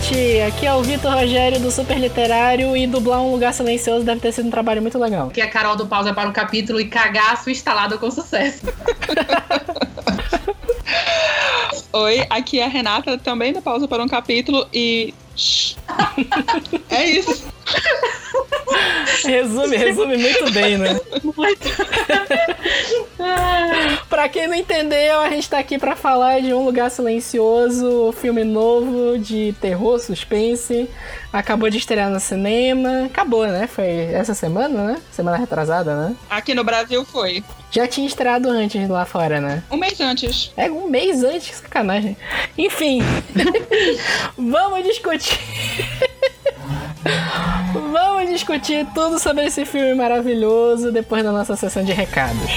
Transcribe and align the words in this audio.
internet! 0.00 0.40
Aqui 0.42 0.66
é 0.66 0.74
o 0.74 0.82
Vitor 0.82 1.12
Rogério 1.12 1.60
do 1.60 1.70
Super 1.70 1.98
Literário 1.98 2.76
e 2.76 2.86
dublar 2.86 3.20
um 3.20 3.30
lugar 3.32 3.52
silencioso 3.52 4.04
deve 4.04 4.20
ter 4.20 4.32
sido 4.32 4.48
um 4.48 4.50
trabalho 4.50 4.80
muito 4.80 4.98
legal. 4.98 5.28
Aqui 5.28 5.40
é 5.40 5.44
a 5.44 5.50
Carol 5.50 5.76
do 5.76 5.86
Pausa 5.86 6.12
para 6.12 6.28
um 6.28 6.32
capítulo 6.32 6.80
e 6.80 6.86
cagaço 6.86 7.50
instalado 7.50 7.98
com 7.98 8.10
sucesso. 8.10 8.66
Oi, 11.92 12.24
aqui 12.30 12.60
é 12.60 12.64
a 12.64 12.68
Renata, 12.68 13.18
também 13.18 13.52
da 13.52 13.60
Pausa 13.60 13.86
para 13.86 14.02
um 14.02 14.08
capítulo 14.08 14.66
e. 14.72 15.14
é 16.90 17.04
isso. 17.04 17.50
Resume, 19.24 19.76
resume 19.76 20.16
muito 20.16 20.50
bem, 20.52 20.78
né? 20.78 21.00
Muito. 21.22 21.68
pra 24.08 24.28
quem 24.28 24.46
não 24.48 24.54
entendeu, 24.54 25.20
a 25.20 25.30
gente 25.30 25.48
tá 25.48 25.58
aqui 25.58 25.78
pra 25.78 25.94
falar 25.96 26.40
de 26.40 26.52
Um 26.52 26.64
Lugar 26.64 26.90
Silencioso, 26.90 28.12
filme 28.12 28.44
novo 28.44 29.18
de 29.18 29.54
terror, 29.60 29.98
suspense. 29.98 30.88
Acabou 31.32 31.70
de 31.70 31.78
estrear 31.78 32.10
no 32.10 32.18
cinema. 32.18 33.04
Acabou, 33.06 33.46
né? 33.46 33.66
Foi 33.66 33.86
essa 34.12 34.34
semana, 34.34 34.84
né? 34.84 35.02
Semana 35.12 35.36
retrasada, 35.36 35.94
né? 35.94 36.16
Aqui 36.28 36.54
no 36.54 36.64
Brasil 36.64 37.04
foi. 37.04 37.44
Já 37.70 37.86
tinha 37.86 38.06
estreado 38.06 38.50
antes 38.50 38.88
lá 38.88 39.04
fora, 39.04 39.40
né? 39.40 39.62
Um 39.70 39.76
mês 39.76 40.00
antes. 40.00 40.52
É, 40.56 40.70
um 40.70 40.88
mês 40.88 41.22
antes, 41.22 41.56
sacanagem. 41.58 42.16
Enfim, 42.58 43.00
vamos 44.36 44.82
discutir. 44.84 45.38
Vamos 47.72 48.28
discutir 48.28 48.86
tudo 48.94 49.18
sobre 49.18 49.46
esse 49.46 49.64
filme 49.64 49.94
maravilhoso 49.94 50.92
depois 50.92 51.24
da 51.24 51.32
nossa 51.32 51.56
sessão 51.56 51.82
de 51.82 51.92
recados. 51.92 52.50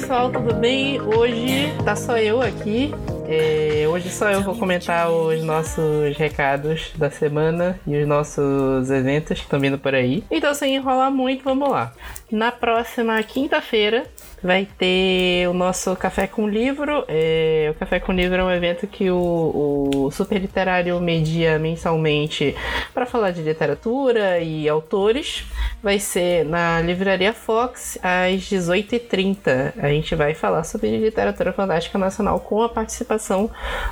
Pessoal, 0.00 0.30
tudo 0.30 0.54
bem? 0.54 1.00
Hoje 1.00 1.72
tá 1.84 1.96
só 1.96 2.16
eu 2.18 2.40
aqui. 2.40 2.92
É, 3.28 3.84
hoje 3.88 4.08
só 4.10 4.30
eu 4.30 4.42
vou 4.42 4.54
comentar 4.56 5.10
os 5.10 5.42
nossos 5.42 6.16
recados 6.16 6.92
da 6.96 7.10
semana 7.10 7.78
e 7.84 7.96
os 7.96 8.06
nossos 8.06 8.90
eventos 8.90 9.38
que 9.38 9.44
estão 9.44 9.58
vindo 9.58 9.76
por 9.76 9.96
aí. 9.96 10.22
Então, 10.30 10.54
sem 10.54 10.76
enrolar 10.76 11.10
muito, 11.10 11.42
vamos 11.42 11.68
lá. 11.68 11.92
Na 12.30 12.52
próxima 12.52 13.20
quinta-feira, 13.24 14.06
vai 14.42 14.66
ter 14.78 15.48
o 15.48 15.52
nosso 15.52 15.94
Café 15.96 16.26
com 16.26 16.48
Livro. 16.48 17.04
É, 17.08 17.72
o 17.74 17.78
Café 17.78 18.00
com 18.00 18.12
Livro 18.12 18.36
é 18.36 18.44
um 18.44 18.50
evento 18.50 18.86
que 18.86 19.10
o, 19.10 19.90
o 19.94 20.10
Super 20.10 20.38
Literário 20.40 21.00
media 21.00 21.58
mensalmente 21.58 22.54
para 22.94 23.06
falar 23.06 23.30
de 23.30 23.42
literatura 23.42 24.40
e 24.40 24.68
autores. 24.68 25.44
Vai 25.82 25.98
ser 25.98 26.44
na 26.44 26.80
Livraria 26.80 27.32
Fox 27.32 27.98
às 28.02 28.42
18h30. 28.42 29.74
A 29.78 29.88
gente 29.88 30.14
vai 30.14 30.34
falar 30.34 30.64
sobre 30.64 30.96
literatura 30.98 31.52
fantástica 31.52 31.98
nacional 31.98 32.40
com 32.40 32.62
a 32.62 32.68
participação 32.68 33.50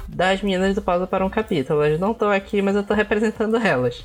das 0.09 0.43
meninas 0.43 0.75
do 0.75 0.83
Pausa 0.83 1.07
para 1.07 1.25
um 1.25 1.31
Capítulo. 1.31 1.83
Elas 1.83 2.01
não 2.01 2.13
estão 2.13 2.31
aqui, 2.31 2.63
mas 2.63 2.75
eu 2.75 2.83
estou 2.83 2.97
representando 2.97 3.57
elas. 3.57 4.05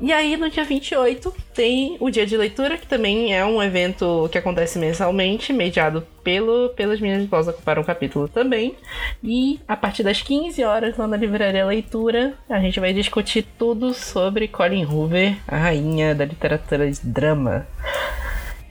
E 0.00 0.12
aí, 0.12 0.36
no 0.36 0.48
dia 0.48 0.64
28, 0.64 1.34
tem 1.52 1.96
o 2.00 2.10
Dia 2.10 2.24
de 2.24 2.36
Leitura, 2.36 2.78
que 2.78 2.86
também 2.86 3.34
é 3.34 3.44
um 3.44 3.62
evento 3.62 4.28
que 4.32 4.38
acontece 4.38 4.78
mensalmente 4.78 5.52
mediado 5.60 6.06
pelo, 6.24 6.70
pelas 6.70 6.98
de 6.98 7.26
pausa 7.26 7.52
para 7.52 7.78
um 7.78 7.84
capítulo 7.84 8.26
também. 8.26 8.74
E 9.22 9.60
a 9.68 9.76
partir 9.76 10.02
das 10.02 10.22
15 10.22 10.64
horas 10.64 10.96
lá 10.96 11.06
na 11.06 11.18
Livraria 11.18 11.66
Leitura, 11.66 12.32
a 12.48 12.58
gente 12.60 12.80
vai 12.80 12.94
discutir 12.94 13.46
tudo 13.58 13.92
sobre 13.92 14.48
Colin 14.48 14.86
Hoover, 14.86 15.36
a 15.46 15.58
rainha 15.58 16.14
da 16.14 16.24
literatura 16.24 16.90
de 16.90 16.98
drama. 17.02 17.66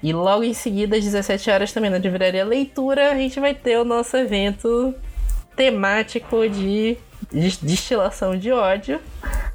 E 0.02 0.12
logo 0.12 0.44
em 0.44 0.54
seguida, 0.54 0.98
às 0.98 1.04
17 1.04 1.52
horas, 1.52 1.72
também 1.72 1.92
na 1.92 2.00
Livraria 2.00 2.44
Leitura, 2.44 3.12
a 3.12 3.16
gente 3.16 3.40
vai 3.40 3.54
ter 3.54 3.78
o 3.78 3.86
nosso 3.86 4.18
evento 4.18 4.96
temático 5.56 6.50
de 6.50 6.98
destilação 7.62 8.36
de 8.36 8.52
ódio 8.52 9.00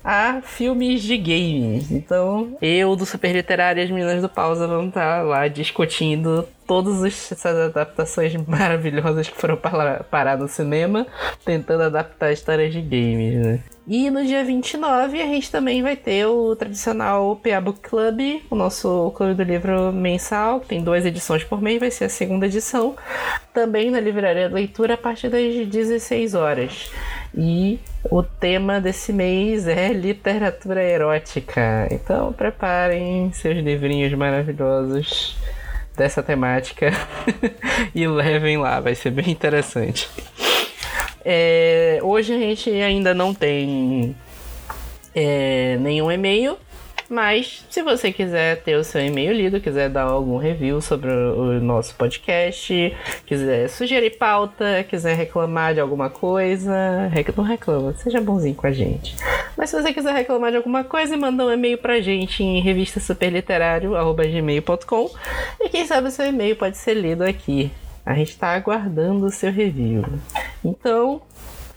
a 0.05 0.43
filmes 0.43 1.03
de 1.03 1.17
games. 1.17 1.91
Então, 1.91 2.57
eu 2.61 2.95
do 2.95 3.07
Super 3.07 3.33
Literário 3.33 3.81
e 3.81 3.85
as 3.85 3.91
meninas 3.91 4.21
do 4.21 4.29
Pausa 4.29 4.69
vão 4.69 4.89
estar 4.89 5.23
lá 5.23 5.49
discutindo 5.49 6.47
todas 6.67 7.03
essas 7.03 7.45
adaptações 7.45 8.35
maravilhosas 8.47 9.29
que 9.29 9.37
foram 9.37 9.57
parar 9.57 10.37
no 10.37 10.47
cinema, 10.47 11.07
tentando 11.45 11.85
adaptar 11.85 12.33
histórias 12.33 12.73
de 12.73 12.83
games, 12.83 13.47
né? 13.47 13.61
E 13.87 14.09
no 14.09 14.25
dia 14.25 14.43
29 14.43 15.21
a 15.21 15.27
gente 15.27 15.51
também 15.51 15.83
vai 15.83 15.95
ter 15.95 16.25
o 16.25 16.57
tradicional 16.57 17.37
PA 17.37 17.61
Book 17.61 17.81
Club, 17.81 18.43
o 18.51 18.55
nosso 18.55 19.13
clube 19.15 19.35
do 19.35 19.43
livro 19.43 19.93
mensal, 19.93 20.61
que 20.61 20.69
tem 20.69 20.83
duas 20.83 21.05
edições 21.05 21.45
por 21.45 21.61
mês, 21.61 21.79
vai 21.79 21.91
ser 21.91 22.07
a 22.07 22.09
segunda 22.09 22.47
edição, 22.47 22.97
também 23.53 23.91
na 23.91 24.01
Livraria 24.01 24.49
Leitura 24.49 24.95
a 24.95 24.97
partir 24.97 25.29
das 25.29 25.67
16 25.67 26.35
horas. 26.35 26.91
E 27.35 27.79
o 28.11 28.23
tema 28.23 28.81
desse 28.81 29.13
mês 29.13 29.69
é 29.69 29.93
literatura 29.93 30.83
erótica. 30.83 31.87
Então 31.91 32.33
preparem 32.33 33.31
seus 33.35 33.59
livrinhos 33.59 34.15
maravilhosos 34.15 35.37
dessa 35.95 36.23
temática 36.23 36.91
e 37.95 38.07
levem 38.07 38.57
lá, 38.57 38.81
vai 38.81 38.95
ser 38.95 39.11
bem 39.11 39.31
interessante. 39.31 40.09
É, 41.25 42.01
hoje 42.03 42.35
a 42.35 42.39
gente 42.39 42.71
ainda 42.71 43.15
não 43.15 43.33
tem 43.33 44.15
é, 45.15 45.79
nenhum 45.81 46.11
e-mail, 46.11 46.59
mas 47.09 47.65
se 47.71 47.83
você 47.83 48.13
quiser 48.13 48.63
ter 48.63 48.77
o 48.77 48.85
seu 48.85 49.05
e-mail 49.05 49.33
lido, 49.33 49.61
quiser 49.61 49.91
dar 49.91 50.03
algum 50.03 50.37
review 50.37 50.81
sobre 50.81 51.11
o 51.11 51.61
nosso 51.61 51.95
podcast, 51.95 52.95
quiser 53.27 53.69
sugerir 53.69 54.19
pauta, 54.19 54.85
quiser 54.89 55.15
reclamar 55.15 55.75
de 55.75 55.81
alguma 55.81 56.11
coisa, 56.11 57.11
não 57.37 57.45
reclama, 57.45 57.95
seja 57.95 58.21
bonzinho 58.21 58.55
com 58.55 58.67
a 58.67 58.73
gente. 58.73 59.17
Mas 59.57 59.71
se 59.71 59.81
você 59.81 59.93
quiser 59.93 60.13
reclamar 60.15 60.51
de 60.51 60.57
alguma 60.57 60.83
coisa, 60.83 61.17
manda 61.17 61.45
um 61.45 61.53
e-mail 61.53 61.79
pra 61.79 62.01
gente 62.01 62.43
em 62.43 62.61
revistasuperliterário.gmail.com 62.61 65.11
e 65.61 65.69
quem 65.69 65.87
sabe 65.87 66.09
o 66.09 66.11
seu 66.11 66.27
e-mail 66.27 66.57
pode 66.57 66.77
ser 66.79 66.95
lido 66.95 67.23
aqui. 67.23 67.71
A 68.05 68.15
gente 68.15 68.31
está 68.31 68.49
aguardando 68.49 69.27
o 69.27 69.31
seu 69.31 69.51
review. 69.51 70.05
Então, 70.65 71.23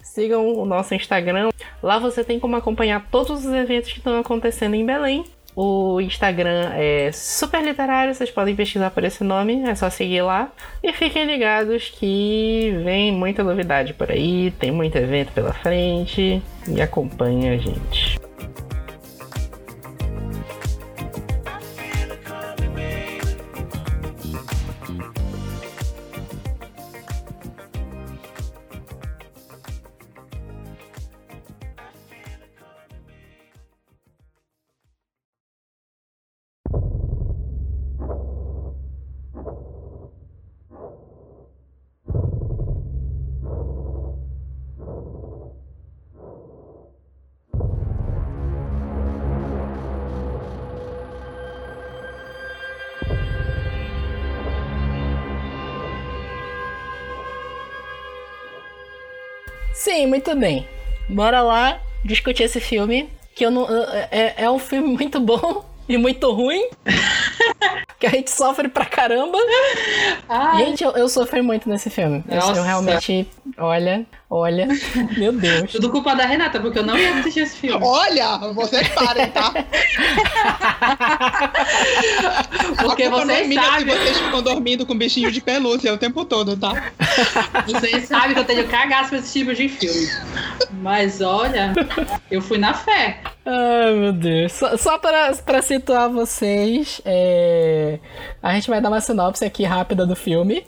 sigam 0.02 0.54
o 0.54 0.66
nosso 0.66 0.94
Instagram. 0.94 1.50
Lá 1.82 2.00
você 2.00 2.24
tem 2.24 2.40
como 2.40 2.56
acompanhar 2.56 3.08
todos 3.10 3.46
os 3.46 3.54
eventos 3.54 3.92
que 3.92 4.00
estão 4.00 4.20
acontecendo 4.20 4.74
em 4.74 4.86
Belém. 4.86 5.24
O 5.56 6.00
Instagram 6.00 6.72
é 6.76 7.12
super 7.12 7.64
literário, 7.64 8.14
vocês 8.14 8.30
podem 8.30 8.56
pesquisar 8.56 8.92
por 8.92 9.04
esse 9.04 9.24
nome, 9.24 9.64
é 9.64 9.74
só 9.74 9.90
seguir 9.90 10.22
lá. 10.22 10.52
E 10.84 10.94
fiquem 10.94 11.26
ligados 11.26 11.90
que 11.90 12.80
vem 12.84 13.12
muita 13.12 13.44
novidade 13.44 13.94
por 13.96 14.12
aí, 14.12 14.52
tem 14.60 14.72
muito 14.72 14.96
evento 14.98 15.32
pela 15.32 15.54
frente 15.54 16.44
e 16.68 16.80
acompanhe 16.80 17.50
a 17.50 17.58
gente. 17.58 18.20
Sim, 59.80 60.08
muito 60.08 60.36
bem. 60.36 60.68
Bora 61.10 61.42
lá 61.42 61.80
discutir 62.04 62.44
esse 62.44 62.60
filme. 62.60 63.10
Que 63.36 63.46
eu 63.46 63.52
não. 63.52 63.68
É, 64.12 64.34
é 64.38 64.50
um 64.50 64.58
filme 64.60 64.88
muito 64.90 65.20
bom 65.20 65.64
e 65.88 65.98
muito 65.98 66.32
ruim. 66.32 66.68
que 68.00 68.08
a 68.08 68.10
gente 68.10 68.32
sofre 68.32 68.68
pra 68.68 68.86
caramba. 68.86 69.38
Ai, 70.28 70.66
Gente, 70.66 70.84
eu, 70.84 70.92
eu 70.92 71.08
sofri 71.08 71.42
muito 71.42 71.70
nesse 71.70 71.90
filme. 71.90 72.24
Eu- 72.28 72.36
Eu, 72.36 72.48
Nossa. 72.48 72.64
realmente. 72.64 73.28
Olha, 73.58 74.06
olha. 74.30 74.68
Meu 75.18 75.32
Deus. 75.32 75.72
tudo 75.72 75.90
culpa 75.90 76.16
da 76.16 76.26
Renata, 76.26 76.60
porque 76.60 76.80
eu 76.80 76.84
não 76.84 76.98
ia 76.98 77.20
assistir 77.20 77.42
esse 77.42 77.58
filme. 77.58 77.84
Olha, 77.84 78.38
vocês 78.54 78.88
parem, 78.90 79.28
tá? 79.30 79.54
Porque 82.82 83.04
A 83.04 83.10
culpa 83.10 83.26
não 83.26 83.34
é 83.34 83.38
vocês 83.38 83.48
minha 83.48 83.62
se 83.62 83.68
sabem, 83.70 83.86
vocês 83.86 84.18
ficam 84.18 84.42
dormindo 84.42 84.86
com 84.86 84.98
bichinho 84.98 85.32
de 85.32 85.42
pelúcia 85.42 85.94
o 85.94 85.98
tempo 85.98 86.26
todo, 86.26 86.56
tá? 86.58 86.92
vocês 87.66 88.08
sabem 88.08 88.34
que 88.34 88.40
eu 88.40 88.46
tenho 88.46 88.68
cagaço 88.68 89.10
pra 89.10 89.20
esse 89.20 89.40
tipo 89.40 89.54
de 89.54 89.70
filme. 89.70 90.08
Mas 90.82 91.22
olha, 91.22 91.74
eu 92.30 92.42
fui 92.42 92.58
na 92.58 92.74
fé. 92.74 93.22
Ai, 93.46 93.94
meu 93.94 94.14
Deus. 94.14 94.52
Só, 94.54 94.76
só 94.76 94.98
pra, 94.98 95.34
pra 95.46 95.62
situar 95.62 96.10
vocês, 96.10 97.02
é, 97.06 98.00
a 98.44 98.54
gente 98.54 98.70
vai 98.70 98.82
dar 98.82 98.90
uma 98.90 99.00
sinopse 99.00 99.46
aqui 99.46 99.64
rápida 99.64 100.06
do 100.06 100.16
filme. 100.16 100.66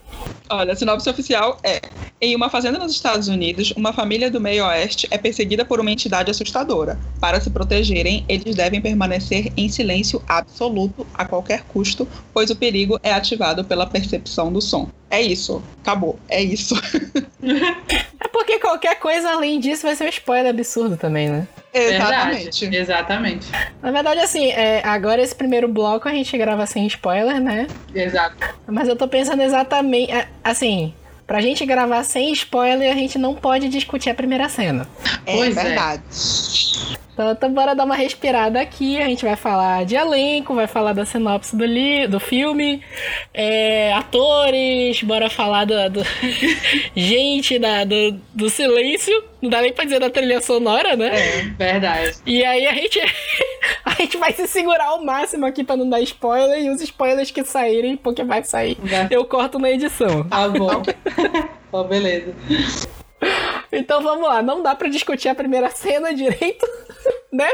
Olha, 0.49 0.73
a 0.73 0.75
sinopse 0.75 1.09
oficial 1.09 1.57
é: 1.63 1.81
em 2.21 2.35
uma 2.35 2.49
fazenda 2.49 2.68
nos 2.77 2.91
Estados 2.93 3.27
Unidos, 3.27 3.71
uma 3.75 3.93
família 3.93 4.29
do 4.29 4.39
meio 4.39 4.65
oeste 4.65 5.07
é 5.09 5.17
perseguida 5.17 5.65
por 5.65 5.79
uma 5.79 5.91
entidade 5.91 6.29
assustadora. 6.29 6.99
Para 7.19 7.39
se 7.39 7.49
protegerem, 7.49 8.25
eles 8.27 8.55
devem 8.55 8.81
permanecer 8.81 9.51
em 9.55 9.69
silêncio 9.69 10.21
absoluto 10.27 11.07
a 11.13 11.25
qualquer 11.25 11.63
custo, 11.63 12.07
pois 12.33 12.49
o 12.49 12.55
perigo 12.55 12.99
é 13.01 13.13
ativado 13.13 13.63
pela 13.63 13.87
percepção 13.87 14.51
do 14.51 14.61
som. 14.61 14.89
É 15.09 15.21
isso, 15.21 15.63
acabou, 15.81 16.19
é 16.29 16.43
isso. 16.43 16.75
É 18.21 18.27
porque 18.27 18.59
qualquer 18.59 18.99
coisa 18.99 19.31
além 19.31 19.61
disso 19.61 19.83
vai 19.83 19.95
ser 19.95 20.03
um 20.03 20.09
spoiler 20.09 20.49
absurdo 20.49 20.97
também, 20.97 21.29
né? 21.29 21.47
Exatamente. 21.73 22.59
Verdade, 22.61 22.77
exatamente. 22.77 23.47
Na 23.81 23.91
verdade, 23.91 24.19
assim, 24.19 24.47
é, 24.51 24.81
agora 24.85 25.21
esse 25.21 25.33
primeiro 25.33 25.67
bloco 25.67 26.07
a 26.07 26.11
gente 26.11 26.37
grava 26.37 26.65
sem 26.65 26.85
spoiler, 26.87 27.39
né? 27.39 27.67
Exato. 27.95 28.35
Mas 28.67 28.87
eu 28.89 28.95
tô 28.95 29.07
pensando 29.07 29.41
exatamente. 29.41 30.11
é, 30.11 30.27
Assim, 30.43 30.93
pra 31.29 31.41
gente 31.41 31.63
gravar 31.63 32.03
sem 32.03 32.31
spoiler, 32.33 32.91
a 32.91 32.95
gente 32.95 33.19
não 33.19 33.35
pode 33.35 33.69
discutir 33.69 34.09
a 34.09 34.15
primeira 34.15 34.49
cena. 34.49 34.87
É 35.27 35.35
Pois 35.37 35.55
é. 35.55 35.63
verdade. 35.63 36.01
Então, 37.13 37.31
então 37.31 37.53
bora 37.53 37.75
dar 37.75 37.83
uma 37.85 37.95
respirada 37.95 38.59
aqui. 38.59 38.97
A 38.97 39.05
gente 39.05 39.23
vai 39.25 39.35
falar 39.35 39.85
de 39.85 39.93
elenco, 39.95 40.55
vai 40.55 40.65
falar 40.65 40.93
da 40.93 41.05
sinopse 41.05 41.55
do, 41.55 41.65
li 41.65 42.07
do 42.07 42.19
filme, 42.19 42.81
é, 43.33 43.93
atores, 43.93 45.03
bora 45.03 45.29
falar 45.29 45.65
do. 45.65 45.89
do- 45.89 46.03
gente 46.95 47.59
da, 47.59 47.83
do, 47.83 48.19
do 48.33 48.49
silêncio. 48.49 49.23
Não 49.41 49.49
dá 49.49 49.61
nem 49.61 49.71
pra 49.71 49.85
dizer 49.85 49.99
da 49.99 50.09
trilha 50.09 50.41
sonora, 50.41 50.95
né? 50.95 51.11
É, 51.13 51.41
verdade. 51.57 52.17
E 52.25 52.43
aí 52.43 52.67
a 52.67 52.73
gente. 52.73 52.99
a 53.85 53.91
gente 53.91 54.17
vai 54.17 54.33
se 54.33 54.47
segurar 54.47 54.87
ao 54.87 55.03
máximo 55.03 55.45
aqui 55.45 55.63
pra 55.63 55.77
não 55.77 55.89
dar 55.89 56.01
spoiler. 56.01 56.61
E 56.61 56.69
os 56.69 56.81
spoilers 56.81 57.31
que 57.31 57.43
saírem, 57.43 57.95
porque 57.95 58.23
vai 58.23 58.43
sair. 58.43 58.77
Eu 59.09 59.23
corto 59.25 59.57
na 59.57 59.71
edição. 59.71 60.23
Tá 60.27 60.47
bom. 60.49 60.83
Ó, 61.71 61.83
beleza. 61.83 62.33
Então 63.71 64.01
vamos 64.01 64.27
lá, 64.27 64.41
não 64.41 64.63
dá 64.63 64.73
pra 64.75 64.89
discutir 64.89 65.29
a 65.29 65.35
primeira 65.35 65.69
cena 65.69 66.13
direito, 66.13 66.65
né? 67.31 67.49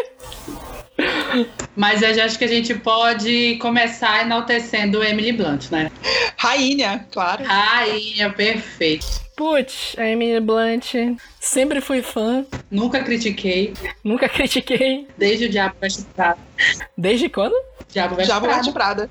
Mas 1.75 2.01
eu 2.01 2.13
já 2.13 2.25
acho 2.25 2.37
que 2.37 2.45
a 2.45 2.47
gente 2.49 2.73
pode 2.75 3.57
começar 3.57 4.21
enaltecendo 4.21 5.03
Emily 5.03 5.33
Blunt, 5.33 5.69
né? 5.69 5.91
Rainha, 6.37 7.05
claro. 7.11 7.43
Rainha, 7.43 8.29
perfeito. 8.31 9.05
Putz, 9.35 9.95
a 9.97 10.07
Emily 10.07 10.39
Blunt, 10.39 10.93
sempre 11.41 11.81
fui 11.81 12.01
fã, 12.01 12.45
Nunca 12.71 13.03
critiquei, 13.03 13.73
nunca 14.01 14.29
critiquei. 14.29 15.05
desde 15.17 15.45
o 15.45 15.49
Diabo 15.49 15.75
Veste 15.81 16.03
Prada. 16.15 16.37
Desde 16.97 17.27
quando? 17.27 17.53
Diabo 17.91 18.15
Veste 18.15 18.31
vou 18.31 18.41
Prada. 18.41 18.63
de 18.63 18.71
Prada. 18.71 19.09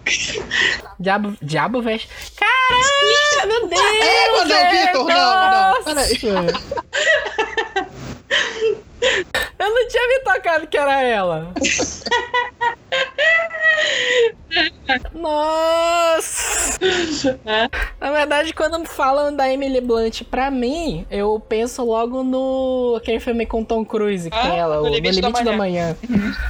Diabo, 0.98 1.36
Diabo 1.42 1.82
veste. 1.82 2.08
Caralho, 2.36 3.48
meu 3.48 3.68
Deus! 3.68 3.82
É, 4.00 4.28
não, 4.30 4.46
velho, 4.48 4.86
Vitor, 4.86 5.08
não, 5.08 5.50
não, 5.50 5.84
nossa! 5.84 6.04
Eu 9.64 9.70
não 9.74 9.88
tinha 9.88 10.08
me 10.08 10.18
tocado 10.20 10.66
que 10.66 10.76
era 10.76 11.00
ela. 11.02 11.52
Nossa! 15.14 16.78
Na 18.00 18.10
verdade, 18.12 18.52
quando 18.52 18.84
falam 18.84 19.34
da 19.34 19.50
Emily 19.50 19.80
Blunt 19.80 20.22
pra 20.24 20.50
mim, 20.50 21.06
eu 21.10 21.40
penso 21.48 21.82
logo 21.84 22.22
no 22.22 22.94
aquele 22.98 23.20
filme 23.20 23.46
com 23.46 23.64
Tom 23.64 23.84
Cruise, 23.84 24.28
que 24.30 24.36
Ah, 24.36 24.42
tem 24.42 24.58
ela, 24.58 24.76
No 24.76 24.82
o 24.82 24.84
No 24.84 24.90
Limite 24.94 25.20
Limite 25.20 25.44
da 25.44 25.50
da 25.50 25.56
Manhã. 25.56 25.96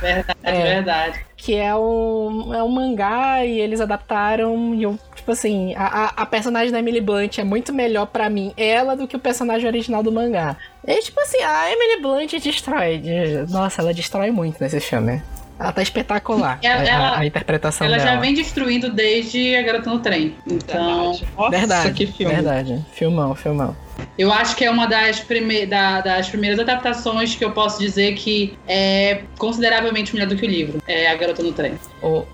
Verdade, 0.01 0.39
É. 0.43 0.63
verdade. 0.75 1.25
Que 1.45 1.55
é 1.57 1.75
um, 1.77 2.55
é 2.55 2.63
um 2.63 2.69
mangá 2.71 3.45
e 3.45 3.61
eles 3.61 3.81
adaptaram. 3.81 4.75
E 4.75 4.83
eu, 4.83 4.99
tipo 5.15 5.31
assim, 5.31 5.75
a, 5.75 5.85
a, 5.87 6.05
a 6.23 6.27
personagem 6.27 6.73
da 6.73 6.79
Emily 6.79 7.01
Blunt 7.03 7.39
é 7.39 7.45
muito 7.45 7.71
melhor 7.73 8.07
pra 8.07 8.31
mim, 8.31 8.53
ela, 8.57 8.97
do 8.97 9.07
que 9.07 9.15
o 9.15 9.19
personagem 9.19 9.67
original 9.67 10.03
do 10.03 10.11
mangá. 10.11 10.57
E 10.87 11.01
tipo 11.03 11.21
assim, 11.21 11.43
a 11.43 11.71
Emily 11.71 12.01
Blunt 12.01 12.33
destrói. 12.43 12.99
de- 12.99 13.53
Nossa, 13.53 13.83
ela 13.83 13.93
destrói 13.93 14.31
muito 14.31 14.59
nesse 14.61 14.81
filme. 14.81 15.23
Ela 15.61 15.71
tá 15.71 15.83
espetacular. 15.83 16.59
Ela- 16.63 16.77
a, 16.77 16.83
a- 16.83 16.89
ela- 16.89 17.19
a 17.19 17.27
interpretação 17.27 17.87
Ela 17.87 17.99
dela. 17.99 18.11
já 18.13 18.21
vem 18.21 18.33
destruindo 18.35 18.91
desde 18.91 19.55
A 19.55 19.63
Garota 19.63 19.91
no 19.91 19.99
Trem. 20.01 20.35
Então, 20.47 21.13
Verdade. 21.13 21.27
Nossa, 21.37 21.51
Verdade, 21.51 21.93
que 21.93 22.07
filme. 22.07 22.35
verdade. 22.35 22.85
Filmão, 22.93 23.35
filmão. 23.35 23.77
Eu 24.19 24.33
acho 24.33 24.57
que 24.57 24.65
é 24.65 24.71
uma 24.71 24.87
das, 24.87 25.21
prime 25.21 25.67
da- 25.67 26.01
das 26.01 26.29
primeiras 26.29 26.59
adaptações 26.59 27.35
que 27.35 27.45
eu 27.45 27.51
posso 27.53 27.79
dizer 27.79 28.15
que 28.15 28.57
é 28.67 29.23
consideravelmente 29.39 30.15
melhor 30.15 30.29
do 30.29 30.37
que 30.37 30.47
o 30.47 30.49
livro. 30.49 30.83
É 30.87 31.09
A 31.09 31.15
Garota 31.17 31.43
no 31.43 31.53
Trem. 31.53 31.75
O 32.03 32.25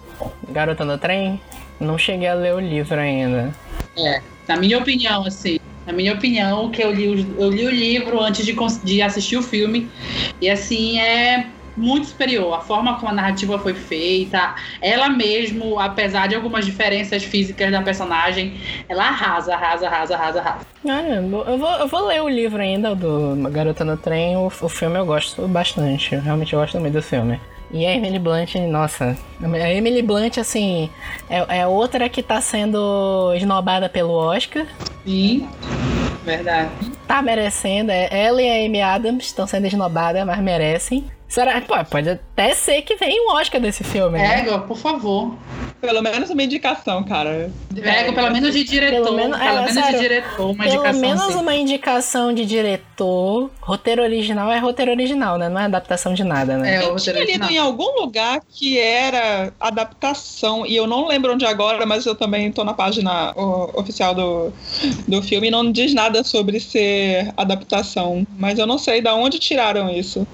Garota 0.51 0.85
no 0.85 0.99
Trem, 0.99 1.41
não 1.79 1.97
cheguei 1.99 2.29
a 2.29 2.35
ler 2.35 2.55
o 2.55 2.61
livro 2.61 2.99
ainda. 2.99 3.55
É, 3.97 4.21
na 4.49 4.57
minha 4.57 4.79
opinião, 4.79 5.25
assim. 5.27 5.59
Na 5.87 5.93
minha 5.95 6.13
opinião, 6.13 6.71
que 6.71 6.83
eu 6.83 6.93
li, 6.93 7.09
o- 7.09 7.43
eu 7.43 7.51
li 7.51 7.67
o 7.67 7.71
livro 7.71 8.21
antes 8.21 8.45
de, 8.45 8.55
de 8.85 9.03
assistir 9.03 9.37
o 9.39 9.43
filme. 9.43 9.89
E 10.41 10.49
assim, 10.49 11.01
é 11.01 11.47
muito 11.81 12.09
superior. 12.09 12.55
A 12.55 12.61
forma 12.61 12.97
como 12.99 13.11
a 13.11 13.15
narrativa 13.15 13.59
foi 13.59 13.75
feita, 13.75 14.55
ela 14.81 15.09
mesmo, 15.09 15.81
apesar 15.81 16.29
de 16.29 16.35
algumas 16.35 16.65
diferenças 16.67 17.23
físicas 17.25 17.71
da 17.73 17.83
personagem, 17.83 18.61
ela 18.89 19.09
arrasa, 19.09 19.55
arrasa, 19.55 19.87
arrasa, 19.87 20.15
arrasa, 20.15 20.41
arrasa. 20.41 20.67
Ah, 20.87 21.03
eu 21.03 21.59
vou, 21.59 21.77
eu 21.77 21.89
vou 21.89 22.07
ler 22.07 22.23
o 22.23 22.29
livro 22.29 22.61
ainda 22.61 22.95
do 22.95 23.37
Garota 23.51 23.85
no 23.85 23.97
Trem. 23.97 24.37
O, 24.37 24.47
o 24.47 24.69
filme 24.69 24.99
eu 24.99 25.07
gosto 25.07 25.47
bastante. 25.49 26.15
Eu 26.15 26.21
realmente 26.21 26.55
gosto 26.55 26.79
muito 26.79 26.95
do 26.95 27.03
filme. 27.03 27.41
E 27.73 27.87
a 27.87 27.95
Emily 27.95 28.19
Blunt, 28.19 28.55
nossa. 28.69 29.17
A 29.41 29.71
Emily 29.71 30.03
Blunt, 30.03 30.39
assim, 30.39 30.91
é, 31.29 31.61
é 31.61 31.67
outra 31.67 32.09
que 32.09 32.23
tá 32.23 32.41
sendo 32.41 33.33
esnobada 33.35 33.89
pelo 33.89 34.13
Oscar. 34.13 34.67
Sim, 35.05 35.49
verdade. 36.25 36.71
Tá 37.07 37.23
merecendo. 37.23 37.93
É, 37.93 38.09
ela 38.11 38.43
e 38.43 38.49
a 38.49 38.67
Amy 38.67 38.81
Adams 38.81 39.27
estão 39.27 39.47
sendo 39.47 39.67
esnobadas, 39.67 40.27
mas 40.27 40.39
merecem. 40.41 41.05
Será? 41.31 41.61
Pô, 41.61 41.75
pode 41.85 42.11
até 42.11 42.53
ser 42.55 42.83
que 42.83 42.97
venha 42.97 43.23
um 43.23 43.37
Oscar 43.37 43.61
desse 43.61 43.85
filme, 43.85 44.19
né? 44.19 44.41
Ego, 44.41 44.59
por 44.67 44.77
favor. 44.77 45.33
Pelo 45.81 46.03
menos 46.03 46.29
uma 46.29 46.43
indicação, 46.43 47.05
cara. 47.05 47.51
Ego, 47.75 48.13
pelo 48.13 48.31
menos 48.33 48.53
de 48.53 48.65
diretor. 48.65 48.97
Pelo 48.97 49.05
Pelo 49.05 49.17
menos- 49.17 49.39
menos, 49.39 49.57
é, 49.63 49.67
de 49.67 49.73
sério, 49.73 50.01
diretor, 50.01 50.51
uma 50.51 50.65
Pelo 50.65 50.75
indicação 50.75 51.01
menos 51.01 51.23
assim. 51.23 51.35
uma 51.39 51.55
indicação 51.55 52.35
de 52.35 52.45
diretor. 52.45 53.49
Roteiro 53.61 54.03
original 54.03 54.51
é 54.51 54.59
roteiro 54.59 54.91
original, 54.91 55.39
né? 55.39 55.49
Não 55.49 55.61
é 55.61 55.65
adaptação 55.67 56.13
de 56.15 56.25
nada, 56.25 56.59
né? 56.59 56.75
É, 56.83 56.85
Eu 56.85 56.97
tinha 56.97 57.15
lido 57.15 57.23
original. 57.25 57.51
em 57.51 57.59
algum 57.59 58.01
lugar 58.01 58.41
que 58.51 58.79
era 58.79 59.53
adaptação, 59.61 60.67
e 60.67 60.75
eu 60.75 60.87
não 60.87 61.07
lembro 61.07 61.33
onde 61.33 61.47
agora, 61.47 61.87
mas 61.87 62.05
eu 62.07 62.15
também 62.17 62.51
tô 62.51 62.65
na 62.65 62.75
página 62.75 63.33
oficial 63.75 64.15
do, 64.15 64.53
do 65.07 65.23
filme 65.23 65.47
e 65.47 65.51
não 65.51 65.71
diz 65.71 65.95
nada 65.95 66.25
sobre 66.25 66.59
ser 66.59 67.33
adaptação. 67.37 68.27
Mas 68.37 68.59
eu 68.59 68.67
não 68.67 68.77
sei 68.79 69.01
da 69.01 69.15
onde 69.15 69.39
tiraram 69.39 69.89
isso. 69.89 70.27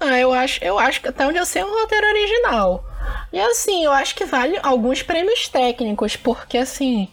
Ah, 0.00 0.18
eu 0.18 0.32
acho, 0.32 0.64
eu 0.64 0.78
acho 0.78 1.00
que 1.02 1.08
até 1.08 1.26
onde 1.26 1.38
eu 1.38 1.44
sei 1.44 1.60
é 1.60 1.64
um 1.64 1.78
roteiro 1.78 2.06
original. 2.06 2.84
E 3.32 3.38
assim, 3.38 3.84
eu 3.84 3.92
acho 3.92 4.14
que 4.14 4.24
vale 4.24 4.58
alguns 4.62 5.02
prêmios 5.02 5.46
técnicos, 5.48 6.16
porque 6.16 6.58
assim, 6.58 7.08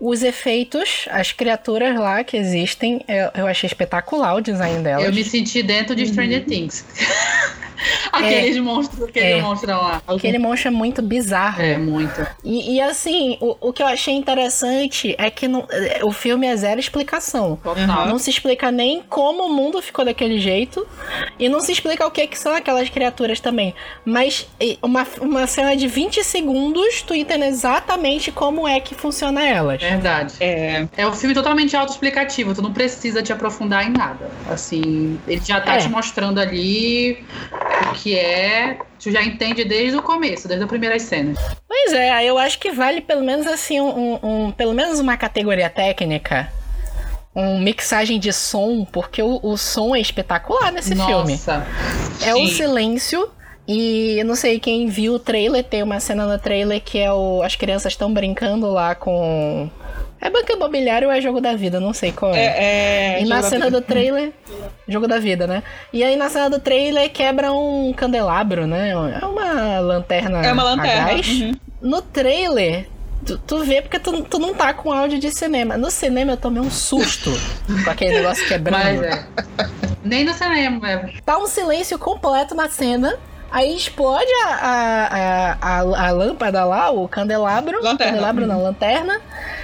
os 0.00 0.22
efeitos, 0.22 1.06
as 1.10 1.32
criaturas 1.32 1.98
lá 1.98 2.24
que 2.24 2.36
existem, 2.36 3.04
eu, 3.06 3.30
eu 3.34 3.46
achei 3.46 3.66
espetacular 3.66 4.36
o 4.36 4.40
design 4.40 4.82
delas. 4.82 5.04
Eu 5.04 5.12
me 5.12 5.24
senti 5.24 5.62
dentro 5.62 5.94
de 5.94 6.06
Stranger 6.06 6.44
Things. 6.44 6.84
Aqueles 8.12 8.58
monstros, 8.58 9.02
aquele 9.08 9.26
É. 9.26 9.42
monstro 9.42 9.70
lá. 9.70 10.02
Aquele 10.06 10.38
monstro 10.38 10.68
é 10.68 10.70
muito 10.70 11.02
bizarro. 11.02 11.60
É, 11.62 11.76
muito. 11.78 12.26
E, 12.44 12.76
e, 12.76 12.80
assim, 12.80 13.36
o, 13.40 13.56
o 13.68 13.72
que 13.72 13.82
eu 13.82 13.86
achei 13.86 14.14
interessante 14.14 15.14
é 15.18 15.30
que 15.30 15.46
não- 15.48 15.66
é, 15.70 16.00
o 16.04 16.10
filme 16.12 16.46
é 16.46 16.56
zero 16.56 16.80
explicação. 16.80 17.56
Total. 17.62 18.06
Não 18.06 18.18
se 18.18 18.30
explica 18.30 18.70
nem 18.70 19.02
como 19.08 19.44
o 19.46 19.52
mundo 19.52 19.80
ficou 19.82 20.04
daquele 20.04 20.38
jeito. 20.40 20.86
E 21.38 21.48
não 21.48 21.60
se 21.60 21.72
explica 21.72 22.06
o 22.06 22.10
que, 22.10 22.26
que 22.26 22.38
são 22.38 22.52
aquelas 22.54 22.88
criaturas 22.88 23.40
também. 23.40 23.74
Mas 24.04 24.46
uma, 24.82 25.06
uma 25.20 25.46
cena 25.46 25.76
de 25.76 25.86
20 25.86 26.24
segundos, 26.24 27.02
tu 27.02 27.14
entende 27.14 27.44
exatamente 27.44 28.30
como 28.32 28.66
é 28.66 28.80
que 28.80 28.94
funciona 28.94 29.46
elas. 29.46 29.80
Verdade. 29.80 30.34
É, 30.40 30.86
É 30.96 31.06
um 31.06 31.12
filme 31.12 31.34
totalmente 31.34 31.76
autoexplicativo, 31.76 32.54
tu 32.54 32.62
não 32.62 32.72
precisa 32.72 33.22
te 33.22 33.32
aprofundar 33.32 33.86
em 33.86 33.90
nada. 33.92 34.30
Assim, 34.50 35.18
ele 35.28 35.40
já 35.44 35.60
tá 35.60 35.74
É. 35.74 35.78
te 35.78 35.88
mostrando 35.88 36.38
ali 36.40 37.24
o 37.90 37.94
que 37.94 38.18
é 38.18 38.78
Tu 39.00 39.12
já 39.12 39.22
entende 39.22 39.64
desde 39.64 39.96
o 39.96 40.02
começo, 40.02 40.48
desde 40.48 40.64
as 40.64 40.68
primeiras 40.68 41.02
cenas. 41.02 41.38
Pois 41.66 41.92
é, 41.92 42.24
eu 42.24 42.36
acho 42.36 42.58
que 42.58 42.72
vale 42.72 43.00
pelo 43.00 43.22
menos 43.24 43.46
assim, 43.46 43.80
um, 43.80 44.18
um 44.22 44.50
pelo 44.50 44.74
menos 44.74 44.98
uma 44.98 45.16
categoria 45.16 45.70
técnica. 45.70 46.50
Um 47.34 47.60
mixagem 47.60 48.18
de 48.18 48.32
som, 48.32 48.84
porque 48.84 49.22
o, 49.22 49.38
o 49.42 49.56
som 49.56 49.94
é 49.94 50.00
espetacular 50.00 50.72
nesse 50.72 50.94
Nossa, 50.94 51.08
filme. 51.08 51.40
É 52.22 52.34
o 52.34 52.48
sim. 52.48 52.54
silêncio. 52.54 53.30
E 53.68 54.18
eu 54.18 54.24
não 54.24 54.34
sei 54.34 54.58
quem 54.58 54.86
viu 54.86 55.12
o 55.12 55.18
trailer, 55.18 55.62
tem 55.62 55.82
uma 55.82 56.00
cena 56.00 56.26
no 56.26 56.38
trailer 56.38 56.80
que 56.80 56.98
é 56.98 57.12
o. 57.12 57.42
As 57.42 57.54
crianças 57.54 57.92
estão 57.92 58.10
brincando 58.10 58.70
lá 58.70 58.94
com. 58.94 59.68
É 60.18 60.30
banco 60.30 60.50
imobiliário 60.50 61.06
ou 61.06 61.14
é 61.14 61.20
jogo 61.20 61.38
da 61.38 61.54
vida? 61.54 61.78
Não 61.78 61.92
sei 61.92 62.10
qual 62.10 62.34
é. 62.34 62.38
É, 62.38 63.18
é, 63.18 63.22
e 63.22 63.26
na 63.26 63.42
cena 63.42 63.70
do 63.70 63.82
trailer. 63.82 64.32
Jogo 64.88 65.06
da 65.06 65.18
vida, 65.18 65.46
né? 65.46 65.62
E 65.92 66.02
aí 66.02 66.16
na 66.16 66.30
cena 66.30 66.48
do 66.48 66.58
trailer 66.58 67.10
quebra 67.10 67.52
um 67.52 67.92
candelabro, 67.92 68.66
né? 68.66 68.90
É 68.90 69.26
uma 69.26 69.80
lanterna. 69.80 70.44
É 70.44 70.50
uma 70.50 70.62
a 70.62 70.74
lanterna. 70.74 71.12
gás. 71.12 71.28
uhum. 71.28 71.52
No 71.82 72.00
trailer. 72.00 72.88
Tu, 73.26 73.36
tu 73.36 73.64
vê 73.64 73.82
porque 73.82 73.98
tu, 73.98 74.22
tu 74.22 74.38
não 74.38 74.54
tá 74.54 74.72
com 74.72 74.90
áudio 74.90 75.18
de 75.18 75.30
cinema. 75.30 75.76
No 75.76 75.90
cinema 75.90 76.32
eu 76.32 76.36
tomei 76.38 76.62
um 76.62 76.70
susto 76.70 77.30
com 77.84 77.90
aquele 77.90 78.16
negócio 78.16 78.46
quebrando. 78.48 78.82
Mas 78.82 79.02
é. 79.02 79.26
Nem 80.02 80.24
no 80.24 80.32
cinema, 80.32 80.90
é. 80.90 81.12
Tá 81.24 81.36
um 81.36 81.46
silêncio 81.46 81.98
completo 81.98 82.54
na 82.54 82.68
cena. 82.70 83.18
Aí 83.50 83.74
explode 83.76 84.30
a, 84.44 84.48
a, 84.50 85.58
a, 85.60 86.08
a, 86.08 86.10
lâmpada 86.10 86.64
lá, 86.64 86.90
o 86.90 87.08
candelabro. 87.08 87.82
Lanterna. 87.82 88.12
Candelabro 88.12 88.46
não, 88.46 88.62
lanterna. 88.62 89.20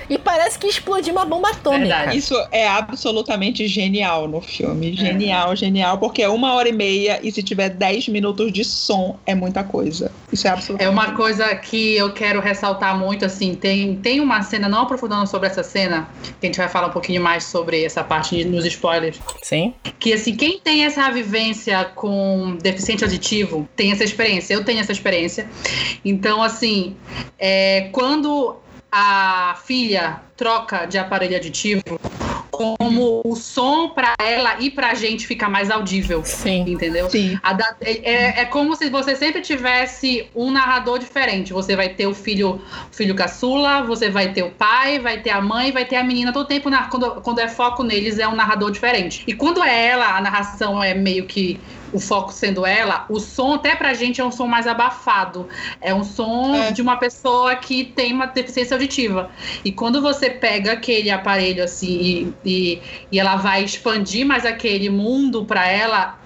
E 0.08 0.18
parece 0.18 0.58
que 0.58 0.66
explodiu 0.66 1.12
uma 1.12 1.24
bomba 1.24 1.50
atômica. 1.50 1.96
Verdade. 1.96 2.16
Isso 2.16 2.34
é 2.50 2.68
absolutamente 2.68 3.66
genial 3.66 4.28
no 4.28 4.40
filme. 4.40 4.94
Genial, 4.94 5.56
genial, 5.56 5.98
porque 5.98 6.22
é 6.22 6.28
uma 6.28 6.54
hora 6.54 6.68
e 6.68 6.72
meia 6.72 7.20
e 7.22 7.32
se 7.32 7.42
tiver 7.42 7.70
10 7.70 8.08
minutos 8.08 8.52
de 8.52 8.64
som 8.64 9.18
é 9.26 9.34
muita 9.34 9.64
coisa. 9.64 10.10
Isso 10.32 10.46
é 10.46 10.50
É 10.50 10.52
absolutamente. 10.52 10.92
uma 10.92 11.12
coisa 11.14 11.54
que 11.54 11.96
eu 11.96 12.12
quero 12.12 12.40
ressaltar 12.40 12.98
muito, 12.98 13.24
assim, 13.24 13.54
tem, 13.54 13.96
tem 13.96 14.20
uma 14.20 14.42
cena, 14.42 14.68
não 14.68 14.82
aprofundando 14.82 15.26
sobre 15.26 15.48
essa 15.48 15.62
cena, 15.62 16.08
que 16.40 16.46
a 16.46 16.48
gente 16.48 16.58
vai 16.58 16.68
falar 16.68 16.88
um 16.88 16.92
pouquinho 16.92 17.22
mais 17.22 17.44
sobre 17.44 17.84
essa 17.84 18.04
parte 18.04 18.44
nos 18.44 18.64
spoilers, 18.66 19.18
Sim. 19.42 19.74
que 19.98 20.12
assim, 20.12 20.34
quem 20.36 20.58
tem 20.58 20.84
essa 20.84 21.10
vivência 21.10 21.84
com 21.94 22.58
deficiente 22.60 23.04
auditivo 23.04 23.68
tem 23.76 23.92
essa 23.92 24.04
experiência, 24.04 24.54
eu 24.54 24.64
tenho 24.64 24.80
essa 24.80 24.92
experiência. 24.92 25.48
Então, 26.04 26.42
assim, 26.42 26.96
é, 27.38 27.88
quando 27.92 28.56
a 28.90 29.56
filha 29.64 30.20
troca 30.36 30.86
de 30.86 30.98
aparelho 30.98 31.36
aditivo, 31.36 31.82
como 32.50 33.20
o 33.24 33.34
som 33.34 33.88
pra 33.88 34.14
ela 34.20 34.60
e 34.60 34.70
pra 34.70 34.94
gente 34.94 35.26
fica 35.26 35.48
mais 35.48 35.68
audível, 35.72 36.22
Sim. 36.24 36.64
entendeu? 36.68 37.10
Sim. 37.10 37.36
A 37.42 37.52
da- 37.52 37.74
é, 37.80 37.90
é- 38.12 38.40
é 38.42 38.44
como 38.44 38.76
se 38.76 38.88
você 38.88 39.16
sempre 39.16 39.40
tivesse 39.40 40.28
um 40.36 40.52
narrador 40.52 41.00
diferente. 41.00 41.52
Você 41.52 41.74
vai 41.74 41.88
ter 41.88 42.06
o 42.06 42.14
filho, 42.14 42.60
filho 42.92 43.16
caçula, 43.16 43.82
você 43.82 44.08
vai 44.08 44.32
ter 44.32 44.44
o 44.44 44.52
pai, 44.52 45.00
vai 45.00 45.18
ter 45.20 45.30
a 45.30 45.40
mãe, 45.40 45.72
vai 45.72 45.84
ter 45.84 45.96
a 45.96 46.04
menina. 46.04 46.32
Todo 46.32 46.46
tempo, 46.46 46.70
na- 46.70 46.84
quando, 46.84 47.10
quando 47.22 47.40
é 47.40 47.48
foco 47.48 47.82
neles, 47.82 48.20
é 48.20 48.28
um 48.28 48.36
narrador 48.36 48.70
diferente. 48.70 49.24
E 49.26 49.32
quando 49.34 49.60
é 49.60 49.86
ela, 49.88 50.16
a 50.16 50.20
narração 50.20 50.80
é 50.80 50.94
meio 50.94 51.26
que 51.26 51.58
o 51.92 52.00
foco 52.00 52.32
sendo 52.32 52.66
ela, 52.66 53.04
o 53.08 53.20
som 53.20 53.54
até 53.54 53.74
pra 53.76 53.94
gente 53.94 54.20
é 54.20 54.24
um 54.24 54.30
som 54.32 54.46
mais 54.46 54.66
abafado. 54.66 55.48
É 55.80 55.94
um 55.94 56.02
som 56.04 56.54
É. 56.54 56.72
de 56.72 56.82
uma 56.82 56.96
pessoa 56.96 57.54
que 57.56 57.84
tem 57.84 58.12
uma 58.12 58.26
deficiência 58.26 58.74
auditiva. 58.74 59.30
E 59.64 59.70
quando 59.72 60.00
você 60.02 60.28
pega 60.30 60.72
aquele 60.72 61.10
aparelho 61.10 61.62
assim 61.62 62.34
e, 62.44 62.48
e, 62.48 62.82
e 63.12 63.18
ela 63.20 63.36
vai 63.36 63.62
expandir 63.64 64.26
mais 64.26 64.44
aquele 64.44 64.90
mundo 64.90 65.44
pra 65.44 65.68
ela, 65.68 66.18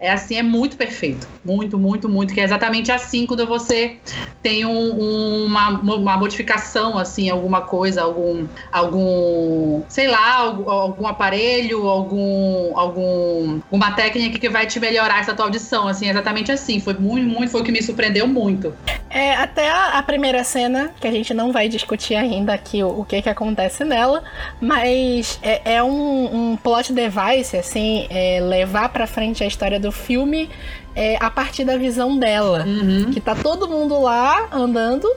é 0.00 0.10
assim, 0.10 0.36
é 0.36 0.42
muito 0.42 0.76
perfeito. 0.76 1.28
Muito, 1.44 1.78
muito, 1.78 2.08
muito. 2.08 2.34
Que 2.34 2.40
é 2.40 2.44
exatamente 2.44 2.90
assim 2.90 3.26
quando 3.26 3.46
você 3.46 3.96
tem 4.42 4.64
um- 4.64 4.72
um- 5.00 5.46
uma, 5.46 5.68
uma 5.70 6.16
modificação, 6.16 6.98
assim, 6.98 7.30
alguma 7.30 7.60
coisa, 7.62 8.02
algum, 8.02 8.46
algum 8.72 9.82
sei 9.88 10.08
lá, 10.08 10.36
algum, 10.36 10.70
algum 10.70 11.06
aparelho, 11.06 11.86
algum, 11.88 12.76
algum, 12.76 13.60
uma 13.70 13.92
técnica 13.92 14.38
que 14.38 14.48
vai 14.48 14.66
te 14.66 14.78
melhorar 14.80 15.11
essa 15.20 15.34
tua 15.34 15.46
audição, 15.46 15.88
assim, 15.88 16.08
exatamente 16.08 16.50
assim. 16.50 16.80
Foi 16.80 16.94
muito, 16.94 17.28
muito, 17.28 17.50
foi 17.50 17.60
o 17.60 17.64
que 17.64 17.72
me 17.72 17.82
surpreendeu 17.82 18.26
muito. 18.26 18.74
É, 19.10 19.34
até 19.34 19.70
a, 19.70 19.98
a 19.98 20.02
primeira 20.02 20.42
cena, 20.44 20.90
que 21.00 21.06
a 21.06 21.10
gente 21.10 21.34
não 21.34 21.52
vai 21.52 21.68
discutir 21.68 22.14
ainda 22.14 22.54
aqui 22.54 22.82
o, 22.82 23.00
o 23.00 23.04
que 23.04 23.20
que 23.20 23.28
acontece 23.28 23.84
nela, 23.84 24.22
mas 24.60 25.38
é, 25.42 25.74
é 25.74 25.82
um, 25.82 26.52
um 26.52 26.56
plot 26.56 26.92
device, 26.92 27.56
assim, 27.56 28.06
é, 28.10 28.40
levar 28.40 28.88
pra 28.88 29.06
frente 29.06 29.44
a 29.44 29.46
história 29.46 29.78
do 29.78 29.92
filme 29.92 30.48
é, 30.94 31.16
a 31.20 31.30
partir 31.30 31.64
da 31.64 31.76
visão 31.76 32.18
dela. 32.18 32.64
Uhum. 32.66 33.10
Que 33.12 33.20
tá 33.20 33.34
todo 33.34 33.68
mundo 33.68 34.00
lá 34.00 34.48
andando, 34.52 35.10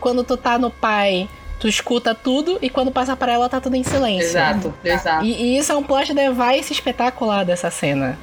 quando 0.00 0.24
tu 0.24 0.36
tá 0.36 0.58
no 0.58 0.70
pai, 0.70 1.28
tu 1.60 1.68
escuta 1.68 2.14
tudo, 2.14 2.58
e 2.62 2.70
quando 2.70 2.90
passa 2.90 3.16
pra 3.16 3.32
ela 3.32 3.48
tá 3.48 3.60
tudo 3.60 3.76
em 3.76 3.82
silêncio. 3.82 4.28
Exato, 4.28 4.74
exato. 4.84 5.24
E, 5.24 5.32
e 5.32 5.58
isso 5.58 5.72
é 5.72 5.76
um 5.76 5.82
plot 5.82 6.12
device 6.14 6.72
espetacular 6.72 7.44
dessa 7.44 7.70
cena. 7.70 8.18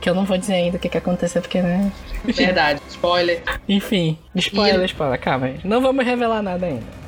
Que 0.00 0.08
eu 0.08 0.14
não 0.14 0.24
vou 0.24 0.38
dizer 0.38 0.54
ainda 0.54 0.76
o 0.76 0.80
que, 0.80 0.88
que 0.88 0.96
aconteceu, 0.98 1.42
porque, 1.42 1.60
né? 1.60 1.92
Verdade. 2.24 2.80
Spoiler. 2.88 3.42
Enfim, 3.68 4.16
spoiler, 4.34 4.80
E- 4.82 4.86
spoiler, 4.86 5.20
calma 5.20 5.46
aí. 5.46 5.60
Não 5.62 5.80
vamos 5.80 6.04
revelar 6.04 6.42
nada 6.42 6.66
ainda. 6.66 7.00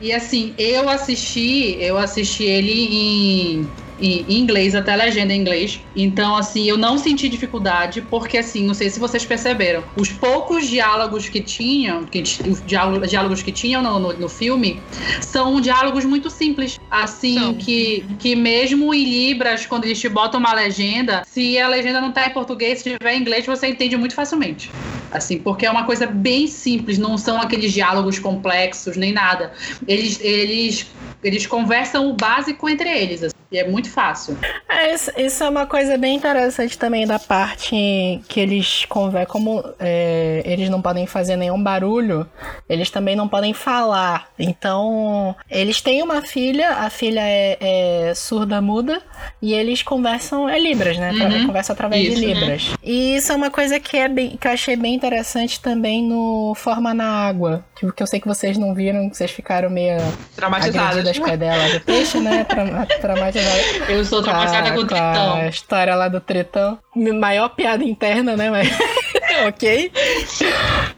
E 0.00 0.12
assim, 0.12 0.54
eu 0.56 0.88
assisti, 0.88 1.76
eu 1.80 1.98
assisti 1.98 2.44
ele 2.44 2.72
em, 2.72 3.68
em 4.00 4.24
inglês, 4.28 4.74
até 4.74 4.92
a 4.92 4.96
legenda 4.96 5.32
em 5.32 5.40
inglês. 5.40 5.80
Então, 5.94 6.36
assim, 6.36 6.64
eu 6.64 6.76
não 6.76 6.98
senti 6.98 7.28
dificuldade, 7.28 8.02
porque 8.02 8.38
assim, 8.38 8.66
não 8.66 8.74
sei 8.74 8.90
se 8.90 8.98
vocês 8.98 9.24
perceberam, 9.24 9.82
os 9.96 10.10
poucos 10.10 10.66
diálogos 10.68 11.28
que 11.28 11.40
tinham, 11.40 12.04
que, 12.04 12.20
os 12.20 12.64
diálogos, 12.64 13.42
que 13.42 13.52
tinham 13.52 13.82
no, 13.82 13.98
no, 13.98 14.12
no 14.12 14.28
filme, 14.28 14.80
são 15.20 15.60
diálogos 15.60 16.04
muito 16.04 16.30
simples. 16.30 16.78
Assim, 16.90 17.54
que, 17.54 18.04
que 18.18 18.34
mesmo 18.34 18.94
em 18.94 19.04
Libras, 19.04 19.66
quando 19.66 19.84
eles 19.84 20.00
te 20.00 20.08
botam 20.08 20.40
uma 20.40 20.54
legenda, 20.54 21.22
se 21.26 21.58
a 21.58 21.68
legenda 21.68 22.00
não 22.00 22.12
tá 22.12 22.26
em 22.26 22.30
português, 22.30 22.78
se 22.78 22.96
tiver 22.96 23.14
em 23.14 23.20
inglês, 23.20 23.44
você 23.46 23.68
entende 23.68 23.96
muito 23.96 24.14
facilmente. 24.14 24.70
Assim, 25.10 25.38
porque 25.38 25.66
é 25.66 25.70
uma 25.70 25.84
coisa 25.84 26.06
bem 26.06 26.46
simples, 26.46 26.98
não 26.98 27.16
são 27.16 27.40
aqueles 27.40 27.72
diálogos 27.72 28.18
complexos 28.18 28.96
nem 28.96 29.12
nada. 29.12 29.52
Eles, 29.86 30.20
eles, 30.20 30.86
eles 31.22 31.46
conversam 31.46 32.10
o 32.10 32.14
básico 32.14 32.68
entre 32.68 32.88
eles. 32.88 33.22
assim, 33.22 33.38
e 33.50 33.58
é 33.58 33.66
muito 33.66 33.90
fácil. 33.90 34.36
É, 34.68 34.94
isso, 34.94 35.10
isso 35.16 35.42
é 35.42 35.48
uma 35.48 35.66
coisa 35.66 35.96
bem 35.96 36.16
interessante 36.16 36.76
também 36.76 37.06
da 37.06 37.18
parte 37.18 38.20
que 38.28 38.40
eles 38.40 38.84
conversam. 38.84 39.32
Como 39.32 39.64
é, 39.78 40.42
eles 40.44 40.68
não 40.68 40.82
podem 40.82 41.06
fazer 41.06 41.36
nenhum 41.36 41.62
barulho, 41.62 42.28
eles 42.68 42.90
também 42.90 43.16
não 43.16 43.26
podem 43.26 43.54
falar. 43.54 44.28
Então, 44.38 45.34
eles 45.50 45.80
têm 45.80 46.02
uma 46.02 46.20
filha, 46.20 46.72
a 46.72 46.90
filha 46.90 47.22
é, 47.22 47.56
é 48.08 48.14
surda-muda, 48.14 49.02
e 49.40 49.54
eles 49.54 49.82
conversam. 49.82 50.46
É 50.46 50.58
Libras, 50.58 50.98
né? 50.98 51.12
Uhum. 51.12 51.46
Conversam 51.46 51.72
através 51.72 52.06
Isso, 52.06 52.20
de 52.20 52.26
né? 52.26 52.34
Libras. 52.34 52.70
E 52.82 53.16
isso 53.16 53.32
é 53.32 53.36
uma 53.36 53.50
coisa 53.50 53.80
que, 53.80 53.96
é 53.96 54.08
bem, 54.08 54.36
que 54.36 54.46
eu 54.46 54.52
achei 54.52 54.76
bem 54.76 54.97
interessante 54.98 55.60
também 55.60 56.02
no 56.02 56.54
Forma 56.56 56.92
na 56.92 57.26
Água. 57.26 57.64
Que, 57.74 57.90
que 57.92 58.02
eu 58.02 58.06
sei 58.06 58.20
que 58.20 58.26
vocês 58.26 58.58
não 58.58 58.74
viram, 58.74 59.08
que 59.08 59.16
vocês 59.16 59.30
ficaram 59.30 59.70
meio 59.70 59.96
Traumatizadas. 60.34 61.18
com 61.18 61.30
a 61.30 61.34
ideia 61.34 61.56
lá 61.56 61.68
do 61.78 61.80
peixe, 61.80 62.18
né? 62.18 62.44
Tra 62.44 62.86
traumatizadas. 63.00 63.88
Eu 63.88 64.04
sou 64.04 64.22
traumatizada 64.22 64.72
com 64.72 64.80
o 64.80 64.84
a 64.84 64.86
tritão. 64.86 65.48
história 65.48 65.94
lá 65.94 66.08
do 66.08 66.20
Tritão. 66.20 66.78
Maior 66.94 67.48
piada 67.50 67.84
interna, 67.84 68.36
né? 68.36 68.50
Mas. 68.50 68.68
ok. 69.46 69.92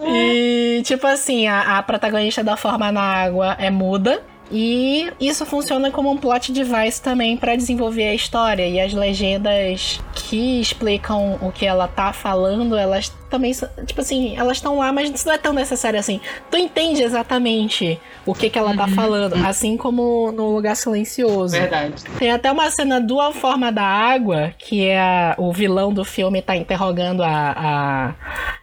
E, 0.01 0.83
tipo 0.85 1.07
assim, 1.07 1.47
a, 1.47 1.79
a 1.79 1.83
protagonista 1.83 2.43
da 2.43 2.57
Forma 2.57 2.91
na 2.91 3.03
Água 3.03 3.57
é 3.59 3.71
muda. 3.71 4.23
E 4.51 5.11
isso 5.21 5.47
funciona 5.47 5.91
como 5.91 6.11
um 6.11 6.17
plot 6.17 6.53
device 6.53 7.01
também 7.01 7.37
pra 7.37 7.55
desenvolver 7.57 8.09
a 8.09 8.15
história. 8.15 8.67
E 8.67 8.81
as 8.81 8.93
legendas 8.93 10.01
que 10.15 10.61
explicam 10.61 11.39
o 11.41 11.53
que 11.53 11.65
ela 11.67 11.87
tá 11.89 12.13
falando, 12.13 12.77
elas 12.77 13.13
também, 13.31 13.55
são- 13.55 13.69
tipo 13.87 14.01
assim, 14.01 14.37
elas 14.37 14.57
estão 14.57 14.79
lá, 14.79 14.93
mas 14.93 15.09
isso 15.09 15.25
não 15.27 15.35
é 15.35 15.39
tão 15.39 15.53
necessário 15.53 15.99
assim. 16.01 16.21
Tu 16.51 16.57
entende 16.57 17.01
exatamente 17.03 18.01
o 18.27 18.35
que 18.35 18.51
que 18.51 18.59
ela 18.59 18.77
tá 18.77 18.89
falando, 18.89 19.35
assim 19.47 19.77
como 19.77 20.33
no 20.33 20.51
Lugar 20.53 20.75
Silencioso. 20.75 21.55
Verdade. 21.57 21.95
Tem 22.19 22.33
até 22.33 22.51
uma 22.51 22.69
cena 22.71 23.01
do 23.01 23.21
A 23.21 23.33
Forma 23.33 23.71
da 23.71 23.85
Água, 23.85 24.53
que 24.59 24.85
é 24.85 24.99
a- 25.01 25.35
o 25.39 25.53
vilão 25.53 25.93
do 25.93 26.05
filme 26.05 26.43
tá 26.43 26.57
interrogando 26.57 27.23
a, 27.23 27.55
a- 27.57 28.15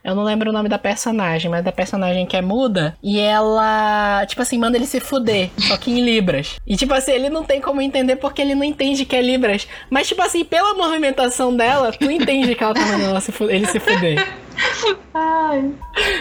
Eu 0.04 0.16
não 0.16 0.24
lembro 0.24 0.50
o 0.50 0.54
nome 0.54 0.68
da 0.70 0.78
personagem, 0.78 1.50
mas 1.52 1.64
da 1.64 1.72
personagem 1.72 2.26
que 2.26 2.36
é 2.38 2.42
muda. 2.42 2.98
E 3.04 3.20
ela, 3.20 4.26
tipo 4.26 4.42
assim, 4.42 4.58
manda 4.58 4.78
ele 4.78 4.86
se 4.86 5.00
fuder, 5.00 5.50
só 5.58 5.77
em 5.86 6.02
Libras. 6.04 6.56
E 6.66 6.76
tipo 6.76 6.94
assim, 6.94 7.12
ele 7.12 7.30
não 7.30 7.44
tem 7.44 7.62
como 7.62 7.82
entender 7.82 8.16
porque 8.16 8.42
ele 8.42 8.56
não 8.56 8.64
entende 8.64 9.06
que 9.06 9.16
é 9.16 9.22
Libras. 9.22 9.68
Mas, 9.90 10.08
tipo 10.08 10.22
assim, 10.22 10.44
pela 10.44 10.74
movimentação 10.74 11.56
dela, 11.56 11.92
tu 11.92 12.10
entende 12.10 12.56
que 12.56 12.64
ela 12.64 12.74
tá 12.74 12.82
mandando 12.82 13.06
ela 13.06 13.22
se 13.22 13.32
ele 13.50 13.66
se 13.68 13.80
fuder. 13.80 14.47
Ai. 15.14 15.72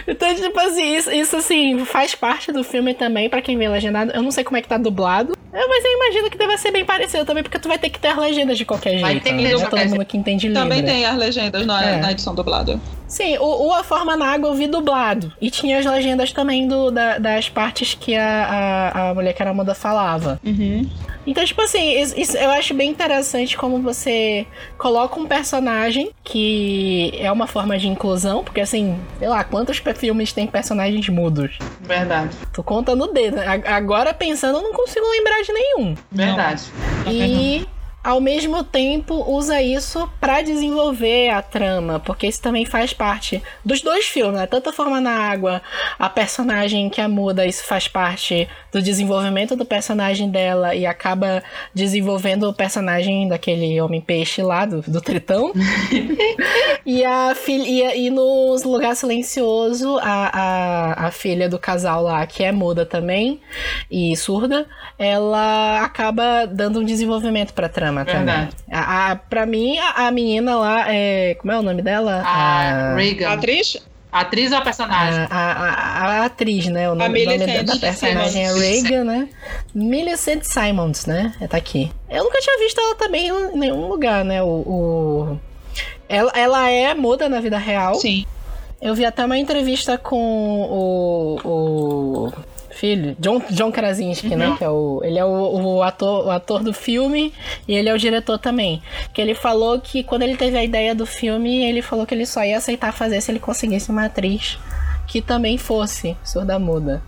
Então, 0.06 0.34
tipo 0.34 0.58
assim, 0.60 0.96
isso, 0.96 1.10
isso 1.10 1.36
assim, 1.36 1.84
faz 1.84 2.14
parte 2.14 2.52
do 2.52 2.62
filme 2.64 2.94
também, 2.94 3.28
pra 3.28 3.42
quem 3.42 3.56
vê 3.58 3.68
legendado. 3.68 4.12
Eu 4.12 4.22
não 4.22 4.30
sei 4.30 4.44
como 4.44 4.56
é 4.56 4.62
que 4.62 4.68
tá 4.68 4.78
dublado. 4.78 5.36
Mas 5.52 5.84
eu 5.84 5.92
imagino 5.92 6.30
que 6.30 6.36
deve 6.36 6.56
ser 6.58 6.70
bem 6.70 6.84
parecido 6.84 7.24
também, 7.24 7.42
porque 7.42 7.58
tu 7.58 7.66
vai 7.68 7.78
ter 7.78 7.88
que 7.88 7.98
ter 7.98 8.08
as 8.08 8.18
legendas 8.18 8.58
de 8.58 8.64
qualquer 8.66 9.00
Vai 9.00 9.12
jeito. 9.12 9.24
ter 9.24 9.30
que 9.30 9.42
né? 9.42 9.52
Não 9.52 9.62
é 9.62 9.66
todo 9.66 9.88
mundo 9.88 10.04
que 10.04 10.16
entende 10.18 10.48
Libra. 10.48 10.62
Também 10.62 10.84
tem 10.84 11.04
as 11.06 11.16
legendas 11.16 11.64
na, 11.64 11.82
É. 11.84 11.96
na 11.96 12.12
edição 12.12 12.34
dublada. 12.34 12.78
Sim, 13.08 13.38
o, 13.38 13.68
o 13.68 13.72
A 13.72 13.82
Forma 13.84 14.16
na 14.16 14.26
Água 14.32 14.50
eu 14.50 14.54
vi 14.54 14.66
dublado. 14.66 15.32
E 15.40 15.50
tinha 15.50 15.78
as 15.78 15.86
legendas 15.86 16.30
também 16.32 16.66
do, 16.68 16.90
da- 16.90 17.18
das 17.18 17.48
partes 17.48 17.94
que 17.94 18.14
a, 18.16 18.92
a, 18.94 19.10
a 19.10 19.14
mulher 19.14 19.32
que 19.32 19.40
era 19.40 19.54
muda 19.54 19.74
falava. 19.74 20.38
Uhum. 20.44 20.88
Então, 21.26 21.44
tipo 21.44 21.60
assim, 21.62 22.00
isso, 22.00 22.18
isso 22.20 22.36
eu 22.36 22.50
acho 22.50 22.72
bem 22.74 22.90
interessante 22.90 23.56
como 23.56 23.80
você 23.80 24.46
coloca 24.78 25.18
um 25.18 25.26
personagem 25.26 26.10
que 26.22 27.12
é 27.18 27.30
uma 27.32 27.46
forma 27.46 27.76
de 27.78 27.88
inclusão, 27.88 28.25
porque 28.44 28.60
assim, 28.60 28.98
sei 29.18 29.28
lá, 29.28 29.42
quantos 29.44 29.78
filmes 29.96 30.32
tem 30.32 30.46
personagens 30.46 31.08
mudos? 31.08 31.58
Verdade. 31.80 32.36
Tô 32.52 32.62
contando 32.62 33.04
o 33.04 33.12
dedo. 33.12 33.38
A- 33.40 33.76
Agora 33.76 34.12
pensando, 34.14 34.58
eu 34.58 34.62
não 34.62 34.72
consigo 34.72 35.04
lembrar 35.10 35.42
de 35.42 35.52
nenhum. 35.52 35.94
Verdade. 36.10 36.62
E 37.06 37.66
ao 38.06 38.20
mesmo 38.20 38.62
tempo 38.62 39.24
usa 39.28 39.60
isso 39.60 40.08
pra 40.20 40.40
desenvolver 40.40 41.28
a 41.30 41.42
trama, 41.42 41.98
porque 41.98 42.28
isso 42.28 42.40
também 42.40 42.64
faz 42.64 42.92
parte 42.92 43.42
dos 43.64 43.82
dois 43.82 44.06
filmes, 44.06 44.38
né? 44.38 44.46
Tanto 44.46 44.70
a 44.70 44.72
Forma 44.72 45.00
na 45.00 45.10
Água, 45.10 45.60
a 45.98 46.08
personagem 46.08 46.88
que 46.88 47.00
a 47.00 47.08
muda, 47.08 47.44
isso 47.44 47.64
faz 47.64 47.88
parte 47.88 48.48
do 48.70 48.80
desenvolvimento 48.80 49.56
do 49.56 49.64
personagem 49.64 50.30
dela 50.30 50.72
e 50.72 50.86
acaba 50.86 51.42
desenvolvendo 51.74 52.48
o 52.48 52.54
personagem 52.54 53.26
daquele 53.26 53.80
homem-peixe 53.80 54.40
lá, 54.40 54.64
do, 54.64 54.82
do 54.82 55.00
Tritão. 55.00 55.52
e 56.86 57.04
a 57.04 57.34
filha 57.34 57.96
e, 57.96 58.06
e 58.06 58.10
no 58.10 58.54
Lugar 58.64 58.94
Silencioso, 58.94 59.98
a, 59.98 60.30
a, 60.32 61.06
a 61.06 61.10
filha 61.10 61.48
do 61.48 61.58
casal 61.58 62.04
lá, 62.04 62.24
que 62.24 62.44
é 62.44 62.52
muda 62.52 62.86
também 62.86 63.40
e 63.90 64.16
surda, 64.16 64.64
ela 64.96 65.82
acaba 65.82 66.46
dando 66.46 66.78
um 66.78 66.84
desenvolvimento 66.84 67.52
pra 67.52 67.68
trama 67.68 67.95
também. 68.04 68.24
Verdade. 68.24 68.56
A, 68.70 69.10
a, 69.12 69.16
pra 69.16 69.46
mim, 69.46 69.78
a, 69.78 70.06
a 70.06 70.10
menina 70.10 70.56
lá 70.56 70.84
é. 70.92 71.34
Como 71.36 71.52
é 71.52 71.58
o 71.58 71.62
nome 71.62 71.82
dela? 71.82 72.22
A 72.24 72.92
A 72.92 72.94
Reagan. 72.96 73.30
atriz? 73.32 73.76
A 74.12 74.20
atriz 74.20 74.50
ou 74.52 74.58
a 74.58 74.60
personagem? 74.62 75.26
A, 75.28 75.36
a, 75.36 75.52
a- 75.70 76.22
a 76.22 76.24
atriz, 76.24 76.66
né? 76.66 76.90
O 76.90 76.94
nome, 76.94 77.22
o 77.26 77.30
nome 77.38 77.62
da, 77.64 77.76
personagem 77.76 78.44
é 78.44 78.48
Simons. 78.48 78.62
Reagan, 78.62 79.04
né? 79.04 79.28
Millicent 79.74 80.42
Simons, 80.44 81.04
né? 81.06 81.32
Tá 81.50 81.56
aqui. 81.56 81.90
Eu 82.08 82.24
nunca 82.24 82.38
tinha 82.40 82.58
visto 82.58 82.80
ela 82.80 82.94
também 82.94 83.28
em 83.28 83.58
nenhum 83.58 83.88
lugar, 83.88 84.24
né? 84.24 84.42
O, 84.42 84.46
o- 84.46 85.40
Ela, 86.08 86.32
ela 86.34 86.70
é 86.70 86.94
muda 86.94 87.28
na 87.28 87.40
vida 87.40 87.58
real. 87.58 87.94
Sim. 87.96 88.24
Eu 88.80 88.94
vi 88.94 89.04
até 89.04 89.24
uma 89.24 89.36
entrevista 89.38 89.98
com 89.98 90.16
o, 90.62 91.40
o 91.44 92.32
filho, 92.76 93.16
John, 93.18 93.40
John 93.50 93.72
Krasinski, 93.72 94.36
né? 94.36 94.54
Que 94.58 94.64
é 94.64 94.68
o, 94.70 95.00
ele 95.02 95.18
é 95.18 95.24
o, 95.24 95.28
o 95.28 95.82
ator, 95.82 96.26
o 96.26 96.30
ator 96.30 96.62
do 96.62 96.72
filme 96.72 97.32
e 97.66 97.74
ele 97.74 97.88
é 97.88 97.94
o 97.94 97.98
diretor 97.98 98.38
também. 98.38 98.82
Que 99.12 99.20
ele 99.20 99.34
falou 99.34 99.80
que 99.80 100.02
quando 100.02 100.22
ele 100.22 100.36
teve 100.36 100.56
a 100.56 100.62
ideia 100.64 100.94
do 100.94 101.06
filme, 101.06 101.64
ele 101.64 101.82
falou 101.82 102.06
que 102.06 102.14
ele 102.14 102.26
só 102.26 102.44
ia 102.44 102.58
aceitar 102.58 102.92
fazer 102.92 103.20
se 103.20 103.30
ele 103.32 103.40
conseguisse 103.40 103.90
uma 103.90 104.04
atriz 104.06 104.58
que 105.06 105.20
também 105.22 105.56
fosse 105.58 106.16
surda-muda. 106.24 107.02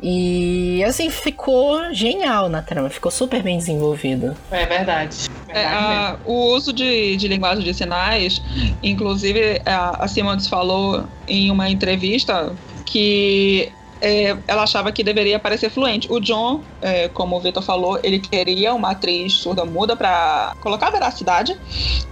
E 0.00 0.82
assim, 0.84 1.10
ficou 1.10 1.92
genial 1.92 2.48
na 2.48 2.62
trama, 2.62 2.88
ficou 2.88 3.10
super 3.10 3.42
bem 3.42 3.58
desenvolvido. 3.58 4.36
É 4.50 4.64
verdade. 4.64 5.28
É, 5.48 5.64
a- 5.64 6.16
o 6.24 6.54
uso 6.54 6.72
de, 6.72 7.16
de 7.16 7.26
linguagem 7.26 7.64
de 7.64 7.74
sinais, 7.74 8.40
inclusive 8.80 9.60
a, 9.66 10.04
a 10.04 10.06
Simons 10.06 10.46
falou 10.46 11.02
em 11.26 11.50
uma 11.50 11.68
entrevista 11.68 12.52
que 12.86 13.72
é, 14.00 14.36
ela 14.46 14.62
achava 14.62 14.92
que 14.92 15.02
deveria 15.02 15.38
parecer 15.38 15.70
fluente. 15.70 16.06
O 16.10 16.20
John, 16.20 16.62
é, 16.80 17.08
como 17.08 17.36
o 17.36 17.40
Vitor 17.40 17.62
falou, 17.62 17.98
ele 18.02 18.18
queria 18.18 18.72
uma 18.74 18.90
atriz 18.92 19.34
surda-muda 19.34 19.96
para 19.96 20.54
colocar 20.60 20.90
veracidade 20.90 21.56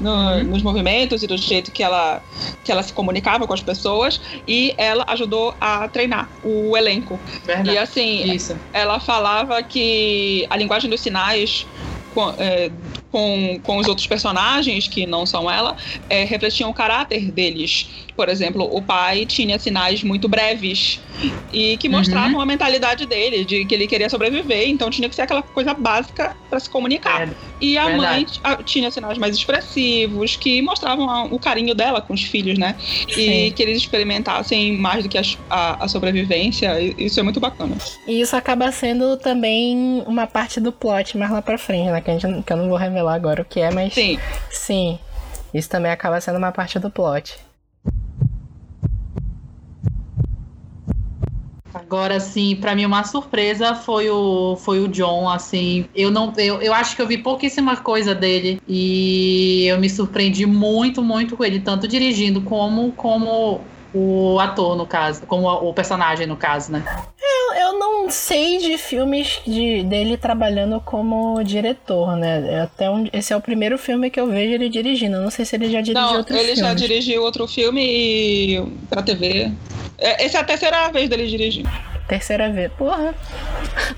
no- 0.01 0.11
Uhum. 0.17 0.45
nos 0.45 0.63
movimentos 0.63 1.23
e 1.23 1.27
do 1.27 1.37
jeito 1.37 1.71
que 1.71 1.83
ela, 1.83 2.23
que 2.65 2.73
ela 2.73 2.83
se 2.83 2.93
comunicava 2.93 3.47
com 3.47 3.53
as 3.55 3.63
pessoas, 3.63 4.21
e 4.47 4.75
ela 4.77 5.05
ajudou 5.09 5.55
a 5.61 5.87
treinar 5.89 6.29
o 6.43 6.77
elenco. 6.77 7.19
E 7.43 7.47
Verdade. 7.47 7.79
assim, 7.79 8.33
Isso. 8.33 8.57
ela 8.73 8.99
falava 9.01 9.63
que 9.63 10.47
a 10.51 10.57
linguagem 10.57 10.91
dos 10.91 11.01
sinais 11.01 11.67
com, 12.15 12.31
é, 12.39 12.71
com, 13.13 13.61
com 13.63 13.77
os 13.77 13.87
outros 13.87 14.07
personagens 14.07 14.89
que 14.89 15.07
não 15.07 15.27
são 15.27 15.51
ela 15.51 15.77
é, 16.09 16.25
refletiam 16.25 16.71
o 16.71 16.75
caráter 16.75 17.31
deles. 17.31 17.89
Por 18.17 18.29
exemplo, 18.31 18.67
o 18.75 18.81
pai 18.81 19.27
tinha 19.27 19.59
sinais 19.59 20.03
muito 20.03 20.27
breves 20.29 21.01
e 21.53 21.77
que 21.77 21.87
Uhum. 21.87 21.95
mostravam 21.95 22.41
a 22.41 22.47
mentalidade 22.47 23.05
dele, 23.07 23.45
de 23.45 23.65
que 23.67 23.75
ele 23.75 23.87
queria 23.87 24.09
sobreviver, 24.09 24.69
então 24.69 24.89
tinha 24.91 25.09
que 25.09 25.15
ser 25.15 25.23
aquela 25.23 25.43
coisa 25.43 25.75
básica 25.75 26.35
para 26.49 26.59
se 26.59 26.69
comunicar. 26.71 27.29
É, 27.29 27.29
E 27.61 27.79
a 27.79 27.87
Verdade. 27.87 28.01
mãe 28.07 28.27
a- 28.45 28.57
tinha 28.63 28.91
sinais 28.91 29.17
mais 29.17 29.35
expressivos, 29.35 30.37
que 30.37 30.61
mostravam 30.63 31.09
a- 31.09 31.25
o 31.25 31.39
carinho 31.39 31.75
dela 31.75 32.01
com 32.03 32.13
os 32.13 32.23
filhos, 32.23 32.59
né? 32.59 32.75
E 33.09 33.13
Sim. 33.15 33.53
que 33.55 33.63
eles 33.63 33.79
experimentassem 33.79 34.77
mais 34.77 35.03
do 35.03 35.09
que 35.09 35.17
a, 35.19 35.23
a 35.85 35.89
sobrevivência. 35.89 36.79
Isso 36.99 37.19
é 37.19 37.23
muito 37.23 37.41
bacana. 37.41 37.77
E 38.07 38.21
isso 38.21 38.37
acaba 38.37 38.71
sendo 38.73 39.17
também 39.17 40.03
uma 40.07 40.27
parte 40.27 40.61
do 40.61 40.71
plot 40.73 41.17
mais 41.17 41.31
lá 41.31 41.41
pra 41.43 41.57
frente, 41.59 41.91
né? 41.91 42.01
Que, 42.01 42.19
gente, 42.19 42.43
que 42.43 42.53
eu 42.53 42.57
não 42.59 42.69
vou 42.69 42.77
revelar 42.79 43.15
agora 43.15 43.43
o 43.43 43.45
que 43.45 43.61
é, 43.61 43.71
mas 43.71 43.95
Sim. 43.95 44.19
sim. 44.51 44.99
Isso 45.55 45.69
também 45.71 45.91
acaba 45.91 46.21
sendo 46.21 46.37
uma 46.37 46.53
parte 46.53 46.79
do 46.79 46.91
plot. 46.91 47.37
Agora, 51.87 52.17
assim, 52.17 52.57
pra 52.57 52.75
mim 52.75 52.85
uma 52.85 53.05
surpresa 53.05 53.77
foi 53.77 54.11
o, 54.11 54.57
foi 54.57 54.81
o 54.81 54.89
John, 54.89 55.29
assim. 55.29 55.85
Eu 55.95 56.11
não, 56.11 56.33
eu, 56.37 56.61
eu 56.61 56.75
acho 56.75 56.97
que 56.97 57.01
eu 57.01 57.07
vi 57.07 57.17
pouquíssima 57.17 57.77
coisa 57.77 58.13
dele 58.13 58.61
e 58.67 59.67
eu 59.69 59.79
me 59.79 59.89
surpreendi 59.89 60.47
muito, 60.47 61.01
muito 61.01 61.37
com 61.37 61.45
ele, 61.45 61.61
tanto 61.61 61.87
dirigindo 61.87 62.43
como 62.43 62.91
como 62.93 63.61
o 63.95 64.39
ator 64.41 64.77
no 64.77 64.85
caso, 64.85 65.23
como 65.27 65.47
o 65.47 65.73
personagem 65.73 66.27
no 66.27 66.37
caso, 66.37 66.73
né? 66.73 66.85
Eu, 67.27 67.55
eu 67.55 67.79
não 67.79 68.11
sei 68.11 68.59
de 68.59 68.79
filmes 68.79 69.41
de, 69.47 69.83
dele 69.83 70.17
trabalhando 70.17 70.81
como 70.81 71.43
diretor, 71.43 72.17
né? 72.17 72.45
É 72.49 72.61
Até 72.61 72.89
um, 72.91 73.07
esse 73.13 73.33
é 73.33 73.37
o 73.37 73.41
primeiro 73.41 73.77
filme 73.77 74.11
que 74.11 74.21
eu 74.21 74.27
vejo 74.27 74.55
ele 74.55 74.69
dirigindo. 74.69 75.17
Eu 75.17 75.23
não 75.23 75.31
sei 75.31 75.45
se 75.45 75.57
ele 75.57 75.71
já 75.71 75.81
dirigiu 75.81 76.09
Não, 76.09 76.17
outros 76.19 76.39
ele 76.39 76.55
já 76.57 76.73
dirigiu 76.75 77.23
outro 77.23 77.47
filme 77.47 77.83
e... 77.83 78.63
pra 78.89 79.03
TV. 79.03 79.51
É, 79.99 80.25
Essa 80.25 80.39
é 80.39 80.41
a 80.41 80.45
terceira 80.45 80.89
vez 80.91 81.09
dele 81.09 81.27
dirigir. 81.27 81.67
Terceira 82.09 82.49
vez. 82.51 82.71
Porra. 82.75 83.15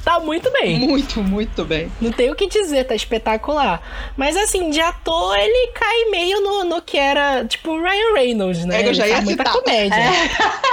Tá 0.02 0.18
muito 0.18 0.50
bem. 0.50 0.78
Muito, 0.78 1.22
muito 1.22 1.64
bem. 1.64 1.92
Não 2.00 2.10
tem 2.10 2.30
o 2.30 2.34
que 2.34 2.46
dizer, 2.46 2.84
tá 2.84 2.94
espetacular. 2.94 4.12
Mas 4.16 4.34
assim, 4.36 4.70
de 4.70 4.80
ator, 4.80 5.36
ele 5.38 5.72
cai 5.72 6.04
meio 6.10 6.40
no, 6.40 6.64
no 6.64 6.80
que 6.82 6.96
era, 6.96 7.44
tipo, 7.44 7.78
Ryan 7.78 8.14
Reynolds, 8.14 8.64
né? 8.64 8.82
É 8.82 8.88
eu 8.88 8.94
já 8.94 9.04
ele 9.04 9.10
ia 9.10 9.16
faz 9.16 9.24
muita 9.26 9.44
citar. 9.44 9.62
comédia. 9.62 9.96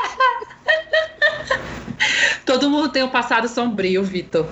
Todo 2.45 2.69
mundo 2.69 2.89
tem 2.89 3.01
um 3.03 3.09
passado 3.09 3.47
sombrio, 3.47 4.03
Vitor. 4.03 4.45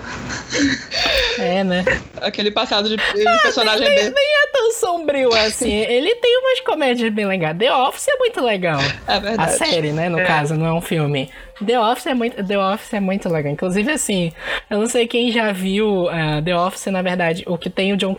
É, 1.37 1.63
né? 1.63 1.83
Aquele 2.21 2.49
passado 2.51 2.89
de, 2.89 2.95
de 2.95 3.23
personagem 3.43 3.87
nem, 3.87 3.95
B. 3.95 4.01
nem 4.15 4.43
é 4.43 4.47
tão 4.51 4.71
sombrio 4.71 5.33
assim. 5.33 5.71
Ele 5.71 6.15
tem 6.15 6.37
umas 6.39 6.59
comédias 6.61 7.13
bem 7.13 7.25
legais. 7.27 7.57
The 7.57 7.71
Office 7.73 8.07
é 8.07 8.17
muito 8.17 8.41
legal. 8.41 8.79
É 9.07 9.13
A 9.13 9.19
verdade. 9.19 9.57
série, 9.57 9.91
né? 9.91 10.09
No 10.09 10.19
É. 10.19 10.25
caso, 10.25 10.55
não 10.55 10.65
é 10.65 10.73
um 10.73 10.81
filme. 10.81 11.31
The 11.65 11.79
Office 11.79 12.07
é 12.07 12.13
muito, 12.13 12.43
The 12.45 12.57
Office 12.59 12.93
é 12.93 12.99
muito 12.99 13.29
legal. 13.29 13.51
Inclusive, 13.53 13.91
assim, 13.91 14.31
eu 14.69 14.79
não 14.79 14.87
sei 14.87 15.07
quem 15.07 15.31
já 15.31 15.51
viu 15.51 16.09
ah, 16.09 16.41
The 16.43 16.55
Office, 16.57 16.87
na 16.87 17.01
verdade, 17.01 17.43
o 17.47 17.57
que 17.57 17.69
tem 17.69 17.93
o 17.93 17.97
John 17.97 18.15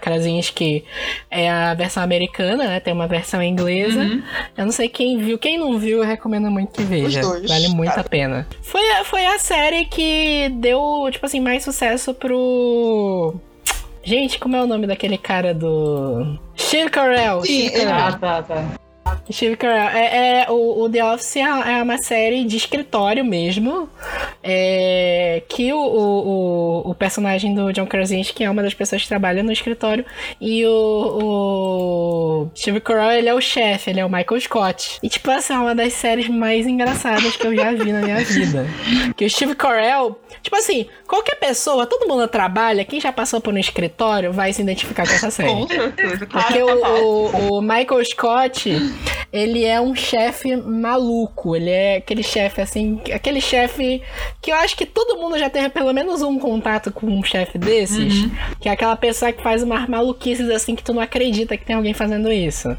Krasinski 0.00 0.84
é 1.30 1.48
a 1.50 1.74
versão 1.74 2.02
americana, 2.02 2.64
né? 2.64 2.80
Tem 2.80 2.92
uma 2.92 3.06
versão 3.06 3.42
inglesa. 3.42 4.00
Uhum. 4.00 4.22
Eu 4.56 4.64
não 4.64 4.72
sei 4.72 4.88
quem 4.88 5.18
viu. 5.18 5.38
Quem 5.38 5.58
não 5.58 5.78
viu, 5.78 5.98
eu 5.98 6.04
recomendo 6.04 6.50
muito 6.50 6.72
que 6.72 6.82
veja. 6.82 7.20
dois, 7.20 7.48
vale 7.48 7.68
muito 7.68 7.90
cara. 7.90 8.00
a 8.00 8.04
pena. 8.04 8.46
Foi, 8.62 8.90
a- 8.92 9.04
foi 9.04 9.24
a 9.26 9.38
série 9.38 9.84
que 9.84 10.48
deu, 10.54 11.08
tipo 11.10 11.24
assim, 11.26 11.40
mais 11.40 11.62
sucesso 11.64 12.12
pro. 12.14 13.34
Gente, 14.04 14.38
como 14.40 14.56
é 14.56 14.62
o 14.62 14.66
nome 14.66 14.86
daquele 14.86 15.16
cara 15.16 15.54
do. 15.54 16.36
Steve 16.58 16.90
Carell. 16.90 17.42
Sim, 17.42 17.66
ele 17.66 17.84
Carell. 17.84 17.94
Ah, 17.94 18.12
tá, 18.12 18.42
tá. 18.42 18.64
Steve 19.30 19.56
Carell. 19.56 19.88
É, 19.88 20.42
é, 20.42 20.50
o, 20.50 20.82
o 20.84 20.90
The 20.90 21.04
Office 21.04 21.36
é, 21.36 21.40
é 21.40 21.82
uma 21.82 21.98
série 21.98 22.44
de 22.44 22.56
escritório 22.56 23.24
mesmo. 23.24 23.88
é, 24.42 25.42
que 25.48 25.72
o, 25.72 25.78
o, 25.78 26.82
o, 26.86 26.90
o 26.90 26.94
personagem 26.94 27.54
do 27.54 27.72
John 27.72 27.86
Krasinski 27.86 28.44
é 28.44 28.50
uma 28.50 28.62
das 28.62 28.74
pessoas 28.74 29.02
que 29.02 29.08
trabalha 29.08 29.42
no 29.42 29.52
escritório. 29.52 30.04
E 30.40 30.66
o, 30.66 30.70
o 32.42 32.50
Steve 32.56 32.80
Carell, 32.80 33.12
ele 33.12 33.28
é 33.28 33.34
o 33.34 33.40
chefe, 33.40 33.90
ele 33.90 34.00
é 34.00 34.04
o 34.04 34.08
Michael 34.10 34.40
Scott. 34.40 34.98
E, 35.02 35.08
tipo 35.08 35.30
assim, 35.30 35.52
é 35.52 35.58
uma 35.58 35.74
das 35.74 35.92
séries 35.92 36.28
mais 36.28 36.66
engraçadas 36.66 37.36
que 37.36 37.46
eu 37.46 37.54
já 37.54 37.72
vi 37.72 37.92
na 37.92 38.00
minha 38.00 38.18
vida. 38.24 38.66
Que 39.16 39.24
o 39.24 39.30
Steve 39.30 39.54
Carell, 39.54 40.18
tipo 40.42 40.56
assim, 40.56 40.86
qualquer 41.06 41.36
pessoa, 41.36 41.86
todo 41.86 42.08
mundo 42.08 42.26
trabalha, 42.28 42.84
quem 42.84 43.00
já 43.00 43.12
passou 43.12 43.40
por 43.40 43.54
um 43.54 43.58
escritório 43.58 44.32
vai 44.32 44.52
se 44.52 44.62
identificar 44.62 45.06
com 45.06 45.14
essa 45.14 45.30
série. 45.30 45.48
Com 45.50 45.68
certeza, 45.68 46.26
claro. 46.26 46.46
Porque 46.46 46.62
o, 46.62 46.84
o, 46.84 47.58
o 47.58 47.62
Michael 47.62 48.04
Scott, 48.04 48.70
ele 49.32 49.64
é 49.64 49.80
um 49.80 49.94
chefe 49.94 50.54
maluco. 50.56 51.56
Ele 51.56 51.70
é 51.70 51.96
aquele 51.96 52.22
chefe, 52.22 52.60
assim, 52.60 53.00
aquele 53.12 53.40
chefe 53.40 54.02
que 54.40 54.50
eu 54.50 54.56
acho 54.56 54.76
que 54.76 54.86
todo 54.86 55.18
mundo 55.18 55.38
já 55.38 55.48
teve 55.48 55.68
pelo 55.70 55.92
menos 55.92 56.22
um 56.22 56.38
contato 56.38 56.92
com 56.92 57.06
um 57.06 57.22
chefe 57.22 57.58
desses, 57.58 58.26
que 58.60 58.68
é 58.68 58.72
aquela 58.72 58.96
pessoa 58.96 59.32
que 59.32 59.42
faz 59.42 59.62
umas 59.62 59.88
maluquices 59.88 60.50
assim 60.50 60.74
que 60.74 60.82
tu 60.82 60.92
não 60.92 61.02
acredita 61.02 61.56
que 61.56 61.64
tem 61.64 61.76
alguém 61.76 61.94
fazendo 61.94 62.30
isso. 62.30 62.76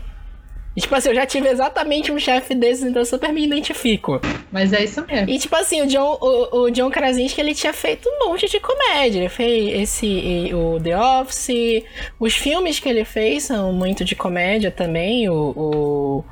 E, 0.75 0.81
tipo 0.81 0.95
assim, 0.95 1.09
eu 1.09 1.15
já 1.15 1.25
tive 1.25 1.47
exatamente 1.49 2.11
um 2.11 2.17
chefe 2.17 2.55
desses, 2.55 2.83
então 2.83 3.01
eu 3.01 3.05
super 3.05 3.31
me 3.31 3.45
identifico. 3.45 4.19
Mas 4.51 4.73
é 4.73 4.83
isso 4.83 5.05
mesmo. 5.05 5.29
E 5.29 5.37
tipo 5.37 5.55
assim, 5.55 5.81
o 5.83 5.87
John, 5.87 6.17
o, 6.19 6.61
o 6.63 6.71
John 6.71 6.89
Krasinski, 6.89 7.39
ele 7.39 7.53
tinha 7.53 7.71
feito 7.73 8.09
um 8.09 8.27
monte 8.27 8.49
de 8.49 8.59
comédia. 8.59 9.19
Ele 9.19 9.29
fez 9.29 9.81
esse, 9.83 10.49
o 10.53 10.79
The 10.81 10.97
Office. 10.97 11.83
Os 12.19 12.33
filmes 12.33 12.79
que 12.79 12.89
ele 12.89 13.05
fez 13.05 13.43
são 13.43 13.71
muito 13.71 14.03
de 14.03 14.15
comédia 14.15 14.71
também. 14.71 15.29
O, 15.29 15.53
o, 15.55 16.25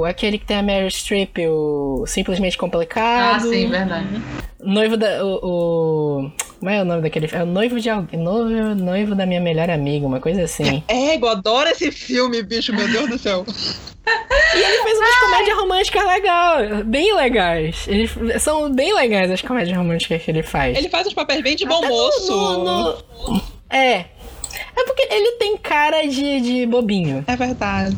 o- 0.00 0.04
aquele 0.04 0.38
que 0.38 0.46
tem 0.46 0.58
a 0.58 0.62
Meryl 0.62 0.88
Streep, 0.90 1.38
o 1.48 2.04
Simplesmente 2.06 2.54
Ah, 2.56 2.60
Complicado. 2.60 3.48
sim, 3.48 3.68
verdade. 3.68 4.06
Noivo 4.60 4.96
da. 4.96 5.24
O, 5.24 5.40
o- 5.42 6.32
como 6.62 6.70
é 6.70 6.80
o 6.80 6.84
nome 6.84 7.02
daquele 7.02 7.28
É 7.32 7.42
o 7.42 7.46
noivo 7.46 7.80
de 7.80 7.90
alguém. 7.90 8.20
Noivo, 8.20 8.74
noivo 8.76 9.14
da 9.16 9.26
minha 9.26 9.40
melhor 9.40 9.68
amiga, 9.68 10.06
uma 10.06 10.20
coisa 10.20 10.44
assim. 10.44 10.80
É, 10.86 11.16
eu 11.16 11.28
adoro 11.28 11.68
esse 11.68 11.90
filme, 11.90 12.40
bicho, 12.40 12.72
meu 12.72 12.86
Deus 12.88 13.10
do 13.10 13.18
céu. 13.18 13.44
E 14.54 14.58
ele 14.58 14.82
fez 14.84 14.98
umas 14.98 15.16
comédias 15.18 15.56
românticas 15.58 16.04
legais, 16.06 16.82
bem 16.84 17.14
legais. 17.16 17.84
Eles, 17.88 18.12
são 18.40 18.72
bem 18.72 18.94
legais 18.94 19.28
as 19.30 19.42
comédias 19.42 19.76
românticas 19.76 20.22
que 20.22 20.30
ele 20.30 20.44
faz. 20.44 20.78
Ele 20.78 20.88
faz 20.88 21.06
uns 21.08 21.14
papéis 21.14 21.42
bem 21.42 21.56
de 21.56 21.66
bom 21.66 21.78
Até 21.78 21.88
no- 21.88 21.94
moço. 21.94 22.32
no- 22.36 22.64
no- 23.34 23.42
É. 23.68 24.04
É 24.76 24.84
porque 24.84 25.06
ele 25.10 25.32
tem 25.32 25.56
cara 25.56 26.06
de, 26.06 26.40
de 26.40 26.66
bobinho. 26.66 27.24
É 27.26 27.36
verdade. 27.36 27.96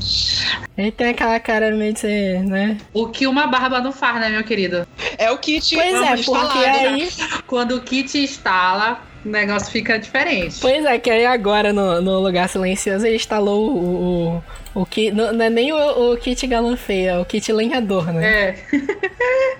Ele 0.77 0.91
tem 0.91 1.09
aquela 1.09 1.39
cara 1.41 1.71
meio 1.71 1.93
de 1.93 2.01
ser, 2.01 2.43
né? 2.45 2.79
O 2.93 3.09
que 3.09 3.27
uma 3.27 3.47
barba 3.47 3.81
não 3.81 3.93
faz, 3.93 4.21
né, 4.21 4.29
meu 4.29 4.45
querido? 4.45 4.87
É 5.19 5.31
o 5.31 5.39
kit. 5.39 5.75
Pois 5.75 5.95
é, 5.95 6.09
porque 6.17 6.25
falar, 6.25 6.55
né? 6.55 6.89
aí. 6.89 7.09
Quando 7.47 7.77
o 7.77 7.81
kit 7.81 8.19
instala, 8.19 9.03
o 9.25 9.29
negócio 9.29 9.71
fica 9.71 9.99
diferente. 9.99 10.59
Pois 10.61 10.85
é, 10.85 10.99
que 10.99 11.11
aí 11.11 11.25
agora 11.27 11.73
no, 11.73 12.01
no 12.01 12.21
lugar 12.21 12.49
silencioso 12.49 13.07
ele 13.07 13.17
instalou 13.17 13.71
o. 13.71 14.43
o, 14.75 14.81
o 14.83 14.87
kit, 14.87 15.13
não, 15.13 15.33
não 15.33 15.45
é 15.45 15.51
nem 15.51 15.73
o, 15.73 16.13
o 16.13 16.17
kit 16.17 16.47
galã 16.47 16.77
feio, 16.77 17.09
é 17.11 17.19
o 17.19 17.25
kit 17.25 17.53
lenhador, 17.53 18.13
né? 18.13 18.27
É. 18.27 18.59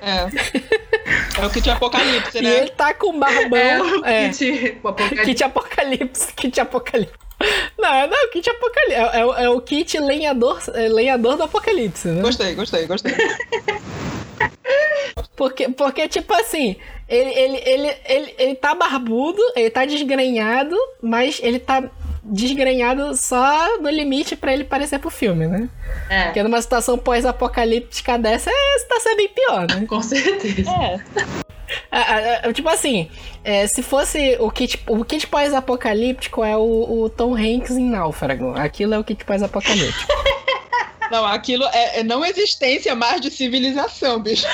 É. 0.03 0.65
É 1.41 1.47
o 1.47 1.51
kit 1.51 1.69
apocalipse, 1.69 2.39
E 2.39 2.43
né? 2.43 2.57
ele 2.61 2.71
tá 2.71 2.95
com 2.95 3.19
barbão. 3.19 3.59
É 3.59 3.83
o 3.83 4.05
É. 4.07 4.29
kit. 4.31 4.79
O 4.83 4.89
apocalipse. 4.89 5.25
Kit 5.27 5.45
apocalipse, 5.45 6.33
kit 6.35 6.61
apocalipse. 6.61 7.15
Não, 7.79 8.07
não, 8.09 8.31
kit 8.31 8.49
apocalipse. 8.49 8.95
É, 8.95 9.21
é 9.21 9.27
o- 9.27 9.35
é 9.35 9.49
o 9.51 9.61
kit 9.61 9.99
lenhador, 9.99 10.61
é, 10.75 10.89
lenhador 10.89 11.37
do 11.37 11.43
apocalipse, 11.43 12.09
né? 12.09 12.23
Gostei, 12.23 12.55
gostei, 12.55 12.87
gostei. 12.87 13.13
Porque, 15.37 15.69
porque 15.71 16.09
tipo 16.09 16.33
assim, 16.35 16.77
ele, 17.09 17.31
ele, 17.31 17.63
ele, 17.65 17.97
ele, 18.07 18.35
ele 18.39 18.55
tá 18.55 18.75
barbudo, 18.75 19.43
ele 19.57 19.69
tá 19.71 19.85
desgrenhado, 19.85 20.77
mas 21.03 21.41
ele 21.43 21.59
tá 21.59 21.83
desgrenhado 22.25 23.15
só 23.17 23.79
no 23.81 23.91
limite 23.91 24.35
pra 24.35 24.53
ele 24.53 24.65
parecer 24.65 24.99
pro 24.99 25.11
filme, 25.11 25.47
né? 25.47 25.69
É, 26.09 26.25
Porque 26.25 26.43
numa 26.43 26.61
situação 26.61 26.97
pós-apocalíptica 26.97 28.19
dessa, 28.19 28.51
é, 28.51 28.79
tá 28.89 28.99
sendo 29.01 29.17
bem 29.17 29.29
pior, 29.29 29.67
né? 29.69 29.85
com 29.89 30.03
certeza. 30.03 30.71
É. 30.71 31.01
Ah, 31.91 32.01
ah, 32.01 32.41
ah, 32.45 32.53
tipo 32.53 32.69
assim, 32.69 33.09
é, 33.43 33.67
se 33.67 33.83
fosse 33.83 34.37
o 34.39 34.51
kit, 34.51 34.83
o 34.87 35.05
kit 35.05 35.27
pós-apocalíptico 35.27 36.45
é 36.45 36.57
o, 36.57 37.03
o 37.03 37.11
Tom 37.11 37.35
Hanks 37.35 37.73
em 37.73 37.89
Náufrago. 37.91 38.53
Aquilo 38.57 38.95
é 38.95 38.99
o 38.99 39.05
kit 39.05 39.25
pós-apocalíptico. 39.25 40.13
Não, 41.11 41.27
aquilo 41.27 41.65
é, 41.67 42.01
é 42.01 42.03
não 42.03 42.25
existência 42.25 42.95
mais 42.95 43.21
de 43.21 43.31
civilização, 43.31 44.21
bicho. 44.21 44.47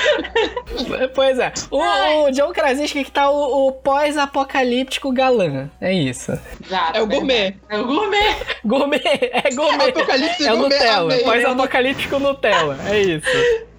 pois 1.15 1.39
é. 1.39 1.53
O, 1.69 2.25
o 2.25 2.31
John 2.31 2.51
Krasinski 2.51 3.03
que 3.03 3.11
tá 3.11 3.29
o, 3.29 3.67
o 3.67 3.71
pós-apocalíptico 3.71 5.11
galã. 5.11 5.69
É 5.79 5.93
isso. 5.93 6.31
Exato, 6.65 6.97
É 6.97 7.01
o 7.01 7.07
gourmet. 7.07 7.55
É 7.69 7.79
o 7.79 7.85
gourmet. 7.85 8.35
Gourmet, 8.63 9.01
é 9.03 9.49
gourmet. 9.55 9.89
Apocalipse 9.89 10.45
É 10.45 10.53
o 10.53 10.57
gourmet, 10.57 10.75
Nutella, 10.77 11.13
amei. 11.13 11.23
pós-apocalíptico 11.23 12.19
Nutella. 12.19 12.77
É 12.87 13.01
isso. 13.01 13.27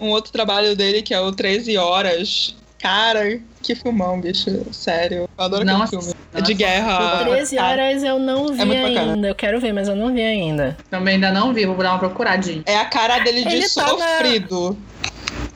Um 0.00 0.08
outro 0.08 0.32
trabalho 0.32 0.74
dele 0.74 1.02
que 1.02 1.12
é 1.12 1.20
o 1.20 1.30
13 1.30 1.76
Horas. 1.76 2.56
Cara, 2.78 3.38
que 3.62 3.74
filmão, 3.74 4.20
bicho. 4.20 4.66
Sério. 4.72 5.28
Eu 5.38 5.44
adoro 5.44 5.64
Não 5.64 5.82
aquele 5.82 6.02
filme. 6.02 6.14
não 6.32 6.38
É 6.40 6.42
de 6.42 6.54
guerra. 6.54 7.24
13 7.24 7.58
horas 7.58 8.02
eu 8.02 8.18
não 8.18 8.48
vi 8.48 8.60
É 8.60 8.64
muito 8.64 8.82
bacana. 8.82 9.12
ainda. 9.14 9.28
Eu 9.28 9.34
quero 9.34 9.60
ver, 9.60 9.72
mas 9.72 9.88
eu 9.88 9.96
não 9.96 10.12
vi 10.12 10.22
ainda. 10.22 10.76
Também 10.90 11.14
ainda 11.14 11.30
não 11.30 11.52
vi, 11.52 11.66
vou 11.66 11.76
dar 11.76 11.90
uma 11.92 11.98
procuradinha. 11.98 12.62
É 12.66 12.76
a 12.76 12.84
cara 12.86 13.18
dele 13.20 13.44
de 13.44 13.54
Ele 13.56 13.68
tá 13.68 13.82
na- 13.82 13.88
sofrido. 13.88 14.76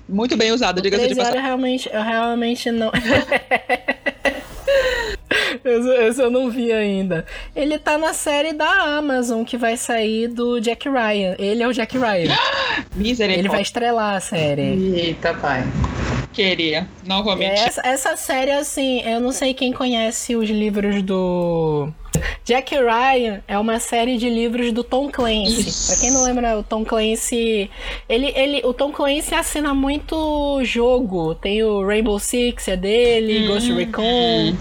Muito 0.08 0.36
bem 0.36 0.52
usado, 0.52 0.82
diga-se 0.82 1.02
de 1.08 1.14
13 1.14 1.20
horas 1.20 1.30
passagem. 1.32 1.46
realmente, 1.46 1.90
eu 1.92 2.02
realmente 2.02 2.70
não. 2.70 2.90
Esse, 5.64 5.88
esse 6.08 6.22
eu 6.22 6.30
não 6.30 6.50
vi 6.50 6.72
ainda. 6.72 7.26
Ele 7.54 7.78
tá 7.78 7.98
na 7.98 8.12
série 8.12 8.52
da 8.52 8.96
Amazon 8.96 9.44
que 9.44 9.56
vai 9.56 9.76
sair 9.76 10.28
do 10.28 10.60
Jack 10.60 10.88
Ryan. 10.88 11.34
Ele 11.38 11.62
é 11.62 11.68
o 11.68 11.72
Jack 11.72 11.96
Ryan. 11.96 12.34
Misericórdia. 12.94 13.40
Ele 13.40 13.48
vai 13.48 13.62
estrelar 13.62 14.16
a 14.16 14.20
série. 14.20 14.96
Eita, 14.96 15.34
pai. 15.34 15.64
Queria, 16.34 16.88
novamente. 17.06 17.60
Essa, 17.60 17.80
essa 17.84 18.16
série, 18.16 18.50
assim, 18.50 19.00
eu 19.02 19.20
não 19.20 19.30
sei 19.30 19.54
quem 19.54 19.72
conhece 19.72 20.34
os 20.34 20.50
livros 20.50 21.00
do. 21.00 21.88
Jack 22.44 22.74
Ryan 22.74 23.40
é 23.46 23.56
uma 23.56 23.78
série 23.78 24.16
de 24.16 24.28
livros 24.28 24.72
do 24.72 24.82
Tom 24.82 25.08
Clancy. 25.10 25.60
Isso. 25.60 25.92
Pra 25.92 26.00
quem 26.00 26.10
não 26.10 26.24
lembra, 26.24 26.58
o 26.58 26.64
Tom 26.64 26.84
Clancy. 26.84 27.70
Ele, 28.08 28.32
ele, 28.34 28.62
o 28.64 28.74
Tom 28.74 28.90
Clancy 28.90 29.32
assina 29.32 29.72
muito 29.72 30.60
jogo. 30.64 31.36
Tem 31.36 31.62
o 31.62 31.86
Rainbow 31.86 32.18
Six, 32.18 32.66
é 32.66 32.76
dele, 32.76 33.46
Ghost 33.46 33.72
Recon. 33.72 34.56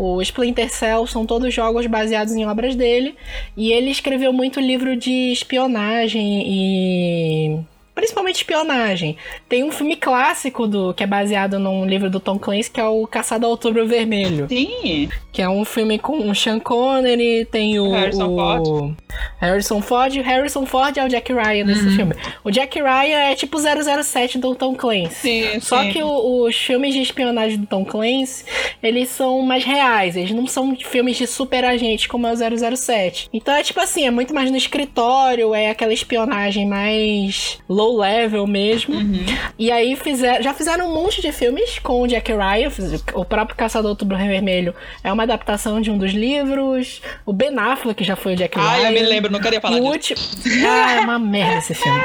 O 0.00 0.22
Splinter 0.22 0.72
Cell 0.72 1.08
são 1.08 1.26
todos 1.26 1.52
jogos 1.52 1.84
baseados 1.88 2.32
em 2.32 2.46
obras 2.46 2.76
dele. 2.76 3.16
E 3.56 3.72
ele 3.72 3.90
escreveu 3.90 4.32
muito 4.32 4.60
livro 4.60 4.96
de 4.96 5.32
espionagem 5.32 6.44
e. 6.46 7.58
Principalmente 7.98 8.36
espionagem. 8.36 9.16
Tem 9.48 9.64
um 9.64 9.72
filme 9.72 9.96
clássico 9.96 10.68
do 10.68 10.94
que 10.94 11.02
é 11.02 11.06
baseado 11.06 11.58
num 11.58 11.84
livro 11.84 12.08
do 12.08 12.20
Tom 12.20 12.38
Clancy, 12.38 12.70
que 12.70 12.78
é 12.80 12.84
o 12.84 13.04
Caçado 13.08 13.44
ao 13.44 13.50
Outubro 13.50 13.84
Vermelho. 13.88 14.46
Sim. 14.48 15.08
Que 15.32 15.42
é 15.42 15.48
um 15.48 15.64
filme 15.64 15.98
com 15.98 16.30
o 16.30 16.34
Sean 16.34 16.60
Connery, 16.60 17.44
tem 17.50 17.80
o. 17.80 17.90
Harrison 17.90 18.32
o- 18.32 18.36
Ford. 18.36 18.94
Harrison 19.40 19.82
Ford. 19.82 20.16
O 20.16 20.22
Harrison 20.22 20.64
Ford 20.64 20.96
é 20.96 21.04
o 21.04 21.08
Jack 21.08 21.32
Ryan 21.32 21.64
nesse 21.64 21.90
filme. 21.96 22.14
O 22.44 22.52
Jack 22.52 22.78
Ryan 22.80 23.18
é 23.18 23.34
tipo 23.34 23.58
007 23.58 24.38
do 24.38 24.54
Tom 24.54 24.76
Clancy. 24.76 25.10
Sim, 25.14 25.60
Só 25.60 25.82
sim. 25.82 25.90
que 25.90 26.00
o- 26.02 26.44
os 26.46 26.54
filmes 26.56 26.94
de 26.94 27.00
espionagem 27.02 27.58
do 27.58 27.66
Tom 27.66 27.84
Clancy, 27.84 28.44
eles 28.80 29.08
são 29.08 29.42
mais 29.42 29.64
reais. 29.64 30.14
Eles 30.16 30.30
não 30.30 30.46
são 30.46 30.76
filmes 30.76 31.16
de 31.16 31.26
super 31.26 31.64
agente 31.64 32.08
como 32.08 32.28
é 32.28 32.32
o 32.32 32.36
007. 32.36 33.28
Então 33.32 33.54
é 33.54 33.62
tipo 33.64 33.80
assim, 33.80 34.06
é 34.06 34.10
muito 34.10 34.32
mais 34.32 34.50
no 34.52 34.56
escritório, 34.56 35.52
é 35.52 35.68
aquela 35.70 35.92
espionagem 35.92 36.66
mais 36.66 37.58
low 37.68 37.87
level 37.96 38.46
mesmo. 38.46 38.94
Uhum. 38.94 39.24
E 39.58 39.70
aí 39.70 39.96
fizer, 39.96 40.42
já 40.42 40.52
fizeram 40.54 40.88
um 40.90 40.94
monte 40.94 41.20
de 41.22 41.32
filmes 41.32 41.78
com 41.78 42.02
o 42.02 42.06
Jack 42.06 42.30
Ryan. 42.32 42.70
O 43.14 43.24
próprio 43.24 43.56
Caçador 43.56 43.88
do 43.88 43.90
Outubro 43.90 44.16
Vermelho 44.16 44.74
é 45.02 45.12
uma 45.12 45.22
adaptação 45.22 45.80
de 45.80 45.90
um 45.90 45.96
dos 45.98 46.12
livros. 46.12 47.00
O 47.24 47.32
Ben 47.32 47.56
Affleck 47.58 48.02
já 48.04 48.16
foi 48.16 48.34
o 48.34 48.36
Jack 48.36 48.58
Ai, 48.58 48.80
Ryan. 48.80 48.88
eu 48.88 48.92
me 48.92 49.00
lembro, 49.08 49.32
não 49.32 49.40
queria 49.40 49.60
falar 49.60 49.76
o 49.76 49.98
disso. 49.98 50.14
último. 50.14 50.66
Ah, 50.68 50.92
é 50.94 51.00
uma 51.00 51.18
merda 51.18 51.58
esse 51.58 51.74
filme. 51.74 52.00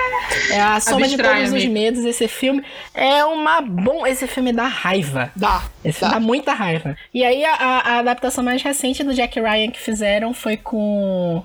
É 0.51 0.61
a 0.61 0.79
soma 0.79 1.07
de 1.07 1.17
todos 1.17 1.51
os 1.51 1.65
medos. 1.65 2.05
Esse 2.05 2.27
filme 2.27 2.63
é 2.93 3.23
uma 3.25 3.61
bom. 3.61 4.05
Esse 4.07 4.27
filme 4.27 4.51
dá 4.53 4.67
raiva. 4.67 5.31
Dá. 5.35 5.63
Esse 5.83 5.99
filme 5.99 6.13
Dá. 6.13 6.19
dá 6.19 6.25
muita 6.25 6.53
raiva. 6.53 6.95
E 7.13 7.23
aí 7.23 7.43
a, 7.45 7.53
a- 7.55 7.99
adaptação 7.99 8.43
mais 8.43 8.61
recente 8.61 9.03
do 9.03 9.13
Jack 9.13 9.39
Ryan 9.39 9.69
que 9.71 9.79
fizeram 9.79 10.33
foi 10.33 10.57
com 10.57 11.43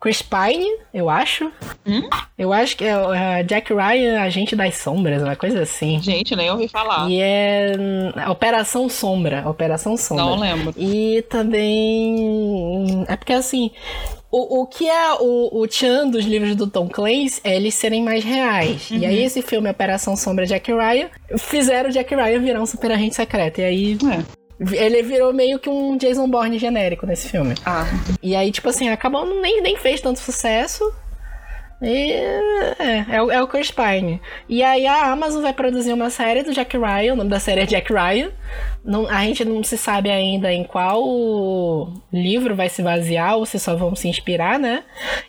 Chris 0.00 0.22
Pine, 0.22 0.66
eu 0.94 1.08
acho. 1.10 1.50
Hum? 1.86 2.08
Eu 2.38 2.52
acho 2.52 2.76
que 2.76 2.84
é 2.84 2.96
o 2.96 3.12
é 3.12 3.42
Jack 3.42 3.72
Ryan, 3.80 4.20
Agente 4.20 4.54
das 4.54 4.74
Sombras, 4.76 5.22
uma 5.22 5.36
coisa 5.36 5.62
assim. 5.62 6.00
Gente, 6.02 6.36
nem 6.36 6.50
ouvi 6.50 6.68
falar. 6.68 7.08
E 7.10 7.20
é 7.20 7.72
hum, 7.78 8.30
Operação 8.30 8.88
Sombra. 8.88 9.48
Operação 9.48 9.96
Sombra. 9.96 10.24
Não 10.24 10.38
lembro. 10.38 10.74
E 10.76 11.22
também. 11.28 13.04
É 13.08 13.16
porque 13.16 13.32
assim. 13.32 13.70
O, 14.32 14.60
o 14.60 14.66
que 14.66 14.88
é 14.88 15.14
o, 15.14 15.60
o 15.60 15.68
Chan 15.68 16.08
dos 16.08 16.24
livros 16.24 16.54
do 16.54 16.68
Tom 16.68 16.88
Clancy 16.88 17.40
é 17.42 17.56
eles 17.56 17.74
serem 17.74 18.00
mais 18.00 18.22
reais. 18.22 18.88
E 18.92 19.04
aí, 19.04 19.24
esse 19.24 19.42
filme, 19.42 19.68
Operação 19.68 20.14
Sombra 20.16 20.46
Jack 20.46 20.70
Ryan, 20.72 21.08
fizeram 21.36 21.90
o 21.90 21.92
Jack 21.92 22.14
Ryan 22.14 22.38
virar 22.38 22.60
um 22.62 22.66
super 22.66 22.92
agente 22.92 23.16
secreto. 23.16 23.60
E 23.60 23.64
aí. 23.64 23.98
É. 24.08 24.40
Ele 24.76 25.02
virou 25.02 25.32
meio 25.32 25.58
que 25.58 25.70
um 25.70 25.96
Jason 25.96 26.28
Bourne 26.28 26.58
genérico 26.58 27.06
nesse 27.06 27.28
filme. 27.28 27.54
Ah, 27.64 27.86
E 28.22 28.36
aí, 28.36 28.52
tipo 28.52 28.68
assim, 28.68 28.90
acabou, 28.90 29.24
nem, 29.40 29.62
nem 29.62 29.74
fez 29.76 30.00
tanto 30.02 30.20
sucesso. 30.20 30.92
E, 31.82 32.12
é, 32.12 33.06
é, 33.10 33.22
o- 33.22 33.30
é 33.30 33.42
o 33.42 33.46
Chris 33.48 33.70
Pine. 33.70 34.20
E 34.48 34.62
aí 34.62 34.86
a 34.86 35.10
Amazon 35.10 35.40
vai 35.42 35.52
produzir 35.52 35.92
uma 35.92 36.10
série 36.10 36.42
do 36.42 36.52
Jack 36.52 36.76
Ryan, 36.76 37.14
o 37.14 37.16
nome 37.16 37.30
da 37.30 37.40
série 37.40 37.60
é 37.62 37.66
Jack 37.66 37.92
Ryan. 37.92 38.30
Não, 38.84 39.08
a 39.08 39.22
gente 39.24 39.44
não 39.44 39.62
se 39.64 39.78
sabe 39.78 40.10
ainda 40.10 40.52
em 40.52 40.64
qual 40.64 41.02
livro 42.12 42.54
vai 42.54 42.68
se 42.68 42.82
basear 42.82 43.36
ou 43.36 43.46
se 43.46 43.58
só 43.58 43.74
vão 43.76 43.94
se 43.96 44.08
inspirar, 44.08 44.58
né? 44.58 44.82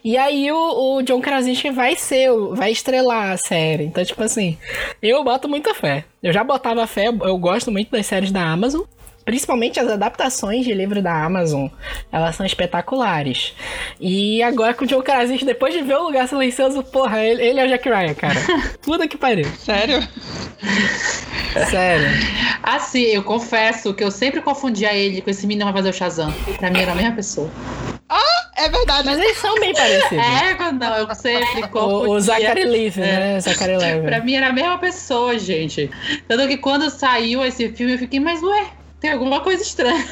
E 0.03 0.17
aí 0.17 0.51
o, 0.51 0.97
o 0.97 1.01
John 1.03 1.21
Krasinski 1.21 1.69
vai 1.71 1.95
ser, 1.95 2.29
vai 2.53 2.71
estrelar 2.71 3.31
a 3.31 3.37
série. 3.37 3.85
Então, 3.85 4.03
tipo 4.03 4.21
assim, 4.23 4.57
eu 5.01 5.23
boto 5.23 5.47
muita 5.47 5.73
fé. 5.73 6.03
Eu 6.21 6.33
já 6.33 6.43
botava 6.43 6.85
fé, 6.87 7.07
eu 7.07 7.37
gosto 7.37 7.71
muito 7.71 7.91
das 7.91 8.05
séries 8.05 8.31
da 8.31 8.41
Amazon. 8.43 8.81
Principalmente 9.31 9.79
as 9.79 9.87
adaptações 9.87 10.65
de 10.65 10.73
livro 10.73 11.01
da 11.01 11.23
Amazon, 11.23 11.69
elas 12.11 12.35
são 12.35 12.45
espetaculares. 12.45 13.53
E 13.97 14.43
agora 14.43 14.73
com 14.73 14.83
o 14.83 14.87
John 14.87 15.01
Krasinski, 15.01 15.45
depois 15.45 15.73
de 15.73 15.81
ver 15.81 15.95
o 15.95 16.03
Lugar 16.03 16.27
Silencioso, 16.27 16.83
porra, 16.83 17.23
ele, 17.23 17.41
ele 17.41 17.59
é 17.61 17.65
o 17.65 17.69
Jack 17.69 17.87
Ryan, 17.87 18.13
cara. 18.13 18.35
Puta 18.83 19.07
que 19.07 19.17
pariu. 19.17 19.45
Sério? 19.57 20.05
Sério. 21.69 22.09
Assim, 22.61 23.03
eu 23.03 23.23
confesso 23.23 23.93
que 23.93 24.03
eu 24.03 24.11
sempre 24.11 24.41
confundia 24.41 24.93
ele 24.93 25.21
com 25.21 25.29
esse 25.29 25.47
menino 25.47 25.65
que 25.67 25.71
vai 25.71 25.81
fazer 25.81 25.91
o 25.91 25.97
Shazam. 25.97 26.33
Pra 26.57 26.69
mim 26.69 26.81
era 26.81 26.91
a 26.91 26.95
mesma 26.95 27.15
pessoa. 27.15 27.49
É 28.61 28.69
verdade. 28.69 29.05
Mas 29.05 29.17
eles 29.17 29.37
são 29.37 29.59
bem 29.59 29.73
parecidos. 29.73 30.23
É, 30.23 30.71
não, 30.71 30.95
eu 30.97 31.15
sempre 31.15 31.67
confundia. 31.69 32.09
O, 32.09 32.11
o 32.11 32.19
Zachary 32.19 32.63
Levi, 32.65 32.99
né? 32.99 33.39
Zachary 33.39 33.75
Levi. 33.75 34.05
Pra 34.05 34.19
mim 34.19 34.35
era 34.35 34.49
a 34.49 34.53
mesma 34.53 34.77
pessoa, 34.77 35.39
gente. 35.39 35.89
Tanto 36.27 36.47
que 36.47 36.57
quando 36.57 36.87
saiu 36.91 37.43
esse 37.43 37.69
filme, 37.69 37.93
eu 37.93 37.97
fiquei, 37.97 38.19
mas 38.19 38.43
ué, 38.43 38.67
tem 39.01 39.11
alguma 39.11 39.41
coisa 39.41 39.61
estranha. 39.61 40.07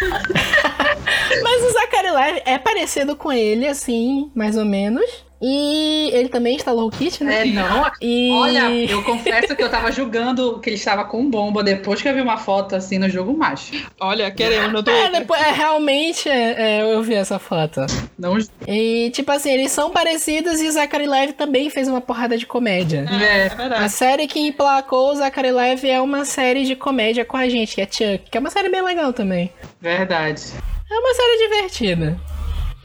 Mas 1.42 1.62
o 1.62 1.72
Zachary 1.72 2.10
Levi 2.10 2.42
é 2.44 2.58
parecido 2.58 3.16
com 3.16 3.32
ele, 3.32 3.66
assim, 3.66 4.30
mais 4.34 4.56
ou 4.56 4.64
menos. 4.64 5.24
E 5.40 6.10
ele 6.14 6.28
também 6.28 6.56
instalou 6.56 6.86
o 6.88 6.90
kit, 6.90 7.22
né? 7.22 7.42
É, 7.42 7.44
não. 7.44 7.90
E... 8.00 8.30
Olha, 8.32 8.70
eu 8.90 9.02
confesso 9.02 9.54
que 9.54 9.62
eu 9.62 9.68
tava 9.68 9.92
julgando 9.92 10.58
que 10.60 10.70
ele 10.70 10.76
estava 10.76 11.04
com 11.04 11.28
bomba 11.28 11.62
depois 11.62 12.00
que 12.00 12.08
eu 12.08 12.14
vi 12.14 12.20
uma 12.22 12.38
foto 12.38 12.74
assim 12.74 12.98
no 12.98 13.08
jogo 13.08 13.36
macho. 13.36 13.72
Olha, 14.00 14.30
queremos 14.30 14.72
no 14.72 14.78
É, 14.78 14.82
Twitter. 14.82 15.10
depois, 15.20 15.40
é, 15.42 15.50
realmente, 15.50 16.28
é, 16.28 16.78
é, 16.78 16.94
eu 16.94 17.02
vi 17.02 17.14
essa 17.14 17.38
foto. 17.38 17.80
Não 18.18 18.38
E, 18.66 19.10
tipo 19.10 19.30
assim, 19.30 19.50
eles 19.50 19.72
são 19.72 19.90
parecidos 19.90 20.60
e 20.60 20.68
o 20.68 20.72
Zachary 20.72 21.06
Levi 21.06 21.32
também 21.34 21.68
fez 21.68 21.86
uma 21.86 22.00
porrada 22.00 22.38
de 22.38 22.46
comédia. 22.46 23.04
É, 23.20 23.46
é 23.46 23.46
A 23.46 23.54
verdade. 23.54 23.92
série 23.92 24.26
que 24.26 24.40
emplacou 24.40 25.12
o 25.12 25.16
Zachary 25.16 25.52
Levi 25.52 25.90
é 25.90 26.00
uma 26.00 26.24
série 26.24 26.64
de 26.64 26.74
comédia 26.74 27.24
com 27.24 27.36
a 27.36 27.48
gente, 27.48 27.74
que 27.74 27.80
é 27.82 27.86
Chuck, 27.86 28.30
que 28.30 28.38
é 28.38 28.40
uma 28.40 28.50
série 28.50 28.68
bem 28.70 28.82
legal 28.82 29.12
também. 29.12 29.52
verdade. 29.80 30.42
É 30.90 30.98
uma 30.98 31.14
série 31.14 31.38
divertida. 31.48 32.18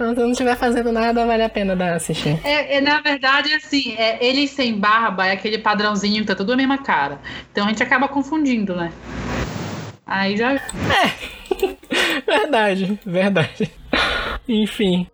Se 0.10 0.20
não 0.20 0.32
estiver 0.32 0.56
fazendo 0.58 0.92
nada, 0.92 1.26
vale 1.26 1.44
a 1.44 1.50
pena 1.50 1.76
dar 1.76 1.94
assistir. 1.94 2.40
É, 2.44 2.78
é, 2.78 2.82
na 2.82 3.00
verdade, 3.02 3.54
assim, 3.54 3.94
é, 3.96 4.18
ele 4.26 4.48
sem 4.48 4.74
barba 4.74 5.28
é 5.28 5.34
aquele 5.34 5.60
padrãozinho 5.60 6.22
que 6.22 6.28
tá 6.28 6.36
tudo 6.36 6.54
a 6.54 6.56
mesma 6.56 6.80
cara. 6.80 7.20
Então 7.52 7.66
a 7.66 7.70
gente 7.70 7.84
acaba 7.84 8.08
confundindo, 8.08 8.76
né? 8.76 8.92
Aí 10.06 10.36
já. 10.36 10.60
Verdade, 12.26 13.00
verdade. 13.06 13.72
Enfim. 14.48 15.08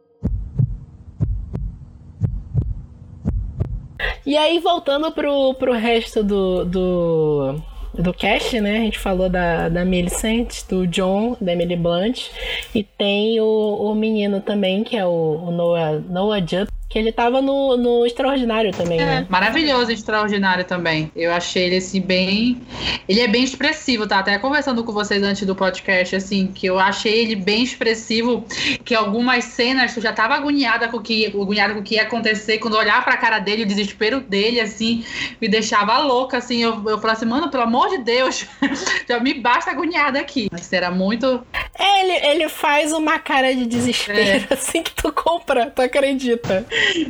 E 4.25 4.37
aí, 4.37 4.59
voltando 4.59 5.11
pro, 5.11 5.53
pro 5.55 5.73
resto 5.73 6.23
do, 6.23 6.65
do, 6.65 7.55
do 7.97 8.13
cast, 8.13 8.59
né? 8.61 8.77
A 8.77 8.81
gente 8.81 8.99
falou 8.99 9.29
da, 9.29 9.69
da 9.69 9.83
Millicent, 9.83 10.63
do 10.69 10.85
John, 10.87 11.35
da 11.41 11.53
Emily 11.53 11.75
Blunt. 11.75 12.29
E 12.73 12.83
tem 12.83 13.39
o, 13.39 13.45
o 13.45 13.95
menino 13.95 14.39
também, 14.41 14.83
que 14.83 14.95
é 14.95 15.05
o, 15.05 15.43
o 15.47 15.51
Noah, 15.51 15.99
Noah 15.99 16.39
Jupp, 16.39 16.71
que 16.89 16.97
ele 16.97 17.11
tava 17.11 17.41
no, 17.41 17.75
no 17.75 18.05
Extraordinário 18.05 18.71
também, 18.71 18.97
né? 18.97 19.25
Maravilhoso, 19.29 19.91
extraordinário 19.91 20.63
também. 20.63 21.11
Eu 21.15 21.33
achei 21.33 21.65
ele 21.65 21.77
assim 21.77 21.99
bem. 21.99 22.61
Ele 23.09 23.19
é 23.19 23.27
bem 23.27 23.43
expressivo, 23.43 24.07
tá? 24.07 24.19
Até 24.19 24.37
conversando 24.37 24.83
com 24.83 24.93
vocês 24.93 25.21
antes 25.21 25.45
do 25.45 25.53
podcast, 25.53 26.15
assim, 26.15 26.47
que 26.47 26.65
eu 26.65 26.79
achei 26.79 27.19
ele 27.19 27.35
bem 27.35 27.63
expressivo, 27.63 28.45
que 28.85 28.95
algumas 28.95 29.43
cenas 29.43 29.93
tu 29.93 29.99
já 29.99 30.13
tava 30.13 30.35
agoniada 30.35 30.87
com 30.87 30.97
o 30.97 31.01
que, 31.01 31.25
agoniada 31.25 31.73
com 31.73 31.81
o 31.81 31.83
que 31.83 31.95
ia 31.95 32.03
acontecer, 32.03 32.59
quando 32.59 32.75
eu 32.75 32.79
olhava 32.79 33.03
pra 33.03 33.17
cara 33.17 33.39
dele, 33.39 33.63
o 33.63 33.67
desespero 33.67 34.21
dele, 34.21 34.61
assim, 34.61 35.03
me 35.41 35.49
deixava 35.49 35.97
louca, 35.99 36.37
assim. 36.37 36.63
Eu, 36.63 36.71
eu 36.89 36.97
falava 36.97 37.11
assim, 37.11 37.25
mano, 37.25 37.49
pelo 37.49 37.63
amor 37.63 37.89
de 37.89 37.97
Deus, 37.97 38.45
já 39.07 39.19
me 39.19 39.33
basta 39.33 39.71
agoniada 39.71 40.19
aqui. 40.19 40.47
Mas 40.51 40.71
era 40.71 40.89
muito. 40.89 41.45
É, 41.77 42.01
ele, 42.01 42.27
ele 42.27 42.49
faz 42.49 42.93
uma 42.93 43.19
cara 43.19 43.53
de 43.53 43.65
desespero, 43.65 44.47
assim, 44.51 44.81
que 44.81 44.93
tu 44.93 45.11
compra, 45.11 45.69
tu 45.69 45.81
acredita. 45.81 46.65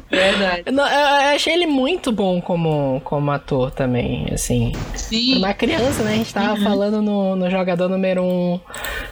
Verdade. 0.10 0.64
Eu, 0.66 0.74
eu 0.74 0.84
achei 1.36 1.54
ele 1.54 1.68
muito 1.68 2.12
bom 2.12 2.42
como, 2.42 3.02
como 3.04 3.32
ator 3.32 3.72
também, 3.72 4.28
assim. 4.32 4.74
Sim. 4.96 5.38
uma 5.38 5.54
criança, 5.54 6.04
né? 6.04 6.14
A 6.14 6.16
gente 6.16 6.34
tava 6.34 6.60
falando 6.62 7.02
no, 7.02 7.36
no 7.36 7.50
jogador 7.50 7.90
número 7.90 8.24
um 8.24 8.60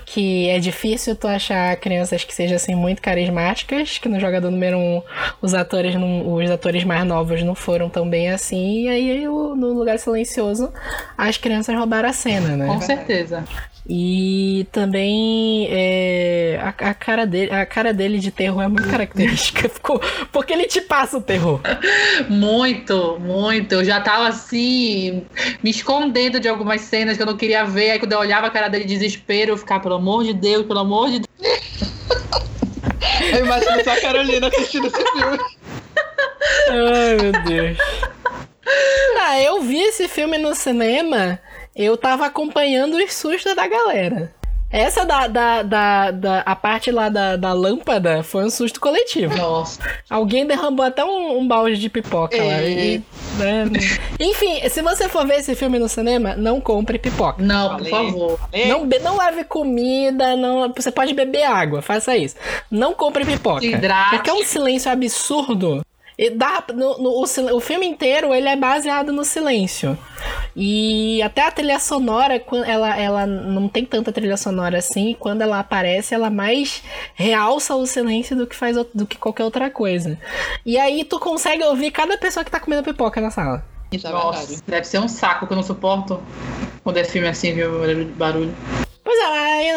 que 0.05 0.47
é 0.49 0.59
difícil 0.59 1.15
tu 1.15 1.27
achar 1.27 1.75
crianças 1.77 2.23
que 2.23 2.33
sejam 2.33 2.55
assim 2.55 2.75
muito 2.75 3.01
carismáticas, 3.01 3.97
que 3.97 4.07
no 4.07 4.19
jogador 4.19 4.51
número 4.51 4.77
um 4.77 5.01
os 5.41 5.53
atores 5.53 5.95
não, 5.95 6.33
os 6.33 6.49
atores 6.49 6.83
mais 6.83 7.05
novos 7.05 7.43
não 7.43 7.55
foram 7.55 7.89
tão 7.89 8.07
bem 8.09 8.29
assim, 8.29 8.83
e 8.83 8.89
aí 8.89 9.25
no 9.25 9.73
lugar 9.73 9.97
silencioso 9.99 10.71
as 11.17 11.37
crianças 11.37 11.75
roubaram 11.75 12.09
a 12.09 12.13
cena, 12.13 12.55
né? 12.55 12.67
Com 12.67 12.81
certeza. 12.81 13.43
E 13.87 14.65
também 14.71 15.67
é, 15.69 16.59
a, 16.59 16.89
a 16.89 16.93
cara 16.95 17.25
dele, 17.27 17.51
a 17.51 17.65
cara 17.67 17.93
dele 17.93 18.17
de 18.17 18.31
terror 18.31 18.63
é 18.63 18.67
muito 18.67 18.89
característica, 18.89 19.69
ficou, 19.69 20.01
porque 20.31 20.53
ele 20.53 20.65
te 20.65 20.81
passa 20.81 21.17
o 21.17 21.21
terror. 21.21 21.61
Muito, 22.27 23.19
muito. 23.19 23.73
Eu 23.73 23.83
já 23.83 24.01
tava 24.01 24.27
assim, 24.27 25.23
me 25.61 25.69
escondendo 25.69 26.39
de 26.39 26.47
algumas 26.47 26.81
cenas 26.81 27.15
que 27.15 27.21
eu 27.21 27.27
não 27.27 27.37
queria 27.37 27.63
ver. 27.63 27.91
Aí 27.91 27.99
quando 27.99 28.13
eu 28.13 28.19
olhava 28.19 28.47
a 28.47 28.49
cara 28.49 28.69
dele 28.69 28.85
de 28.85 28.95
desespero, 28.95 29.51
eu 29.51 29.57
ficava, 29.57 29.83
pelo 29.83 29.95
amor 29.95 30.23
de 30.23 30.33
Deus, 30.33 30.65
pelo 30.65 30.79
amor 30.79 31.11
de 31.11 31.19
Deus. 31.19 31.95
Eu 33.33 33.45
imagino 33.45 33.83
só 33.83 33.91
a 33.91 34.01
Carolina 34.01 34.47
assistindo 34.47 34.87
esse 34.87 34.97
filme. 35.11 35.37
Ai, 36.69 37.17
meu 37.21 37.43
Deus. 37.43 37.77
Ah, 39.19 39.41
eu 39.41 39.61
vi 39.61 39.79
esse 39.79 40.07
filme 40.07 40.37
no 40.37 40.55
cinema, 40.55 41.39
eu 41.75 41.97
tava 41.97 42.25
acompanhando 42.25 42.95
os 42.97 43.13
sustos 43.13 43.55
da 43.55 43.67
galera. 43.67 44.33
Essa 44.71 45.05
da, 45.05 45.27
da, 45.27 45.61
da, 45.63 46.11
da- 46.11 46.39
a 46.45 46.55
parte 46.55 46.91
lá 46.91 47.07
da, 47.07 47.37
da 47.37 47.53
lâmpada 47.53 48.23
foi 48.23 48.43
um 48.43 48.49
susto 48.49 48.79
coletivo. 48.81 49.33
Nossa. 49.37 49.79
Alguém 50.09 50.45
derramou 50.45 50.83
até 50.83 51.05
um, 51.05 51.37
um 51.37 51.47
balde 51.47 51.77
de 51.77 51.87
pipoca 51.87 52.35
lá. 52.35 52.61
E, 52.63 52.97
né? 53.37 53.65
Enfim, 54.19 54.67
se 54.67 54.81
você 54.81 55.07
for 55.07 55.25
ver 55.25 55.35
esse 55.35 55.55
filme 55.55 55.77
no 55.79 55.87
cinema, 55.87 56.35
não 56.35 56.59
compre 56.59 56.97
pipoca. 56.97 57.41
Não, 57.41 57.77
por 57.77 57.87
Falei. 57.87 57.91
favor. 58.11 58.39
É, 58.51 58.67
Não, 58.67 58.85
não 58.85 59.15
lave 59.15 59.43
comida, 59.45 60.35
não, 60.35 60.73
você 60.75 60.91
pode 60.91 61.13
beber 61.13 61.43
água, 61.43 61.81
faça 61.81 62.17
isso. 62.17 62.35
Não 62.69 62.93
compre 62.93 63.23
pipoca. 63.23 63.61
Se 63.61 63.67
hidrate. 63.71 64.15
Porque 64.15 64.29
é 64.29 64.33
um 64.33 64.43
silêncio 64.43 64.91
absurdo. 64.91 65.85
E 66.17 66.29
dá, 66.29 66.63
no, 66.73 66.97
no- 66.97 67.09
o, 67.21 67.23
o 67.55 67.59
filme 67.59 67.85
inteiro 67.85 68.33
ele 68.33 68.47
é 68.47 68.55
baseado 68.55 69.11
no 69.11 69.25
silêncio. 69.25 69.97
E 70.55 71.21
até 71.21 71.41
a 71.45 71.51
trilha 71.51 71.77
sonora, 71.79 72.41
ela, 72.65 72.97
ela 72.97 73.25
não 73.27 73.67
tem 73.67 73.83
tanta 73.85 74.11
trilha 74.11 74.37
sonora 74.37 74.77
assim. 74.77 75.11
e 75.11 75.15
Quando 75.15 75.41
ela 75.41 75.59
aparece, 75.59 76.15
ela 76.15 76.29
mais 76.29 76.81
realça 77.15 77.75
o 77.75 77.85
silêncio 77.85 78.35
do 78.35 78.47
que 78.47 78.55
faz 78.55 78.77
do 78.93 79.05
que 79.05 79.17
qualquer 79.17 79.43
outra 79.43 79.69
coisa. 79.69 80.17
E 80.65 80.77
aí 80.77 81.03
tu 81.03 81.19
consegue 81.19 81.63
ouvir 81.63 81.91
cada 81.91 82.17
pessoa 82.17 82.43
que 82.45 82.51
tá 82.51 82.59
comendo 82.59 82.83
pipoca 82.83 83.19
na 83.19 83.29
sala. 83.31 83.65
É 83.91 84.09
Nossa, 84.09 84.61
deve 84.65 84.87
ser 84.87 84.99
um 84.99 85.07
saco 85.07 85.45
que 85.47 85.53
eu 85.53 85.57
não 85.57 85.63
suporto 85.63 86.21
quando 86.83 86.97
é 86.97 87.03
filme 87.03 87.27
assim, 87.27 87.53
viu? 87.53 87.71
Barulho. 88.17 88.53
Pois 89.05 89.19
é, 89.19 89.23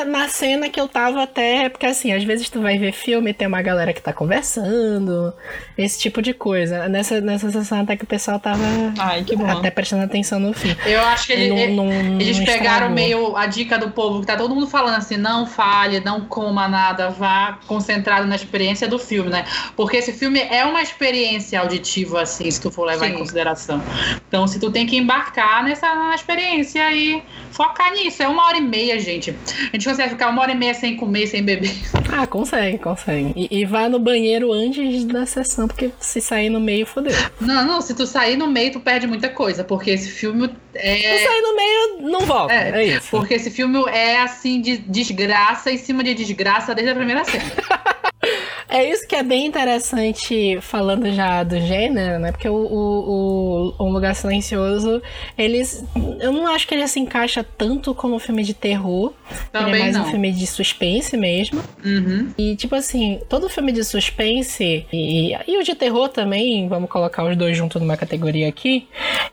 aí 0.01 0.05
na 0.07 0.27
cena 0.27 0.71
que 0.71 0.81
eu 0.81 0.89
tava 0.89 1.23
até. 1.23 1.69
Porque 1.69 1.85
assim, 1.85 2.13
às 2.15 2.25
vezes 2.25 2.49
tu 2.49 2.63
vai 2.63 2.79
ver 2.79 2.93
filme 2.93 3.31
e 3.31 3.35
tem 3.35 3.47
uma 3.47 3.61
galera 3.61 3.93
que 3.93 4.01
tá 4.01 4.11
conversando, 4.11 5.35
esse 5.77 5.99
tipo 5.99 6.23
de 6.23 6.33
coisa. 6.33 6.89
Nessa, 6.89 7.21
nessa 7.21 7.51
sessão 7.51 7.83
até 7.83 7.95
que 7.95 8.05
o 8.05 8.07
pessoal 8.07 8.41
tava 8.41 8.63
Ai, 8.99 9.23
que 9.25 9.37
bom. 9.37 9.47
até 9.47 9.71
prestando 9.71 10.03
atenção 10.05 10.41
no 10.41 10.55
filme. 10.55 10.77
Eu 10.87 11.03
acho 11.03 11.27
que 11.27 11.35
ele, 11.35 11.69
Não- 11.75 11.85
não- 11.85 12.21
eles 12.21 12.39
não 12.39 12.47
pegaram 12.47 12.89
meio 12.91 13.37
a 13.37 13.45
dica 13.47 13.79
do 13.79 13.91
povo, 13.91 14.21
que 14.21 14.27
tá 14.27 14.35
todo 14.37 14.55
mundo 14.55 14.67
falando 14.67 14.97
assim, 14.97 15.19
não 15.19 15.47
fale, 15.47 16.01
não 16.01 16.23
coma 16.23 16.67
nada, 16.67 17.11
vá 17.11 17.59
concentrado 17.67 18.27
na 18.27 18.35
experiência 18.35 18.89
do 18.89 18.99
filme, 18.99 19.29
né? 19.29 19.45
Porque 19.77 19.99
esse 19.99 20.13
filme 20.15 20.41
é 20.41 20.65
uma 20.65 20.81
experiência 20.81 21.61
auditiva, 21.61 22.23
assim, 22.23 22.51
se 22.51 22.59
tu 22.61 22.71
for 22.71 22.85
levar 22.87 23.07
Sim. 23.07 23.13
em 23.13 23.19
consideração. 23.19 23.83
Então, 24.27 24.47
se 24.47 24.59
tu 24.59 24.71
tem 24.71 24.87
que 24.87 24.97
embarcar 24.97 25.63
nessa 25.65 26.15
experiência 26.15 26.91
e 26.95 27.23
focar 27.59 27.93
nisso. 27.93 28.23
É 28.23 28.29
uma 28.29 28.47
hora 28.47 28.57
e 28.57 28.61
meia, 28.61 29.01
gente. 29.01 29.31
A 29.31 29.77
gente 29.77 29.89
consegue 29.89 30.11
ficar 30.11 30.29
uma 30.29 30.41
hora 30.43 30.53
e 30.53 30.55
meia 30.55 30.73
sem 30.75 30.97
comer, 30.97 31.27
sem 31.27 31.43
beber. 31.43 31.75
Ah, 32.13 32.25
consegue, 32.25 32.79
consegue. 32.79 33.33
E, 33.35 33.61
e 33.61 33.65
vá 33.65 33.89
no 33.89 33.99
banheiro 33.99 34.53
antes 34.53 35.05
da 35.05 35.27
sessão, 35.27 35.67
porque 35.67 35.91
se 35.99 36.21
sair 36.21 36.51
no 36.51 36.61
meio, 36.61 36.87
fodeu. 36.87 37.13
Se 37.13 37.29
Não, 37.41 37.67
não, 37.67 37.81
se 37.81 37.95
tu 37.95 38.07
sair 38.07 38.37
no 38.37 38.47
meio, 38.47 38.71
tu 38.71 38.81
perde 38.81 39.09
muita 39.09 39.29
coisa, 39.29 39.65
porque 39.65 39.91
esse 39.91 40.09
filme 40.09 40.49
é. 40.73 41.19
sair 41.19 41.43
no 41.43 41.57
meio, 41.57 42.11
não 42.13 42.21
volta. 42.21 42.55
É, 42.55 42.71
É, 42.71 42.97
isso. 42.97 43.11
Porque 43.11 43.35
esse 43.35 43.51
filme 43.51 43.83
é 43.89 44.21
assim 44.21 44.61
de 44.61 44.79
desgraça 44.79 45.73
em 45.73 45.79
cima 45.79 46.05
de 46.05 46.15
desgraça 46.15 46.75
desde 46.75 46.93
a 46.93 46.95
primeira 46.95 47.25
cena. 47.25 47.45
É 48.71 48.85
isso 48.89 49.09
que 49.09 49.17
é 49.17 49.23
bem 49.23 49.47
interessante 49.47 50.59
falando 50.61 51.11
já 51.11 51.43
do 51.43 51.59
gênero, 51.59 52.19
né? 52.19 52.33
Porque 52.33 52.49
o, 52.49 52.55
o, 52.55 53.75
o 53.79 53.85
Um 53.85 53.91
Lugar 53.91 54.15
Silencioso, 54.15 55.01
eles. 55.39 55.83
Eu 56.21 56.33
não 56.33 56.47
acho 56.47 56.69
que 56.69 56.75
ele 56.75 56.87
se 56.87 57.01
encaixa 57.01 57.43
tanto 57.43 57.95
como 57.95 58.17
um 58.17 58.19
filme 58.19 58.45
de 58.45 58.53
terror. 58.53 59.15
Também 59.51 59.71
ele 59.71 59.77
é 59.77 59.83
mais 59.85 59.97
não. 59.97 60.03
um 60.03 60.11
filme 60.11 60.31
de 60.33 60.47
suspense 60.47 61.17
mesmo. 61.17 61.63
Uhum. 61.83 62.31
E, 62.37 62.57
tipo 62.57 62.75
assim, 62.75 63.21
todo 63.27 63.49
filme 63.49 63.73
de 63.73 63.83
suspense 63.83 64.87
e, 64.93 65.35
e 65.47 65.57
o 65.57 65.63
de 65.63 65.75
terror 65.75 66.11
também, 66.11 66.69
vamos 66.69 66.91
colocar 66.91 67.25
os 67.25 67.35
dois 67.37 67.57
juntos 67.57 67.81
numa 67.81 67.97
categoria 67.97 68.49
aqui, 68.49 68.87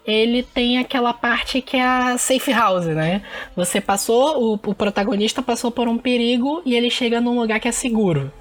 ele 0.06 0.44
tem 0.44 0.78
aquela 0.78 1.12
parte 1.12 1.62
que 1.62 1.76
é 1.76 1.84
a 1.84 2.18
safe 2.18 2.54
house, 2.54 2.86
né? 2.86 3.22
Você 3.56 3.82
passou, 3.82 4.42
o, 4.42 4.54
o 4.54 4.74
protagonista 4.74 5.42
passou 5.42 5.72
por 5.72 5.90
um 5.90 5.98
perigo 5.98 6.62
e 6.66 6.74
ele 6.74 6.90
chega 6.90 7.20
num 7.20 7.38
lugar 7.38 7.60
que 7.60 7.68
é 7.68 7.72
seguro. 7.72 8.32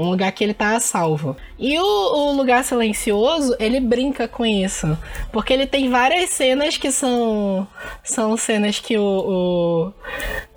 Um 0.00 0.08
lugar 0.10 0.30
que 0.30 0.44
ele 0.44 0.54
tá 0.54 0.76
a 0.76 0.80
salvo. 0.80 1.36
E 1.58 1.76
o, 1.76 1.82
o 1.84 2.32
lugar 2.32 2.62
silencioso, 2.62 3.56
ele 3.58 3.80
brinca 3.80 4.28
com 4.28 4.46
isso. 4.46 4.96
Porque 5.32 5.52
ele 5.52 5.66
tem 5.66 5.90
várias 5.90 6.30
cenas 6.30 6.76
que 6.76 6.92
são. 6.92 7.66
São 8.04 8.36
cenas 8.36 8.78
que 8.78 8.96
o, 8.96 9.02
o- 9.02 9.92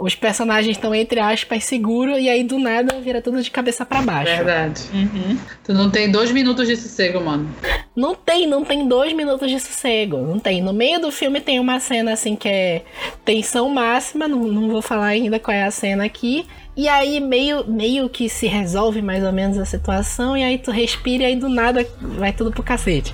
os 0.06 0.14
personagens 0.14 0.78
estão, 0.78 0.94
entre 0.94 1.20
aspas, 1.20 1.64
seguros, 1.64 2.20
e 2.20 2.30
aí 2.30 2.44
do 2.44 2.60
nada 2.60 3.00
vira 3.00 3.20
tudo 3.20 3.42
de 3.42 3.50
cabeça 3.50 3.84
pra 3.84 4.02
baixo. 4.04 4.32
Verdade. 4.36 4.84
Uhum. 4.94 5.38
Tu 5.64 5.74
não 5.74 5.90
tem 5.90 6.12
dois 6.12 6.32
minutos 6.32 6.68
de 6.68 6.78
sossego, 6.78 7.20
mano. 7.20 7.50
Não 7.96 8.14
tem, 8.14 8.46
não 8.46 8.64
tem 8.64 8.88
dois 8.88 9.12
minutos 9.12 9.50
de 9.50 9.60
sossego. 9.60 10.18
Não 10.18 10.38
tem. 10.40 10.62
No 10.62 10.72
meio 10.72 11.00
do 11.02 11.12
filme 11.12 11.42
tem 11.42 11.60
uma 11.60 11.80
cena 11.80 12.14
assim 12.14 12.36
que 12.36 12.48
é 12.48 12.84
tensão 13.26 13.68
máxima. 13.70 14.28
Não, 14.28 14.38
não 14.40 14.70
vou 14.70 14.84
falar 14.84 15.08
ainda 15.08 15.40
qual 15.40 15.56
é 15.58 15.64
a 15.64 15.72
cena 15.72 16.06
aqui. 16.06 16.46
E 16.76 16.88
aí 16.88 17.20
meio, 17.20 17.66
meio 17.68 18.10
que 18.10 18.30
se 18.30 18.48
resolve 18.48 19.02
mais 19.02 19.24
ou 19.24 19.32
menos 19.32 19.58
a 19.58 19.66
situação. 19.66 20.38
E 20.38 20.44
aí 20.44 20.58
tu 20.58 20.72
respira 20.72 21.24
e 21.24 21.26
aí 21.28 21.36
do 21.36 21.50
nada 21.50 21.86
vai 22.00 22.32
tudo 22.32 22.52
pro 22.52 22.64
cacete. 22.64 23.14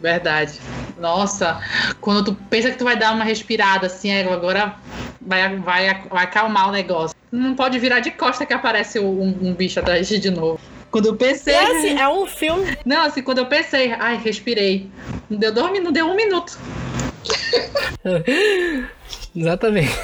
Verdade. 0.00 0.60
Nossa, 0.98 1.60
quando 2.00 2.24
tu 2.24 2.34
pensa 2.48 2.70
que 2.70 2.78
tu 2.78 2.84
vai 2.84 2.96
dar 2.96 3.14
uma 3.14 3.24
respirada 3.24 3.86
assim, 3.86 4.10
é, 4.10 4.22
agora 4.32 4.76
vai, 5.20 5.56
vai, 5.56 6.02
vai 6.08 6.24
acalmar 6.24 6.68
o 6.68 6.72
negócio. 6.72 7.16
Não 7.30 7.54
pode 7.54 7.78
virar 7.78 8.00
de 8.00 8.10
costa 8.10 8.46
que 8.46 8.54
aparece 8.54 8.98
um, 8.98 9.36
um 9.42 9.54
bicho 9.54 9.80
atrás 9.80 10.08
de 10.08 10.18
de 10.18 10.30
novo. 10.30 10.60
Quando 10.90 11.06
eu 11.06 11.16
pensei. 11.16 11.54
É 11.54 11.64
assim, 11.64 11.98
é 11.98 12.08
um 12.08 12.26
filme. 12.26 12.78
Não, 12.84 13.02
assim, 13.02 13.22
quando 13.22 13.38
eu 13.38 13.46
pensei, 13.46 13.92
ai, 13.92 14.16
respirei. 14.16 14.88
Não 15.28 15.38
deu 15.38 15.52
dois 15.52 15.70
minutos, 15.70 15.84
não 15.84 15.92
deu 15.92 16.06
um 16.06 16.16
minuto. 16.16 16.58
Exatamente. 19.36 19.94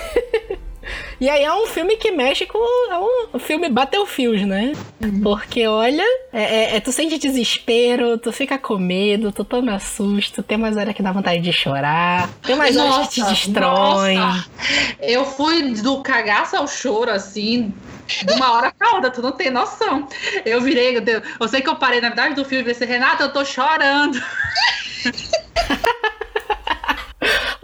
E 1.25 1.29
aí 1.31 1.43
é 1.43 1.55
um 1.55 1.67
filme 1.67 1.97
que 1.97 2.11
mexe 2.11 2.45
com. 2.45 2.59
É 2.93 2.99
um 3.35 3.39
filme 3.39 3.71
Battlefield, 3.71 4.45
né? 4.45 4.75
Porque, 5.23 5.67
olha, 5.67 6.05
é, 6.31 6.43
é- 6.43 6.77
é- 6.77 6.81
tu 6.81 6.93
sente 6.93 7.17
desespero, 7.19 8.19
tu 8.19 8.31
fica 8.31 8.59
com 8.59 8.77
medo, 8.77 9.33
tu 9.33 9.43
toma 9.43 9.79
susto, 9.79 10.43
tem 10.43 10.59
umas 10.59 10.77
horas 10.77 10.95
que 10.95 11.03
dá 11.03 11.13
vontade 11.13 11.41
de 11.41 11.51
chorar, 11.51 12.29
tem 12.43 12.55
umas 12.55 12.77
horas 12.77 13.09
que 13.09 13.15
te 13.15 13.23
destrói. 13.25 14.17
nossa. 14.17 14.45
Eu 15.01 15.25
fui 15.25 15.73
do 15.77 16.03
cagaço 16.03 16.57
ao 16.57 16.69
choro, 16.69 17.11
assim, 17.11 17.73
de 18.07 18.33
uma 18.35 18.53
hora 18.53 18.71
pra 18.79 18.93
outra, 18.93 19.11
tu 19.11 19.23
não 19.23 19.33
tem 19.33 19.49
noção. 19.51 20.07
Eu 20.45 20.61
virei, 20.61 20.99
eu, 20.99 21.01
dei- 21.01 21.23
eu 21.41 21.49
sei 21.49 21.63
que 21.63 21.71
eu 21.71 21.77
parei 21.77 22.03
na 22.03 22.09
verdade 22.09 22.35
do 22.35 22.45
filme 22.45 22.65
e 22.65 22.67
pensei, 22.67 22.87
Renata, 22.87 23.23
eu 23.25 23.33
tô 23.33 23.43
chorando. 23.47 24.23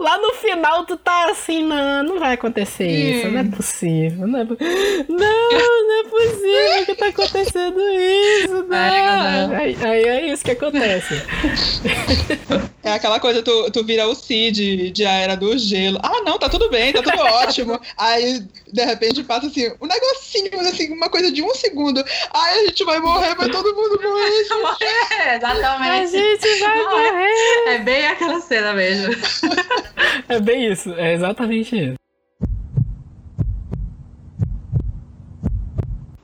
Lá 0.01 0.17
no 0.17 0.33
final 0.33 0.83
tu 0.85 0.97
tá 0.97 1.29
assim, 1.29 1.63
não, 1.63 2.03
não 2.03 2.19
vai 2.19 2.33
acontecer 2.33 2.87
isso, 2.87 3.29
não 3.29 3.39
é 3.39 3.43
possível. 3.43 4.25
Não, 4.27 4.39
é, 4.39 4.45
po- 4.45 4.57
não, 5.07 5.87
não 5.87 5.99
é 5.99 6.09
possível 6.09 6.85
que 6.85 6.95
tá 6.95 7.07
acontecendo 7.07 7.79
isso, 7.79 8.63
não. 8.67 8.75
É. 8.77 9.55
Aí, 9.55 9.77
aí 9.83 10.03
é 10.03 10.27
isso 10.33 10.43
que 10.43 10.51
acontece. 10.51 11.13
É 12.83 12.93
aquela 12.93 13.19
coisa, 13.19 13.43
tu, 13.43 13.69
tu 13.69 13.83
vira 13.85 14.07
o 14.07 14.15
Cid 14.15 14.89
de 14.89 15.05
A 15.05 15.11
Era 15.11 15.35
do 15.35 15.55
Gelo. 15.55 15.99
Ah, 16.01 16.21
não, 16.25 16.39
tá 16.39 16.49
tudo 16.49 16.67
bem, 16.67 16.91
tá 16.91 17.03
tudo 17.03 17.15
ótimo. 17.21 17.79
Aí, 17.95 18.39
de 18.73 18.83
repente, 18.83 19.23
passa 19.23 19.45
assim, 19.45 19.71
um 19.79 19.85
negocinho, 19.85 20.59
assim, 20.61 20.91
uma 20.91 21.07
coisa 21.07 21.31
de 21.31 21.43
um 21.43 21.53
segundo. 21.53 22.03
Ai, 22.33 22.59
a 22.59 22.65
gente 22.65 22.83
vai 22.83 22.99
morrer, 22.99 23.35
vai 23.35 23.49
todo 23.49 23.75
mundo 23.75 24.01
morrer. 24.01 24.31
É, 25.11 25.29
A 25.29 25.35
exatamente. 25.35 26.11
gente 26.11 26.59
vai 26.59 26.83
morrer. 26.83 27.67
É 27.67 27.77
bem 27.77 28.07
aquela 28.07 28.41
cena 28.41 28.73
mesmo. 28.73 29.13
É 30.27 30.39
bem 30.39 30.71
isso, 30.71 30.93
é 30.93 31.13
exatamente 31.13 31.75
isso. 31.75 31.95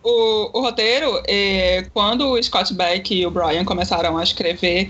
O, 0.09 0.57
o 0.57 0.61
roteiro, 0.61 1.21
é, 1.27 1.85
quando 1.93 2.29
o 2.29 2.41
Scott 2.41 2.73
Beck 2.73 3.13
e 3.13 3.25
o 3.25 3.29
Brian 3.29 3.65
começaram 3.65 4.17
a 4.17 4.23
escrever, 4.23 4.89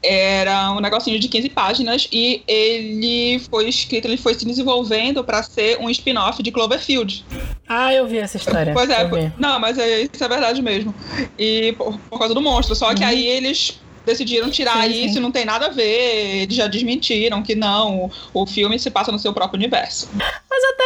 era 0.00 0.70
um 0.70 0.78
negocinho 0.78 1.18
de 1.18 1.26
15 1.26 1.48
páginas 1.48 2.08
e 2.12 2.44
ele 2.46 3.40
foi 3.50 3.68
escrito, 3.68 4.04
ele 4.04 4.16
foi 4.16 4.34
se 4.34 4.44
desenvolvendo 4.44 5.24
para 5.24 5.42
ser 5.42 5.80
um 5.80 5.90
spin-off 5.90 6.40
de 6.44 6.52
Cloverfield. 6.52 7.24
Ah, 7.68 7.92
eu 7.92 8.06
vi 8.06 8.18
essa 8.18 8.36
história. 8.36 8.72
Pois 8.72 8.88
é, 8.88 9.32
não, 9.36 9.58
mas 9.58 9.78
é, 9.78 10.02
isso 10.02 10.22
é 10.22 10.28
verdade 10.28 10.62
mesmo. 10.62 10.94
E 11.36 11.72
por, 11.72 11.98
por 12.08 12.20
causa 12.20 12.32
do 12.32 12.40
monstro. 12.40 12.76
Só 12.76 12.94
que 12.94 13.02
aí 13.02 13.26
eles 13.26 13.81
decidiram 14.04 14.50
tirar 14.50 14.84
Sim, 14.84 14.92
sim. 14.92 15.04
isso, 15.06 15.20
não 15.20 15.32
tem 15.32 15.44
nada 15.44 15.66
a 15.66 15.70
ver. 15.70 16.42
Eles 16.42 16.54
já 16.56 16.66
desmentiram 16.66 17.42
que 17.42 17.54
não, 17.54 18.10
o, 18.34 18.42
o 18.42 18.46
filme 18.46 18.78
se 18.78 18.90
passa 18.90 19.12
no 19.12 19.18
seu 19.18 19.32
próprio 19.32 19.58
universo. 19.58 20.08
Mas 20.14 20.64
até 20.64 20.82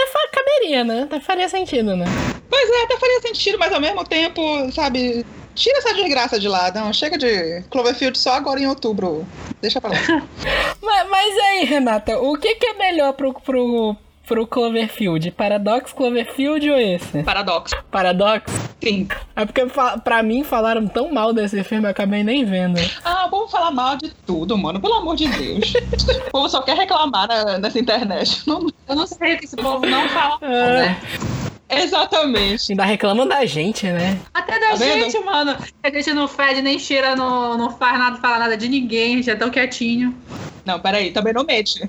caberia, 0.66 0.84
né? 0.84 1.02
Até 1.02 1.20
faria 1.20 1.48
sentido, 1.48 1.96
né? 1.96 2.04
Pois 2.48 2.70
é, 2.70 2.82
até 2.84 2.96
faria 2.98 3.20
sentido, 3.20 3.58
mas 3.58 3.72
ao 3.72 3.80
mesmo 3.80 4.04
tempo, 4.04 4.40
sabe, 4.72 5.24
tira 5.54 5.78
essa 5.78 5.94
desgraça 5.94 6.38
de 6.38 6.48
lá. 6.48 6.70
Não, 6.72 6.92
chega 6.92 7.18
de 7.18 7.62
Cloverfield 7.70 8.18
só 8.18 8.34
agora 8.34 8.60
em 8.60 8.66
outubro. 8.66 9.26
Deixa 9.60 9.80
pra 9.80 9.90
lá. 9.90 9.96
Mas, 10.82 11.10
mas 11.10 11.36
aí, 11.36 11.64
Renata, 11.64 12.18
o 12.20 12.38
que, 12.38 12.54
que 12.54 12.66
é 12.66 12.74
melhor 12.74 13.12
pro, 13.14 13.34
pro, 13.34 13.96
pro 14.26 14.46
Cloverfield? 14.46 15.30
Paradox 15.30 15.92
Cloverfield 15.92 16.70
ou 16.70 16.78
esse? 16.78 17.22
Paradoxo. 17.22 17.76
Paradox? 17.90 18.52
Sim. 18.82 19.08
É 19.34 19.44
porque 19.44 19.62
pra 20.04 20.22
mim 20.22 20.44
falaram 20.44 20.86
tão 20.86 21.12
mal 21.12 21.32
desse 21.32 21.62
filme, 21.64 21.86
eu 21.86 21.90
acabei 21.90 22.22
nem 22.22 22.44
vendo. 22.44 22.78
Ah, 23.04 23.26
vamos 23.30 23.50
falar 23.50 23.70
mal 23.70 23.96
de 23.96 24.10
tudo, 24.26 24.56
mano. 24.58 24.80
Pelo 24.80 24.94
amor 24.94 25.16
de 25.16 25.28
Deus. 25.28 25.72
o 26.26 26.30
povo 26.30 26.48
só 26.48 26.60
quer 26.62 26.76
reclamar 26.76 27.26
na- 27.28 27.58
nessa 27.58 27.78
internet. 27.78 28.42
Não- 28.46 28.66
Eu 28.88 28.94
não 28.96 29.06
sei 29.06 29.34
o 29.34 29.38
que 29.38 29.44
esse 29.46 29.56
povo 29.56 29.84
não 29.86 30.08
fala, 30.08 30.38
É. 30.42 30.86
né? 30.88 31.00
Exatamente. 31.68 32.70
Ainda 32.70 32.84
reclamam 32.84 33.26
da 33.26 33.44
gente, 33.44 33.86
né? 33.86 34.16
Até 34.32 34.58
da 34.60 34.68
Tá 34.68 34.74
vendo? 34.76 35.10
gente, 35.10 35.18
mano. 35.24 35.56
A 35.82 35.90
gente 35.90 36.12
não 36.12 36.28
fede, 36.28 36.62
nem 36.62 36.78
cheira, 36.78 37.16
não, 37.16 37.58
não 37.58 37.70
faz 37.70 37.98
nada, 37.98 38.16
fala 38.18 38.38
nada 38.38 38.56
de 38.56 38.68
ninguém, 38.68 39.14
a 39.14 39.16
gente 39.16 39.30
é 39.30 39.34
tão 39.34 39.50
quietinho. 39.50 40.14
Não, 40.64 40.78
peraí, 40.78 41.10
também 41.10 41.32
não 41.32 41.42
mete. 41.44 41.88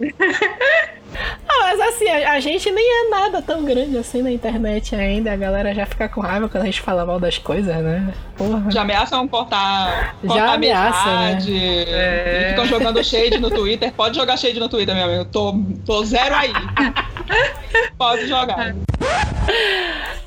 Ah, 1.14 1.60
mas 1.62 1.80
assim, 1.80 2.08
a, 2.08 2.32
a 2.32 2.40
gente 2.40 2.70
nem 2.70 2.84
é 3.06 3.08
nada 3.10 3.42
tão 3.42 3.64
grande 3.64 3.96
assim 3.98 4.22
na 4.22 4.30
internet 4.30 4.94
ainda. 4.94 5.32
A 5.32 5.36
galera 5.36 5.74
já 5.74 5.84
fica 5.86 6.08
com 6.08 6.20
raiva 6.20 6.48
quando 6.48 6.62
a 6.62 6.66
gente 6.66 6.80
fala 6.80 7.04
mal 7.04 7.18
das 7.20 7.38
coisas, 7.38 7.76
né? 7.76 8.12
Porra. 8.36 8.70
Já 8.70 8.82
ameaçam 8.82 9.26
cortar, 9.28 10.16
Já 10.22 10.28
cortar 10.28 10.52
ameaça, 10.54 11.04
né? 11.20 11.38
É. 11.88 12.46
Ficam 12.50 12.66
jogando 12.66 13.02
shade 13.04 13.38
no 13.38 13.50
Twitter. 13.50 13.92
Pode 13.92 14.16
jogar 14.16 14.36
shade 14.36 14.58
no 14.60 14.68
Twitter, 14.68 14.94
meu 14.94 15.04
amigo. 15.04 15.24
Tô, 15.26 15.54
tô 15.84 16.04
zero 16.04 16.34
aí. 16.34 16.52
Pode 17.98 18.26
jogar. 18.26 18.74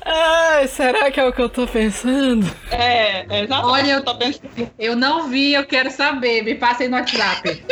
Ai, 0.06 0.68
será 0.68 1.10
que 1.10 1.18
é 1.18 1.24
o 1.26 1.32
que 1.32 1.40
eu 1.42 1.48
tô 1.48 1.66
pensando? 1.66 2.46
É, 2.70 3.20
exatamente 3.42 3.52
Olha, 3.64 3.82
o 3.82 3.84
que 3.84 3.90
eu- 3.90 3.96
eu 3.96 4.04
tô 4.04 4.14
pensando. 4.16 4.70
Eu 4.78 4.96
não 4.96 5.28
vi, 5.28 5.54
eu 5.54 5.64
quero 5.64 5.90
saber. 5.90 6.42
Me 6.42 6.54
passem 6.54 6.88
no 6.88 6.96
WhatsApp. 6.96 7.64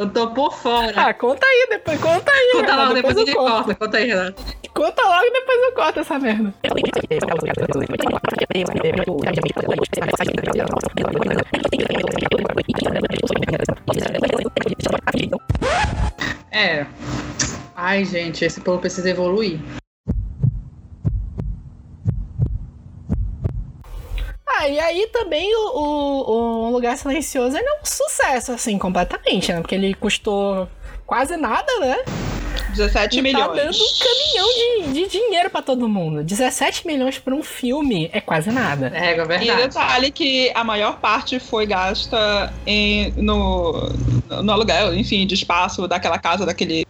Eu 0.00 0.08
tô 0.08 0.30
por 0.30 0.50
fora. 0.54 0.94
Ah, 0.96 1.12
conta 1.12 1.46
aí 1.46 1.66
depois, 1.68 2.00
conta 2.00 2.32
aí. 2.32 2.52
Conta 2.54 2.70
Renato, 2.70 2.82
logo, 2.82 2.94
depois 2.94 3.16
a 3.18 3.20
eu 3.20 3.36
corta. 3.36 3.74
Conta 3.74 3.98
aí, 3.98 4.06
Renato. 4.06 4.42
Conta 4.72 5.02
logo 5.02 5.24
e 5.26 5.30
depois 5.30 5.62
eu 5.62 5.72
corto 5.72 6.00
essa 6.00 6.18
merda. 6.18 6.54
É. 16.50 16.86
Ai, 17.76 18.06
gente, 18.06 18.42
esse 18.42 18.62
povo 18.62 18.78
precisa 18.78 19.10
evoluir. 19.10 19.60
Ah, 24.58 24.68
e 24.68 24.78
aí 24.80 25.06
também 25.12 25.54
o, 25.54 25.68
o, 25.78 26.66
o 26.66 26.70
Lugar 26.70 26.96
Silencioso 26.96 27.56
ele 27.56 27.66
é 27.68 27.72
um 27.80 27.84
sucesso, 27.84 28.52
assim, 28.52 28.78
completamente, 28.78 29.52
né? 29.52 29.60
Porque 29.60 29.74
ele 29.74 29.94
custou 29.94 30.68
quase 31.06 31.36
nada, 31.36 31.72
né? 31.78 31.96
17 32.70 33.18
E 33.18 33.22
milhões. 33.22 33.46
tá 33.46 33.52
dando 33.54 33.74
um 33.76 33.98
caminhão 33.98 34.92
de, 34.92 34.92
de 34.92 35.08
dinheiro 35.08 35.50
pra 35.50 35.62
todo 35.62 35.88
mundo. 35.88 36.22
17 36.22 36.86
milhões 36.86 37.18
pra 37.18 37.34
um 37.34 37.42
filme 37.42 38.08
é 38.12 38.20
quase 38.20 38.50
nada. 38.50 38.92
É, 38.94 39.10
é 39.10 39.12
E 39.12 39.24
verdade. 39.24 39.56
detalhe 39.56 40.10
que 40.10 40.50
a 40.54 40.62
maior 40.62 40.98
parte 41.00 41.38
foi 41.40 41.66
gasta 41.66 42.52
em, 42.66 43.12
no, 43.16 43.72
no 44.42 44.52
aluguel, 44.52 44.94
enfim, 44.94 45.26
de 45.26 45.34
espaço 45.34 45.86
daquela 45.88 46.18
casa, 46.18 46.44
daquele, 46.46 46.86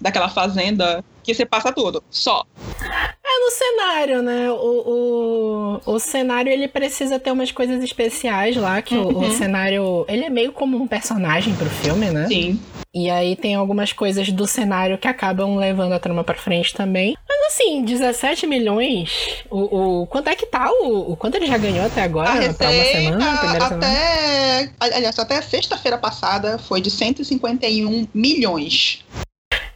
daquela 0.00 0.28
fazenda, 0.28 1.04
que 1.22 1.34
você 1.34 1.44
passa 1.44 1.72
tudo. 1.72 2.02
Só. 2.10 2.44
É, 2.80 3.46
o 3.46 3.50
cenário, 3.50 4.22
né? 4.22 4.50
O, 4.50 5.80
o, 5.86 5.94
o 5.94 5.98
cenário, 5.98 6.50
ele 6.50 6.68
precisa 6.68 7.18
ter 7.18 7.30
umas 7.32 7.50
coisas 7.50 7.82
especiais 7.82 8.56
lá, 8.56 8.80
que 8.80 8.94
o, 8.94 9.18
o 9.18 9.30
cenário, 9.32 10.04
ele 10.08 10.24
é 10.24 10.30
meio 10.30 10.52
como 10.52 10.76
um 10.76 10.86
personagem 10.86 11.54
pro 11.54 11.68
filme, 11.68 12.10
né? 12.10 12.26
Sim. 12.28 12.60
E 12.94 13.10
aí 13.10 13.36
tem 13.36 13.54
algumas 13.54 13.92
coisas 13.92 14.30
do 14.32 14.46
cenário 14.46 14.96
que 14.96 15.06
acabam 15.06 15.56
levando 15.56 15.92
a 15.92 15.98
trama 15.98 16.24
pra 16.24 16.34
frente 16.34 16.72
também. 16.72 17.14
Mas 17.28 17.52
assim, 17.52 17.84
17 17.84 18.46
milhões, 18.46 19.44
o, 19.50 20.00
o 20.00 20.06
quanto 20.06 20.28
é 20.28 20.34
que 20.34 20.46
tá 20.46 20.70
o, 20.70 21.12
o 21.12 21.16
quanto 21.16 21.34
ele 21.34 21.46
já 21.46 21.58
ganhou 21.58 21.84
até 21.84 22.02
agora? 22.02 22.30
A 22.30 22.54
pra 22.54 22.70
uma 22.70 22.84
semana, 22.84 23.18
receita 23.18 23.38
primeira 23.38 23.68
semana? 23.68 23.86
até, 23.86 24.72
aliás, 24.80 25.18
até 25.18 25.42
sexta-feira 25.42 25.98
passada 25.98 26.56
foi 26.56 26.80
de 26.80 26.90
151 26.90 28.08
milhões. 28.14 29.04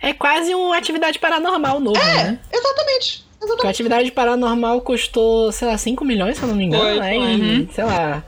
É 0.00 0.12
quase 0.12 0.54
uma 0.54 0.76
atividade 0.76 1.18
paranormal 1.18 1.78
novo, 1.80 1.98
né? 1.98 2.38
Exatamente. 2.52 3.24
Porque 3.40 3.44
a 3.44 3.54
Exatamente. 3.54 3.70
atividade 3.70 4.12
paranormal 4.12 4.82
custou, 4.82 5.50
sei 5.50 5.66
lá, 5.66 5.78
5 5.78 6.04
milhões, 6.04 6.36
se 6.36 6.42
eu 6.42 6.48
não 6.48 6.54
me 6.54 6.64
engano, 6.64 6.84
Foi, 6.84 6.98
né? 7.00 7.14
foi. 7.14 7.34
E, 7.34 7.68
sei 7.72 7.84
lá, 7.84 8.22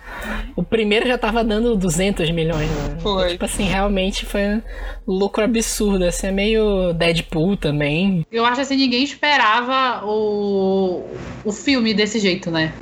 o 0.56 0.62
primeiro 0.62 1.06
já 1.06 1.18
tava 1.18 1.44
dando 1.44 1.76
200 1.76 2.30
milhões, 2.30 2.68
né? 2.70 2.96
Foi. 3.02 3.32
Tipo 3.32 3.44
assim, 3.44 3.64
realmente 3.64 4.24
foi 4.24 4.42
um 4.42 4.62
lucro 5.06 5.44
absurdo. 5.44 6.04
Assim, 6.06 6.28
é 6.28 6.30
meio 6.30 6.94
Deadpool 6.94 7.58
também. 7.58 8.26
Eu 8.32 8.46
acho 8.46 8.62
assim, 8.62 8.76
ninguém 8.76 9.04
esperava 9.04 10.02
o, 10.06 11.04
o 11.44 11.52
filme 11.52 11.92
desse 11.92 12.18
jeito, 12.18 12.50
né? 12.50 12.72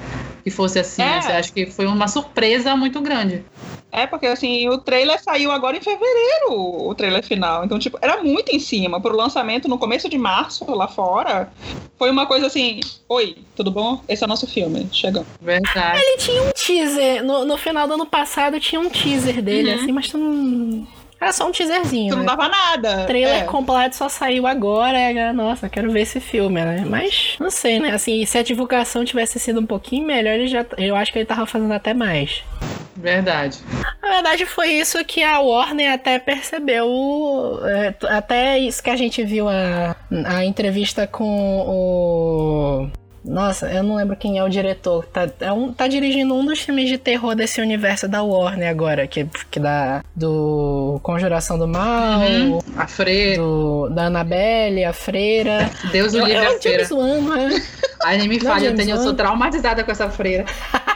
Que 0.45 0.51
fosse 0.51 0.78
assim. 0.78 1.03
É. 1.03 1.20
né? 1.20 1.36
Acho 1.36 1.53
que 1.53 1.66
foi 1.66 1.86
uma 1.86 2.07
surpresa 2.07 2.76
muito 2.76 3.01
grande. 3.01 3.45
É, 3.93 4.07
porque 4.07 4.26
assim, 4.26 4.68
o 4.68 4.78
trailer 4.78 5.20
saiu 5.22 5.51
agora 5.51 5.76
em 5.76 5.80
fevereiro, 5.80 6.53
o 6.53 6.95
trailer 6.95 7.24
final. 7.24 7.64
Então, 7.64 7.78
tipo, 7.78 7.99
era 8.01 8.22
muito 8.22 8.55
em 8.55 8.59
cima. 8.61 9.01
Pro 9.01 9.16
lançamento 9.16 9.68
no 9.68 9.78
começo 9.78 10.09
de 10.09 10.16
março, 10.16 10.64
lá 10.70 10.86
fora, 10.86 11.53
foi 11.99 12.11
uma 12.11 12.24
coisa 12.26 12.47
assim: 12.47 12.80
Oi, 13.09 13.36
tudo 13.57 13.70
bom? 13.70 14.01
Esse 14.09 14.22
é 14.22 14.26
o 14.26 14.28
nosso 14.28 14.47
filme. 14.47 14.88
Chegamos. 14.93 15.28
Verdade. 15.41 16.01
Ele 16.01 16.16
tinha 16.18 16.43
um 16.43 16.53
teaser, 16.53 17.24
no, 17.24 17.45
no 17.45 17.57
final 17.57 17.88
do 17.88 17.95
ano 17.95 18.07
passado 18.07 18.61
tinha 18.61 18.80
um 18.80 18.88
teaser 18.88 19.43
dele, 19.43 19.74
Uhum. 19.74 19.80
assim, 19.82 19.93
mas 19.93 20.09
tu 20.09 20.18
não. 20.18 20.86
Era 21.20 21.32
só 21.32 21.47
um 21.47 21.53
teaserzinho. 21.53 22.09
Tu 22.11 22.16
não 22.16 22.22
né? 22.22 22.28
dava 22.28 22.49
nada. 22.49 23.03
O 23.03 23.07
trailer 23.07 23.43
É. 23.43 23.45
completo 23.45 23.95
só 23.95 24.09
saiu 24.09 24.47
agora, 24.47 24.99
e 24.99 25.11
agora, 25.11 25.32
nossa, 25.34 25.68
quero 25.68 25.91
ver 25.91 26.01
esse 26.01 26.18
filme, 26.18 26.64
né? 26.64 26.82
Mas 26.88 27.36
não 27.38 27.51
sei, 27.51 27.78
né? 27.78 27.91
Assim, 27.91 28.24
se 28.24 28.38
a 28.38 28.43
divulgação 28.43 29.05
tivesse 29.05 29.38
sido 29.38 29.61
um 29.61 29.66
pouquinho 29.66 30.07
melhor, 30.07 30.32
ele 30.34 30.47
já, 30.47 30.64
eu 30.78 30.97
acho 30.97 31.12
que 31.12 31.18
ele 31.18 31.26
tava 31.26 31.45
fazendo 31.45 31.72
até 31.74 31.93
mais. 31.93 32.43
Verdade. 32.97 33.59
Na 34.03 34.09
verdade, 34.11 34.45
foi 34.47 34.68
isso 34.72 35.03
que 35.05 35.22
a 35.22 35.38
Warner 35.41 35.93
até 35.93 36.18
percebeu. 36.18 36.86
é, 37.64 37.95
até 38.09 38.59
isso 38.59 38.82
que 38.82 38.91
a 38.91 38.97
gente 38.97 39.22
viu 39.24 39.49
a, 39.49 39.97
a 40.26 40.45
entrevista 40.45 41.07
com 41.07 41.24
o. 41.68 42.88
Nossa, 43.22 43.66
eu 43.70 43.82
não 43.82 43.97
lembro 43.97 44.16
quem 44.16 44.38
é 44.38 44.43
o 44.45 44.49
diretor. 44.49 45.05
Tá, 45.07 45.28
é 45.41 45.53
um, 45.53 45.70
tá 45.74 45.86
dirigindo 45.86 46.34
um 46.34 46.43
dos 46.45 46.61
filmes 46.61 46.88
de 46.88 46.97
terror 46.97 47.34
desse 47.34 47.61
universo 47.61 48.09
da 48.09 48.22
Warner 48.22 48.68
agora, 48.70 49.07
que, 49.07 49.26
que 49.51 49.61
dá 49.61 50.03
do 50.16 50.99
Conjuração 51.03 51.59
do 51.59 51.68
Mal, 51.68 52.20
Uhum. 52.20 52.59
A 52.78 52.86
freira. 52.86 53.36
do, 53.43 53.88
da 53.91 54.05
Annabelle, 54.07 54.84
a 54.86 54.93
Freira. 54.95 55.70
Deus 55.93 56.14
o 56.14 56.18
livre 56.18 56.32
eu, 56.45 56.57
a 56.57 56.59
freira. 56.61 56.84
zoando, 56.84 57.36
né? 57.36 57.62
Ai, 58.03 58.16
nem 58.16 58.26
me 58.28 58.38
Não, 58.38 58.51
fale, 58.51 58.66
eu, 58.66 58.74
tenho, 58.74 58.91
eu 58.97 59.03
sou 59.03 59.12
traumatizada 59.12 59.84
com 59.84 59.91
essa 59.93 60.09
freira. 60.09 60.47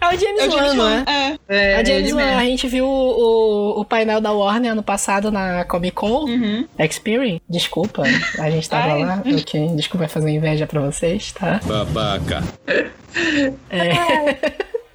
É 0.00 0.08
o 0.08 0.18
James 0.18 0.42
Eu 0.42 0.48
digo 0.48 0.62
Wan, 0.62 0.74
não 0.74 0.88
é? 0.88 1.04
é. 1.06 1.38
É, 1.48 1.76
A 1.76 1.84
James 1.84 2.12
Wan, 2.12 2.36
a 2.36 2.44
gente 2.44 2.66
viu 2.68 2.86
o, 2.86 3.80
o 3.80 3.84
painel 3.84 4.20
da 4.20 4.32
Warner 4.32 4.72
ano 4.72 4.82
passado 4.82 5.30
na 5.30 5.64
Comic 5.64 5.94
Con. 5.94 6.24
Uhum. 6.24 6.66
Experience, 6.78 7.42
desculpa, 7.48 8.02
a 8.38 8.50
gente 8.50 8.68
tava 8.68 8.92
Ai. 8.94 9.04
lá, 9.04 9.22
ok, 9.26 9.68
desculpa 9.76 10.08
fazer 10.08 10.30
inveja 10.30 10.66
pra 10.66 10.80
vocês, 10.80 11.32
tá? 11.32 11.60
Babaca. 11.64 12.42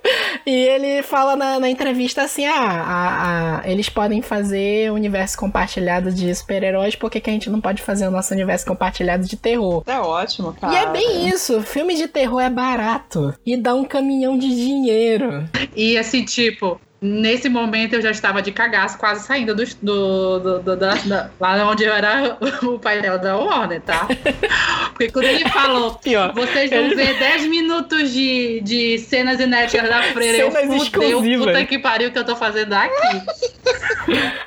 E 0.45 0.51
ele 0.51 1.01
fala 1.01 1.35
na, 1.35 1.59
na 1.59 1.69
entrevista 1.69 2.21
assim, 2.21 2.45
ah, 2.45 2.53
a- 2.55 3.61
a- 3.63 3.69
eles 3.69 3.89
podem 3.89 4.21
fazer 4.21 4.91
universo 4.91 5.37
compartilhado 5.37 6.11
de 6.11 6.33
super-heróis, 6.35 6.95
por 6.95 7.09
que, 7.09 7.19
que 7.19 7.29
a 7.29 7.33
gente 7.33 7.49
não 7.49 7.59
pode 7.59 7.81
fazer 7.81 8.07
o 8.07 8.11
nosso 8.11 8.31
universo 8.33 8.65
compartilhado 8.65 9.25
de 9.25 9.35
terror? 9.37 9.81
É 9.87 9.97
ótimo, 9.99 10.53
cara. 10.53 10.73
E 10.73 10.77
é 10.77 10.85
bem 10.91 11.27
isso, 11.27 11.61
filme 11.61 11.95
de 11.95 12.07
terror 12.07 12.39
é 12.41 12.49
barato 12.49 13.33
e 13.45 13.57
dá 13.57 13.73
um 13.73 13.83
caminhão 13.83 14.37
de 14.37 14.47
dinheiro. 14.49 15.49
E 15.75 15.97
assim, 15.97 16.23
tipo, 16.23 16.79
nesse 17.01 17.49
momento 17.49 17.93
eu 17.93 18.01
já 18.01 18.11
estava 18.11 18.41
de 18.41 18.51
cagaço, 18.51 18.97
quase 18.97 19.25
saindo 19.25 19.55
do, 19.55 19.63
do, 19.81 20.39
do- 20.39 20.59
do- 20.59 20.75
da, 20.77 20.93
da- 20.95 21.29
lá 21.39 21.67
onde 21.69 21.83
eu 21.83 21.93
era 21.93 22.37
o 22.63 22.77
painel 22.79 23.17
da 23.19 23.35
Warner, 23.35 23.81
tá? 23.81 24.07
Porque 24.95 25.11
quando 25.11 25.25
ele 25.25 25.47
falou, 25.49 25.95
Pior. 25.95 26.31
vocês 26.33 26.69
vão 26.69 26.79
Ele- 26.79 26.95
ver 26.95 27.19
10 27.19 27.47
minutos 27.47 28.11
de, 28.13 28.61
de 28.61 28.97
cenas 28.99 29.39
inéditas 29.41 29.89
da 29.89 30.01
freira, 30.03 30.37
eu 30.37 30.51
Cenas 30.51 30.87
fudeu, 30.87 31.09
exclusivas. 31.09 31.45
puta 31.47 31.65
que 31.65 31.77
pariu 31.79 32.11
que 32.11 32.17
eu 32.17 32.23
tô 32.23 32.33
fazendo 32.35 32.71
aqui. 32.73 33.21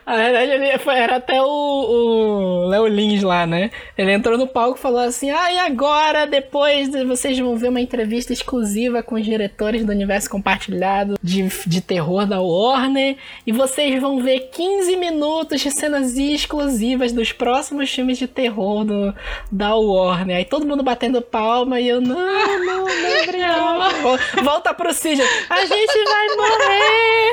Na 0.06 0.16
verdade, 0.16 0.50
ele 0.52 0.78
foi- 0.78 0.94
era 0.96 1.16
até 1.16 1.40
o, 1.42 2.66
Léo 2.68 2.86
Lins 2.86 3.22
lá, 3.22 3.46
né? 3.46 3.70
Ele 3.96 4.12
entrou 4.12 4.38
no 4.38 4.46
palco 4.46 4.78
e 4.78 4.80
falou 4.80 5.00
assim: 5.00 5.30
Ah, 5.30 5.52
e 5.52 5.58
agora, 5.58 6.26
depois 6.26 6.88
de- 6.88 7.04
vocês 7.04 7.38
vão 7.38 7.56
ver 7.56 7.68
uma 7.68 7.80
entrevista 7.80 8.32
exclusiva 8.32 9.02
com 9.02 9.16
os 9.16 9.24
diretores 9.24 9.84
do 9.84 9.92
universo 9.92 10.30
compartilhado 10.30 11.18
de, 11.22 11.48
de 11.66 11.80
terror 11.80 12.26
da 12.26 12.40
Warner. 12.40 13.16
E 13.46 13.52
vocês 13.52 14.00
vão 14.00 14.22
ver 14.22 14.48
15 14.52 14.96
minutos 14.96 15.60
de 15.60 15.70
cenas 15.70 16.16
exclusivas 16.16 17.12
dos 17.12 17.32
próximos 17.32 17.90
filmes 17.90 18.18
de 18.18 18.26
terror 18.26 18.84
do, 18.84 19.14
da 19.52 19.74
Warner. 19.74 20.36
Aí 20.38 20.44
todo 20.44 20.66
mundo 20.66 20.82
batendo 20.82 21.20
palma 21.20 21.80
e 21.80 21.88
eu, 21.88 22.00
não, 22.00 22.16
não, 22.16 22.84
não. 22.86 24.02
Vol- 24.02 24.18
Volta 24.42 24.72
pro 24.72 24.92
Cid. 24.94 25.20
A 25.50 25.60
gente 25.66 26.04
vai 26.04 26.26
morrer! 26.36 27.32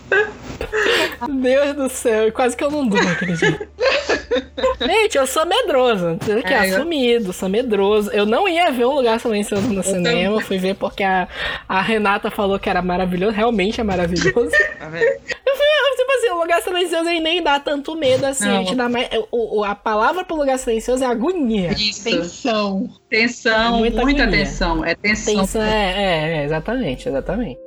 Deus 1.41 1.75
do 1.75 1.89
céu, 1.89 2.31
quase 2.31 2.55
que 2.55 2.63
eu 2.63 2.71
não 2.71 2.85
durmo 2.87 3.09
aquele 3.09 3.33
dia. 3.33 3.67
Gente, 4.85 5.17
eu 5.17 5.27
sou 5.27 5.45
medroso, 5.45 6.17
tenho 6.25 6.41
que 6.43 6.53
É, 6.53 6.69
eu- 6.69 6.75
assumido, 6.77 7.33
sou 7.33 7.49
medroso. 7.49 8.09
Eu 8.11 8.25
não 8.25 8.47
ia 8.47 8.71
ver 8.71 8.85
um 8.85 8.95
lugar 8.95 9.19
silencioso 9.19 9.67
no 9.67 9.83
cinema, 9.83 10.29
também. 10.31 10.41
fui 10.41 10.57
ver 10.57 10.75
porque 10.75 11.03
a, 11.03 11.27
a 11.67 11.81
Renata 11.81 12.31
falou 12.31 12.57
que 12.59 12.69
era 12.69 12.81
maravilhoso, 12.81 13.35
realmente 13.35 13.79
é 13.81 13.83
maravilhoso. 13.83 14.51
Tá 14.79 14.87
vendo? 14.89 15.05
tipo 15.95 16.11
assim, 16.13 16.29
o 16.29 16.39
lugar 16.39 16.61
silencioso 16.61 17.09
ele 17.09 17.19
nem 17.19 17.43
dá 17.43 17.59
tanto 17.59 17.95
medo 17.95 18.25
assim, 18.25 18.45
Não. 18.47 18.55
a 18.55 18.59
gente 18.59 18.75
dá 18.75 18.89
mais. 18.89 19.07
O, 19.31 19.59
o- 19.59 19.63
a 19.63 19.75
palavra 19.75 20.23
pro 20.23 20.35
lugar 20.35 20.57
silencioso 20.57 21.03
é 21.03 21.07
agonia. 21.07 21.71
Isso. 21.73 22.03
Tensão. 22.03 22.89
Tensão, 23.09 23.77
Muita 23.79 24.01
muita, 24.01 24.23
agonia. 24.23 24.39
tensão. 24.45 24.85
É 24.85 24.95
tensão. 24.95 25.35
Tensão, 25.35 25.61
é, 25.61 25.93
é, 25.93 26.37
é, 26.41 26.45
exatamente, 26.45 27.07
exatamente. 27.09 27.59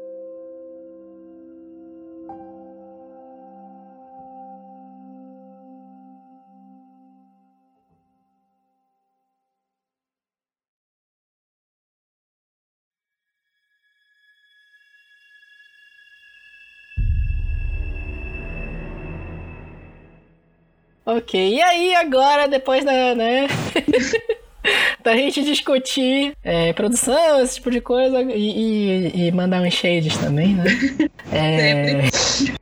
Ok, 21.07 21.35
e 21.57 21.61
aí 21.61 21.95
agora, 21.95 22.49
depois 22.49 22.85
da, 22.85 23.15
né, 23.15 23.47
da 25.05 25.15
gente 25.17 25.43
discutir 25.43 26.33
é, 26.43 26.73
produção, 26.73 27.43
esse 27.43 27.57
tipo 27.57 27.71
de 27.71 27.81
coisa, 27.81 28.23
e, 28.23 29.11
e- 29.13 29.27
e 29.27 29.33
mandar 29.33 29.61
uns 29.61 29.75
shades 29.75 30.17
também, 30.17 30.55
né? 30.55 30.65
É, 31.33 32.03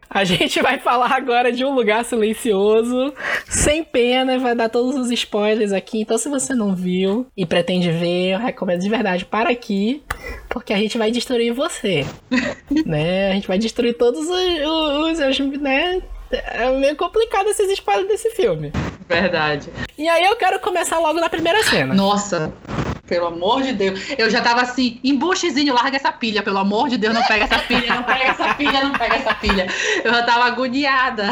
a 0.09 0.25
gente 0.25 0.63
vai 0.63 0.79
falar 0.79 1.13
agora 1.13 1.53
de 1.53 1.63
um 1.63 1.75
lugar 1.75 2.05
silencioso, 2.07 3.13
sem 3.47 3.85
pena, 3.85 4.39
vai 4.39 4.55
dar 4.55 4.71
todos 4.71 4.97
os 4.97 5.11
spoilers 5.11 5.73
aqui. 5.73 6.01
Então, 6.01 6.17
se 6.17 6.29
você 6.29 6.55
não 6.55 6.75
viu 6.75 7.27
e 7.37 7.45
pretende 7.45 7.91
ver, 7.91 8.31
eu 8.35 8.39
recomendo 8.39 8.81
de 8.81 8.89
verdade 8.89 9.27
para 9.27 9.51
aqui, 9.51 10.03
porque 10.49 10.73
a 10.73 10.79
gente 10.79 10.97
vai 10.97 11.11
destruir 11.11 11.53
você, 11.53 12.07
né? 12.87 13.31
A 13.31 13.35
gente 13.35 13.49
vai 13.49 13.59
destruir 13.59 13.95
todos 13.95 14.21
os, 14.27 15.19
os, 15.19 15.19
os 15.19 15.39
né? 15.61 16.01
É 16.33 16.71
meio 16.71 16.97
complicado 16.97 17.49
esses 17.49 17.71
spoilers 17.71 18.09
desse 18.09 18.31
filme. 18.31 18.73
Verdade. 19.09 19.69
E 19.99 20.09
aí 20.09 20.25
eu 20.25 20.37
quero 20.37 20.59
começar 20.61 20.99
logo 20.99 21.21
na 21.21 21.29
primeira 21.29 21.63
cena. 21.65 21.95
Nossa, 21.95 22.53
pelo 23.07 23.27
amor 23.27 23.63
de 23.63 23.73
Deus. 23.73 24.01
Eu 24.17 24.31
já 24.31 24.41
tava 24.41 24.63
assim, 24.63 24.99
embuchezinho, 25.05 25.75
larga 25.75 25.97
essa 25.97 26.11
pilha. 26.11 26.43
Pelo 26.43 26.59
amor 26.59 26.89
de 26.89 26.97
Deus, 26.97 27.13
não 27.13 27.23
pega 27.25 27.45
essa 27.45 27.59
pilha, 27.59 27.95
não 27.95 28.03
pega 28.03 28.25
essa 28.25 28.55
pilha, 28.55 28.85
não 28.85 28.93
pega 28.93 29.17
essa 29.17 29.35
pilha. 29.35 29.67
Eu 30.03 30.11
já 30.11 30.23
tava 30.23 30.45
agoniada. 30.45 31.31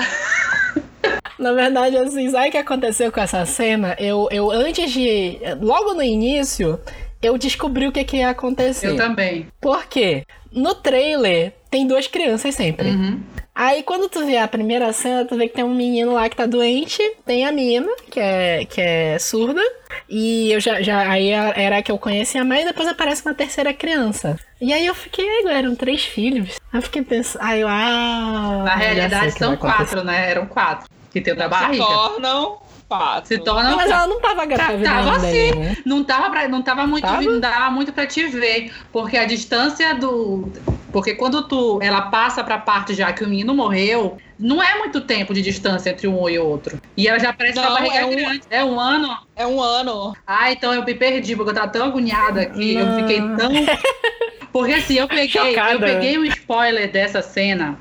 Na 1.38 1.54
verdade, 1.54 1.96
assim, 1.96 2.30
sabe 2.30 2.48
o 2.48 2.50
que 2.50 2.58
aconteceu 2.58 3.10
com 3.10 3.20
essa 3.20 3.46
cena? 3.46 3.96
Eu, 3.98 4.28
eu 4.30 4.50
antes 4.50 4.92
de. 4.92 5.38
Logo 5.62 5.94
no 5.94 6.02
início, 6.02 6.78
eu 7.22 7.38
descobri 7.38 7.86
o 7.86 7.92
que, 7.92 8.04
que 8.04 8.18
ia 8.18 8.28
acontecer. 8.28 8.88
Eu 8.88 8.96
também. 8.96 9.48
Por 9.58 9.86
quê? 9.86 10.26
No 10.52 10.74
trailer 10.74 11.54
tem 11.70 11.86
duas 11.86 12.06
crianças 12.06 12.54
sempre. 12.54 12.90
Uhum. 12.90 13.20
Aí 13.54 13.82
quando 13.82 14.08
tu 14.08 14.24
vê 14.24 14.38
a 14.38 14.48
primeira 14.48 14.92
cena, 14.92 15.24
tu 15.24 15.36
vê 15.36 15.48
que 15.48 15.54
tem 15.54 15.64
um 15.64 15.74
menino 15.74 16.14
lá 16.14 16.28
que 16.28 16.36
tá 16.36 16.46
doente, 16.46 17.02
tem 17.26 17.44
a 17.44 17.52
mina, 17.52 17.90
que 18.10 18.18
é, 18.18 18.64
que 18.64 18.80
é 18.80 19.18
surda, 19.18 19.60
e 20.08 20.50
eu 20.52 20.60
já, 20.60 20.80
já 20.80 21.10
aí 21.10 21.28
era 21.30 21.78
a 21.78 21.82
que 21.82 21.90
eu 21.92 21.98
conhecia 21.98 22.44
mais, 22.44 22.62
e 22.62 22.66
depois 22.68 22.88
aparece 22.88 23.22
uma 23.26 23.34
terceira 23.34 23.74
criança. 23.74 24.38
E 24.60 24.72
aí 24.72 24.86
eu 24.86 24.94
fiquei, 24.94 25.26
eram 25.46 25.74
três 25.74 26.02
filhos. 26.04 26.58
Aí 26.72 26.78
eu 26.78 26.82
fiquei 26.82 27.02
pensando, 27.02 27.42
aí 27.42 27.60
eu, 27.60 27.68
ah. 27.68 28.62
Na 28.64 28.76
realidade 28.76 29.32
são 29.32 29.56
quatro, 29.56 30.04
né? 30.04 30.30
Eram 30.30 30.46
quatro. 30.46 30.88
Que 31.10 31.20
tem 31.20 31.34
da 31.34 31.44
Se 31.44 31.50
barriga. 31.50 31.84
tornam 31.84 32.58
quatro. 32.88 33.28
Se 33.28 33.38
torna 33.38 33.70
Não, 33.70 33.76
mas 33.76 33.90
ela 33.90 34.06
não 34.06 34.20
tava 34.20 34.44
grávida 34.46 34.84
Tava 34.88 35.12
ainda, 35.16 35.30
sim. 35.30 35.58
né? 35.58 35.76
Não 35.84 36.04
tava, 36.04 36.30
pra, 36.30 36.48
não 36.48 36.62
tava 36.62 36.86
muito, 36.86 37.04
Tava? 37.06 37.22
não 37.22 37.40
dava 37.40 37.70
muito 37.70 37.92
pra 37.92 38.06
te 38.06 38.26
ver, 38.26 38.72
porque 38.92 39.16
a 39.16 39.24
distância 39.24 39.94
do, 39.94 40.50
porque 40.92 41.14
quando 41.14 41.42
tu, 41.46 41.78
ela 41.82 42.02
passa 42.02 42.42
pra 42.42 42.58
parte 42.58 42.94
já 42.94 43.12
que 43.12 43.22
o 43.24 43.28
menino 43.28 43.54
morreu, 43.54 44.18
não 44.38 44.62
é 44.62 44.78
muito 44.78 45.00
tempo 45.00 45.32
de 45.34 45.42
distância 45.42 45.90
entre 45.90 46.06
um 46.08 46.28
e 46.28 46.38
outro. 46.38 46.80
E 46.96 47.06
ela 47.08 47.18
já 47.18 47.32
parece 47.32 47.54
que 47.60 47.64
a 47.66 47.70
barriga 47.70 47.94
é 47.94 47.98
é 48.00 48.04
um- 48.06 48.10
grande. 48.10 48.40
É 48.50 48.64
um 48.64 48.80
ano. 48.80 49.16
É 49.36 49.46
um 49.46 49.60
ano. 49.60 50.14
Ah, 50.26 50.50
então 50.52 50.72
eu 50.74 50.84
me 50.84 50.94
perdi, 50.94 51.36
porque 51.36 51.50
eu 51.50 51.54
tava 51.54 51.68
tão 51.68 51.86
agoniada 51.86 52.46
que 52.46 52.74
eu 52.74 52.86
Não. 52.86 52.96
fiquei 52.98 53.18
tão. 53.20 53.50
Porque 54.52 54.72
assim, 54.74 54.94
eu 54.94 55.06
peguei, 55.08 55.28
Chocada. 55.28 55.72
eu 55.74 55.80
peguei 55.80 56.18
um 56.18 56.24
spoiler 56.24 56.90
dessa 56.90 57.22
cena. 57.22 57.78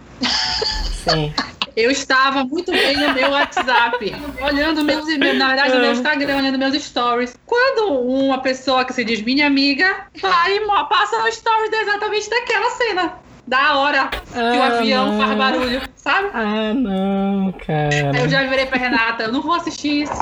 Sim. 1.03 1.33
Eu 1.79 1.91
estava 1.91 2.43
muito 2.43 2.71
bem 2.71 2.97
no 2.97 3.13
meu 3.13 3.31
WhatsApp, 3.31 4.13
olhando 4.41 4.83
meus 4.83 5.07
na 5.07 5.47
verdade, 5.47 5.73
no 5.73 5.79
meu 5.79 5.91
Instagram, 5.93 6.37
olhando 6.37 6.57
meus 6.57 6.83
stories. 6.83 7.37
Quando 7.45 7.93
uma 7.93 8.39
pessoa 8.41 8.83
que 8.83 8.93
se 8.93 9.03
diz 9.05 9.21
minha 9.21 9.47
amiga 9.47 10.07
vai 10.21 10.57
e 10.57 10.65
passa 10.89 11.23
um 11.23 11.27
story 11.27 11.69
exatamente 11.73 12.29
daquela 12.29 12.69
cena. 12.71 13.13
Da 13.47 13.77
hora 13.77 14.09
que 14.09 14.37
o 14.37 14.61
Ah, 14.61 14.77
avião 14.77 15.11
não. 15.13 15.25
faz 15.25 15.37
barulho, 15.37 15.81
sabe? 15.95 16.29
Ah, 16.33 16.73
não, 16.73 17.51
cara. 17.53 17.89
Aí 18.13 18.21
eu 18.23 18.29
já 18.29 18.43
virei 18.43 18.65
pra 18.65 18.77
Renata, 18.77 19.23
eu 19.23 19.31
não 19.31 19.41
vou 19.41 19.53
assistir 19.53 20.03
isso. 20.03 20.13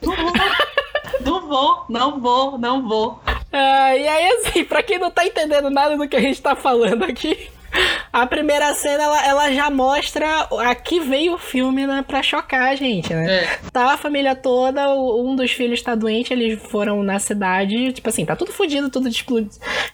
Não 0.00 0.16
vou. 0.16 0.32
Não 1.20 1.46
vou, 1.48 1.84
não 1.90 2.20
vou, 2.20 2.58
não 2.58 2.88
vou. 2.88 3.20
Ah, 3.52 3.94
e 3.96 4.08
aí, 4.08 4.26
assim, 4.38 4.64
pra 4.64 4.82
quem 4.82 4.98
não 4.98 5.10
tá 5.10 5.26
entendendo 5.26 5.68
nada 5.70 5.96
do 5.96 6.08
que 6.08 6.16
a 6.16 6.20
gente 6.20 6.40
tá 6.40 6.56
falando 6.56 7.04
aqui, 7.04 7.50
a 8.12 8.26
primeira 8.26 8.74
cena 8.74 9.04
ela, 9.04 9.26
ela 9.26 9.52
já 9.52 9.70
mostra 9.70 10.48
a 10.60 10.74
que 10.74 11.00
veio 11.00 11.34
o 11.34 11.38
filme 11.38 11.86
né, 11.86 12.04
pra 12.06 12.22
chocar 12.22 12.68
a 12.68 12.74
gente, 12.74 13.12
né? 13.14 13.44
É. 13.44 13.58
Tá 13.72 13.92
a 13.92 13.96
família 13.96 14.34
toda, 14.34 14.94
um 14.94 15.34
dos 15.34 15.50
filhos 15.52 15.82
tá 15.82 15.94
doente, 15.94 16.32
eles 16.32 16.60
foram 16.70 17.02
na 17.02 17.18
cidade, 17.18 17.92
tipo 17.92 18.08
assim, 18.08 18.24
tá 18.24 18.36
tudo 18.36 18.52
fodido, 18.52 18.90
tudo 18.90 19.08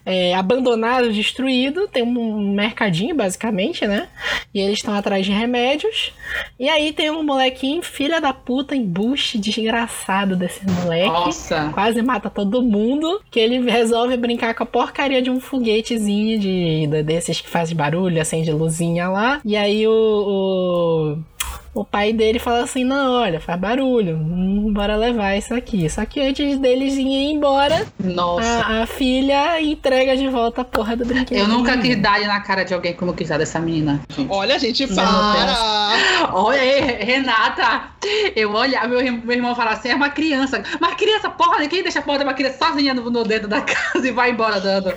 é, 0.05 0.35
abandonado, 0.35 1.13
destruído. 1.13 1.89
Tem 1.89 2.03
um 2.03 2.53
mercadinho, 2.53 3.15
basicamente, 3.15 3.87
né? 3.87 4.09
E 4.55 4.61
eles 4.61 4.79
estão 4.79 4.95
atrás 4.95 5.25
de 5.25 5.33
remédios. 5.33 6.13
E 6.59 6.69
aí 6.69 6.93
tem 6.93 7.11
um 7.11 7.23
molequinho, 7.23 7.83
filha 7.83 8.21
da 8.21 8.33
puta, 8.33 8.75
embuste 8.75 9.39
desgraçado 9.39 10.37
desse 10.37 10.65
moleque 10.67 11.09
Nossa. 11.09 11.71
quase 11.73 12.03
mata 12.03 12.31
todo 12.31 12.63
mundo, 12.63 13.21
que 13.31 13.39
ele 13.39 13.71
resolve 13.71 14.17
brincar 14.17 14.55
com 14.55 14.63
a 14.63 14.67
porcaria 14.67 15.23
de 15.23 15.31
um 15.31 15.41
foguetezinho 15.41 16.39
de, 16.39 16.87
de- 16.87 17.03
desses 17.03 17.41
que 17.41 17.49
faz 17.49 17.68
barulho, 17.75 18.21
acende 18.21 18.51
luzinha 18.53 19.09
lá. 19.09 19.41
E 19.45 19.57
aí 19.57 19.87
o, 19.87 21.19
o, 21.75 21.81
o 21.81 21.85
pai 21.85 22.13
dele 22.13 22.39
fala 22.39 22.63
assim, 22.65 22.85
não, 22.85 23.21
olha, 23.23 23.41
faz 23.41 23.59
barulho, 23.61 24.17
hum, 24.17 24.73
bora 24.73 24.97
levar 24.97 25.37
isso 25.37 25.55
aqui. 25.55 25.89
Só 25.89 26.05
que 26.05 26.21
antes 26.21 26.59
deles 26.59 26.95
irem 26.95 27.33
embora, 27.33 27.87
Nossa. 27.99 28.47
a, 28.49 28.83
a 28.83 28.87
filha 28.87 29.61
entrega 29.61 30.17
de 30.17 30.29
volta 30.29 30.63
a 30.63 30.65
porra 30.65 30.97
do 30.97 31.05
brinquedo. 31.05 31.39
Eu 31.39 31.49
nunca 31.49 31.77
quis 31.79 31.97
dar 32.01 32.21
na 32.21 32.41
cara 32.41 32.65
de 32.65 32.75
alguém 32.75 32.95
como 32.95 33.11
eu 33.13 33.15
quis 33.15 33.29
dar 33.29 33.39
dessa 33.39 33.59
menina. 33.61 34.01
Olha, 34.29 34.59
gente, 34.59 34.87
para! 34.89 36.29
Olha 36.33 36.61
aí, 36.61 36.81
Renata. 37.05 37.83
Eu 38.35 38.53
olhar, 38.53 38.89
meu, 38.89 39.01
irmão- 39.01 39.23
meu 39.25 39.37
irmão 39.37 39.55
falar 39.55 39.73
assim, 39.73 39.89
é 39.91 39.95
uma 39.95 40.11
criança. 40.11 40.63
Mas 40.81 40.95
criança, 40.95 41.31
porra, 41.31 41.67
quem 41.69 41.83
deixa 41.83 41.99
a 41.99 42.03
porra 42.03 42.19
de 42.19 42.25
uma 42.25 42.35
criança 42.35 42.59
sozinha 42.59 42.95
no, 42.95 43.11
no 43.11 43.25
dedo 43.25 43.47
da 43.49 43.61
casa 43.63 44.07
e 44.07 44.11
vai 44.13 44.31
embora 44.31 44.61
dando? 44.61 44.93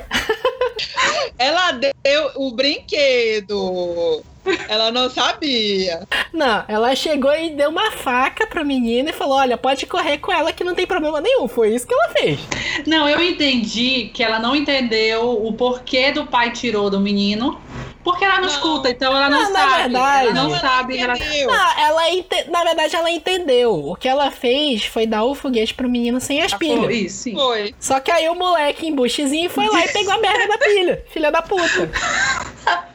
Ela 1.38 1.72
deu 1.72 2.32
o 2.36 2.52
brinquedo. 2.52 4.24
Ela 4.68 4.92
não 4.92 5.10
sabia. 5.10 6.08
Não, 6.34 6.64
ela 6.68 6.96
chegou 6.96 7.34
e 7.34 7.52
deu 7.52 7.70
uma 7.70 7.92
faca 7.92 8.48
pro 8.48 8.66
menino 8.66 9.10
e 9.10 9.14
falou, 9.14 9.38
olha, 9.38 9.58
pode 9.58 9.86
correr 9.86 10.18
com 10.18 10.32
ela 10.32 10.52
que 10.52 10.64
não 10.64 10.74
tem 10.74 10.88
problema 10.88 11.22
nenhum. 11.22 11.48
Foi 11.48 11.74
isso 11.76 11.86
que 11.86 11.94
ela 11.94 12.10
fez. 12.10 12.40
Não, 12.88 13.08
eu 13.08 13.22
entendi 13.22 14.10
que 14.14 14.24
ela 14.24 14.40
não 14.40 14.56
entendeu 14.56 15.46
o 15.46 15.54
porquê 15.54 16.12
do 16.12 16.26
pai 16.26 16.52
tirou 16.52 16.90
do 16.90 17.00
menino. 17.00 17.62
Porque 18.04 18.26
ela 18.26 18.36
não, 18.36 18.42
Não. 18.42 18.48
escuta, 18.50 18.90
então 18.90 19.16
ela 19.16 19.30
não, 19.30 19.44
Não, 19.44 19.52
na 19.54 19.60
sabe. 19.60 19.82
verdade- 19.84 20.28
ela 20.28 20.34
não 20.34 20.60
sabe. 20.60 20.98
Ela... 20.98 21.16
entendeu. 21.18 21.48
Não, 21.52 21.80
ela 21.80 22.10
ente- 22.12 22.50
na 22.50 22.64
verdade 22.64 22.96
ela 22.96 23.12
entendeu. 23.12 23.74
O 23.90 23.96
que 23.96 24.08
ela 24.08 24.32
fez 24.32 24.84
foi 24.86 25.06
dar 25.06 25.24
o 25.24 25.36
foguete 25.36 25.74
pro 25.74 25.88
menino 25.90 26.20
sem 26.20 26.42
as 26.42 26.54
pilhas. 26.54 26.80
Foi, 26.86 26.94
isso, 26.96 27.24
sim. 27.24 27.36
Foi. 27.36 27.76
Só 27.80 28.00
que 28.00 28.10
aí 28.12 28.28
o 28.30 28.36
moleque 28.36 28.88
embustezinho 28.88 29.50
foi 29.50 29.68
lá 29.68 29.86
e 29.86 29.90
pegou 29.90 30.14
a 30.14 30.18
merda 30.18 30.48
da 30.48 30.58
pilha. 30.58 31.06
Filha 31.12 31.32
da 31.32 31.42
puta. 31.42 31.90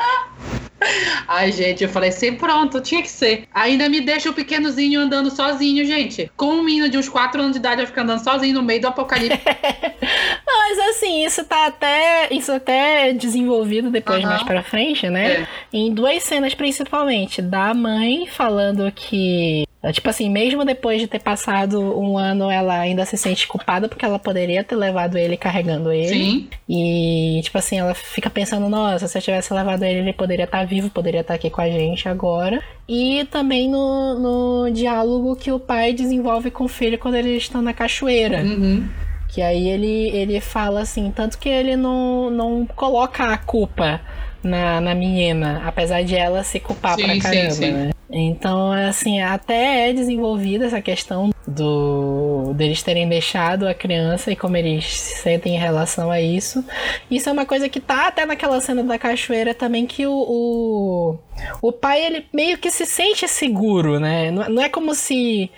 Ai, 1.29 1.53
gente, 1.53 1.83
eu 1.83 1.89
falei 1.89 2.11
assim, 2.11 2.35
pronto, 2.35 2.81
tinha 2.81 3.03
que 3.03 3.09
ser. 3.09 3.45
Ainda 3.53 3.89
me 3.89 4.01
deixa 4.01 4.31
o 4.31 4.33
pequenozinho 4.33 5.01
andando 5.01 5.31
sozinho, 5.31 5.85
gente. 5.85 6.31
Com 6.37 6.47
um 6.47 6.63
menino 6.63 6.89
de 6.89 6.99
uns 6.99 7.09
4 7.09 7.41
anos 7.41 7.53
de 7.53 7.59
idade 7.59 7.77
vai 7.77 7.87
ficar 7.87 8.03
andando 8.03 8.23
sozinho 8.23 8.55
no 8.55 8.63
meio 8.63 8.81
do 8.81 8.89
apocalipse. 8.89 9.39
Mas 10.47 10.79
assim, 10.91 11.25
isso 11.25 11.45
tá 11.45 11.67
até. 11.67 12.29
Isso 12.31 12.53
até 12.53 13.11
é 13.11 13.13
desenvolvido 13.13 13.91
depois 13.91 14.21
Aham. 14.23 14.31
mais 14.31 14.43
pra 14.43 14.63
frente, 14.63 15.09
né? 15.09 15.33
É. 15.33 15.47
Em 15.73 15.93
duas 15.93 16.23
cenas 16.23 16.55
principalmente. 16.55 17.41
Da 17.41 17.73
mãe 17.75 18.27
falando 18.27 18.91
que. 18.93 19.67
Tipo 19.93 20.11
assim, 20.11 20.29
mesmo 20.31 20.65
depois 20.65 21.01
de 21.01 21.07
ter 21.07 21.21
passado 21.21 21.81
um 21.99 22.19
ano, 22.19 22.51
ela 22.51 22.79
ainda 22.79 23.05
se 23.05 23.17
sente 23.17 23.47
culpada 23.47 23.89
porque 23.89 24.05
ela 24.05 24.19
poderia 24.19 24.65
ter 24.65 24.77
levado 24.77 25.17
ele 25.17 25.37
carregando 25.37 25.93
ele. 25.93 26.09
Sim. 26.09 26.49
E, 26.69 27.41
tipo 27.43 27.57
assim, 27.59 27.79
ela 27.79 27.95
fica 27.95 28.29
pensando, 28.29 28.69
nossa, 28.69 29.07
se 29.07 29.17
eu 29.19 29.23
tivesse 29.23 29.53
levado 29.53 29.83
ele, 29.85 30.01
ele 30.01 30.13
poderia 30.13 30.45
estar 30.45 30.65
vivo, 30.67 30.91
poderia 30.91 31.21
estar 31.21 31.35
aqui 31.35 31.51
com 31.51 31.61
a 31.61 31.69
gente 31.69 32.09
agora. 32.09 32.63
E 32.89 33.25
também 33.31 33.69
no, 33.69 34.65
no 34.65 34.71
diálogo 34.73 35.37
que 35.37 35.53
o 35.53 35.59
pai 35.59 35.93
desenvolve 35.93 36.51
com 36.51 36.65
o 36.65 36.69
filho 36.69 36.99
quando 36.99 37.15
eles 37.17 37.43
estão 37.43 37.61
na 37.63 37.73
cachoeira. 37.73 38.43
Uhum. 38.43 38.89
Que 39.29 39.43
aí 39.43 39.69
ele, 39.69 40.09
ele 40.11 40.41
fala 40.41 40.81
assim, 40.81 41.13
tanto 41.15 41.39
que 41.39 41.49
ele 41.49 41.77
não, 41.77 42.31
não 42.31 42.67
coloca 42.67 43.25
a 43.25 43.37
culpa 43.37 44.01
na, 44.47 44.81
na 44.81 44.95
menina, 44.95 45.63
apesar 45.67 46.03
de 46.03 46.15
ela 46.15 46.43
se 46.45 46.61
culpar 46.61 46.97
Sim, 46.97 47.05
pra 47.05 47.15
sim, 47.15 47.21
caramba, 47.21 47.51
sim. 47.51 47.71
né? 47.73 47.91
Então, 48.09 48.71
assim, 48.71 49.21
até 49.21 49.91
é 49.91 49.93
desenvolvida 49.93 50.67
essa 50.67 50.81
questão 50.81 51.31
do 51.47 52.53
deles 52.55 52.83
terem 52.83 53.09
deixado 53.09 53.69
a 53.69 53.75
criança 53.75 54.31
e 54.31 54.37
como 54.37 54.57
eles 54.57 54.85
se 54.85 55.23
sentem 55.23 55.55
em 55.55 55.59
relação 55.59 56.11
a 56.11 56.21
isso. 56.21 56.65
Isso 57.11 57.29
é 57.29 57.33
uma 57.33 57.47
coisa 57.47 57.69
que 57.69 57.81
tá 57.81 58.09
até 58.09 58.27
naquela 58.27 58.61
cena 58.61 58.83
da 58.83 58.99
cachoeira 58.99 59.55
também 59.55 59.87
que 59.87 60.07
o, 60.07 60.13
o, 60.13 61.19
o 61.63 61.73
pai 61.73 62.05
ele 62.05 62.27
meio 62.33 62.59
que 62.59 62.71
se 62.71 62.85
sente 62.85 63.29
seguro, 63.29 64.01
né? 64.01 64.31
Não, 64.31 64.49
não 64.49 64.63
é 64.63 64.69
como 64.69 64.95
se 64.95 65.51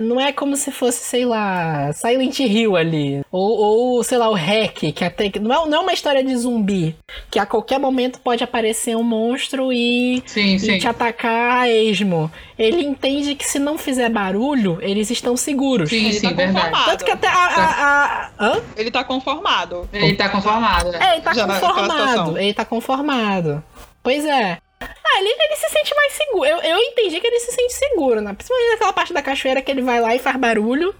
não 0.00 0.20
é 0.20 0.32
como 0.32 0.56
se 0.56 0.70
fosse, 0.70 1.04
sei 1.04 1.24
lá, 1.24 1.92
Silent 1.92 2.38
Hill 2.40 2.76
ali 2.76 3.22
ou, 3.30 3.58
ou 3.96 4.04
sei 4.04 4.18
lá, 4.18 4.30
o 4.30 4.34
Hack, 4.34 4.92
que 4.92 5.04
até 5.04 5.30
não 5.40 5.52
é, 5.52 5.68
não 5.68 5.78
é 5.78 5.80
uma 5.80 5.92
história 5.92 6.22
de 6.22 6.36
zumbi, 6.36 6.94
que 7.30 7.38
a 7.38 7.46
qualquer 7.46 7.78
momento 7.78 8.20
pode 8.20 8.31
aparecer 8.44 8.96
um 8.96 9.02
monstro 9.02 9.72
e 9.72 10.22
Sim, 10.26 10.54
e 10.54 10.58
sim. 10.60 10.78
te 10.78 10.86
atacar 10.88 11.58
a 11.62 11.68
esmo. 11.68 12.30
Ele 12.58 12.82
entende 12.84 13.34
que 13.34 13.44
se 13.44 13.58
não 13.58 13.76
fizer 13.76 14.08
barulho, 14.08 14.78
eles 14.80 15.10
estão 15.10 15.36
seguros. 15.36 15.90
Sim, 15.90 16.04
Ele 16.06 16.12
sim, 16.14 16.28
tá 16.28 16.34
verdade. 16.34 16.64
conformado. 16.66 16.90
Tanto 16.90 17.04
que 17.04 17.10
até 17.10 17.26
a. 17.28 17.32
a, 17.32 17.94
a- 18.04 18.30
hã? 18.40 18.62
Ele 18.76 18.90
tá 18.90 19.04
conformado. 19.04 19.88
Ele 19.92 20.14
tá 20.14 20.28
conformado. 20.28 20.90
né? 20.92 20.98
É, 21.00 21.12
ele 21.14 21.22
tá 21.22 21.32
Já 21.34 21.46
naquela 21.46 21.72
conformado. 21.74 22.38
Ele 22.38 22.54
tá 22.54 22.64
conformado. 22.64 23.62
Pois 24.02 24.24
é. 24.24 24.58
Ah, 24.84 25.18
ele, 25.20 25.28
ele 25.28 25.56
se 25.56 25.68
sente 25.68 25.94
mais 25.94 26.12
seguro. 26.14 26.44
Eu, 26.44 26.58
eu 26.58 26.78
entendi 26.78 27.20
que 27.20 27.26
ele 27.26 27.38
se 27.38 27.52
sente 27.52 27.72
seguro, 27.74 28.20
né? 28.20 28.32
Principalmente 28.32 28.70
naquela 28.72 28.92
parte 28.92 29.12
da 29.12 29.22
cachoeira 29.22 29.62
que 29.62 29.70
ele 29.70 29.82
vai 29.82 30.00
lá 30.00 30.14
e 30.14 30.18
faz 30.18 30.36
barulho. 30.36 30.92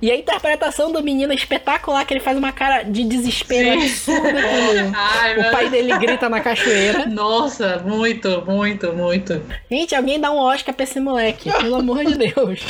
E 0.00 0.10
a 0.10 0.16
interpretação 0.16 0.92
do 0.92 1.02
menino 1.02 1.32
é 1.32 1.36
espetacular, 1.36 2.04
que 2.04 2.12
ele 2.12 2.20
faz 2.20 2.36
uma 2.36 2.52
cara 2.52 2.82
de 2.82 3.04
desespero 3.04 3.80
Sim. 3.80 3.86
absurda 3.86 4.92
Ai, 4.94 5.38
o 5.40 5.50
pai 5.50 5.70
dele 5.70 5.96
grita 5.98 6.28
na 6.28 6.40
cachoeira. 6.40 7.06
Nossa, 7.06 7.82
muito, 7.86 8.44
muito, 8.46 8.92
muito. 8.92 9.42
Gente, 9.70 9.94
alguém 9.94 10.20
dá 10.20 10.30
um 10.30 10.38
Oscar 10.38 10.74
pra 10.74 10.84
esse 10.84 11.00
moleque, 11.00 11.50
pelo 11.50 11.76
amor 11.76 12.04
de 12.04 12.14
Deus. 12.16 12.60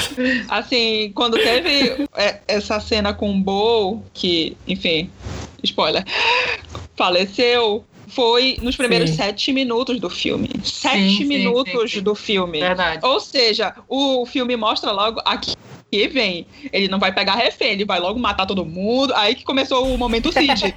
Assim, 0.49 1.11
quando 1.14 1.37
teve 1.39 2.07
é, 2.14 2.41
essa 2.47 2.79
cena 2.79 3.12
com 3.12 3.31
o 3.31 3.41
Bo, 3.41 4.03
que, 4.14 4.57
enfim, 4.66 5.11
spoiler, 5.64 6.05
faleceu, 6.95 7.85
foi 8.09 8.57
nos 8.62 8.77
primeiros 8.77 9.11
Sim. 9.11 9.16
sete 9.16 9.53
minutos 9.53 9.99
do 10.01 10.09
filme. 10.09 10.49
Sete 10.62 11.18
sim, 11.18 11.24
minutos 11.24 11.91
sim, 11.91 11.99
sim. 11.99 12.03
do 12.03 12.14
filme. 12.14 12.61
Verdade. 12.61 13.05
Ou 13.05 13.18
seja, 13.20 13.74
o 13.89 14.24
filme 14.24 14.57
mostra 14.57 14.93
logo 14.93 15.20
aqui 15.24 15.55
que 15.97 16.09
vem. 16.09 16.47
Ele 16.72 16.88
não 16.88 16.99
vai 16.99 17.12
pegar 17.12 17.34
refém, 17.34 17.72
ele 17.72 17.84
vai 17.84 17.99
logo 17.99 18.18
matar 18.18 18.47
todo 18.47 18.64
mundo. 18.64 19.14
Aí 19.14 19.34
que 19.34 19.44
começou 19.44 19.86
o 19.86 19.97
momento 19.97 20.30
Cid. 20.30 20.74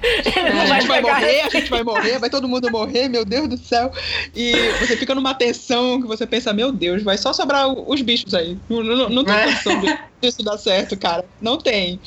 a 0.62 0.66
gente 0.66 0.86
vai 0.86 1.02
morrer, 1.02 1.42
a 1.42 1.48
gente 1.50 1.70
vai 1.70 1.82
morrer, 1.82 2.18
vai 2.18 2.30
todo 2.30 2.48
mundo 2.48 2.70
morrer, 2.70 3.08
meu 3.08 3.24
Deus 3.24 3.48
do 3.48 3.58
céu. 3.58 3.92
E 4.34 4.52
você 4.80 4.96
fica 4.96 5.14
numa 5.14 5.34
tensão 5.34 6.00
que 6.00 6.06
você 6.06 6.26
pensa, 6.26 6.52
meu 6.52 6.72
Deus, 6.72 7.02
vai 7.02 7.18
só 7.18 7.32
sobrar 7.32 7.68
os 7.68 8.00
bichos 8.00 8.32
aí. 8.34 8.56
Não, 8.68 8.82
não, 8.82 9.08
não 9.10 9.24
tem 9.24 9.34
condição 9.44 9.82
disso 10.22 10.42
dar 10.42 10.56
certo, 10.56 10.96
cara. 10.96 11.24
Não 11.40 11.58
tem. 11.58 12.00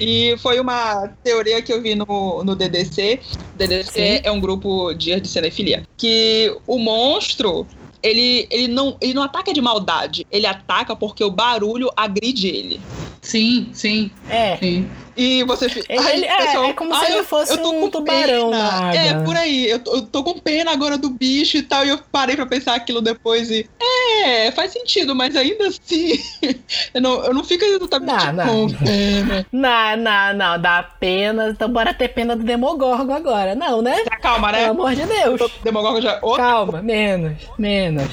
E 0.00 0.36
foi 0.38 0.60
uma 0.60 1.08
teoria 1.22 1.60
que 1.60 1.72
eu 1.72 1.82
vi 1.82 1.94
no, 1.94 2.44
no 2.44 2.54
DDC. 2.54 3.20
DDC 3.56 3.92
Sim. 3.92 4.20
é 4.22 4.30
um 4.30 4.40
grupo 4.40 4.92
de, 4.94 5.18
de 5.20 5.28
cinefilia. 5.28 5.84
Que 5.96 6.56
o 6.66 6.78
monstro 6.78 7.66
ele, 8.04 8.46
ele, 8.50 8.68
não, 8.68 8.96
ele 9.00 9.14
não 9.14 9.22
ataca 9.22 9.52
de 9.52 9.62
maldade, 9.62 10.26
ele 10.30 10.46
ataca 10.46 10.94
porque 10.94 11.24
o 11.24 11.30
barulho 11.30 11.90
agride 11.96 12.48
ele. 12.48 12.80
Sim, 13.24 13.70
sim. 13.72 14.10
É. 14.28 14.56
Sim. 14.58 14.88
E 15.16 15.44
você 15.44 15.68
fica. 15.68 15.92
Ele, 15.92 16.26
é, 16.26 16.36
pessoal, 16.36 16.64
é 16.64 16.72
como 16.72 16.94
se 16.94 17.12
ele 17.12 17.22
fosse 17.22 17.58
um 17.60 17.88
tubarão 17.88 18.50
pena. 18.50 18.62
na 18.62 18.88
água. 18.88 19.00
É, 19.00 19.24
por 19.24 19.36
aí. 19.36 19.70
Eu, 19.70 19.80
eu 19.86 20.02
tô 20.02 20.24
com 20.24 20.38
pena 20.38 20.72
agora 20.72 20.98
do 20.98 21.08
bicho 21.10 21.56
e 21.56 21.62
tal. 21.62 21.86
E 21.86 21.88
eu 21.88 21.98
parei 22.10 22.36
pra 22.36 22.46
pensar 22.46 22.74
aquilo 22.74 23.00
depois 23.00 23.50
e. 23.50 23.68
É, 23.80 24.50
faz 24.50 24.72
sentido, 24.72 25.14
mas 25.14 25.36
ainda 25.36 25.68
assim. 25.68 26.20
eu, 26.92 27.00
não, 27.00 27.24
eu 27.24 27.32
não 27.32 27.44
fico 27.44 27.64
exatamente 27.64 28.32
não, 28.32 28.46
com 28.46 28.66
não. 28.66 28.78
pena. 28.78 29.46
Não, 29.52 29.96
não, 29.96 30.34
não. 30.34 30.60
Dá 30.60 30.82
pena. 30.82 31.50
Então 31.50 31.70
bora 31.70 31.94
ter 31.94 32.08
pena 32.08 32.34
do 32.34 32.42
Demogorgo 32.42 33.12
agora. 33.12 33.54
Não, 33.54 33.80
né? 33.80 34.02
Já 34.04 34.18
calma, 34.18 34.50
né? 34.50 34.62
Pelo 34.62 34.70
amor 34.72 34.94
de 34.94 35.06
Deus. 35.06 35.52
Demogorgo 35.62 36.00
já. 36.00 36.18
Outro... 36.22 36.42
Calma, 36.42 36.82
menos, 36.82 37.38
menos. 37.56 38.10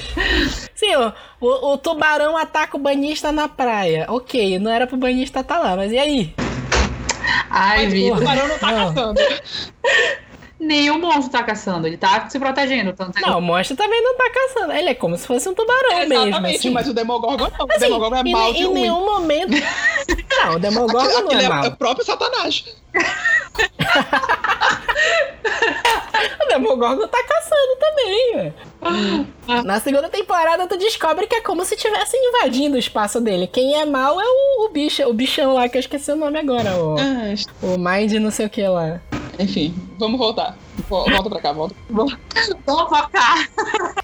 Sim, 0.75 0.95
ó, 0.95 1.11
o, 1.39 1.73
o 1.73 1.77
tubarão 1.77 2.37
ataca 2.37 2.77
o 2.77 2.79
banhista 2.79 3.31
na 3.31 3.47
praia. 3.47 4.05
Ok, 4.09 4.59
não 4.59 4.71
era 4.71 4.85
pro 4.85 4.97
banhista 5.01 5.43
tá 5.43 5.59
lá, 5.59 5.75
mas 5.75 5.91
e 5.91 5.97
aí? 5.97 6.33
Ai, 7.49 7.87
vida. 7.87 8.15
O 8.15 8.19
tubarão 8.19 8.47
não 8.47 8.57
tá 8.57 8.71
não. 8.71 8.93
caçando. 8.93 9.19
Nem 10.61 10.91
o 10.91 10.99
monstro 10.99 11.31
tá 11.31 11.41
caçando, 11.41 11.87
ele 11.87 11.97
tá 11.97 12.29
se 12.29 12.37
protegendo. 12.37 12.93
Tanto 12.93 13.19
não, 13.19 13.39
o 13.39 13.41
monstro 13.41 13.75
também 13.75 13.99
não 14.03 14.15
tá 14.15 14.29
caçando. 14.29 14.71
Ele 14.73 14.89
é 14.89 14.93
como 14.93 15.17
se 15.17 15.25
fosse 15.25 15.49
um 15.49 15.55
tubarão 15.55 15.93
é, 15.93 16.05
mesmo. 16.05 16.27
Exatamente, 16.27 16.57
assim. 16.57 16.69
mas 16.69 16.87
o 16.87 16.93
Demogorgon 16.93 17.47
não. 17.57 17.65
Assim, 17.67 17.77
o 17.77 17.79
Demogorgon 17.79 18.15
é 18.17 18.23
mal 18.31 18.53
de 18.53 18.59
Em 18.59 18.65
ruim. 18.65 18.73
nenhum 18.81 19.03
momento. 19.03 19.53
Não, 20.43 20.55
o 20.55 20.59
Demogorgon 20.59 20.99
Aquilo, 20.99 21.33
não 21.33 21.39
é, 21.39 21.43
é 21.43 21.49
mal. 21.49 21.65
É 21.65 21.67
o 21.67 21.75
próprio 21.75 22.05
Satanás. 22.05 22.63
o 26.41 26.47
Demogorgon 26.47 27.07
tá 27.07 27.23
caçando 27.23 27.75
também, 27.79 28.33
velho. 28.35 28.53
Na 29.63 29.79
segunda 29.79 30.09
temporada, 30.09 30.65
tu 30.67 30.77
descobre 30.77 31.27
que 31.27 31.35
é 31.35 31.41
como 31.41 31.63
se 31.63 31.75
estivesse 31.75 32.17
invadindo 32.17 32.75
o 32.75 32.79
espaço 32.79 33.21
dele. 33.21 33.45
Quem 33.45 33.75
é 33.75 33.85
mal 33.85 34.19
é 34.19 34.25
o, 34.25 34.65
o 34.65 34.69
bicho, 34.69 35.03
o 35.03 35.13
bichão 35.13 35.53
lá, 35.53 35.69
que 35.69 35.77
eu 35.77 35.81
esqueci 35.81 36.11
o 36.11 36.15
nome 36.15 36.39
agora. 36.39 36.75
O, 36.75 36.95
ah, 36.97 37.35
o 37.61 37.77
Mind 37.77 38.13
não 38.13 38.31
sei 38.31 38.47
o 38.47 38.49
que 38.49 38.65
lá. 38.65 38.99
Enfim, 39.41 39.73
vamos 39.97 40.19
voltar. 40.19 40.57
Volta 40.87 41.29
pra 41.29 41.41
cá, 41.41 41.51
volta. 41.51 41.75
Vamos 41.89 42.17
focar. 42.65 43.49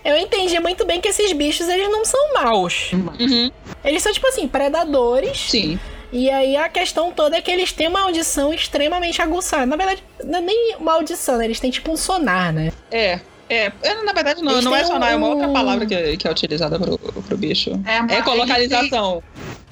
Eu 0.04 0.18
entendi 0.18 0.60
muito 0.60 0.86
bem 0.86 1.00
que 1.00 1.10
esses 1.10 1.32
bichos, 1.34 1.68
eles 1.68 1.90
não 1.90 2.04
são 2.04 2.34
maus. 2.34 2.92
Uhum. 2.94 3.52
Eles 3.84 4.02
são, 4.02 4.12
tipo 4.12 4.28
assim, 4.28 4.48
predadores. 4.48 5.40
Sim. 5.40 5.80
E 6.12 6.30
aí 6.30 6.56
a 6.56 6.70
questão 6.70 7.12
toda 7.12 7.38
é 7.38 7.42
que 7.42 7.52
eles 7.52 7.72
têm 7.72 7.88
uma 7.88 8.02
audição 8.02 8.54
extremamente 8.54 9.22
aguçada. 9.22 9.66
Na 9.66 9.76
verdade, 9.76 10.04
não 10.24 10.40
é 10.40 10.42
nem 10.42 10.76
uma 10.80 10.94
audição, 10.94 11.38
né? 11.38 11.46
eles 11.46 11.60
têm 11.60 11.70
tipo 11.70 11.92
um 11.92 11.98
sonar, 11.98 12.54
né? 12.54 12.72
É. 12.90 13.20
É, 13.50 13.72
na 14.04 14.12
verdade 14.12 14.44
não, 14.44 14.62
não 14.62 14.76
é 14.76 14.84
sonar, 14.84 15.10
um... 15.10 15.14
é 15.14 15.16
uma 15.16 15.28
outra 15.30 15.48
palavra 15.48 15.86
que, 15.86 16.18
que 16.18 16.28
é 16.28 16.32
utilizada 16.32 16.78
pro, 16.78 16.98
pro 16.98 17.38
bicho. 17.38 17.72
É 17.86 18.02
uma 18.02 18.14
ecolocalização. 18.14 19.24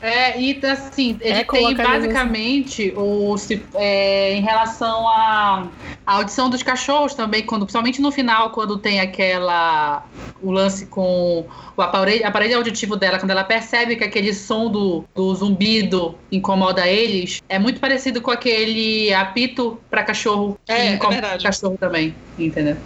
É, 0.01 0.39
e 0.39 0.59
assim, 0.65 1.17
ele 1.21 1.39
é 1.39 1.43
tem 1.43 1.73
basicamente 1.73 2.93
o, 2.97 3.35
é, 3.75 4.33
em 4.33 4.41
relação 4.41 5.07
à 5.07 5.67
audição 6.05 6.49
dos 6.49 6.61
cachorros 6.61 7.13
também, 7.13 7.43
quando, 7.43 7.61
principalmente 7.65 8.01
no 8.01 8.11
final, 8.11 8.49
quando 8.49 8.77
tem 8.77 8.99
aquela. 8.99 10.03
o 10.41 10.51
lance 10.51 10.85
com 10.87 11.45
o 11.77 11.81
aparelho, 11.81 12.27
aparelho 12.27 12.57
auditivo 12.57 12.95
dela, 12.95 13.17
quando 13.19 13.31
ela 13.31 13.43
percebe 13.43 13.95
que 13.95 14.03
aquele 14.03 14.33
som 14.33 14.69
do, 14.69 15.05
do 15.15 15.33
zumbido 15.33 16.15
incomoda 16.31 16.85
eles, 16.87 17.41
é 17.47 17.57
muito 17.57 17.79
parecido 17.79 18.21
com 18.21 18.31
aquele 18.31 19.13
apito 19.13 19.79
para 19.89 20.03
cachorro 20.03 20.59
que 20.65 20.71
é, 20.71 20.93
incomoda 20.93 21.27
é 21.27 21.37
cachorro 21.39 21.77
também, 21.79 22.13
entendeu? 22.37 22.77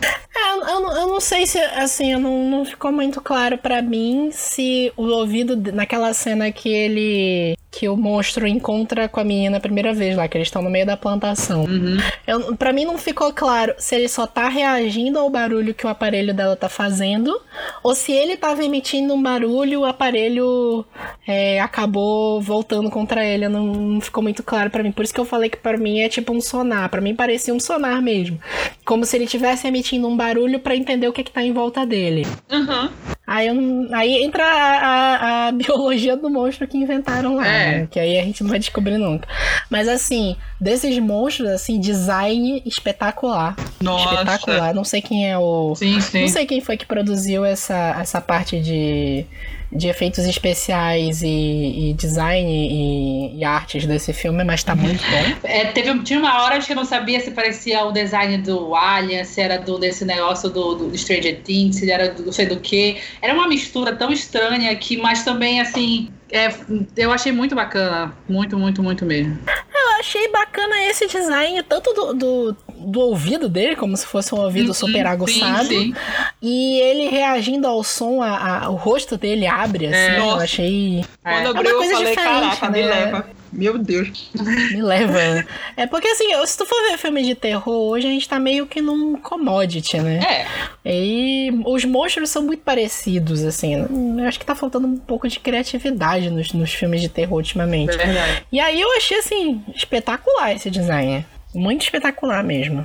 É, 0.42 0.72
eu, 0.72 0.92
eu, 0.92 1.08
não 1.08 1.20
sei 1.20 1.46
se, 1.46 1.60
assim, 1.60 2.16
não, 2.16 2.50
não 2.50 2.66
ficou 2.66 2.92
muito 2.92 3.20
claro 3.20 3.58
para 3.58 3.82
mim 3.82 4.30
se 4.32 4.92
o 4.96 5.04
ouvido, 5.04 5.56
naquela 5.74 6.14
cena 6.14 6.52
que 6.52 6.70
ele 6.70 7.58
que 7.72 7.88
o 7.88 7.96
monstro 7.96 8.48
encontra 8.48 9.08
com 9.08 9.20
a 9.20 9.24
menina 9.24 9.58
a 9.58 9.60
primeira 9.60 9.94
vez 9.94 10.16
lá, 10.16 10.28
que 10.28 10.38
eles 10.38 10.48
estão 10.48 10.62
no 10.62 10.70
meio 10.70 10.86
da 10.86 10.98
plantação. 10.98 11.66
Uhum. 11.66 11.98
Eu, 12.26 12.56
pra 12.56 12.74
mim 12.74 12.84
não 12.84 12.98
ficou 12.98 13.32
claro 13.32 13.76
se 13.78 13.96
ele 13.96 14.10
só 14.10 14.26
tá 14.26 14.50
reagindo 14.50 15.20
ao 15.20 15.30
barulho 15.30 15.74
que 15.74 15.86
o 15.86 15.90
aparelho 15.90 16.34
dela 16.34 16.56
tá 16.56 16.68
fazendo, 16.68 17.40
ou 17.84 17.94
se 17.94 18.12
ele 18.12 18.36
tava 18.38 18.64
emitindo 18.64 19.14
um 19.14 19.22
barulho 19.22 19.74
e 19.74 19.78
o 19.78 19.86
aparelho 19.86 20.84
é, 21.28 21.60
acabou 21.62 22.42
voltando 22.42 22.90
contra 22.90 23.24
ele. 23.24 23.48
Não, 23.48 23.66
não 23.66 24.02
ficou 24.02 24.24
muito 24.24 24.42
claro 24.42 24.70
para 24.70 24.82
mim. 24.82 24.92
Por 24.92 25.04
isso 25.04 25.14
que 25.14 25.20
eu 25.20 25.26
falei 25.26 25.50
que 25.50 25.58
para 25.58 25.78
mim 25.78 26.00
é 26.00 26.10
tipo 26.10 26.34
um 26.34 26.42
sonar. 26.42 26.90
para 26.90 27.02
mim 27.02 27.16
parecia 27.16 27.54
um 27.54 27.60
sonar 27.60 28.02
mesmo. 28.02 28.40
Como 28.84 29.06
se 29.06 29.16
ele 29.16 29.26
estivesse 29.26 29.68
emitindo 29.68 30.08
um 30.08 30.18
barulho 30.18 30.60
para 30.60 30.76
entender 30.76 31.08
o 31.08 31.14
que, 31.14 31.24
que 31.24 31.32
tá 31.32 31.44
em 31.44 31.54
volta 31.54 31.86
dele. 31.86 32.26
Uhum. 32.52 32.90
Aí, 33.32 33.46
eu, 33.46 33.56
aí 33.92 34.24
entra 34.24 34.44
a, 34.44 34.80
a, 34.80 35.48
a, 35.48 35.52
biologia 35.54 36.18
do 36.18 36.32
monstro 36.32 36.68
que 36.68 36.80
inventaram 36.80 37.36
lá, 37.36 37.48
é. 37.48 37.80
né? 37.82 37.88
Que 37.92 38.00
aí 38.00 38.18
a 38.18 38.24
gente 38.24 38.42
não 38.42 38.50
vai 38.50 38.58
descobrir 38.58 38.98
nunca. 38.98 39.28
Mas 39.70 39.88
assim, 39.88 40.36
desses 40.60 40.98
monstros, 40.98 41.48
assim, 41.50 41.80
design 41.80 42.64
espetacular. 42.66 43.56
Nossa. 43.80 44.16
Espetacular. 44.16 44.74
Não 44.74 44.84
sei 44.84 45.00
quem 45.04 45.30
é 45.30 45.38
o. 45.38 45.76
Sim, 45.76 46.02
sim. 46.02 46.22
Não 46.22 46.28
sei 46.28 46.48
quem 46.48 46.60
foi 46.60 46.76
que 46.76 46.88
produziu 46.88 47.46
essa, 47.46 47.96
essa 48.00 48.20
parte 48.20 48.60
de 48.60 49.28
de 49.72 49.88
efeitos 49.88 50.26
especiais 50.26 51.22
e, 51.22 51.90
e 51.90 51.94
design 51.94 52.50
e, 52.50 53.38
e, 53.38 53.44
artes 53.44 53.86
desse 53.86 54.12
filme, 54.14 54.44
mas 54.44 54.64
tá 54.64 54.76
muito 54.76 55.04
bom. 55.04 55.40
É, 55.50 55.66
teve, 55.66 55.98
tinha 56.04 56.20
uma 56.20 56.44
hora 56.44 56.60
que 56.60 56.72
eu 56.72 56.76
não 56.76 56.86
sabia 56.86 57.20
se 57.20 57.32
parecia 57.32 57.84
o 57.86 57.92
design 57.92 58.38
do 58.40 58.76
Alien, 58.76 59.24
se 59.24 59.42
era 59.42 59.58
do, 59.58 59.78
desse 59.78 60.06
negócio 60.06 60.50
do, 60.50 60.76
do 60.76 60.98
Stranger 60.98 61.42
Things, 61.42 61.78
se 61.78 61.90
era 61.90 62.10
do 62.10 62.26
não 62.26 62.32
sei 62.32 62.46
do 62.46 62.60
que. 62.60 62.98
Era 63.22 63.34
uma 63.34 63.48
mistura 63.48 63.96
tão 63.96 64.12
estranha 64.12 64.76
que, 64.76 64.98
mas 64.98 65.24
também 65.24 65.62
assim. 65.62 66.10
É, 66.32 66.54
eu 66.96 67.12
achei 67.12 67.32
muito 67.32 67.56
bacana. 67.56 68.16
Muito, 68.28 68.58
muito, 68.58 68.84
muito 68.84 69.06
mesmo. 69.06 69.38
Eu 69.48 70.00
achei 70.00 70.28
bacana 70.32 70.84
esse 70.86 71.08
design, 71.08 71.62
tanto 71.64 71.92
do, 71.94 72.14
do, 72.14 72.58
do 72.80 73.00
ouvido 73.00 73.50
dele, 73.50 73.76
como 73.76 73.96
se 73.96 74.06
fosse 74.06 74.34
um 74.34 74.40
ouvido 74.40 74.70
uhum, 74.70 74.74
super 74.74 75.06
aguçado. 75.06 75.68
Sim, 75.68 75.94
sim. 75.94 75.96
E 76.42 76.80
ele 76.80 77.10
reagindo 77.10 77.68
ao 77.68 77.84
som, 77.84 78.22
a, 78.22 78.66
a, 78.66 78.70
o 78.70 78.76
rosto 78.76 79.18
dele 79.18 79.46
abre, 79.46 79.88
assim. 79.88 79.96
É, 79.96 80.20
eu 80.20 80.36
achei. 80.36 81.06
Quando 81.22 81.46
é 81.46 81.50
abriu, 81.50 81.84
eu 81.84 81.96
falei, 81.96 82.16
caraca, 82.16 82.70
né? 82.70 82.82
me 82.82 82.88
leva. 82.88 83.26
Meu 83.52 83.78
Deus. 83.78 84.30
Me 84.72 84.82
leva. 84.82 85.46
É 85.76 85.88
porque 85.88 86.08
assim, 86.08 86.28
se 86.46 86.58
tu 86.58 86.66
for 86.66 86.80
ver 86.84 86.98
filme 86.98 87.24
de 87.24 87.36
terror, 87.36 87.90
hoje 87.90 88.08
a 88.08 88.12
gente 88.12 88.30
tá 88.30 88.40
meio 88.40 88.68
que 88.68 88.82
num 88.82 89.16
commodity, 89.16 90.00
né? 90.00 90.20
É. 90.20 90.48
E 90.86 91.52
os 91.66 91.84
monstros 91.84 92.30
são 92.30 92.44
muito 92.44 92.62
parecidos, 92.62 93.44
assim. 93.44 93.76
Eu 93.76 94.28
acho 94.28 94.40
que 94.40 94.46
tá 94.46 94.56
faltando 94.56 94.88
um 94.88 94.98
pouco 94.98 95.28
de 95.28 95.40
criatividade 95.40 96.30
nos, 96.30 96.54
nos 96.54 96.74
filmes 96.74 97.02
de 97.02 97.10
terror 97.10 97.38
ultimamente. 97.38 97.94
É 97.94 97.98
verdade. 97.98 98.46
E 98.52 98.60
aí 98.60 98.80
eu 98.80 98.96
achei, 98.96 99.18
assim, 99.18 99.64
espetacular 99.76 100.54
esse 100.54 100.70
design. 100.70 101.26
Muito 101.54 101.84
espetacular 101.84 102.44
mesmo. 102.44 102.84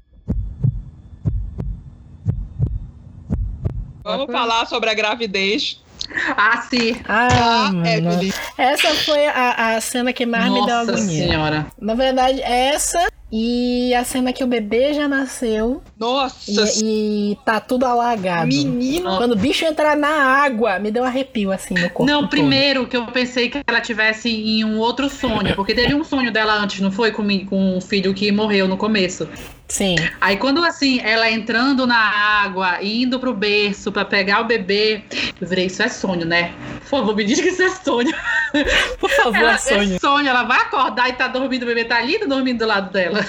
Vamos 4.02 4.30
falar 4.30 4.66
sobre 4.66 4.90
a 4.90 4.94
gravidez 4.94 5.82
ah, 6.36 6.62
sim. 6.68 6.96
Ah, 7.08 7.70
ah 7.70 8.62
Essa 8.62 8.94
foi 8.94 9.26
a, 9.26 9.76
a 9.76 9.80
cena 9.80 10.12
que 10.12 10.26
mais 10.26 10.46
Nossa 10.46 10.60
me 10.60 10.66
deu 10.66 10.76
agonia. 10.76 11.26
senhora. 11.26 11.66
Na 11.80 11.94
verdade, 11.94 12.40
essa 12.42 13.08
e 13.32 13.92
a 13.94 14.04
cena 14.04 14.32
que 14.32 14.44
o 14.44 14.46
bebê 14.46 14.94
já 14.94 15.08
nasceu. 15.08 15.82
Nossa! 15.98 16.64
E, 16.82 17.32
e 17.32 17.38
tá 17.44 17.58
tudo 17.60 17.84
alagado. 17.84 18.46
Menino! 18.46 19.16
Quando 19.16 19.32
o 19.32 19.36
bicho 19.36 19.64
entrar 19.64 19.96
na 19.96 20.08
água, 20.08 20.78
me 20.78 20.90
deu 20.90 21.02
um 21.02 21.06
arrepio 21.06 21.50
assim 21.50 21.74
no 21.74 21.90
corpo. 21.90 22.04
Não, 22.04 22.20
todo. 22.20 22.30
primeiro 22.30 22.86
que 22.86 22.96
eu 22.96 23.06
pensei 23.06 23.48
que 23.48 23.60
ela 23.66 23.80
tivesse 23.80 24.28
em 24.30 24.64
um 24.64 24.78
outro 24.78 25.08
sonho. 25.08 25.54
Porque 25.56 25.74
teve 25.74 25.94
um 25.94 26.04
sonho 26.04 26.32
dela 26.32 26.54
antes, 26.54 26.80
não 26.80 26.92
foi? 26.92 27.10
Com, 27.10 27.44
com 27.46 27.76
um 27.76 27.80
filho 27.80 28.14
que 28.14 28.30
morreu 28.30 28.68
no 28.68 28.76
começo. 28.76 29.28
Sim. 29.68 29.96
Aí 30.20 30.36
quando 30.36 30.62
assim, 30.64 31.00
ela 31.00 31.30
entrando 31.30 31.86
na 31.86 31.96
água, 31.96 32.82
indo 32.82 33.18
pro 33.18 33.32
berço 33.32 33.90
para 33.90 34.04
pegar 34.04 34.40
o 34.40 34.44
bebê, 34.44 35.02
eu 35.40 35.48
virei, 35.48 35.66
isso 35.66 35.82
é 35.82 35.88
sonho, 35.88 36.26
né? 36.26 36.52
Por 36.80 36.88
favor, 36.88 37.16
me 37.16 37.24
diz 37.24 37.40
que 37.40 37.48
isso 37.48 37.62
é 37.62 37.70
sonho. 37.70 38.14
Por 39.00 39.10
favor, 39.10 39.36
ela, 39.36 39.54
é 39.54 39.58
sonho. 39.58 39.96
É 39.96 39.98
sonho, 39.98 40.28
ela 40.28 40.44
vai 40.44 40.60
acordar 40.60 41.08
e 41.08 41.14
tá 41.14 41.28
dormindo, 41.28 41.62
o 41.62 41.66
bebê 41.66 41.84
tá 41.84 41.96
ali 41.96 42.18
dormindo 42.26 42.58
do 42.58 42.66
lado 42.66 42.92
dela. 42.92 43.24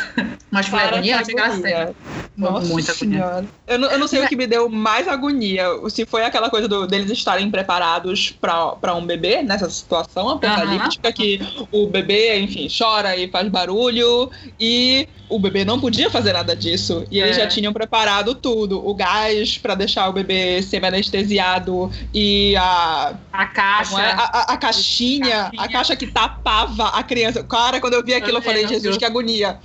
Mas 0.52 0.68
foi 0.68 0.80
agonia, 0.80 1.16
ela 1.16 1.26
chega 1.26 1.96
Nossa 2.38 2.68
muita 2.68 2.92
agonia. 2.92 3.18
senhora. 3.20 3.46
Eu 3.68 3.80
não, 3.80 3.90
eu 3.92 3.98
não 4.00 4.08
sei 4.08 4.24
o 4.24 4.28
que 4.28 4.36
me 4.36 4.46
deu 4.46 4.68
mais 4.70 5.08
agonia. 5.08 5.66
Se 5.90 6.06
foi 6.06 6.24
aquela 6.26 6.50
coisa 6.50 6.68
do- 6.68 6.86
deles 6.86 7.10
estarem 7.10 7.50
preparados 7.50 8.32
pra 8.42 8.72
pra 8.74 8.94
um 8.94 9.06
bebê 9.06 9.42
nessa 9.42 9.70
situação 9.70 10.30
apocalíptica, 10.30 11.12
que 11.14 11.40
o 11.72 11.88
bebê, 11.88 12.40
enfim, 12.40 12.68
chora 12.68 13.16
e 13.16 13.30
faz 13.30 13.48
barulho, 13.48 14.30
e 14.60 15.08
o 15.30 15.40
bebê 15.40 15.64
não 15.66 15.80
podia 15.80 16.10
fazer 16.10 16.34
nada 16.34 16.56
disso. 16.56 17.06
E 17.10 17.20
eles 17.20 17.38
É. 17.38 17.42
já 17.42 17.48
tinham 17.48 17.72
preparado 17.72 18.36
tudo: 18.36 18.86
o 18.86 18.94
gás 18.94 19.58
pra 19.58 19.74
deixar 19.74 20.10
o 20.10 20.14
bebê 20.14 20.62
semi-anestesiado 20.62 21.90
e 22.14 22.56
a 22.58 23.14
A 23.38 23.46
caixa. 23.48 24.02
É? 24.02 24.12
A, 24.12 24.24
a- 24.24 24.54
a 24.54 24.58
caixinha, 24.58 25.26
Caixinha. 25.52 25.62
a 25.64 25.68
caixa 25.68 25.96
que 25.96 26.08
tapava 26.08 26.88
a 26.90 27.04
criança. 27.04 27.44
Cara, 27.44 27.80
quando 27.82 27.94
eu 27.94 28.04
vi 28.04 28.14
aquilo, 28.14 28.38
eu 28.38 28.42
falei, 28.42 28.62
Jesus, 28.64 28.84
Deus. 28.84 28.98
que 28.98 29.06
agonia. 29.06 29.60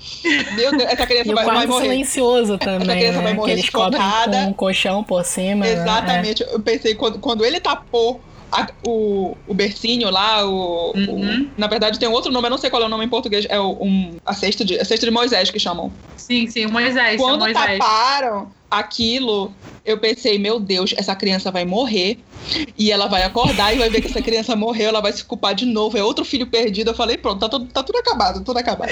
Meu 0.55 0.71
Deus, 0.77 0.91
essa 0.91 1.07
criança 1.07 1.33
vai, 1.35 1.45
vai 1.45 1.67
morrer. 1.67 1.83
silencioso 1.83 2.59
também, 2.59 2.99
criança 2.99 3.19
né? 3.19 3.25
vai 3.25 3.35
morrer 3.35 3.59
sufocada. 3.63 4.37
com 4.45 4.51
um 4.51 4.53
colchão 4.53 5.05
por 5.05 5.25
cima. 5.25 5.65
né? 5.65 5.73
Exatamente. 5.73 6.43
Eu 6.43 6.61
pensei, 6.61 6.95
quando, 6.95 7.19
quando 7.19 7.45
ele 7.45 7.61
tapou 7.61 8.21
a- 8.53 8.67
o, 8.87 9.37
o 9.47 9.55
bercinho 9.55 10.11
lá, 10.11 10.45
o, 10.45 10.93
Uhum. 10.97 11.45
o- 11.47 11.51
Na 11.57 11.67
verdade, 11.69 11.99
tem 11.99 12.09
outro 12.09 12.33
nome, 12.33 12.47
eu 12.47 12.51
não 12.51 12.59
sei 12.59 12.69
qual 12.71 12.83
é 12.83 12.87
o 12.87 12.89
nome 12.89 13.05
em 13.05 13.09
português. 13.09 13.47
É 13.49 13.61
o, 13.61 13.79
um, 13.81 14.17
a, 14.27 14.35
cesta 14.35 14.65
de, 14.65 14.79
a 14.79 14.85
cesta 14.85 15.07
de 15.07 15.13
Moisés 15.13 15.51
que 15.51 15.59
chamam. 15.59 15.93
Sim, 16.17 16.49
sim, 16.49 16.67
o 16.67 16.73
Moisés. 16.73 17.21
o 17.21 17.23
Quando 17.23 17.41
Moisés. 17.41 17.79
taparam 17.79 18.51
aquilo, 18.71 19.53
eu 19.85 19.99
pensei, 19.99 20.39
meu 20.39 20.61
Deus, 20.61 20.95
essa 20.97 21.15
criança 21.17 21.51
vai 21.51 21.65
morrer. 21.65 22.19
E 22.79 22.91
ela 22.91 23.07
vai 23.07 23.23
acordar 23.23 23.75
e 23.75 23.79
vai 23.79 23.91
ver 23.91 24.01
que 24.01 24.07
essa 24.07 24.23
criança 24.23 24.57
morreu, 24.57 24.89
ela 24.89 25.03
vai 25.03 25.13
se 25.13 25.23
culpar 25.23 25.55
de 25.55 25.67
novo. 25.67 25.99
É 25.99 26.03
outro 26.03 26.25
filho 26.25 26.47
perdido. 26.47 26.89
Eu 26.91 26.95
falei, 26.95 27.19
pronto, 27.19 27.39
tá 27.41 27.49
tudo, 27.51 27.67
tá 27.67 27.83
tudo 27.83 27.99
acabado, 27.99 28.43
tudo 28.43 28.59
acabado. 28.59 28.91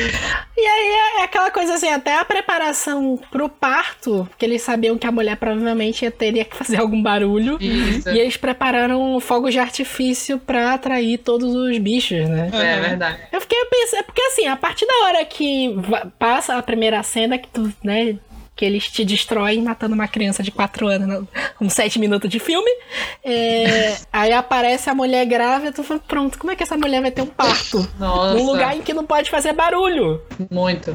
E 0.57 0.61
aí 0.66 1.20
é 1.20 1.22
aquela 1.24 1.51
coisa 1.51 1.74
assim, 1.74 1.89
até 1.89 2.18
a 2.18 2.24
preparação 2.26 3.18
pro 3.31 3.49
parto, 3.49 4.29
que 4.39 4.45
eles 4.45 4.61
sabiam 4.61 4.99
que 4.99 5.07
a 5.07 5.11
mulher 5.12 5.37
provavelmente 5.39 6.11
teria 6.11 6.45
que 6.45 6.55
fazer 6.57 6.76
algum 6.76 7.03
barulho. 7.03 7.57
Isso. 7.59 8.11
E 8.11 8.18
eles 8.18 8.37
prepararam 8.37 9.18
fogos 9.18 9.53
de 9.55 9.59
artifício 9.59 10.39
pra 10.39 10.74
atrair 10.74 11.16
todos 11.18 11.55
os 11.55 11.79
bichos, 11.79 12.29
né? 12.29 12.51
É 12.53 12.74
Uhum. 12.76 12.81
verdade. 12.83 13.18
Eu 13.33 13.41
fiquei 13.41 13.64
pensando, 13.64 14.05
porque 14.05 14.20
assim, 14.22 14.47
a 14.47 14.57
partir 14.57 14.87
da 14.87 15.07
hora 15.07 15.24
que 15.24 15.74
passa 16.18 16.55
a 16.57 16.62
primeira 16.62 17.03
cena, 17.03 17.39
que 17.39 17.49
tu, 17.49 17.72
né, 17.83 18.18
que 18.59 18.64
eles 18.64 18.90
te 18.90 19.04
destroem 19.04 19.62
matando 19.62 19.94
uma 19.94 20.09
criança 20.09 20.42
de 20.42 20.50
4 20.50 20.88
anos, 20.88 21.06
né, 21.06 21.22
com 21.56 21.70
7 21.70 21.96
minutos 22.00 22.28
de 22.28 22.40
filme, 22.40 22.68
é, 23.24 23.96
aí 24.12 24.32
aparece 24.32 24.90
a 24.90 24.94
mulher 24.94 25.24
grávida, 25.26 25.70
tu 25.70 25.84
fala, 25.84 26.00
pronto, 26.00 26.36
como 26.36 26.50
é 26.50 26.56
que 26.56 26.64
essa 26.64 26.76
mulher 26.76 27.00
vai 27.00 27.12
ter 27.12 27.22
um 27.22 27.26
parto? 27.26 27.88
Nossa. 27.96 28.34
Num 28.34 28.44
lugar 28.44 28.76
em 28.76 28.82
que 28.82 28.92
não 28.92 29.06
pode 29.06 29.30
fazer 29.30 29.52
barulho. 29.52 30.20
Muito. 30.50 30.92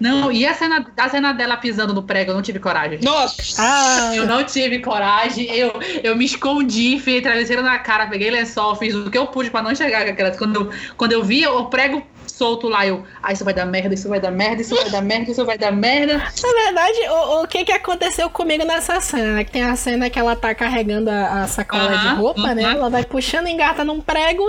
Não, 0.00 0.32
e 0.32 0.46
a 0.46 0.54
cena, 0.54 0.86
a 0.96 1.08
cena 1.10 1.34
dela 1.34 1.58
pisando 1.58 1.92
no 1.92 2.02
prego, 2.02 2.30
eu 2.30 2.34
não 2.34 2.42
tive 2.42 2.58
coragem. 2.58 2.98
Nossa! 3.02 3.42
Ah, 3.58 4.16
Eu 4.16 4.26
não 4.26 4.42
tive 4.42 4.78
coragem, 4.78 5.44
eu, 5.54 5.72
eu 6.02 6.16
me 6.16 6.24
escondi, 6.24 6.94
enfiei 6.94 7.20
travesseiro 7.20 7.62
na 7.62 7.78
cara, 7.78 8.06
peguei 8.06 8.30
lençol, 8.30 8.74
fiz 8.76 8.94
o 8.94 9.10
que 9.10 9.18
eu 9.18 9.26
pude 9.26 9.50
pra 9.50 9.60
não 9.62 9.72
enxergar 9.72 10.06
aquela. 10.06 10.30
Quando 10.30 10.56
eu, 10.56 10.70
quando 10.96 11.12
eu 11.12 11.22
vi 11.22 11.46
o 11.46 11.66
prego 11.66 12.02
solto 12.36 12.68
lá, 12.68 12.86
eu. 12.86 13.04
Ah, 13.22 13.32
isso 13.32 13.44
vai 13.44 13.54
dar 13.54 13.64
merda, 13.66 13.94
isso 13.94 14.08
vai 14.08 14.20
dar 14.20 14.30
merda, 14.30 14.62
isso 14.62 14.74
vai 14.74 14.90
dar 14.90 15.00
merda, 15.02 15.30
isso 15.30 15.44
vai 15.44 15.56
dar 15.58 15.72
merda. 15.72 16.18
Na 16.18 16.64
verdade, 16.64 16.98
o, 17.08 17.42
o 17.42 17.46
que 17.48 17.64
que 17.64 17.72
aconteceu 17.72 18.28
comigo 18.30 18.64
nessa 18.64 19.00
cena? 19.00 19.34
né? 19.34 19.44
Que 19.44 19.52
tem 19.52 19.62
a 19.62 19.76
cena 19.76 20.10
que 20.10 20.18
ela 20.18 20.34
tá 20.36 20.54
carregando 20.54 21.10
a, 21.10 21.42
a 21.42 21.46
sacola 21.46 21.88
de 21.96 22.06
Aham, 22.06 22.14
roupa, 22.16 22.54
né? 22.54 22.64
uhum. 22.64 22.70
Ela 22.72 22.90
vai 22.90 23.04
puxando, 23.04 23.46
engata 23.48 23.84
num 23.84 24.00
prego, 24.00 24.44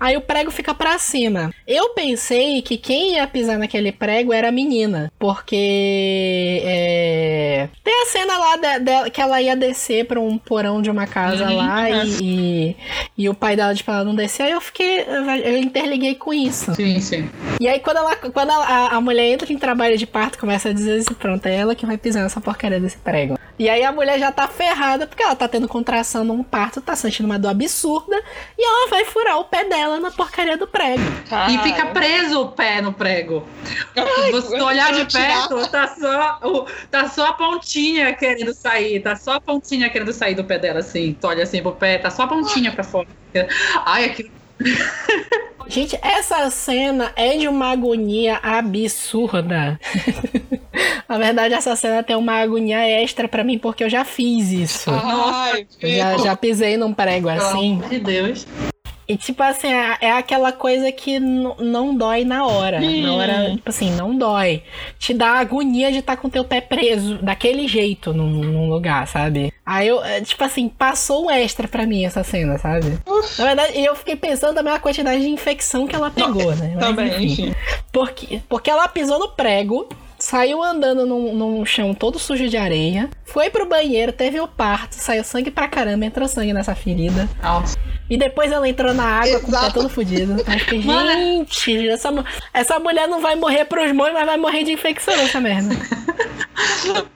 aí 0.00 0.16
o 0.16 0.20
prego 0.20 0.50
fica 0.50 0.74
pra 0.74 0.98
cima. 0.98 1.52
Eu 1.66 1.90
pensei 1.90 2.62
que 2.62 2.76
quem 2.76 3.14
ia 3.14 3.26
pisar 3.26 3.58
naquele 3.58 3.92
prego 3.92 4.32
era 4.32 4.48
a 4.48 4.52
menina, 4.52 5.12
porque 5.18 6.60
é, 6.64 7.68
tem 7.84 8.02
a 8.02 8.06
cena 8.06 8.38
lá 8.38 8.56
de- 8.56 8.78
dela 8.84 9.10
que 9.10 9.20
ela 9.20 9.40
ia 9.42 9.56
descer 9.56 10.06
pra 10.06 10.20
um 10.20 10.38
porão 10.38 10.80
de 10.82 10.90
uma 10.90 11.06
casa 11.06 11.44
Uhum, 11.46 11.56
lá 11.56 11.82
uhum. 11.82 12.04
e, 12.04 12.70
e, 12.70 12.76
e 13.18 13.28
o 13.28 13.34
pai 13.34 13.56
dela 13.56 13.74
pra 13.84 13.94
ela 13.96 14.04
não 14.04 14.14
descer, 14.14 14.44
aí 14.44 14.52
eu 14.52 14.60
fiquei, 14.60 15.04
eu 15.44 15.58
interliguei 15.58 16.14
com 16.14 16.32
isso. 16.32 16.74
Sim, 16.74 17.00
sim. 17.00 17.25
E 17.58 17.66
aí, 17.68 17.80
quando, 17.80 17.96
ela, 17.98 18.14
quando 18.16 18.50
ela- 18.50 18.66
a, 18.66 18.96
a 18.96 19.00
mulher 19.00 19.24
entra 19.28 19.50
em 19.52 19.58
trabalho 19.58 19.96
de 19.96 20.06
parto, 20.06 20.38
começa 20.38 20.68
a 20.68 20.72
dizer 20.72 20.98
assim: 21.00 21.14
pronto, 21.14 21.46
é 21.46 21.54
ela 21.54 21.74
que 21.74 21.86
vai 21.86 21.96
pisar 21.96 22.22
nessa 22.22 22.40
porcaria 22.40 22.78
desse 22.78 22.98
prego. 22.98 23.38
E 23.58 23.70
aí 23.70 23.82
a 23.82 23.90
mulher 23.90 24.18
já 24.18 24.30
tá 24.30 24.46
ferrada, 24.46 25.06
porque 25.06 25.22
ela 25.22 25.34
tá 25.34 25.48
tendo 25.48 25.66
contração 25.66 26.22
num 26.22 26.42
parto, 26.42 26.82
tá 26.82 26.94
sentindo 26.94 27.24
uma 27.24 27.38
dor 27.38 27.48
absurda, 27.48 28.22
e 28.58 28.62
ela 28.62 28.90
vai 28.90 29.06
furar 29.06 29.38
o 29.38 29.44
pé 29.44 29.64
dela 29.64 29.98
na 29.98 30.10
porcaria 30.10 30.58
do 30.58 30.66
prego. 30.66 31.00
E 31.50 31.58
fica 31.62 31.86
preso 31.86 32.42
o 32.42 32.48
pé 32.52 32.82
no 32.82 32.92
prego. 32.92 33.46
Você 34.30 34.60
olhar 34.60 34.92
de 34.92 34.98
perto, 35.10 35.70
tá 35.70 35.88
só, 35.98 36.38
o- 36.46 36.66
tá 36.90 37.08
só 37.08 37.26
a 37.28 37.32
pontinha 37.32 38.12
querendo 38.14 38.52
sair. 38.52 39.00
Tá 39.00 39.16
só 39.16 39.32
a 39.36 39.40
pontinha 39.40 39.88
querendo 39.88 40.12
sair 40.12 40.34
do 40.34 40.44
pé 40.44 40.58
dela, 40.58 40.80
assim. 40.80 41.16
Tu 41.18 41.26
olha 41.26 41.42
assim 41.42 41.62
pro 41.62 41.72
pé, 41.72 41.96
tá 41.96 42.10
só 42.10 42.24
a 42.24 42.28
pontinha 42.28 42.70
pra 42.72 42.84
fora. 42.84 43.08
Ai, 43.86 44.04
aquilo. 44.04 44.35
Gente, 45.68 45.98
essa 46.00 46.48
cena 46.50 47.12
é 47.16 47.36
de 47.36 47.48
uma 47.48 47.72
agonia 47.72 48.38
absurda. 48.40 49.80
Na 51.08 51.18
verdade, 51.18 51.54
essa 51.54 51.74
cena 51.74 52.02
tem 52.02 52.14
uma 52.14 52.34
agonia 52.34 52.78
extra 52.78 53.26
pra 53.26 53.42
mim, 53.42 53.58
porque 53.58 53.82
eu 53.82 53.90
já 53.90 54.04
fiz 54.04 54.50
isso. 54.50 54.90
Ai, 54.90 55.66
já, 55.80 56.18
já 56.18 56.36
pisei 56.36 56.76
num 56.76 56.92
prego 56.92 57.28
Pelo 57.28 57.42
assim. 57.42 57.74
amor 57.74 57.88
de 57.88 57.98
Deus. 57.98 58.46
E 59.08 59.16
tipo 59.16 59.42
assim, 59.42 59.68
é, 59.68 59.96
é 60.00 60.12
aquela 60.12 60.50
coisa 60.50 60.90
que 60.90 61.20
não 61.20 61.96
dói 61.96 62.24
na 62.24 62.44
hora. 62.44 62.80
Na 62.80 63.14
hora, 63.14 63.50
tipo 63.52 63.68
assim, 63.68 63.90
não 63.92 64.16
dói. 64.16 64.62
Te 64.98 65.14
dá 65.14 65.38
agonia 65.38 65.92
de 65.92 65.98
estar 65.98 66.16
com 66.16 66.28
teu 66.28 66.44
pé 66.44 66.60
preso 66.60 67.18
daquele 67.18 67.68
jeito 67.68 68.12
num, 68.12 68.28
num 68.28 68.68
lugar, 68.68 69.06
sabe? 69.06 69.52
Aí 69.64 69.86
eu, 69.86 70.02
é, 70.04 70.20
tipo 70.20 70.42
assim, 70.42 70.68
passou 70.68 71.26
um 71.26 71.30
extra 71.30 71.68
pra 71.68 71.86
mim 71.86 72.04
essa 72.04 72.24
cena, 72.24 72.58
sabe? 72.58 72.98
Na 73.38 73.44
verdade, 73.44 73.78
eu 73.78 73.94
fiquei 73.94 74.16
pensando 74.16 74.54
também 74.54 74.72
na 74.72 74.80
quantidade 74.80 75.20
de 75.20 75.28
infecção 75.28 75.86
que 75.86 75.94
ela 75.94 76.10
pegou, 76.10 76.54
né? 76.56 76.72
Mas, 76.74 76.84
Também, 76.84 77.24
enfim. 77.24 77.54
Porque, 77.92 78.40
porque 78.48 78.70
ela 78.70 78.88
pisou 78.88 79.18
no 79.18 79.28
prego, 79.28 79.88
saiu 80.18 80.62
andando 80.62 81.06
num, 81.06 81.34
num 81.34 81.64
chão 81.64 81.94
todo 81.94 82.18
sujo 82.18 82.48
de 82.48 82.56
areia, 82.56 83.10
foi 83.24 83.50
pro 83.50 83.68
banheiro, 83.68 84.12
teve 84.12 84.40
o 84.40 84.48
parto, 84.48 84.94
saiu 84.94 85.24
sangue 85.24 85.50
pra 85.50 85.68
caramba, 85.68 86.04
entrou 86.04 86.26
sangue 86.28 86.52
nessa 86.52 86.74
ferida. 86.74 87.28
Nossa. 87.42 87.76
E 88.08 88.16
depois 88.16 88.52
ela 88.52 88.68
entrou 88.68 88.94
na 88.94 89.04
água 89.04 89.40
com 89.40 89.48
o 89.48 89.50
pé 89.50 89.56
Exato. 89.58 89.74
todo 89.74 89.88
fudido. 89.88 90.36
Eu 90.46 90.58
fiquei, 90.60 90.82
gente, 90.82 91.88
essa, 91.88 92.24
essa 92.54 92.78
mulher 92.78 93.08
não 93.08 93.20
vai 93.20 93.34
morrer 93.34 93.64
pros 93.64 93.92
molhos, 93.92 94.14
mas 94.14 94.26
vai 94.26 94.36
morrer 94.36 94.62
de 94.62 94.72
infecção 94.72 95.14
essa 95.14 95.40
merda. 95.40 95.74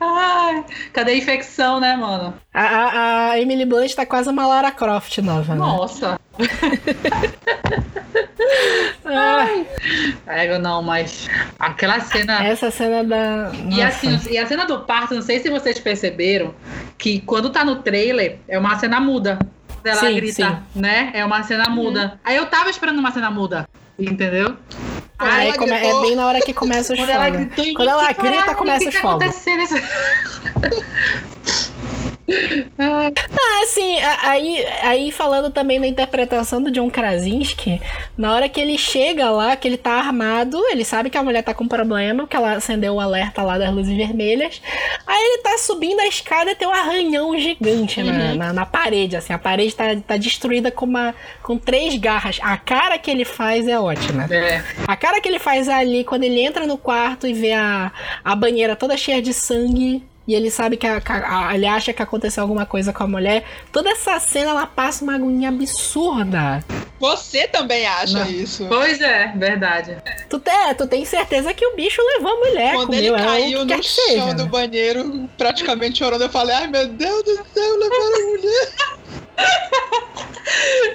Ai, 0.00 0.64
cadê 0.92 1.12
a 1.12 1.16
infecção, 1.16 1.80
né, 1.80 1.96
mano? 1.96 2.34
A, 2.52 2.62
a, 2.62 3.30
a 3.30 3.40
Emily 3.40 3.64
Blunt 3.64 3.94
tá 3.94 4.04
quase 4.04 4.28
uma 4.28 4.46
Lara 4.46 4.70
Croft 4.70 5.18
nova, 5.18 5.54
né? 5.54 5.58
Nossa. 5.58 6.18
Ah, 9.04 9.46
É, 10.26 10.58
não, 10.58 10.82
mas 10.82 11.28
aquela 11.58 12.00
cena. 12.00 12.44
essa 12.44 12.70
cena 12.70 13.02
da. 13.04 13.52
E, 13.70 13.82
assim, 13.82 14.18
e 14.30 14.38
a 14.38 14.46
cena 14.46 14.64
do 14.64 14.80
parto, 14.80 15.14
não 15.14 15.22
sei 15.22 15.40
se 15.40 15.50
vocês 15.50 15.78
perceberam, 15.78 16.54
que 16.96 17.20
quando 17.20 17.50
tá 17.50 17.64
no 17.64 17.76
trailer, 17.76 18.38
é 18.48 18.58
uma 18.58 18.78
cena 18.78 19.00
muda. 19.00 19.38
Ela 19.84 19.96
Sim, 19.96 20.14
grita, 20.16 20.62
sim. 20.72 20.80
né? 20.80 21.10
É 21.14 21.24
uma 21.24 21.42
cena 21.42 21.68
muda. 21.68 22.20
Aí 22.24 22.36
eu 22.36 22.46
tava 22.46 22.68
esperando 22.70 22.98
uma 22.98 23.10
cena 23.12 23.30
muda, 23.30 23.68
entendeu? 23.98 24.56
Aí 25.20 25.52
come- 25.56 25.72
é 25.72 26.00
bem 26.00 26.16
na 26.16 26.26
hora 26.26 26.40
que 26.40 26.52
começa 26.54 26.92
os 26.94 26.98
Quando 26.98 27.10
ela 27.10 27.24
fogos. 27.26 27.38
gritou, 27.40 27.74
Quando 27.74 27.88
ela 27.90 28.14
"Caralho, 28.14 28.36
grita, 28.36 28.54
começa 28.54 28.84
o 28.86 28.88
os 28.88 28.94
Ah, 32.78 33.10
assim, 33.64 33.98
a- 34.00 34.30
aí, 34.30 34.64
aí 34.82 35.12
falando 35.12 35.50
também 35.50 35.80
da 35.80 35.86
interpretação 35.86 36.62
do 36.62 36.70
John 36.70 36.88
Krasinski, 36.90 37.80
na 38.16 38.32
hora 38.34 38.48
que 38.48 38.60
ele 38.60 38.78
chega 38.78 39.30
lá, 39.30 39.56
que 39.56 39.66
ele 39.66 39.76
tá 39.76 39.92
armado, 39.94 40.58
ele 40.70 40.84
sabe 40.84 41.10
que 41.10 41.18
a 41.18 41.22
mulher 41.22 41.42
tá 41.42 41.52
com 41.52 41.66
problema, 41.66 42.26
que 42.26 42.36
ela 42.36 42.52
acendeu 42.52 42.94
o 42.94 43.00
alerta 43.00 43.42
lá 43.42 43.58
das 43.58 43.72
luzes 43.74 43.96
vermelhas. 43.96 44.62
Aí 45.06 45.20
ele 45.22 45.42
tá 45.42 45.58
subindo 45.58 46.00
a 46.00 46.06
escada 46.06 46.50
e 46.50 46.54
tem 46.54 46.66
um 46.68 46.72
arranhão 46.72 47.38
gigante 47.38 48.02
na, 48.02 48.34
na, 48.34 48.52
na 48.52 48.66
parede, 48.66 49.16
assim, 49.16 49.32
a 49.32 49.38
parede 49.38 49.74
tá, 49.74 49.84
tá 50.06 50.16
destruída 50.16 50.70
com, 50.70 50.86
uma, 50.86 51.14
com 51.42 51.56
três 51.58 51.96
garras. 51.96 52.38
A 52.42 52.56
cara 52.56 52.98
que 52.98 53.10
ele 53.10 53.24
faz 53.24 53.66
é 53.66 53.78
ótima. 53.78 54.26
é. 54.30 54.62
A 54.86 54.96
cara 54.96 55.20
que 55.20 55.28
ele 55.28 55.38
faz 55.38 55.68
ali 55.68 56.04
quando 56.04 56.24
ele 56.24 56.40
entra 56.40 56.66
no 56.66 56.78
quarto 56.78 57.26
e 57.26 57.32
vê 57.32 57.52
a, 57.52 57.90
a 58.24 58.34
banheira 58.36 58.76
toda 58.76 58.96
cheia 58.96 59.20
de 59.20 59.34
sangue. 59.34 60.02
E 60.28 60.34
ele 60.34 60.50
sabe 60.50 60.76
que 60.76 60.86
a- 60.86 61.02
a- 61.04 61.48
a- 61.48 61.54
ele 61.54 61.66
acha 61.66 61.92
que 61.92 62.02
aconteceu 62.02 62.42
alguma 62.42 62.64
coisa 62.64 62.92
com 62.92 63.02
a 63.02 63.06
mulher. 63.06 63.44
Toda 63.72 63.90
essa 63.90 64.18
cena 64.20 64.50
ela 64.50 64.66
passa 64.66 65.02
uma 65.02 65.14
agonia 65.16 65.48
absurda. 65.48 66.64
Você 67.00 67.48
também 67.48 67.86
acha 67.86 68.18
Não. 68.24 68.30
isso. 68.30 68.66
Pois 68.68 69.00
é, 69.00 69.32
verdade. 69.34 69.96
Tu, 70.28 70.38
te, 70.38 70.74
tu 70.76 70.86
tem 70.86 71.04
certeza 71.04 71.52
que 71.54 71.66
o 71.66 71.74
bicho 71.74 72.00
levou 72.02 72.30
a 72.32 72.36
mulher, 72.36 72.74
Quando 72.74 72.86
comeu 72.88 73.00
ele 73.00 73.10
o 73.10 73.16
caiu 73.16 73.64
no 73.64 73.82
chão 73.82 73.82
seja. 74.06 74.34
do 74.34 74.46
banheiro, 74.46 75.28
praticamente 75.38 75.98
chorando, 75.98 76.22
eu 76.22 76.28
falei, 76.28 76.54
ai 76.54 76.66
meu 76.66 76.86
Deus 76.86 77.24
do 77.24 77.34
céu, 77.52 77.78
levaram 77.78 78.16
a 78.16 78.26
mulher. 78.30 78.72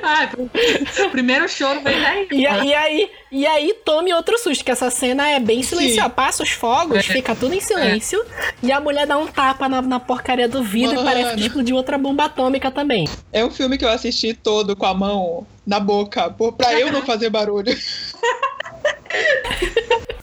Ai, 0.03 0.30
o 1.05 1.09
primeiro 1.09 1.47
choro 1.49 1.82
vem 1.82 1.99
daí. 1.99 2.28
E, 2.32 2.41
e 2.41 2.74
aí, 2.74 3.09
e 3.32 3.47
aí 3.47 3.74
tome 3.84 4.13
outro 4.13 4.38
susto, 4.38 4.63
que 4.63 4.72
essa 4.72 4.89
cena 4.91 5.28
é 5.30 5.39
bem 5.39 5.63
silenciosa. 5.63 6.09
Passa 6.09 6.43
os 6.43 6.49
fogos, 6.51 6.97
É. 6.97 7.01
fica 7.01 7.34
tudo 7.36 7.53
em 7.55 7.61
silêncio. 7.61 8.24
E 8.61 8.72
a 8.72 8.80
mulher 8.80 9.07
dá 9.07 9.18
um 9.18 9.26
tapa 9.28 9.68
na, 9.68 9.82
na 9.82 9.99
porcaria 9.99 10.47
do 10.47 10.63
vidro 10.63 10.95
Mano. 10.95 11.09
e 11.09 11.13
parece 11.13 11.36
que 11.36 11.41
explodiu 11.47 11.76
outra 11.76 11.97
bomba 11.97 12.26
atômica 12.26 12.70
também. 12.70 13.07
É 13.34 13.43
um 13.43 13.49
filme 13.49 13.78
que 13.78 13.86
eu 13.86 13.89
assisti 13.89 14.34
todo 14.34 14.76
com 14.76 14.86
a 14.86 14.93
mão 14.93 15.47
na 15.66 15.80
boca, 15.80 16.30
pra 16.57 16.74
eu 16.80 16.91
não 16.91 17.01
fazer 17.01 17.30
barulho. 17.30 17.76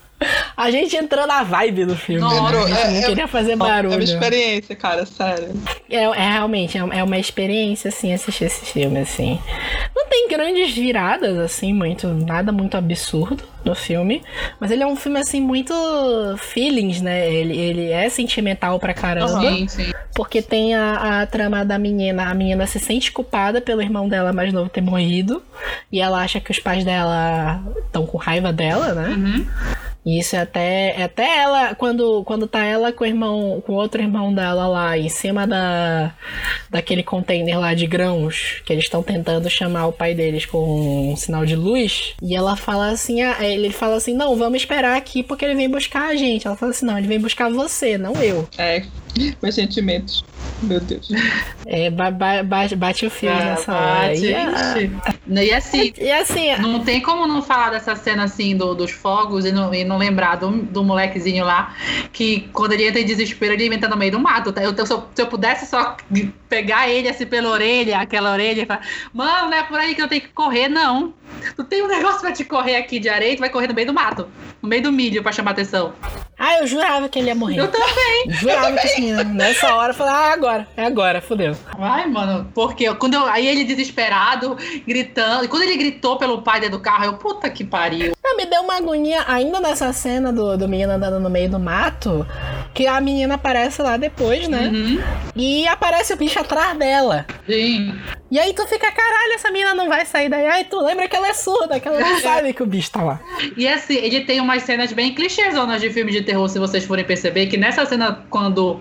A 0.56 0.70
gente 0.70 0.96
entrou 0.96 1.26
na 1.26 1.42
vibe 1.42 1.84
do 1.86 1.96
filme. 1.96 2.20
Nossa. 2.20 2.40
né? 2.42 2.48
Entrou, 2.48 2.68
não 2.68 2.76
é- 2.76 3.02
queria 3.06 3.28
fazer 3.28 3.52
É 3.52 3.54
uma 3.54 3.66
barulho. 3.66 4.02
experiência, 4.02 4.76
cara, 4.76 5.04
sério. 5.06 5.50
É, 5.90 5.96
é 6.04 6.30
realmente, 6.32 6.78
é 6.78 6.80
é 6.92 7.02
uma 7.02 7.18
experiência, 7.18 7.88
assim, 7.88 8.12
assistir 8.12 8.44
esse 8.44 8.64
filme, 8.66 8.98
assim. 9.00 9.38
Não 9.94 10.06
tem 10.08 10.28
grandes 10.28 10.72
viradas, 10.74 11.38
assim, 11.38 11.72
muito, 11.72 12.06
nada 12.08 12.52
muito 12.52 12.76
absurdo 12.76 13.42
no 13.64 13.74
filme. 13.74 14.22
Mas 14.60 14.70
ele 14.70 14.82
é 14.82 14.86
um 14.86 14.96
filme, 14.96 15.18
assim, 15.18 15.40
muito 15.40 15.72
feelings, 16.38 17.00
né? 17.00 17.32
Ele, 17.32 17.56
ele 17.58 17.90
é 17.90 18.08
sentimental 18.08 18.78
pra 18.78 18.92
caramba. 18.94 19.40
Sim, 19.40 19.68
sim. 19.68 19.92
Porque 20.14 20.42
tem 20.42 20.74
a, 20.74 21.22
a 21.22 21.26
trama 21.26 21.64
da 21.64 21.78
menina. 21.78 22.28
A 22.30 22.34
menina 22.34 22.66
se 22.66 22.78
sente 22.78 23.10
culpada 23.12 23.60
pelo 23.60 23.80
irmão 23.82 24.08
dela 24.08 24.32
mais 24.32 24.52
novo 24.52 24.68
ter 24.68 24.80
morrido. 24.82 25.42
E 25.90 26.00
ela 26.00 26.20
acha 26.22 26.40
que 26.40 26.50
os 26.50 26.58
pais 26.58 26.84
dela 26.84 27.62
estão 27.86 28.04
com 28.06 28.18
raiva 28.18 28.52
dela, 28.52 28.92
né? 28.94 29.08
Uhum. 29.10 29.46
E 30.04 30.18
isso 30.18 30.34
é 30.34 30.40
até, 30.40 30.94
é 30.98 31.02
até 31.04 31.38
ela, 31.42 31.74
quando, 31.76 32.24
quando 32.24 32.48
tá 32.48 32.64
ela 32.64 32.92
com 32.92 33.04
o 33.04 33.06
irmão, 33.06 33.62
com 33.64 33.72
o 33.74 33.76
outro 33.76 34.02
irmão 34.02 34.34
dela 34.34 34.66
lá, 34.66 34.98
em 34.98 35.08
cima 35.08 35.46
da, 35.46 36.12
daquele 36.68 37.04
container 37.04 37.58
lá 37.58 37.72
de 37.72 37.86
grãos, 37.86 38.60
que 38.66 38.72
eles 38.72 38.84
estão 38.84 39.00
tentando 39.02 39.48
chamar 39.48 39.86
o 39.86 39.92
pai 39.92 40.12
deles 40.12 40.44
com 40.44 41.12
um 41.12 41.16
sinal 41.16 41.46
de 41.46 41.54
luz, 41.54 42.14
e 42.20 42.34
ela 42.34 42.56
fala 42.56 42.88
assim, 42.90 43.22
ah, 43.22 43.36
ele 43.44 43.70
fala 43.70 43.94
assim, 43.96 44.12
não, 44.14 44.34
vamos 44.36 44.60
esperar 44.62 44.96
aqui 44.96 45.22
porque 45.22 45.44
ele 45.44 45.54
vem 45.54 45.70
buscar 45.70 46.08
a 46.08 46.16
gente. 46.16 46.46
Ela 46.48 46.56
fala 46.56 46.72
assim, 46.72 46.84
não, 46.84 46.98
ele 46.98 47.06
vem 47.06 47.20
buscar 47.20 47.48
você, 47.48 47.96
não 47.96 48.14
eu. 48.16 48.48
É, 48.58 48.82
meus 49.40 49.54
sentimentos. 49.54 50.24
Meu 50.62 50.80
Deus. 50.80 51.08
É, 51.66 51.90
ba- 51.90 52.10
ba- 52.10 52.42
bate, 52.44 53.04
o 53.06 53.10
filme 53.10 53.36
Ah, 53.36 53.44
nessa 53.44 53.72
hora. 53.72 54.14
E, 54.14 54.34
a- 54.34 54.50
ixi. 54.50 54.90
E 55.28 55.52
assim, 55.52 55.92
e 55.98 56.10
assim, 56.12 56.56
Não 56.60 56.80
tem 56.84 57.00
como 57.00 57.26
não 57.26 57.42
falar 57.42 57.70
dessa 57.70 57.94
cena 57.96 58.24
assim 58.24 58.56
do- 58.56 58.74
dos 58.74 58.90
fogos 58.92 59.44
e 59.44 59.50
não, 59.52 59.72
e 59.74 59.84
não 59.84 59.91
lembrar 59.98 60.36
do, 60.36 60.50
do 60.50 60.82
molequezinho 60.84 61.44
lá 61.44 61.74
que 62.12 62.48
quando 62.52 62.72
ele 62.72 62.86
entra 62.86 63.00
em 63.00 63.04
desespero 63.04 63.54
ele 63.54 63.72
entra 63.74 63.88
no 63.88 63.96
meio 63.96 64.12
do 64.12 64.18
mato. 64.20 64.52
tá? 64.52 64.62
Eu- 64.62 64.74
se, 64.86 64.92
eu, 64.92 65.08
se 65.14 65.22
eu 65.22 65.26
pudesse 65.26 65.66
só 65.66 65.96
pegar 66.48 66.88
ele 66.88 67.08
assim 67.08 67.26
pela 67.26 67.48
orelha, 67.50 67.98
aquela 67.98 68.32
orelha 68.32 68.62
e 68.62 68.66
falar: 68.66 68.86
Mano, 69.12 69.50
não 69.50 69.56
é 69.56 69.62
por 69.62 69.78
aí 69.78 69.94
que 69.94 70.02
eu 70.02 70.08
tenho 70.08 70.22
que 70.22 70.28
correr, 70.28 70.68
não. 70.68 71.14
Tu 71.56 71.64
tem 71.64 71.82
um 71.82 71.88
negócio 71.88 72.20
pra 72.20 72.32
te 72.32 72.44
correr 72.44 72.76
aqui 72.76 72.98
de 72.98 73.08
areia, 73.08 73.36
tu 73.36 73.40
vai 73.40 73.50
correr 73.50 73.68
no 73.68 73.74
meio 73.74 73.86
do 73.86 73.92
mato, 73.94 74.28
no 74.62 74.68
meio 74.68 74.82
do 74.82 74.92
milho 74.92 75.22
pra 75.22 75.32
chamar 75.32 75.52
atenção. 75.52 75.92
ah, 76.38 76.58
eu 76.58 76.66
jurava 76.66 77.08
que 77.08 77.18
ele 77.18 77.28
ia 77.28 77.34
morrer. 77.34 77.60
Eu 77.60 77.68
também. 77.68 78.30
Jurava 78.30 78.72
que 78.72 78.86
assim, 78.86 79.12
nessa 79.24 79.74
hora 79.74 79.92
eu 79.92 79.96
falei, 79.96 80.12
ah, 80.12 80.32
agora, 80.32 80.68
é 80.76 80.84
agora, 80.84 81.20
fodeu. 81.20 81.56
Ai, 81.78 82.06
mano, 82.06 82.50
porque 82.54 82.92
quando 82.94 83.14
eu, 83.14 83.24
aí 83.26 83.46
ele 83.46 83.64
desesperado, 83.64 84.56
gritando, 84.86 85.44
e 85.44 85.48
quando 85.48 85.62
ele 85.62 85.76
gritou 85.76 86.16
pelo 86.16 86.42
pai 86.42 86.60
dentro 86.60 86.78
do 86.78 86.82
carro, 86.82 87.04
eu, 87.04 87.14
puta 87.14 87.48
que 87.50 87.64
pariu. 87.64 88.12
Ah, 88.24 88.36
me 88.36 88.46
deu 88.46 88.62
uma 88.62 88.76
agonia 88.76 89.24
ainda 89.28 89.60
nessa 89.60 89.92
cena 89.92 90.32
do, 90.32 90.56
do 90.56 90.68
menino 90.68 90.92
andando 90.92 91.20
no 91.20 91.28
meio 91.30 91.50
do 91.50 91.58
mato, 91.58 92.26
que 92.72 92.86
a 92.86 93.00
menina 93.00 93.34
aparece 93.34 93.82
lá 93.82 93.96
depois, 93.96 94.48
né? 94.48 94.70
Uhum. 94.72 95.02
E 95.36 95.66
aparece 95.68 96.12
o 96.12 96.16
bicho 96.16 96.38
atrás 96.38 96.76
dela. 96.78 97.26
Sim. 97.46 97.94
E 98.32 98.38
aí 98.38 98.54
tu 98.54 98.66
fica, 98.66 98.90
caralho, 98.90 99.34
essa 99.34 99.50
menina 99.50 99.74
não 99.74 99.90
vai 99.90 100.06
sair 100.06 100.30
daí. 100.30 100.46
Aí 100.46 100.64
tu 100.64 100.80
lembra 100.80 101.06
que 101.06 101.14
ela 101.14 101.28
é 101.28 101.34
surda, 101.34 101.78
que 101.78 101.86
ela 101.86 102.00
não 102.00 102.16
sabe 102.22 102.54
que 102.54 102.62
o 102.62 102.66
bicho 102.66 102.90
tá 102.90 103.02
lá. 103.02 103.20
E 103.58 103.68
assim, 103.68 103.94
ele 103.96 104.22
tem 104.24 104.40
umas 104.40 104.62
cenas 104.62 104.90
bem 104.90 105.14
clichêzonas 105.14 105.82
de 105.82 105.90
filme 105.90 106.10
de 106.10 106.22
terror, 106.22 106.48
se 106.48 106.58
vocês 106.58 106.82
forem 106.86 107.04
perceber, 107.04 107.46
que 107.48 107.58
nessa 107.58 107.84
cena, 107.84 108.24
quando 108.30 108.80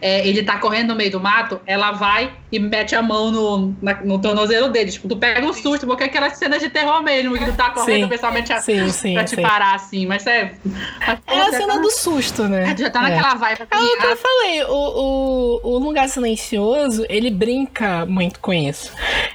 é, 0.00 0.28
ele 0.28 0.42
tá 0.42 0.58
correndo 0.58 0.90
no 0.90 0.94
meio 0.96 1.10
do 1.10 1.18
mato, 1.18 1.58
ela 1.66 1.92
vai 1.92 2.34
e 2.52 2.58
mete 2.58 2.94
a 2.94 3.00
mão 3.00 3.30
no, 3.30 3.74
na- 3.80 4.02
no 4.02 4.20
tornozelo 4.20 4.68
dele. 4.68 4.90
Tipo, 4.90 5.08
tu 5.08 5.16
pega 5.16 5.40
um 5.46 5.54
susto, 5.54 5.86
porque 5.86 6.02
é 6.02 6.06
aquelas 6.06 6.36
cenas 6.36 6.60
de 6.60 6.68
terror 6.68 7.02
mesmo, 7.02 7.32
que 7.38 7.46
tu 7.46 7.52
tá 7.56 7.70
correndo, 7.70 8.00
Sim. 8.00 8.04
o 8.04 8.08
pessoal 8.10 8.30
mete 8.32 8.52
a, 8.52 8.60
Sim, 8.60 9.14
pra 9.14 9.24
te 9.24 9.36
sim. 9.36 9.40
parar 9.42 9.74
assim. 9.74 10.04
Mas 10.04 10.26
é. 10.26 10.52
mas, 10.66 11.18
É 11.26 11.40
a 11.40 11.50
cena 11.50 11.74
tá- 11.76 11.80
do 11.80 11.90
susto, 11.90 12.42
né? 12.44 12.76
Já 12.78 12.90
tá 12.90 12.98
É. 12.98 13.02
naquela 13.10 13.34
vibe 13.36 13.60
É 13.62 13.64
o 13.64 13.66
que 13.96 14.04
eu 14.06 14.12
assim, 14.12 14.22
falei, 14.22 14.64
o, 14.64 14.68
o, 14.68 15.60
o 15.76 15.78
Lugar 15.78 16.06
Silencioso, 16.10 17.06
ele 17.08 17.30
brinca 17.30 18.04
muito 18.04 18.38
com 18.38 18.52
isso. 18.52 18.81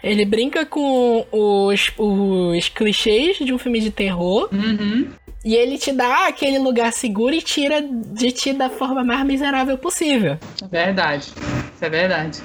Ele 0.03 0.25
brinca 0.25 0.65
com 0.65 1.25
os, 1.31 1.91
os 1.97 2.69
clichês 2.69 3.37
de 3.37 3.53
um 3.53 3.57
filme 3.57 3.79
de 3.79 3.91
terror 3.91 4.49
Uhum. 4.51 5.07
e 5.43 5.55
ele 5.55 5.77
te 5.77 5.91
dá 5.91 6.27
aquele 6.27 6.59
lugar 6.59 6.91
seguro 6.93 7.33
e 7.33 7.41
tira 7.41 7.81
de 7.81 8.31
ti 8.31 8.53
da 8.53 8.69
forma 8.69 9.03
mais 9.03 9.25
miserável 9.25 9.77
possível. 9.77 10.37
É 10.61 10.67
verdade. 10.85 11.27
Isso 11.75 11.85
é 11.85 11.89
verdade. 11.89 12.39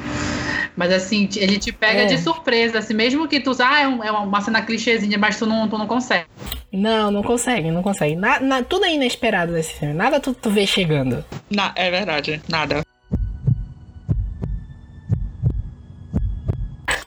Mas 0.74 0.90
assim, 0.90 1.28
ele 1.36 1.58
te 1.58 1.70
pega 1.70 2.02
É. 2.02 2.06
de 2.06 2.16
surpresa, 2.18 2.78
assim, 2.78 2.94
mesmo 2.94 3.28
que 3.28 3.40
tu. 3.40 3.52
Ah, 3.60 3.82
é, 3.82 3.86
um- 3.88 4.02
é 4.02 4.10
uma 4.10 4.40
cena 4.40 4.62
clichêzinha, 4.62 5.18
mas 5.18 5.38
tu 5.38 5.44
não, 5.44 5.68
tu 5.68 5.76
não 5.76 5.86
consegue. 5.86 6.24
Não, 6.72 7.10
não 7.10 7.22
consegue, 7.22 7.70
não 7.70 7.82
consegue. 7.82 8.16
Na, 8.16 8.40
na- 8.40 8.62
tudo 8.62 8.86
é 8.86 8.94
inesperado 8.94 9.52
nesse 9.52 9.74
filme. 9.74 9.92
Nada 9.92 10.18
tu, 10.18 10.32
tu 10.32 10.48
vê 10.48 10.66
chegando. 10.66 11.22
Na- 11.50 11.72
é 11.76 11.90
verdade, 11.90 12.40
nada. 12.48 12.82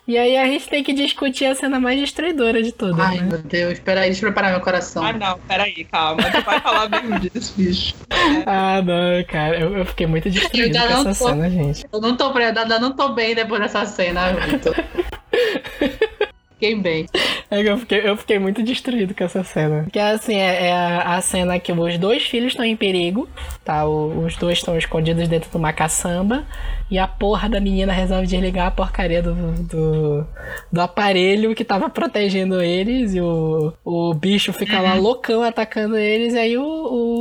E 0.08 0.18
aí 0.20 0.38
a 0.38 0.46
gente 0.46 0.70
tem 0.70 0.84
que 0.84 0.94
discutir 0.94 1.46
a 1.46 1.56
cena 1.56 1.80
mais 1.80 2.00
destruidora 2.00 2.62
de 2.62 2.72
todas, 2.72 3.00
Ai, 3.00 3.18
né? 3.18 3.24
meu 3.24 3.42
Deus, 3.42 3.74
espera 3.74 4.02
aí, 4.02 4.10
deixa 4.12 4.24
eu 4.24 4.30
preparar 4.32 4.52
meu 4.52 4.62
coração. 4.62 5.04
Ah, 5.04 5.12
não, 5.14 5.40
peraí, 5.40 5.84
calma. 5.86 6.22
Tu 6.32 6.42
vai 6.44 6.60
falar 6.62 6.88
mesmo 6.90 7.20
disso, 7.28 7.54
bicho. 7.58 7.96
Ah, 8.46 8.82
não, 8.84 9.24
cara. 9.28 9.60
Eu, 9.60 9.76
eu 9.78 9.86
fiquei 9.86 10.06
muito 10.06 10.30
destruído 10.30 10.76
Eu 10.78 10.88
com 11.04 11.10
essa 11.10 11.26
tô- 11.26 11.30
cena, 11.30 11.50
gente. 11.50 11.86
Eu 11.92 12.00
não 12.00 12.16
tô, 12.16 12.32
ainda 12.38 12.80
não 12.80 12.92
tô 12.96 13.10
bem 13.10 13.34
depois 13.34 13.60
dessa 13.62 13.86
cena, 13.86 14.34
Vitor. 14.34 14.76
Fiquei 16.70 16.76
bem. 16.76 17.06
É 17.52 17.62
que 17.62 17.70
eu 17.70 17.78
fiquei, 17.78 18.02
eu 18.10 18.18
fiquei 18.18 18.40
muito 18.40 18.64
destruído 18.64 19.14
com 19.14 19.24
essa 19.24 19.44
cena. 19.44 19.84
Porque 19.84 20.00
assim, 20.00 20.36
é, 20.36 20.68
é 20.68 20.72
a, 20.74 21.16
a 21.16 21.22
cena 21.22 21.60
que 21.60 21.72
os 21.72 21.98
dois 21.98 22.24
filhos 22.26 22.54
estão 22.54 22.66
em 22.66 22.76
perigo, 22.76 23.30
tá? 23.64 23.86
O- 23.86 24.26
os 24.26 24.36
dois 24.36 24.58
estão 24.58 24.78
escondidos 24.78 25.28
dentro 25.28 25.50
de 25.50 25.58
uma 25.58 25.72
caçamba. 25.72 26.44
E 26.90 26.98
a 27.00 27.08
porra 27.08 27.50
da 27.50 27.60
menina 27.60 27.92
resolve 27.94 28.28
desligar 28.28 28.68
a 28.68 28.72
porcaria 28.72 29.22
do, 29.22 29.34
do, 29.64 30.26
do 30.72 30.82
aparelho 30.82 31.56
que 31.56 31.64
tava 31.64 31.90
protegendo 31.90 32.62
eles. 32.62 33.14
E 33.16 33.22
o, 33.22 33.74
o 33.84 34.14
bicho 34.14 34.52
fica 34.54 34.80
lá 34.80 34.94
loucão 34.96 35.42
atacando 35.44 35.98
eles. 35.98 36.34
E 36.34 36.38
aí 36.40 36.58
o, 36.58 36.64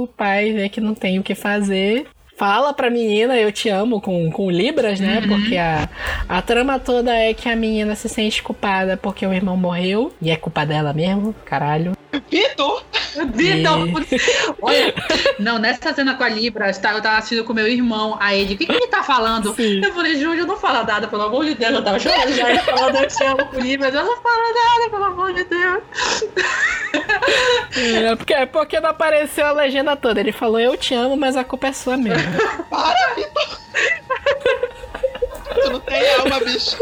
o 0.02 0.06
pai 0.06 0.52
vê 0.52 0.68
que 0.68 0.80
não 0.80 0.94
tem 0.94 1.18
o 1.18 1.22
que 1.22 1.34
fazer. 1.34 2.06
Fala 2.36 2.74
pra 2.74 2.90
menina, 2.90 3.36
eu 3.36 3.52
te 3.52 3.68
amo, 3.68 4.00
com, 4.00 4.30
com 4.30 4.50
Libras, 4.50 4.98
né? 4.98 5.22
Porque 5.26 5.56
a, 5.56 5.88
a 6.28 6.42
trama 6.42 6.80
toda 6.80 7.14
é 7.14 7.32
que 7.32 7.48
a 7.48 7.54
menina 7.54 7.94
se 7.94 8.08
sente 8.08 8.42
culpada 8.42 8.96
porque 8.96 9.24
o 9.24 9.32
irmão 9.32 9.56
morreu. 9.56 10.12
E 10.20 10.30
é 10.30 10.36
culpa 10.36 10.66
dela 10.66 10.92
mesmo, 10.92 11.34
caralho. 11.44 11.92
Vitor! 12.30 12.84
Vitor, 13.32 13.90
putz, 13.92 14.10
olha, 14.60 14.94
não, 15.38 15.58
nessa 15.58 15.94
cena 15.94 16.14
com 16.14 16.24
a 16.24 16.28
Libra, 16.28 16.72
tá, 16.74 16.92
eu 16.92 17.02
tava 17.02 17.18
assistindo 17.18 17.44
com 17.44 17.52
meu 17.52 17.66
irmão, 17.68 18.16
aí 18.20 18.40
ele, 18.40 18.54
o 18.54 18.58
que, 18.58 18.66
que 18.66 18.72
ele 18.72 18.86
tá 18.88 19.02
falando? 19.02 19.54
Sim. 19.54 19.84
Eu 19.84 19.92
falei, 19.92 20.16
Júlio, 20.16 20.46
não 20.46 20.56
fala 20.56 20.82
nada, 20.84 21.06
pelo 21.06 21.22
amor 21.22 21.44
de 21.44 21.54
Deus, 21.54 21.74
eu 21.74 21.84
tava 21.84 21.98
chorando 21.98 22.32
já, 22.32 22.50
ele 22.50 22.58
falando, 22.60 22.96
eu 22.96 23.06
te 23.06 23.24
amo 23.24 23.46
com 23.46 23.60
Libras, 23.60 23.94
eu 23.94 24.04
não 24.04 24.16
falo 24.16 24.54
nada, 24.54 24.90
pelo 24.90 25.04
amor 25.04 25.32
de 25.32 25.44
Deus. 25.44 25.82
É 27.76 28.16
porque, 28.16 28.34
é 28.34 28.46
porque 28.46 28.80
não 28.80 28.90
apareceu 28.90 29.46
a 29.46 29.52
legenda 29.52 29.96
toda. 29.96 30.20
Ele 30.20 30.32
falou, 30.32 30.60
eu 30.60 30.76
te 30.76 30.94
amo, 30.94 31.16
mas 31.16 31.36
a 31.36 31.42
culpa 31.42 31.68
é 31.68 31.72
sua 31.72 31.96
mesmo. 31.96 32.22
Para, 32.70 33.14
Vitor! 33.14 33.58
tu 35.62 35.70
não 35.70 35.80
tem 35.80 36.14
alma, 36.14 36.40
bicho. 36.40 36.76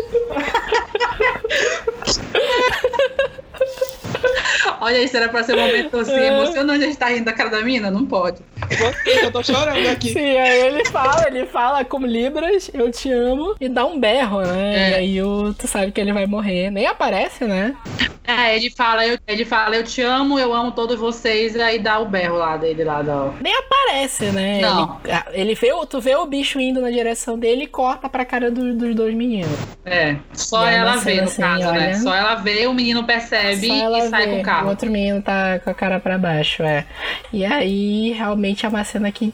Olha 4.81 4.99
isso, 5.03 5.17
era 5.17 5.29
pra 5.29 5.43
ser 5.43 5.55
um 5.57 5.61
momento 5.61 5.97
assim, 5.99 6.13
emocionante, 6.13 6.83
a 6.85 6.87
gente 6.87 6.97
tá 6.99 7.07
rindo 7.09 7.25
da 7.25 7.33
cara 7.33 7.51
da 7.51 7.61
mina? 7.63 7.91
Não 7.91 8.05
pode. 8.07 8.39
Você, 8.69 9.25
eu 9.27 9.31
tô 9.33 9.43
chorando 9.43 9.87
aqui. 9.89 10.13
Sim, 10.13 10.37
aí 10.39 10.61
ele 10.67 10.85
fala, 10.87 11.27
ele 11.27 11.47
fala 11.47 11.85
como 11.85 12.07
Libras, 12.07 12.71
eu 12.73 12.91
te 12.91 13.11
amo, 13.11 13.55
e 13.61 13.69
dá 13.69 13.85
um 13.85 13.99
berro, 13.99 14.41
né? 14.43 14.75
É. 14.75 14.91
E 14.91 14.95
aí 14.95 15.23
o, 15.23 15.53
tu 15.55 15.67
sabe 15.67 15.93
que 15.93 16.01
ele 16.01 16.13
vai 16.13 16.27
morrer. 16.27 16.71
Nem 16.71 16.87
aparece, 16.87 17.45
né? 17.45 17.77
É, 18.25 18.57
ele 18.57 18.71
fala, 18.71 19.05
eu, 19.07 19.19
ele 19.27 19.45
fala, 19.45 19.75
eu 19.77 19.83
te 19.85 20.01
amo, 20.01 20.39
eu 20.39 20.55
amo 20.55 20.71
todos 20.71 20.99
vocês, 20.99 21.59
aí 21.59 21.79
dá 21.81 21.99
o 21.99 22.07
berro 22.07 22.37
lá 22.39 22.57
dele, 22.57 22.85
lá 22.85 23.03
da... 23.03 23.31
Nem 23.41 23.53
aparece, 23.57 24.27
né? 24.27 24.61
Não. 24.61 25.01
Ele, 25.05 25.41
ele 25.43 25.55
vê, 25.57 25.73
o- 25.73 25.85
tu 25.85 26.01
vê 26.01 26.15
o 26.15 26.25
bicho 26.25 26.61
indo 26.61 26.81
na 26.81 26.91
direção 26.91 27.37
dele 27.37 27.65
e 27.65 27.67
corta 27.67 28.09
pra 28.09 28.25
cara 28.25 28.49
do- 28.49 28.75
dos 28.77 28.95
dois 28.95 29.13
meninos. 29.15 29.51
É, 29.85 30.17
só 30.33 30.65
E 30.71 30.75
é 30.75 30.77
ela 30.77 30.97
vê, 30.99 31.17
no 31.17 31.25
assim, 31.25 31.43
caso, 31.43 31.65
né? 31.65 31.69
olha. 31.71 31.95
Só 31.99 32.15
ela 32.15 32.37
vê, 32.37 32.65
o 32.69 32.73
menino 32.73 33.03
percebe 33.05 33.42
Ela 33.43 33.99
e 33.99 34.09
sai 34.09 34.27
vê, 34.27 34.33
com 34.33 34.41
o 34.41 34.43
carro. 34.43 34.67
O 34.67 34.71
outro 34.71 34.91
menino 34.91 35.23
tá 35.23 35.59
com 35.59 35.71
a 35.71 35.75
cara 35.75 36.01
pra 36.01 36.19
baixo, 36.19 36.63
é. 36.63 36.87
E 37.33 37.45
aí, 37.45 38.13
realmente 38.13 38.65
é 38.65 38.69
uma 38.69 38.85
cena 38.85 39.11
que. 39.11 39.33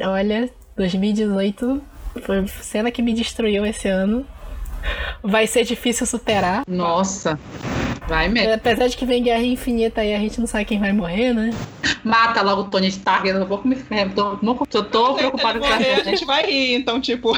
Olha, 0.00 0.50
2018 0.76 1.82
foi 2.22 2.46
cena 2.48 2.90
que 2.90 3.02
me 3.02 3.12
destruiu 3.12 3.64
esse 3.64 3.88
ano. 3.88 4.26
vai 5.22 5.46
ser 5.46 5.64
difícil 5.64 6.06
superar. 6.06 6.62
Nossa. 6.66 7.38
Vai 8.12 8.28
mesmo. 8.28 8.52
Apesar 8.52 8.88
de 8.88 8.94
que 8.94 9.06
vem 9.06 9.22
Guerra 9.22 9.42
Infinita 9.42 10.04
e 10.04 10.14
a 10.14 10.18
gente 10.18 10.38
não 10.38 10.46
sabe 10.46 10.66
quem 10.66 10.78
vai 10.78 10.92
morrer, 10.92 11.32
né? 11.32 11.48
Mata 12.04 12.42
logo 12.42 12.60
o 12.60 12.64
Tony 12.64 12.88
Stark, 12.88 13.26
eu 13.26 13.40
não 13.40 13.46
vou 13.46 13.62
me 13.64 13.74
tô, 14.14 14.36
tô, 14.36 14.66
tô, 14.66 14.82
tô 14.84 15.14
preocupado 15.14 15.58
com 15.58 15.66
morrer, 15.66 15.94
a 15.94 16.04
gente 16.04 16.26
vai 16.26 16.44
rir, 16.44 16.74
então, 16.74 17.00
tipo. 17.00 17.32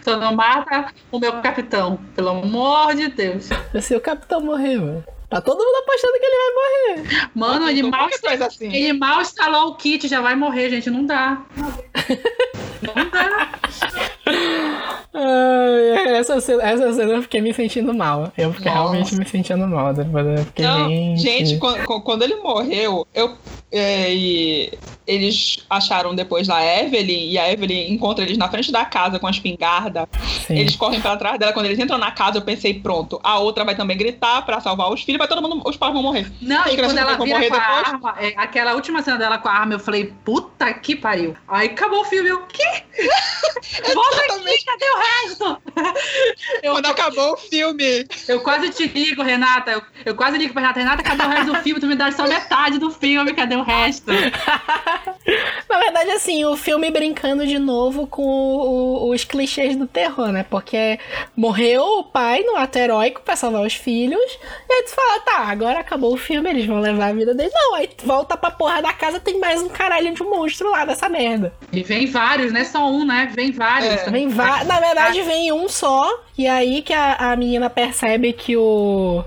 Então 0.00 0.18
não 0.18 0.34
mata 0.34 0.92
o 1.12 1.18
meu 1.20 1.40
capitão, 1.40 1.98
pelo 2.16 2.30
amor 2.30 2.94
de 2.96 3.08
Deus. 3.08 3.48
Se 3.80 3.94
o 3.94 4.00
capitão 4.00 4.40
morrer, 4.40 4.78
mano. 4.78 5.04
Tá 5.28 5.40
todo 5.40 5.58
mundo 5.58 5.76
apostando 5.82 6.12
que 6.18 6.24
ele 6.26 6.36
vai 6.36 6.54
morrer. 7.06 7.30
Mano, 7.34 7.68
ele 7.68 7.82
mal, 7.82 8.08
coisa 8.22 8.46
assim. 8.46 8.72
ele 8.72 8.92
mal 8.92 9.20
instalou 9.22 9.68
o 9.68 9.74
kit, 9.74 10.06
já 10.06 10.20
vai 10.20 10.36
morrer, 10.36 10.70
gente. 10.70 10.90
Não 10.90 11.04
dá. 11.04 11.42
Não 12.82 13.10
dá. 13.10 13.50
Ai, 15.16 16.16
essa, 16.16 16.40
cena, 16.40 16.62
essa 16.62 16.92
cena 16.92 17.12
eu 17.14 17.22
fiquei 17.22 17.40
me 17.40 17.54
sentindo 17.54 17.94
mal. 17.94 18.32
Eu 18.36 18.52
fiquei 18.52 18.70
Nossa. 18.70 18.82
realmente 18.90 19.14
me 19.16 19.26
sentindo 19.26 19.66
mal. 19.66 19.94
Depois 19.94 20.26
eu 20.26 20.44
fiquei, 20.44 20.64
Não, 20.64 20.88
gente. 20.88 21.20
gente, 21.22 21.56
quando, 21.58 21.84
quando 22.02 22.22
ele 22.22 22.36
morreu, 22.36 23.06
eu. 23.14 23.36
é, 23.70 24.12
e 24.12 24.72
eles 25.06 25.58
acharam 25.68 26.14
depois 26.14 26.46
da 26.46 26.64
Evelyn, 26.64 27.28
e 27.30 27.38
a 27.38 27.52
Evelyn 27.52 27.92
encontra 27.92 28.24
eles 28.24 28.38
na 28.38 28.48
frente 28.48 28.72
da 28.72 28.84
casa 28.86 29.18
com 29.18 29.26
a 29.26 29.30
espingarda. 29.30 30.08
sim. 30.46 30.56
Eles 30.58 30.74
correm 30.76 31.00
pra 31.00 31.16
trás 31.16 31.38
dela. 31.38 31.52
Quando 31.52 31.66
eles 31.66 31.78
entram 31.78 31.98
na 31.98 32.10
casa, 32.10 32.38
eu 32.38 32.42
pensei, 32.42 32.74
pronto, 32.74 33.20
a 33.22 33.38
outra 33.38 33.64
vai 33.64 33.76
também 33.76 33.96
gritar 33.96 34.44
pra 34.44 34.60
salvar 34.60 34.90
os 34.92 35.02
filhos, 35.02 35.13
vai 35.18 35.28
todo 35.28 35.42
mundo, 35.42 35.62
os 35.64 35.76
pais 35.76 35.92
vão 35.92 36.02
morrer. 36.02 36.30
Não, 36.40 36.66
e 36.66 36.76
quando 36.76 36.98
ela 36.98 37.16
vira 37.16 37.48
com 37.48 37.54
a 37.54 37.58
depois? 37.58 37.88
arma, 37.88 38.14
é, 38.18 38.34
aquela 38.36 38.74
última 38.74 39.02
cena 39.02 39.18
dela 39.18 39.38
com 39.38 39.48
a 39.48 39.52
arma, 39.52 39.74
eu 39.74 39.78
falei, 39.78 40.12
puta 40.24 40.72
que 40.74 40.96
pariu. 40.96 41.34
Aí 41.48 41.68
acabou 41.68 42.00
o 42.00 42.04
filme, 42.04 42.28
eu, 42.28 42.42
quê? 42.46 42.73
Volta 43.94 44.16
aqui, 44.34 44.64
cadê 44.64 44.84
o 44.90 44.98
resto? 44.98 45.62
Eu, 46.62 46.72
Quando 46.74 46.86
acabou 46.86 47.32
o 47.32 47.36
filme. 47.36 48.06
eu 48.28 48.40
quase 48.40 48.70
te 48.70 48.86
ligo, 48.86 49.22
Renata. 49.22 49.72
Eu, 49.72 49.82
eu 50.04 50.14
quase 50.14 50.38
ligo 50.38 50.52
pra 50.52 50.62
Renata. 50.62 50.80
Renata, 50.80 51.02
cadê 51.02 51.24
o 51.24 51.28
resto 51.28 51.52
do 51.52 51.58
filme? 51.62 51.80
Tu 51.80 51.86
me 51.86 51.94
dá 51.96 52.10
só 52.12 52.26
metade 52.26 52.78
do 52.78 52.90
filme, 52.90 53.32
cadê 53.34 53.56
o 53.56 53.62
resto? 53.62 54.10
Na 55.68 55.78
verdade, 55.78 56.10
assim, 56.10 56.44
o 56.44 56.56
filme 56.56 56.90
brincando 56.90 57.46
de 57.46 57.58
novo 57.58 58.06
com 58.06 58.22
o- 58.22 59.10
os 59.10 59.24
clichês 59.24 59.76
do 59.76 59.86
terror, 59.86 60.28
né? 60.28 60.44
Porque 60.48 60.98
morreu 61.36 61.82
o 61.82 62.04
pai 62.04 62.42
no 62.42 62.56
ato 62.56 62.78
heróico 62.78 63.22
pra 63.22 63.34
salvar 63.36 63.62
os 63.66 63.74
filhos. 63.74 64.38
E 64.68 64.72
aí 64.72 64.82
tu 64.84 64.90
fala, 64.94 65.20
tá, 65.20 65.38
agora 65.48 65.80
acabou 65.80 66.12
o 66.14 66.16
filme, 66.18 66.48
eles 66.50 66.66
vão 66.66 66.80
levar 66.80 67.06
a 67.08 67.12
vida 67.12 67.34
deles. 67.34 67.52
Não, 67.54 67.74
aí 67.74 67.88
volta 68.04 68.36
pra 68.36 68.50
porra 68.50 68.80
da 68.82 68.92
casa, 68.92 69.18
tem 69.18 69.38
mais 69.40 69.62
um 69.62 69.68
caralho 69.68 70.12
de 70.14 70.22
um 70.22 70.30
monstro 70.30 70.70
lá 70.70 70.84
dessa 70.84 71.08
merda. 71.08 71.52
E 71.72 71.82
vem 71.82 72.06
vários, 72.06 72.52
não 72.52 72.60
é 72.60 72.64
só 72.84 72.90
um, 72.90 73.04
né? 73.04 73.30
Vem 73.34 73.52
vários. 73.52 73.94
É. 73.94 74.10
Vem 74.10 74.28
va- 74.28 74.64
Na 74.64 74.80
verdade, 74.80 75.22
vem 75.22 75.52
um 75.52 75.68
só. 75.68 76.06
E 76.36 76.46
aí 76.46 76.82
que 76.82 76.92
a, 76.92 77.32
a 77.32 77.36
menina 77.36 77.70
percebe 77.70 78.32
que 78.32 78.56
o, 78.56 79.24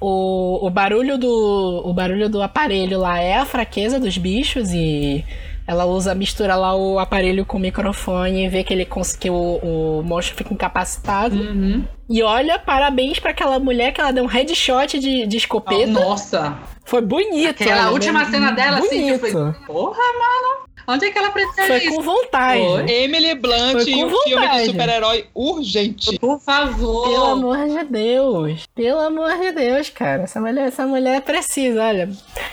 o, 0.00 0.66
o 0.66 0.70
barulho 0.70 1.18
do. 1.18 1.82
O 1.84 1.92
barulho 1.92 2.28
do 2.28 2.42
aparelho 2.42 2.98
lá 2.98 3.18
é 3.20 3.34
a 3.36 3.44
fraqueza 3.44 3.98
dos 3.98 4.16
bichos 4.18 4.72
e. 4.72 5.24
Ela 5.64 5.84
usa, 5.84 6.12
mistura 6.12 6.56
lá 6.56 6.74
o 6.74 6.98
aparelho 6.98 7.46
com 7.46 7.56
o 7.56 7.60
microfone 7.60 8.44
e 8.44 8.48
vê 8.48 8.64
que 8.64 8.74
ele 8.74 8.84
que 9.20 9.30
o, 9.30 9.34
o 9.62 10.02
monstro 10.04 10.34
fica 10.36 10.52
incapacitado. 10.52 11.36
Uhum. 11.36 11.84
E 12.08 12.22
olha, 12.22 12.58
parabéns 12.58 13.18
pra 13.18 13.30
aquela 13.30 13.58
mulher 13.58 13.92
que 13.92 14.00
ela 14.00 14.12
deu 14.12 14.24
um 14.24 14.26
headshot 14.28 14.98
de, 14.98 15.26
de 15.26 15.36
escopeta. 15.36 15.86
Nossa. 15.86 16.58
Foi 16.84 17.00
bonito. 17.00 17.62
Aquela 17.62 17.84
olha, 17.84 17.92
última 17.92 18.20
bem- 18.24 18.30
cena 18.32 18.50
dela, 18.52 18.78
assim, 18.78 18.88
que 18.88 19.18
bonito. 19.18 19.30
falei, 19.32 19.52
porra, 19.66 19.96
mano. 20.18 20.62
Onde 20.88 21.04
é 21.06 21.10
que 21.12 21.18
ela 21.18 21.30
pretende 21.30 21.68
Foi 21.68 21.76
isso? 21.78 21.94
com 21.94 22.02
vontade. 22.02 22.60
Foi. 22.60 22.90
Emily 22.90 23.36
Blunt 23.36 23.72
Foi 23.72 23.84
com 23.84 24.04
um 24.04 24.10
filme 24.10 24.34
vontade. 24.42 24.58
de 24.64 24.66
super-herói 24.72 25.26
urgente. 25.32 26.18
Por 26.18 26.40
favor. 26.40 27.08
Pelo 27.08 27.24
amor 27.24 27.56
de 27.68 27.84
Deus. 27.84 28.64
Pelo 28.74 28.98
amor 28.98 29.30
de 29.38 29.52
Deus, 29.52 29.90
cara. 29.90 30.24
Essa 30.24 30.40
mulher, 30.40 30.66
essa 30.66 30.84
mulher 30.84 31.20
precisa, 31.22 31.84
olha. 31.84 32.10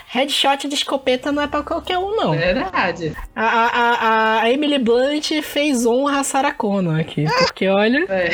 Headshot 0.10 0.68
de 0.68 0.76
escopeta 0.76 1.32
não 1.32 1.42
é 1.42 1.48
pra 1.48 1.64
qualquer 1.64 1.98
um, 1.98 2.16
não. 2.16 2.32
Verdade. 2.34 3.18
A, 3.36 3.44
a, 3.46 3.66
a, 3.68 4.42
a 4.44 4.52
Emily 4.52 4.78
Blunt 4.78 5.32
fez 5.42 5.84
honra 5.88 6.20
a 6.20 6.24
Sarah 6.24 6.54
Connor 6.54 7.00
aqui. 7.00 7.26
Porque, 7.26 7.68
olha, 7.68 8.06
É. 8.08 8.30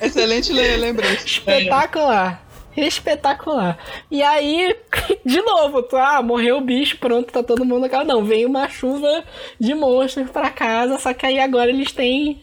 Excelente 0.00 0.52
le- 0.52 0.76
lembrança. 0.76 1.24
espetacular. 1.24 2.42
Espetacular. 2.76 3.78
E 4.10 4.22
aí, 4.22 4.76
de 5.24 5.40
novo, 5.42 5.82
tu, 5.82 5.96
ah, 5.96 6.22
morreu 6.22 6.58
o 6.58 6.60
bicho, 6.60 6.96
pronto, 6.98 7.32
tá 7.32 7.42
todo 7.42 7.64
mundo 7.64 7.86
aqui. 7.86 8.04
Não, 8.04 8.24
vem 8.24 8.46
uma 8.46 8.68
chuva 8.68 9.24
de 9.58 9.74
monstros 9.74 10.30
pra 10.30 10.50
casa, 10.50 10.98
só 10.98 11.12
que 11.12 11.26
aí 11.26 11.40
agora 11.40 11.70
eles 11.70 11.92
têm. 11.92 12.42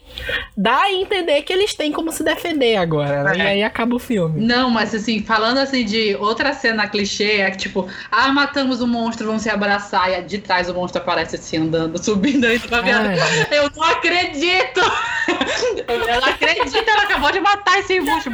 Dá 0.55 0.81
a 0.83 0.91
entender 0.91 1.41
que 1.43 1.53
eles 1.53 1.73
têm 1.73 1.91
como 1.91 2.11
se 2.11 2.23
defender 2.23 2.77
agora, 2.77 3.23
né? 3.23 3.37
E 3.37 3.41
aí 3.41 3.63
acaba 3.63 3.95
o 3.95 3.99
filme. 3.99 4.45
Não, 4.45 4.69
mas 4.69 4.93
assim, 4.93 5.23
falando 5.23 5.59
assim 5.59 5.85
de 5.85 6.15
outra 6.15 6.53
cena 6.53 6.87
clichê, 6.87 7.41
é 7.41 7.51
que 7.51 7.57
tipo, 7.57 7.87
ah, 8.11 8.31
matamos 8.31 8.81
o 8.81 8.87
monstro, 8.87 9.27
vão 9.27 9.39
se 9.39 9.49
abraçar, 9.49 10.11
e 10.11 10.21
de 10.23 10.39
trás 10.39 10.69
o 10.69 10.73
monstro 10.73 11.01
aparece 11.01 11.35
assim, 11.35 11.57
andando, 11.57 11.97
subindo 12.03 12.45
aí, 12.45 12.59
tá? 12.59 12.81
Ai. 12.83 13.17
Eu 13.51 13.69
não 13.75 13.83
acredito! 13.83 14.81
Eu 15.87 15.99
não 15.99 16.29
acredito, 16.29 16.89
ela 16.89 17.03
acabou 17.03 17.31
de 17.31 17.39
matar 17.39 17.79
esse 17.79 17.99
monstro. 17.99 18.31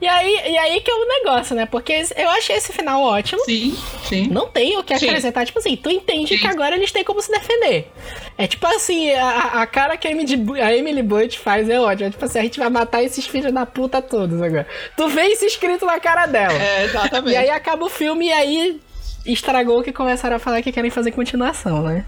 E 0.00 0.06
aí, 0.06 0.52
e 0.52 0.58
aí 0.58 0.80
que 0.80 0.90
é 0.90 0.94
o 0.94 1.08
negócio, 1.08 1.56
né? 1.56 1.64
Porque 1.64 2.04
eu 2.16 2.28
achei 2.30 2.56
esse 2.56 2.72
final 2.72 3.02
ótimo. 3.02 3.42
Sim, 3.44 3.76
sim. 4.04 4.28
Não 4.28 4.46
tem 4.46 4.76
o 4.76 4.82
que 4.82 4.96
Sim. 4.98 5.06
acrescentar. 5.06 5.46
Tipo 5.46 5.58
assim, 5.58 5.76
tu 5.76 5.90
entende 5.90 6.34
Sim. 6.34 6.40
que 6.40 6.46
agora 6.46 6.76
eles 6.76 6.92
têm 6.92 7.02
como 7.02 7.20
se 7.22 7.30
defender. 7.30 7.90
É 8.36 8.46
tipo 8.46 8.66
assim, 8.66 9.10
a, 9.12 9.62
a 9.62 9.66
cara 9.66 9.96
que 9.96 10.06
a 10.06 10.10
Emily, 10.10 10.60
a 10.60 10.76
Emily 10.76 11.02
Blunt 11.02 11.36
faz 11.38 11.68
é 11.68 11.80
ótima. 11.80 12.08
É 12.08 12.10
tipo 12.10 12.24
assim, 12.24 12.40
a 12.40 12.42
gente 12.42 12.58
vai 12.58 12.68
matar 12.68 13.02
esses 13.02 13.26
filhos 13.26 13.52
da 13.52 13.64
puta 13.64 14.02
todos 14.02 14.40
agora. 14.42 14.66
Tu 14.96 15.08
vê 15.08 15.28
isso 15.28 15.46
escrito 15.46 15.86
na 15.86 15.98
cara 15.98 16.26
dela. 16.26 16.52
É, 16.52 16.84
exatamente. 16.84 17.32
E 17.32 17.36
aí 17.36 17.50
acaba 17.50 17.84
o 17.84 17.88
filme 17.88 18.26
e 18.26 18.32
aí 18.32 18.80
estragou 19.24 19.82
que 19.82 19.92
começaram 19.92 20.36
a 20.36 20.38
falar 20.38 20.60
que 20.62 20.72
querem 20.72 20.90
fazer 20.90 21.12
continuação, 21.12 21.82
né? 21.82 22.04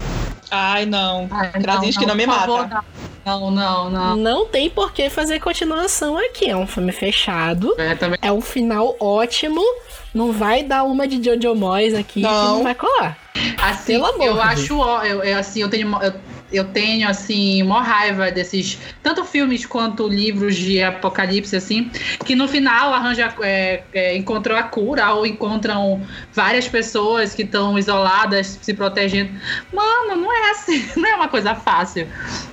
Ai, 0.51 0.85
não. 0.85 1.27
Ai, 1.31 1.51
Krasinski 1.53 2.05
não, 2.05 2.13
me 2.13 2.25
por 2.25 2.35
mata. 2.35 2.39
favor, 2.45 2.85
Não, 3.25 3.49
não, 3.49 3.89
não. 3.89 4.15
Não 4.15 4.45
tem 4.45 4.69
por 4.69 4.93
que 4.93 5.09
fazer 5.09 5.39
continuação 5.39 6.15
aqui. 6.17 6.47
É 6.49 6.55
um 6.55 6.67
filme 6.67 6.91
fechado. 6.91 7.73
É, 7.77 7.95
também. 7.95 8.19
É 8.21 8.31
um 8.31 8.39
final 8.41 8.95
ótimo. 8.99 9.61
Não 10.13 10.31
vai 10.31 10.63
dar 10.63 10.83
uma 10.83 11.07
de 11.07 11.21
Jojo 11.23 11.55
Moyes 11.55 11.93
aqui 11.95 12.21
que 12.21 12.21
Não. 12.21 12.57
não 12.57 12.63
vai 12.63 12.75
colar. 12.75 13.17
Assim, 13.61 13.93
Pelo 13.93 14.05
amor 14.05 14.25
eu 14.27 14.33
de 14.35 14.39
acho, 14.39 14.73
eu, 15.03 15.23
eu, 15.23 15.37
assim, 15.39 15.61
eu 15.61 15.69
tenho, 15.69 15.89
eu, 16.01 16.13
eu 16.57 16.65
tenho 16.65 17.07
assim, 17.07 17.61
uma 17.61 17.81
raiva 17.81 18.31
desses, 18.31 18.77
tanto 19.03 19.23
filmes 19.25 19.65
quanto 19.65 20.07
livros 20.07 20.55
de 20.55 20.81
apocalipse, 20.81 21.55
assim, 21.55 21.89
que 22.25 22.35
no 22.35 22.47
final 22.47 22.93
arranja, 22.93 23.33
é, 23.41 23.83
é, 23.93 24.15
encontrou 24.15 24.57
a 24.57 24.63
cura 24.63 25.13
ou 25.13 25.25
encontram 25.25 26.01
várias 26.33 26.67
pessoas 26.67 27.33
que 27.33 27.43
estão 27.43 27.77
isoladas, 27.77 28.59
se 28.61 28.73
protegendo. 28.73 29.31
Mano, 29.73 30.15
não 30.21 30.31
é 30.31 30.51
assim, 30.51 30.85
não 30.95 31.07
é 31.09 31.15
uma 31.15 31.27
coisa 31.27 31.55
fácil. 31.55 32.07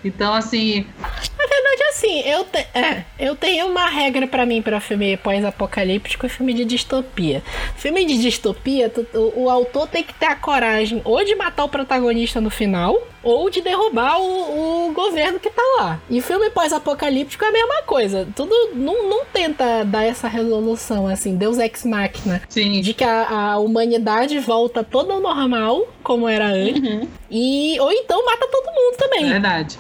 Então, 0.04 0.32
assim, 0.34 0.86
Na 1.00 1.46
verdade, 1.46 1.82
assim, 1.90 2.20
eu, 2.20 2.44
te- 2.44 2.66
é, 2.74 3.04
eu 3.18 3.36
tenho 3.36 3.66
uma 3.66 3.86
regra 3.88 4.26
pra 4.26 4.46
mim 4.46 4.62
pra 4.62 4.80
filme 4.80 5.16
pós-apocalíptico 5.16 6.26
e 6.26 6.28
filme 6.28 6.54
de 6.54 6.64
distopia. 6.64 7.42
Filme 7.76 8.04
de 8.04 8.20
distopia, 8.20 8.88
tu- 8.88 9.06
o, 9.14 9.44
o 9.44 9.50
autor 9.50 9.86
tem 9.88 10.02
que 10.02 10.14
ter 10.14 10.26
a 10.26 10.36
coragem 10.36 11.00
ou 11.04 11.24
de 11.24 11.34
matar 11.34 11.64
o 11.64 11.68
protagonista 11.68 12.40
no 12.40 12.50
final, 12.50 12.96
ou 13.22 13.48
de 13.50 13.60
derrubar 13.60 14.20
o, 14.20 14.88
o 14.88 14.92
governo 14.92 15.38
que 15.40 15.50
tá 15.50 15.62
lá. 15.78 16.00
E 16.10 16.20
filme 16.20 16.50
pós-apocalíptico 16.50 17.44
é 17.44 17.48
a 17.48 17.52
mesma 17.52 17.82
coisa. 17.82 18.28
Tudo 18.34 18.54
não, 18.74 19.08
não 19.08 19.24
tenta 19.26 19.84
dar 19.84 20.04
essa 20.04 20.28
resolução, 20.28 21.06
assim, 21.06 21.36
Deus 21.36 21.58
ex 21.58 21.84
machina. 21.84 22.42
sim. 22.48 22.80
De 22.80 22.94
que 22.94 23.04
a, 23.04 23.28
a 23.52 23.58
humanidade 23.58 24.38
volta 24.38 24.82
toda 24.82 25.12
ao 25.14 25.20
normal, 25.20 25.86
como 26.02 26.28
era 26.28 26.46
antes. 26.46 26.82
Uhum. 26.82 27.08
E, 27.30 27.78
ou 27.80 27.90
então 27.92 28.24
mata 28.24 28.46
todo 28.50 28.66
mundo 28.66 28.96
também. 28.98 29.28
Verdade. 29.28 29.76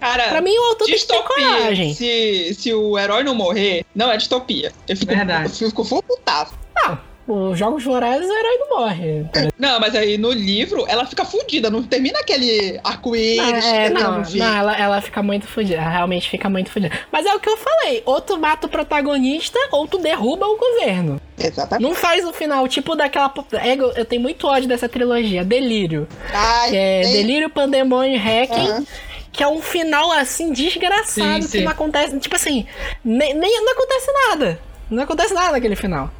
Cara, 0.00 0.28
Pra 0.30 0.40
mim, 0.40 0.56
o 0.56 0.62
autor 0.70 0.86
tem 0.86 0.96
que 0.96 1.06
ter 1.06 1.14
distopia. 1.14 1.46
coragem. 1.58 1.94
Se, 1.94 2.54
se 2.54 2.74
o 2.74 2.98
herói 2.98 3.22
não 3.22 3.34
morrer, 3.34 3.84
não 3.94 4.10
é 4.10 4.16
distopia. 4.16 4.72
Eu 4.88 4.96
fico, 4.96 5.14
Verdade. 5.14 5.44
eu 5.62 5.68
fico 5.68 5.84
full 5.84 6.02
putaço. 6.02 6.52
Não, 6.74 6.98
os 7.32 7.58
Jogos 7.58 7.84
Vorazes 7.84 8.28
o 8.28 8.32
herói 8.32 8.56
não 8.58 8.68
morre. 8.78 9.26
Não, 9.58 9.80
mas 9.80 9.94
aí 9.94 10.18
no 10.18 10.32
livro 10.32 10.84
ela 10.88 11.06
fica 11.06 11.24
fudida, 11.24 11.70
não 11.70 11.82
termina 11.82 12.18
aquele 12.18 12.78
arco-íris. 12.84 13.64
é, 13.64 13.88
que 13.88 13.94
não, 13.94 14.22
não 14.22 14.46
ela, 14.56 14.76
ela 14.76 15.00
fica 15.00 15.22
muito 15.22 15.46
fodida. 15.46 15.76
Ela 15.80 15.90
realmente 15.90 16.28
fica 16.28 16.48
muito 16.50 16.70
fodida. 16.70 16.94
Mas 17.10 17.26
é 17.26 17.34
o 17.34 17.40
que 17.40 17.48
eu 17.48 17.56
falei: 17.56 18.02
ou 18.04 18.20
tu 18.20 18.38
mata 18.38 18.66
o 18.66 18.70
protagonista, 18.70 19.58
ou 19.70 19.86
tu 19.86 19.98
derruba 19.98 20.46
o 20.46 20.56
governo. 20.56 21.20
Exatamente. 21.38 21.82
Não 21.88 21.94
faz 21.94 22.24
o 22.24 22.32
final, 22.32 22.66
tipo 22.68 22.94
daquela. 22.94 23.32
É, 23.52 23.74
eu 23.74 23.92
eu 23.92 24.04
tenho 24.04 24.22
muito 24.22 24.46
ódio 24.46 24.68
dessa 24.68 24.88
trilogia: 24.88 25.44
Delírio. 25.44 26.06
Ai, 26.32 26.70
Que 26.70 26.76
é 26.76 27.00
Delírio, 27.02 27.50
Pandemônio 27.50 28.14
e 28.14 28.18
Hacking. 28.18 28.68
Aham. 28.68 28.84
Que 29.32 29.42
é 29.42 29.48
um 29.48 29.62
final 29.62 30.12
assim 30.12 30.52
desgraçado 30.52 31.06
Sim, 31.36 31.40
que 31.40 31.58
sim. 31.58 31.64
não 31.64 31.72
acontece. 31.72 32.18
Tipo 32.18 32.36
assim, 32.36 32.66
nem, 33.02 33.32
nem- 33.32 33.64
não 33.64 33.72
acontece 33.72 34.12
nada. 34.28 34.60
Não 34.90 35.02
acontece 35.02 35.32
nada 35.32 35.52
naquele 35.52 35.74
final. 35.74 36.10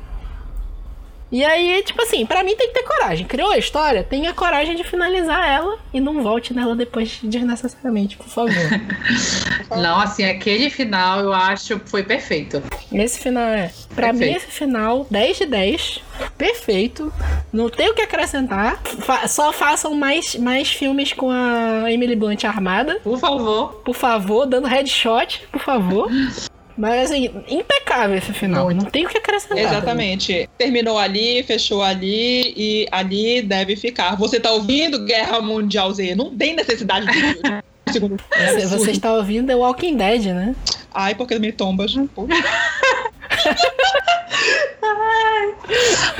E 1.32 1.42
aí, 1.42 1.82
tipo 1.82 2.02
assim, 2.02 2.26
pra 2.26 2.44
mim 2.44 2.54
tem 2.54 2.68
que 2.68 2.74
ter 2.74 2.82
coragem. 2.82 3.26
Criou 3.26 3.50
a 3.50 3.56
história, 3.56 4.04
tenha 4.04 4.34
coragem 4.34 4.76
de 4.76 4.84
finalizar 4.84 5.48
ela 5.48 5.78
e 5.94 5.98
não 5.98 6.22
volte 6.22 6.52
nela 6.52 6.76
depois 6.76 7.18
desnecessariamente, 7.22 8.18
por 8.18 8.26
favor. 8.28 8.52
Não, 9.74 9.98
assim, 9.98 10.24
aquele 10.24 10.68
final 10.68 11.20
eu 11.20 11.32
acho 11.32 11.80
foi 11.86 12.02
perfeito. 12.02 12.62
Esse 12.92 13.18
final 13.20 13.42
é. 13.44 13.70
Pra 13.94 14.08
Perfeito. 14.08 14.30
mim, 14.32 14.36
esse 14.36 14.46
final, 14.48 15.06
10 15.10 15.38
de 15.38 15.46
10. 15.46 16.00
Perfeito. 16.36 17.10
Não 17.50 17.70
tem 17.70 17.88
o 17.88 17.94
que 17.94 18.02
acrescentar. 18.02 18.78
Fa- 18.82 19.26
só 19.26 19.50
façam 19.50 19.94
mais, 19.94 20.34
mais 20.36 20.70
filmes 20.70 21.14
com 21.14 21.30
a 21.30 21.90
Emily 21.90 22.14
Blunt 22.14 22.44
armada. 22.44 23.00
Por 23.02 23.18
favor. 23.18 23.80
Por 23.82 23.94
favor, 23.94 24.44
dando 24.44 24.68
headshot, 24.68 25.46
por 25.50 25.62
favor. 25.62 26.10
Mas 26.76 27.10
assim, 27.10 27.30
impecável 27.48 28.16
esse 28.16 28.32
final. 28.32 28.66
Muito. 28.66 28.82
Não 28.84 28.90
tem 28.90 29.06
o 29.06 29.08
que 29.08 29.18
acrescentar. 29.18 29.58
Exatamente. 29.58 30.48
Terminou 30.56 30.98
ali, 30.98 31.42
fechou 31.42 31.82
ali 31.82 32.54
e 32.56 32.86
ali 32.90 33.42
deve 33.42 33.76
ficar. 33.76 34.16
Você 34.16 34.40
tá 34.40 34.50
ouvindo 34.50 35.04
Guerra 35.04 35.40
Mundial 35.40 35.92
Z? 35.92 36.14
Não 36.14 36.34
tem 36.36 36.54
necessidade 36.54 37.06
de 37.06 37.62
segundo. 37.92 38.22
Você, 38.30 38.66
você 38.66 38.90
está 38.92 39.14
ouvindo 39.14 39.46
The 39.46 39.54
Walking 39.54 39.96
Dead, 39.96 40.26
né? 40.26 40.54
Ai, 40.94 41.14
porque 41.14 41.38
me 41.38 41.52
tombas. 41.52 41.94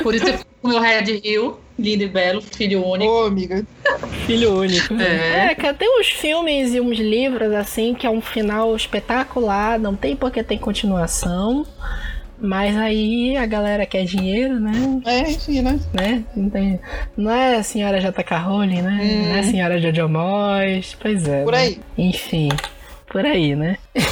Por 0.01 0.15
isso 0.15 0.27
eu 0.27 0.37
fico 0.37 0.49
com 0.61 0.67
o 0.67 0.71
meu 0.71 0.79
Red 0.79 1.21
Hill, 1.23 1.59
lindo 1.77 2.03
e 2.03 2.07
belo, 2.07 2.41
filho 2.41 2.85
único. 2.85 3.11
Ô, 3.11 3.25
amiga. 3.25 3.65
Filho 4.25 4.59
único. 4.59 4.93
É. 4.95 5.51
É, 5.51 5.55
cara, 5.55 5.73
tem 5.73 5.99
uns 5.99 6.07
filmes 6.07 6.73
e 6.73 6.79
uns 6.79 6.97
livros 6.97 7.53
assim 7.53 7.93
que 7.93 8.07
é 8.07 8.09
um 8.09 8.21
final 8.21 8.75
espetacular, 8.75 9.77
não 9.79 9.95
tem 9.95 10.15
porque 10.15 10.43
tem 10.43 10.57
continuação. 10.57 11.65
Mas 12.39 12.75
aí 12.75 13.37
a 13.37 13.45
galera 13.45 13.85
quer 13.85 14.03
dinheiro, 14.03 14.59
né? 14.59 14.71
É, 15.05 15.31
enfim, 15.31 15.61
né? 15.61 15.79
né? 15.93 16.23
Não, 16.35 16.49
tem- 16.49 16.79
não 17.15 17.31
é 17.31 17.55
a 17.55 17.63
senhora 17.63 18.01
J.K. 18.01 18.37
Rowling, 18.37 18.81
né? 18.81 19.25
Não 19.29 19.35
é 19.35 19.39
a 19.39 19.43
senhora 19.43 19.79
Jojo 19.79 20.09
Moyes. 20.09 20.97
Pois 20.99 21.25
é. 21.27 21.43
Por 21.43 21.53
né? 21.53 21.59
aí. 21.59 21.79
Enfim, 21.97 22.49
por 23.07 23.25
aí, 23.25 23.55
né? 23.55 23.77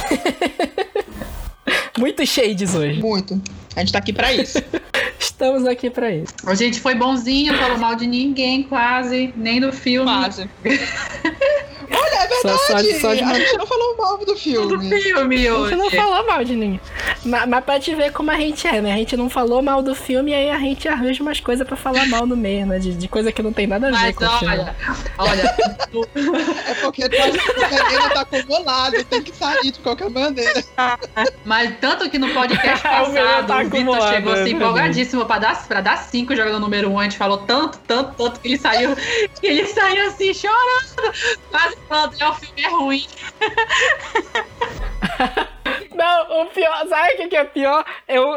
Muitos 1.98 2.28
shades 2.28 2.74
hoje. 2.74 3.00
Muito. 3.02 3.38
A 3.76 3.80
gente 3.80 3.92
tá 3.92 3.98
aqui 3.98 4.12
pra 4.12 4.32
isso. 4.32 4.58
Estamos 5.18 5.66
aqui 5.66 5.88
pra 5.90 6.10
isso. 6.10 6.34
A 6.46 6.54
gente 6.54 6.80
foi 6.80 6.94
bonzinho, 6.94 7.56
falou 7.56 7.78
mal 7.78 7.94
de 7.94 8.06
ninguém, 8.06 8.62
quase, 8.64 9.32
nem 9.36 9.60
do 9.60 9.72
filme. 9.72 10.10
Quase. 10.10 10.48
Olha, 11.94 12.14
é 12.24 12.28
Só- 12.40 12.56
só 12.56 12.76
de- 12.80 12.82
verdade. 12.92 13.00
só 13.00 13.14
de- 13.14 13.22
A 13.22 13.34
gente 13.38 13.58
não 13.58 13.66
falou 13.66 13.96
mal 13.98 14.16
do 14.18 14.24
Do 14.24 14.36
filme. 14.36 15.02
filme 15.02 15.36
A 15.36 15.40
gente 15.68 15.76
não 15.76 15.86
hoje. 15.86 15.96
falou 15.96 16.26
mal 16.26 16.42
de 16.44 16.56
ninguém. 16.56 16.80
Mas, 17.24 17.46
mas 17.48 17.64
pra 17.64 17.78
te 17.78 17.94
ver 17.94 18.10
como 18.12 18.30
a 18.30 18.36
gente 18.36 18.66
é, 18.66 18.80
né? 18.80 18.94
A 18.94 18.96
gente 18.96 19.14
não 19.16 19.28
falou 19.28 19.60
mal 19.62 19.82
do 19.82 19.94
filme 19.94 20.30
e 20.30 20.34
aí 20.34 20.50
a 20.50 20.58
gente 20.58 20.88
arranja 20.88 21.22
umas 21.22 21.38
coisas 21.40 21.66
pra 21.66 21.76
falar 21.76 22.06
mal 22.06 22.26
no 22.26 22.34
meio, 22.36 22.64
né? 22.66 22.78
De, 22.78 22.94
de 22.94 23.08
coisa 23.08 23.30
que 23.30 23.42
não 23.42 23.52
tem 23.52 23.66
nada 23.66 23.88
a 23.88 23.90
ver 23.90 23.96
Mas 23.96 24.16
com 24.16 24.24
o 24.24 24.38
filme. 24.38 24.54
olha, 24.54 24.76
olha, 25.18 25.54
tu- 25.92 26.08
É 26.66 26.74
porque 26.80 27.02
nós 27.02 27.10
veneno 27.68 28.10
tá 28.14 28.20
acumulado, 28.22 29.04
tem 29.04 29.22
que 29.22 29.36
sair 29.36 29.70
de 29.70 29.78
qualquer 29.80 30.08
maneira. 30.08 30.64
mas 31.44 31.74
tanto 31.78 32.08
que 32.08 32.18
no 32.18 32.30
podcast 32.32 32.78
O 32.86 32.90
passado 32.90 33.46
tá 33.46 33.61
o 33.66 33.70
Vitor 33.70 34.08
chegou 34.08 34.32
assim 34.32 34.44
verdade. 34.44 34.50
empolgadíssimo 34.50 35.26
pra 35.26 35.38
dar, 35.38 35.66
pra 35.66 35.80
dar 35.80 35.96
cinco 35.98 36.34
jogando 36.34 36.60
número 36.60 36.90
um. 36.90 36.98
A 36.98 37.04
gente 37.04 37.16
falou 37.16 37.38
tanto, 37.38 37.78
tanto, 37.80 38.14
tanto 38.16 38.40
que 38.40 38.48
ele 38.48 38.58
saiu, 38.58 38.96
que 39.40 39.46
ele 39.46 39.66
saiu 39.66 40.08
assim 40.08 40.34
chorando. 40.34 41.12
Quase 41.50 41.76
falando, 41.88 42.14
é, 42.20 42.28
o 42.28 42.34
filme 42.34 42.62
é 42.62 42.68
ruim. 42.68 43.06
Não, 45.94 46.42
o 46.42 46.46
pior, 46.46 46.86
sabe 46.88 47.14
o 47.14 47.16
que 47.16 47.28
que 47.28 47.36
é 47.36 47.44
pior? 47.44 47.84
Eu, 48.08 48.34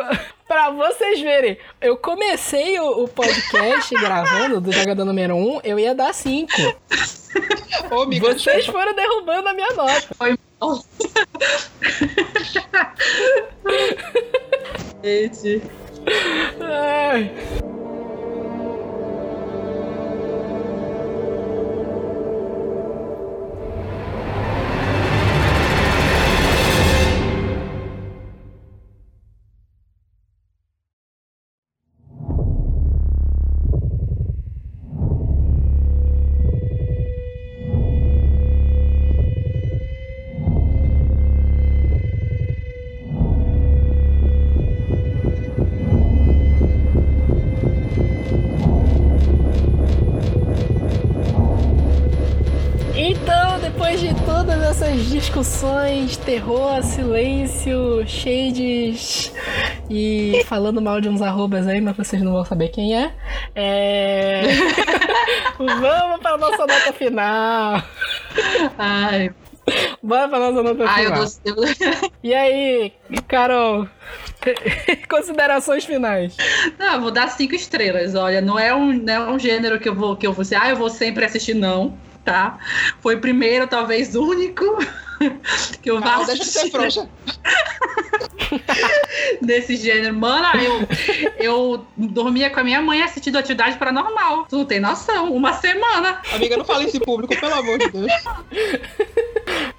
pra 0.47 0.69
vocês 0.69 1.19
verem, 1.21 1.57
eu 1.82 1.97
comecei 1.97 2.80
o, 2.80 3.03
o 3.03 3.07
podcast 3.07 3.93
gravando 3.95 4.61
do 4.61 4.71
jogador 4.71 5.05
número 5.05 5.36
1, 5.36 5.61
eu 5.63 5.80
ia 5.80 5.95
dar 5.95 6.13
5. 6.13 6.51
Ô, 7.91 8.01
amiga, 8.01 8.34
Vocês 8.34 8.65
foram 8.65 8.93
derrubando 8.93 9.49
a 9.49 9.53
minha 9.53 9.73
nota. 9.73 10.07
Foi 10.17 10.38
mal. 10.59 10.80
Gente. 15.06 15.62
Ai. 16.60 17.32
Discussões, 55.56 56.18
terror, 56.18 56.84
silêncio, 56.84 58.06
shades 58.06 59.32
e 59.89 60.43
falando 60.45 60.82
mal 60.82 60.99
de 60.99 61.08
uns 61.08 61.22
arrobas 61.22 61.66
aí, 61.66 61.80
mas 61.80 61.95
vocês 61.95 62.22
não 62.22 62.34
vão 62.34 62.43
saber 62.43 62.70
quem 62.70 62.93
é. 62.93 63.14
é... 63.56 64.41
Vamos 65.58 66.20
para 66.22 66.38
nossa 66.38 66.68
nota 66.68 66.91
final. 66.91 67.82
Ai, 68.78 69.34
Bora 70.03 70.28
para 70.28 70.39
nossa 70.51 70.62
nota 70.62 70.84
ai 70.89 71.06
final. 71.06 71.24
eu- 71.45 71.56
E 72.22 72.34
aí, 72.34 72.91
Carol, 73.26 73.88
considerações 75.10 75.86
finais. 75.86 76.36
Não, 76.78 77.01
vou 77.01 77.12
dar 77.12 77.30
cinco 77.30 77.56
estrelas. 77.56 78.14
Olha, 78.14 78.41
não 78.41 78.60
é 78.60 78.76
um, 78.76 78.91
não 78.91 79.14
é 79.14 79.32
um 79.32 79.39
gênero 79.39 79.80
que 79.80 79.88
eu 79.88 79.95
vou 79.95 80.18
que 80.18 80.28
eu 80.28 80.34
vou 80.34 80.43
ah, 80.60 80.70
eu 80.70 80.76
vou 80.76 80.89
sempre 80.89 81.24
assistir, 81.24 81.53
não. 81.56 81.97
Tá? 82.26 82.57
Foi 82.99 83.15
o 83.15 83.21
primeiro, 83.21 83.67
talvez 83.67 84.15
único, 84.15 84.65
que 85.82 85.91
eu 85.91 85.99
vá 85.99 86.09
Carol, 86.09 86.26
deixa 86.26 86.43
de 86.43 86.49
ser 86.49 86.71
frouxa. 86.71 87.07
desse 89.41 89.76
gênero. 89.76 90.15
Mano, 90.15 90.47
eu, 90.59 90.88
eu 91.38 91.86
dormia 91.95 92.49
com 92.49 92.59
a 92.59 92.63
minha 92.63 92.82
mãe 92.82 93.01
assistindo 93.01 93.38
atividade 93.38 93.78
paranormal. 93.78 94.45
Tu 94.49 94.57
não 94.57 94.65
tem 94.65 94.80
noção. 94.80 95.34
Uma 95.34 95.53
semana. 95.53 96.21
Amiga, 96.34 96.57
não 96.57 96.65
fala 96.65 96.84
isso 96.84 96.97
em 96.97 97.01
público, 97.01 97.36
pelo 97.39 97.53
amor 97.53 97.78
de 97.78 97.89
Deus. 97.89 98.11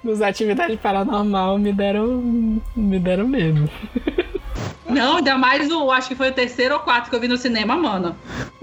Nos 0.03 0.21
atividades 0.21 0.79
paranormal 0.79 1.57
me 1.57 1.73
deram. 1.73 2.61
me 2.75 2.99
deram 2.99 3.27
medo. 3.27 3.69
Não, 4.89 5.17
ainda 5.17 5.37
mais 5.37 5.69
o. 5.71 5.91
Acho 5.91 6.09
que 6.09 6.15
foi 6.15 6.29
o 6.29 6.33
terceiro 6.33 6.75
ou 6.75 6.79
quarto 6.81 7.09
que 7.09 7.15
eu 7.15 7.19
vi 7.19 7.27
no 7.27 7.37
cinema, 7.37 7.75
mano. 7.75 8.15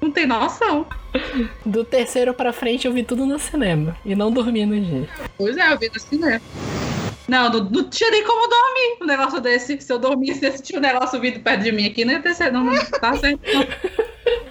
Não 0.02 0.10
tem 0.10 0.26
noção. 0.26 0.86
Do 1.64 1.84
terceiro 1.84 2.32
pra 2.34 2.52
frente 2.52 2.86
eu 2.86 2.92
vi 2.92 3.02
tudo 3.02 3.26
no 3.26 3.38
cinema. 3.38 3.96
E 4.04 4.14
não 4.14 4.30
dormi 4.32 4.64
no 4.64 4.78
dia. 4.80 5.08
Pois 5.36 5.56
é, 5.56 5.72
eu 5.72 5.78
vi 5.78 5.90
no 5.92 6.00
cinema. 6.00 6.40
Não, 7.26 7.48
não, 7.50 7.64
não 7.64 7.88
tinha 7.88 8.10
nem 8.10 8.22
como 8.24 8.46
dormir 8.48 8.98
um 9.02 9.06
negócio 9.06 9.40
desse. 9.40 9.80
Se 9.80 9.92
eu 9.92 9.98
dormisse 9.98 10.44
e 10.44 10.48
assistir 10.48 10.76
um 10.76 10.80
negócio 10.80 11.18
vindo 11.20 11.40
perto 11.40 11.62
de 11.62 11.72
mim 11.72 11.86
aqui, 11.86 12.04
não 12.04 12.12
ia 12.12 12.20
ter 12.20 12.34
certo. 12.34 12.52
Não, 12.54 12.64
não 12.64 12.84
tá 12.86 13.14
certo. 13.16 13.40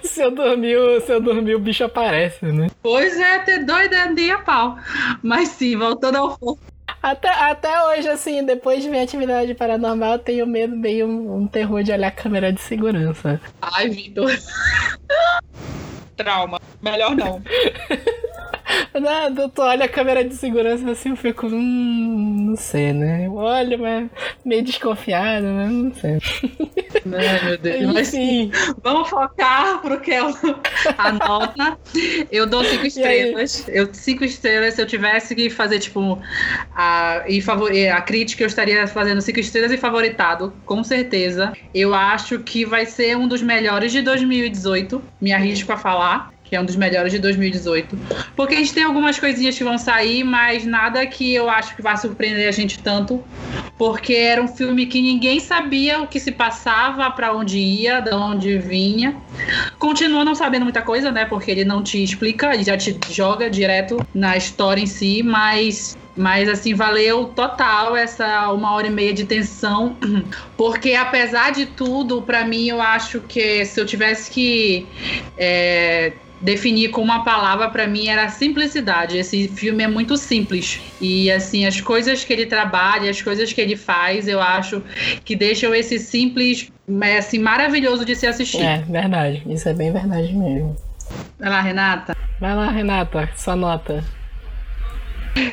Se 0.04 0.22
eu 0.22 0.30
dormir, 0.30 0.78
o- 0.78 1.02
se 1.02 1.12
eu 1.12 1.20
dormir, 1.20 1.56
o 1.56 1.60
bicho 1.60 1.84
aparece, 1.84 2.46
né? 2.46 2.68
Pois 2.84 3.18
é, 3.20 3.40
ter 3.40 3.66
doido 3.66 3.94
é 3.94 4.14
dia 4.14 4.38
pau. 4.38 4.78
Mas 5.24 5.50
sim, 5.50 5.76
voltando 5.76 6.18
ao 6.18 6.38
foco. 6.38 6.60
Até, 7.04 7.28
até 7.28 7.84
hoje, 7.88 8.08
assim, 8.08 8.46
depois 8.46 8.82
de 8.82 8.90
ver 8.90 9.02
atividade 9.02 9.54
paranormal, 9.54 10.14
eu 10.14 10.20
tenho 10.20 10.48
medo, 10.48 10.74
meio 10.74 11.06
um, 11.06 11.40
um 11.40 11.48
terror 11.48 11.84
de 11.84 11.92
olhar 11.92 12.08
a 12.08 12.12
câmera 12.12 12.54
de 12.54 12.62
segurança. 12.62 13.42
Ai, 13.62 13.90
Vitor. 13.90 14.32
Trauma. 16.16 16.62
Melhor 16.82 17.14
não. 17.14 17.44
Não, 18.94 19.50
tu 19.50 19.62
olha 19.62 19.86
a 19.86 19.90
câmera 19.90 20.24
de 20.24 20.36
segurança 20.36 20.90
assim, 20.90 21.10
eu 21.10 21.16
fico, 21.16 21.48
hum, 21.48 22.48
não 22.50 22.56
sei, 22.56 22.94
né? 22.94 23.26
Eu 23.26 23.36
olho, 23.36 23.80
mas 23.80 24.10
meio 24.46 24.64
desconfiado, 24.64 25.46
né? 25.46 25.68
Não 25.68 25.94
sei. 25.94 26.20
Ai, 27.06 27.46
meu 27.46 27.58
Deus. 27.58 27.84
Mas 27.94 28.08
sim, 28.08 28.52
vamos 28.82 29.10
focar 29.10 29.82
pro 29.82 30.00
que 30.00 30.12
eu 30.12 30.28
a 30.98 31.12
nota. 31.12 31.78
Eu 32.32 32.46
dou 32.46 32.64
cinco 32.64 32.86
estrelas. 32.86 33.66
Eu 33.68 33.94
cinco 33.94 34.24
estrelas. 34.24 34.76
Se 34.76 34.82
eu 34.82 34.86
tivesse 34.86 35.36
que 35.36 35.50
fazer, 35.50 35.80
tipo, 35.80 36.22
a, 36.76 37.24
e 37.28 37.42
favori, 37.42 37.88
a 37.88 38.02
crítica, 38.02 38.44
eu 38.44 38.48
estaria 38.48 38.88
fazendo 38.88 39.22
cinco 39.22 39.40
estrelas 39.40 39.72
e 39.72 39.78
favoritado, 39.78 40.54
com 40.66 40.84
certeza. 40.84 41.54
Eu 41.74 41.94
acho 41.94 42.40
que 42.40 42.66
vai 42.66 42.86
ser 42.86 43.18
um 43.18 43.28
dos 43.28 43.42
melhores 43.42 43.92
de 43.92 44.02
2018. 44.02 45.02
Me 45.20 45.34
arrisco 45.34 45.72
a 45.72 45.78
falar. 45.78 46.33
Que 46.54 46.58
é 46.58 46.62
um 46.62 46.66
dos 46.66 46.76
melhores 46.76 47.12
de 47.12 47.18
2018. 47.18 47.98
Porque 48.36 48.54
a 48.54 48.58
gente 48.60 48.76
tem 48.76 48.84
algumas 48.84 49.18
coisinhas 49.18 49.58
que 49.58 49.64
vão 49.64 49.76
sair, 49.80 50.24
mas 50.24 50.64
nada 50.64 51.04
que 51.08 51.34
eu 51.34 51.50
acho 51.50 51.76
que 51.76 51.82
vai 51.82 51.98
surpreender 51.98 52.48
a 52.48 52.52
gente 52.52 52.78
tanto. 52.78 53.24
Porque 53.76 54.14
era 54.14 54.40
um 54.40 54.48
filme 54.48 54.86
que 54.86 55.02
ninguém 55.02 55.40
sabia 55.40 56.00
o 56.00 56.06
que 56.08 56.20
se 56.20 56.32
passava, 56.32 57.10
para 57.10 57.34
onde 57.34 57.58
ia, 57.58 58.02
de 58.02 58.14
onde 58.14 58.56
vinha. 58.60 59.16
Continua 59.80 60.24
não 60.24 60.36
sabendo 60.36 60.62
muita 60.62 60.84
coisa, 60.84 61.12
né? 61.12 61.26
Porque 61.26 61.50
ele 61.50 61.66
não 61.66 61.82
te 61.82 62.04
explica, 62.04 62.54
ele 62.54 62.64
já 62.64 62.78
te 62.78 63.00
joga 63.10 63.50
direto 63.50 63.98
na 64.14 64.38
história 64.38 64.80
em 64.80 64.86
si, 64.86 65.24
mas 65.24 65.98
mas 66.16 66.48
assim, 66.48 66.74
valeu 66.76 67.26
total 67.26 67.96
essa 67.96 68.52
uma 68.52 68.74
hora 68.74 68.88
e 68.88 68.90
meia 68.92 69.14
de 69.14 69.26
tensão, 69.26 69.98
porque 70.56 70.94
apesar 70.94 71.52
de 71.52 71.66
tudo, 71.66 72.22
para 72.22 72.46
mim 72.46 72.68
eu 72.68 72.82
acho 72.82 73.22
que 73.22 73.66
se 73.66 73.80
eu 73.80 73.86
tivesse 73.86 74.30
que 74.30 74.88
é, 75.38 76.14
definir 76.44 76.90
com 76.90 77.02
uma 77.02 77.24
palavra 77.24 77.70
para 77.70 77.88
mim 77.88 78.10
era 78.10 78.28
simplicidade. 78.30 79.18
Esse 79.18 79.48
filme 79.48 79.84
é 79.84 79.88
muito 79.88 80.18
simples 80.18 80.80
e 81.00 81.32
assim 81.32 81.66
as 81.66 81.80
coisas 81.80 82.24
que 82.24 82.34
ele 82.34 82.46
trabalha, 82.46 83.10
as 83.10 83.22
coisas 83.22 83.52
que 83.54 83.62
ele 83.62 83.78
faz, 83.78 84.28
eu 84.28 84.42
acho 84.42 84.84
que 85.24 85.36
deixam 85.36 85.74
esse 85.74 85.98
simples 85.98 86.72
assim 87.18 87.40
maravilhoso 87.40 88.04
de 88.04 88.16
se 88.16 88.28
assistir. 88.28 88.62
É 88.62 88.80
verdade, 88.80 89.42
isso 89.48 89.68
é 89.70 89.74
bem 89.74 89.92
verdade 89.92 90.34
mesmo. 90.34 90.76
Vai 91.40 91.50
lá, 91.50 91.62
Renata. 91.62 92.18
Vai 92.40 92.56
lá, 92.56 92.70
Renata, 92.70 93.30
sua 93.38 93.56
nota. 93.56 94.04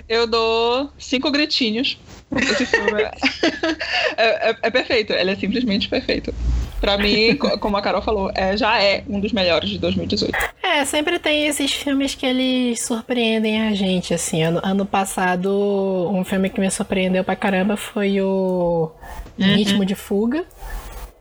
Eu 0.09 0.27
dou 0.27 0.91
cinco 0.99 1.31
gritinhos. 1.31 1.99
Esse 2.33 2.67
filme 2.67 3.03
é, 3.03 3.11
é, 4.17 4.51
é, 4.51 4.57
é 4.63 4.71
perfeito, 4.71 5.13
ele 5.13 5.31
é 5.31 5.37
simplesmente 5.37 5.89
perfeito. 5.89 6.35
Pra 6.81 6.97
mim, 6.97 7.37
como 7.37 7.77
a 7.77 7.83
Carol 7.83 8.01
falou, 8.01 8.31
é, 8.35 8.57
já 8.57 8.83
é 8.83 9.05
um 9.09 9.21
dos 9.21 9.33
melhores 9.33 9.69
de 9.69 9.79
2018. 9.79 10.33
É, 10.63 10.85
sempre 10.85 11.19
tem 11.19 11.47
esses 11.47 11.73
filmes 11.73 12.15
que 12.15 12.25
eles 12.25 12.81
surpreendem 12.81 13.61
a 13.61 13.75
gente, 13.75 14.15
assim. 14.15 14.43
Ano, 14.43 14.61
ano 14.63 14.87
passado, 14.87 16.09
um 16.11 16.25
filme 16.25 16.49
que 16.49 16.61
me 16.61 16.71
surpreendeu 16.71 17.23
pra 17.23 17.37
caramba 17.37 17.77
foi 17.77 18.21
o 18.21 18.91
uhum. 19.39 19.55
Ritmo 19.57 19.85
de 19.85 19.95
Fuga. 19.95 20.45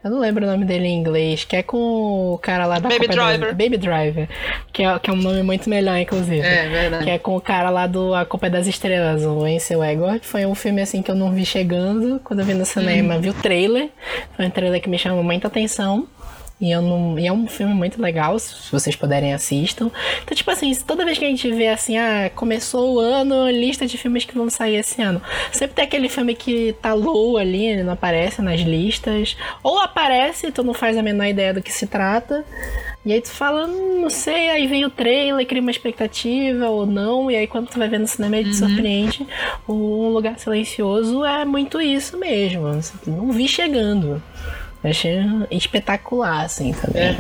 Eu 0.02 0.12
não 0.12 0.20
lembro 0.20 0.46
o 0.46 0.48
nome 0.50 0.64
dele 0.64 0.88
em 0.88 0.98
inglês, 0.98 1.44
que 1.44 1.58
é 1.58 1.64
com 1.64 2.34
o 2.34 2.38
cara 2.38 2.66
lá 2.66 2.80
da 2.80 2.88
Baby 2.88 3.08
Copa 3.08 3.14
Driver. 3.14 3.48
Das... 3.48 3.58
Baby 3.58 3.78
Driver. 3.78 4.30
Que 4.72 4.84
é, 4.84 5.00
que 5.00 5.10
é 5.10 5.14
um 5.14 5.18
nome 5.18 5.44
muito 5.44 5.70
melhor, 5.70 5.98
inclusive. 5.98 6.40
É, 6.40 6.70
verdade. 6.70 7.04
Que 7.04 7.10
é 7.10 7.20
com 7.20 7.36
o 7.36 7.42
cara 7.42 7.70
lá 7.70 7.86
do 7.86 8.14
A 8.14 8.26
Copa 8.26 8.50
das 8.50 8.66
Estrelas, 8.66 9.26
o 9.26 9.44
Ansel 9.44 9.84
Elgort. 9.84 10.24
Foi 10.24 10.46
um 10.46 10.56
filme 10.56 10.82
assim 10.82 11.02
que 11.02 11.12
eu 11.12 11.16
não 11.16 11.32
vi 11.32 11.46
chegando 11.46 12.22
quando 12.24 12.40
eu 12.40 12.46
vi 12.46 12.54
no 12.54 12.66
cinema. 12.66 13.16
Hum. 13.16 13.22
Vi 13.22 13.30
o 13.30 13.34
trailer. 13.34 13.90
Foi 14.38 14.46
um 14.46 14.50
trailer 14.50 14.82
que 14.82 14.90
me 14.90 14.98
chamou 14.98 15.22
muita 15.22 15.48
atenção. 15.48 16.08
E, 16.62 16.72
eu 16.72 16.82
não, 16.82 17.18
e 17.18 17.26
é 17.26 17.32
um 17.32 17.48
filme 17.48 17.74
muito 17.74 18.02
legal, 18.02 18.38
se 18.38 18.70
vocês 18.70 18.94
puderem 18.94 19.34
assistam. 19.34 19.90
Então, 20.22 20.36
tipo 20.36 20.52
assim, 20.52 20.76
toda 20.76 21.06
vez 21.06 21.18
que 21.18 21.24
a 21.24 21.30
gente 21.30 21.50
vê 21.52 21.70
assim, 21.70 21.98
ah, 21.98 22.30
começou 22.36 22.96
o 22.96 23.00
ano, 23.00 23.50
lista 23.50 23.86
de 23.88 23.98
filmes 23.98 24.26
que 24.26 24.36
vão 24.36 24.50
sair 24.50 24.76
esse 24.76 25.02
ano. 25.02 25.22
Sempre 25.54 25.76
tem 25.76 25.86
aquele 25.86 26.10
filme 26.10 26.36
que 26.36 26.76
tá 26.82 26.94
low 26.94 27.38
ali, 27.38 27.66
ele 27.66 27.84
não 27.84 27.94
aparece 27.94 28.42
nas 28.42 28.60
listas. 28.60 29.38
Ou 29.64 29.80
aparece, 29.80 30.52
tu 30.52 30.62
não 30.62 30.74
faz 30.74 30.98
a 30.98 31.02
menor 31.02 31.28
ideia 31.28 31.54
do 31.54 31.62
que 31.62 31.72
se 31.72 31.88
trata. 31.88 32.44
E 33.06 33.14
aí 33.14 33.22
tu 33.22 33.30
fala, 33.30 33.66
hum, 33.66 34.02
não 34.02 34.10
sei, 34.10 34.50
aí 34.50 34.68
vem 34.68 34.84
o 34.84 34.90
trailer, 34.90 35.48
cria 35.48 35.62
uma 35.62 35.72
expectativa 35.72 36.68
ou 36.68 36.86
não. 36.86 37.32
E 37.32 37.38
aí 37.38 37.48
quando 37.48 37.70
tu 37.70 37.80
vai 37.80 37.88
ver 37.88 38.00
no 38.00 38.08
cinema 38.08 38.36
ele 38.36 38.52
te 38.52 38.62
uhum. 38.62 38.68
surpreende. 38.68 39.26
Um 39.68 40.10
lugar 40.10 40.38
silencioso 40.38 41.24
é 41.24 41.46
muito 41.46 41.80
isso 41.80 42.18
mesmo. 42.18 42.66
Não 43.08 43.32
vi 43.32 43.48
chegando. 43.48 44.22
Eu 44.84 44.90
achei 44.90 45.20
espetacular, 45.52 46.46
assim, 46.46 46.72
também. 46.74 47.04
É, 47.04 47.16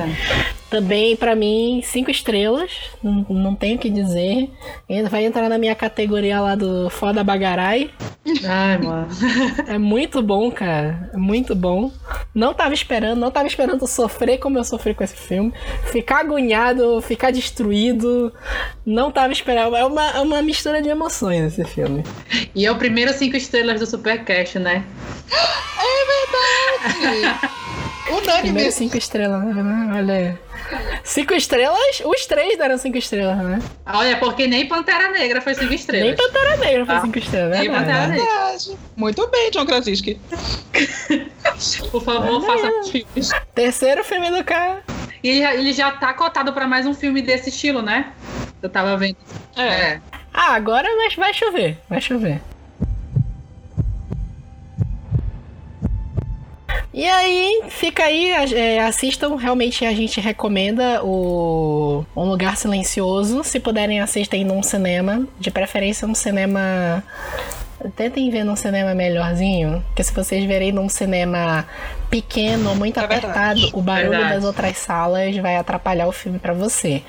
também, 0.69 1.15
para 1.15 1.35
mim, 1.35 1.81
cinco 1.83 2.11
estrelas. 2.11 2.71
Não, 3.03 3.25
não 3.29 3.55
tenho 3.55 3.75
o 3.75 3.79
que 3.79 3.89
dizer. 3.89 4.49
Ainda 4.89 5.09
vai 5.09 5.25
entrar 5.25 5.49
na 5.49 5.57
minha 5.57 5.75
categoria 5.75 6.39
lá 6.39 6.55
do 6.55 6.89
Foda 6.89 7.23
Bagarai. 7.23 7.89
Ai, 8.45 8.77
mano. 8.77 9.07
É 9.67 9.77
muito 9.77 10.21
bom, 10.21 10.51
cara. 10.51 11.09
É 11.13 11.17
muito 11.17 11.55
bom. 11.55 11.91
Não 12.33 12.53
tava 12.53 12.73
esperando, 12.73 13.19
não 13.19 13.31
tava 13.31 13.47
esperando 13.47 13.87
sofrer 13.87 14.37
como 14.37 14.57
eu 14.57 14.63
sofri 14.63 14.93
com 14.93 15.03
esse 15.03 15.15
filme. 15.15 15.53
Ficar 15.91 16.19
agoniado, 16.19 17.01
ficar 17.01 17.31
destruído. 17.31 18.31
Não 18.85 19.11
tava 19.11 19.33
esperando. 19.33 19.75
É 19.75 19.85
uma, 19.85 20.11
é 20.11 20.19
uma 20.19 20.41
mistura 20.41 20.81
de 20.81 20.89
emoções 20.89 21.57
esse 21.57 21.65
filme. 21.65 22.03
E 22.53 22.65
é 22.65 22.71
o 22.71 22.77
primeiro 22.77 23.11
cinco 23.13 23.35
estrelas 23.35 23.79
do 23.79 23.85
Supercast, 23.85 24.59
né? 24.59 24.85
É 25.31 27.09
verdade! 27.15 27.49
Unânime. 28.09 28.41
Primeiro 28.41 28.71
cinco 28.71 28.97
estrelas, 28.97 29.43
né? 29.43 29.91
Olha 29.95 30.39
Cinco 31.03 31.33
estrelas? 31.33 32.01
Os 32.05 32.25
três 32.25 32.57
deram 32.57 32.77
cinco 32.77 32.97
estrelas, 32.97 33.37
né? 33.37 33.59
Olha, 33.85 34.17
porque 34.17 34.47
nem 34.47 34.67
Pantera 34.67 35.09
Negra 35.09 35.41
foi 35.41 35.55
cinco 35.55 35.73
estrelas. 35.73 36.07
Nem 36.07 36.15
Pantera 36.15 36.57
Negra 36.57 36.85
foi 36.85 36.95
ah, 36.95 37.01
cinco 37.01 37.17
estrelas, 37.17 37.59
Nem 37.59 37.69
Pantera 37.69 38.07
Negra. 38.07 38.27
Muito 38.95 39.27
bem, 39.27 39.51
John 39.51 39.65
Krasinski. 39.65 40.19
Por 41.91 42.03
favor, 42.03 42.41
faça 42.45 42.67
os 42.79 42.89
filmes. 42.89 43.29
Terceiro 43.53 44.03
filme 44.03 44.29
do 44.31 44.43
cara. 44.43 44.83
E 45.23 45.29
ele, 45.29 45.43
ele 45.43 45.73
já 45.73 45.91
tá 45.91 46.13
cotado 46.13 46.53
pra 46.53 46.67
mais 46.67 46.85
um 46.85 46.93
filme 46.93 47.21
desse 47.21 47.49
estilo, 47.49 47.81
né? 47.81 48.13
Eu 48.61 48.69
tava 48.69 48.95
vendo. 48.97 49.17
É. 49.55 49.63
é. 49.63 50.01
Ah, 50.33 50.53
agora 50.53 50.87
vai 51.17 51.33
chover. 51.33 51.77
Vai 51.89 51.99
chover. 51.99 52.41
E 56.99 57.07
aí, 57.07 57.61
fica 57.69 58.03
aí, 58.03 58.29
é, 58.29 58.81
assistam, 58.81 59.37
realmente 59.37 59.85
a 59.85 59.93
gente 59.93 60.19
recomenda 60.19 61.01
o 61.01 62.03
Um 62.13 62.25
Lugar 62.25 62.57
Silencioso. 62.57 63.41
Se 63.41 63.57
puderem, 63.57 64.01
assistem 64.01 64.43
num 64.43 64.61
cinema, 64.61 65.25
de 65.39 65.49
preferência 65.49 66.05
um 66.05 66.13
cinema. 66.13 67.01
Tentem 67.95 68.29
ver 68.29 68.43
num 68.43 68.57
cinema 68.57 68.93
melhorzinho, 68.93 69.81
porque 69.87 70.03
se 70.03 70.13
vocês 70.13 70.43
verem 70.43 70.73
num 70.73 70.89
cinema 70.89 71.65
pequeno, 72.09 72.75
muito 72.75 72.99
é 72.99 73.05
apertado, 73.05 73.61
o 73.71 73.81
barulho 73.81 74.09
verdade. 74.09 74.33
das 74.33 74.43
outras 74.43 74.77
salas 74.77 75.37
vai 75.37 75.55
atrapalhar 75.55 76.05
o 76.05 76.11
filme 76.11 76.37
para 76.37 76.51
você. 76.51 77.01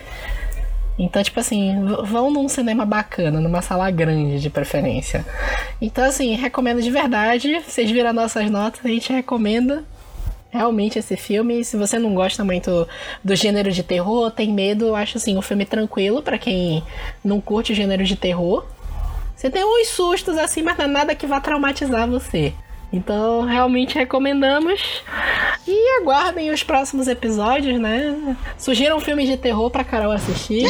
Então, 1.02 1.22
tipo 1.22 1.40
assim, 1.40 1.74
vão 2.04 2.30
num 2.30 2.46
cinema 2.46 2.84
bacana, 2.84 3.40
numa 3.40 3.62
sala 3.62 3.90
grande 3.90 4.38
de 4.38 4.50
preferência. 4.50 5.24
Então, 5.80 6.04
assim, 6.04 6.34
recomendo 6.34 6.82
de 6.82 6.90
verdade. 6.90 7.58
Vocês 7.66 7.90
viram 7.90 8.12
nossas 8.12 8.50
notas, 8.50 8.84
a 8.84 8.88
gente 8.88 9.10
recomenda 9.10 9.82
realmente 10.50 10.98
esse 10.98 11.16
filme. 11.16 11.64
Se 11.64 11.74
você 11.78 11.98
não 11.98 12.14
gosta 12.14 12.44
muito 12.44 12.86
do 13.24 13.34
gênero 13.34 13.72
de 13.72 13.82
terror, 13.82 14.30
tem 14.30 14.52
medo, 14.52 14.88
eu 14.88 14.94
acho 14.94 15.16
assim, 15.16 15.38
um 15.38 15.42
filme 15.42 15.64
tranquilo 15.64 16.22
para 16.22 16.36
quem 16.36 16.82
não 17.24 17.40
curte 17.40 17.72
o 17.72 17.74
gênero 17.74 18.04
de 18.04 18.14
terror. 18.14 18.66
Você 19.34 19.48
tem 19.48 19.64
uns 19.64 19.88
sustos 19.88 20.36
assim, 20.36 20.60
mas 20.60 20.76
não 20.76 20.84
é 20.84 20.88
nada 20.88 21.14
que 21.14 21.26
vá 21.26 21.40
traumatizar 21.40 22.06
você. 22.06 22.52
Então, 22.92 23.42
realmente 23.42 23.94
recomendamos. 23.94 25.02
E 25.66 26.00
aguardem 26.00 26.50
os 26.50 26.62
próximos 26.62 27.06
episódios, 27.06 27.78
né? 27.78 28.36
Sugiram 28.58 28.98
filmes 28.98 29.28
de 29.28 29.36
terror 29.36 29.70
pra 29.70 29.84
Carol 29.84 30.10
assistir. 30.10 30.66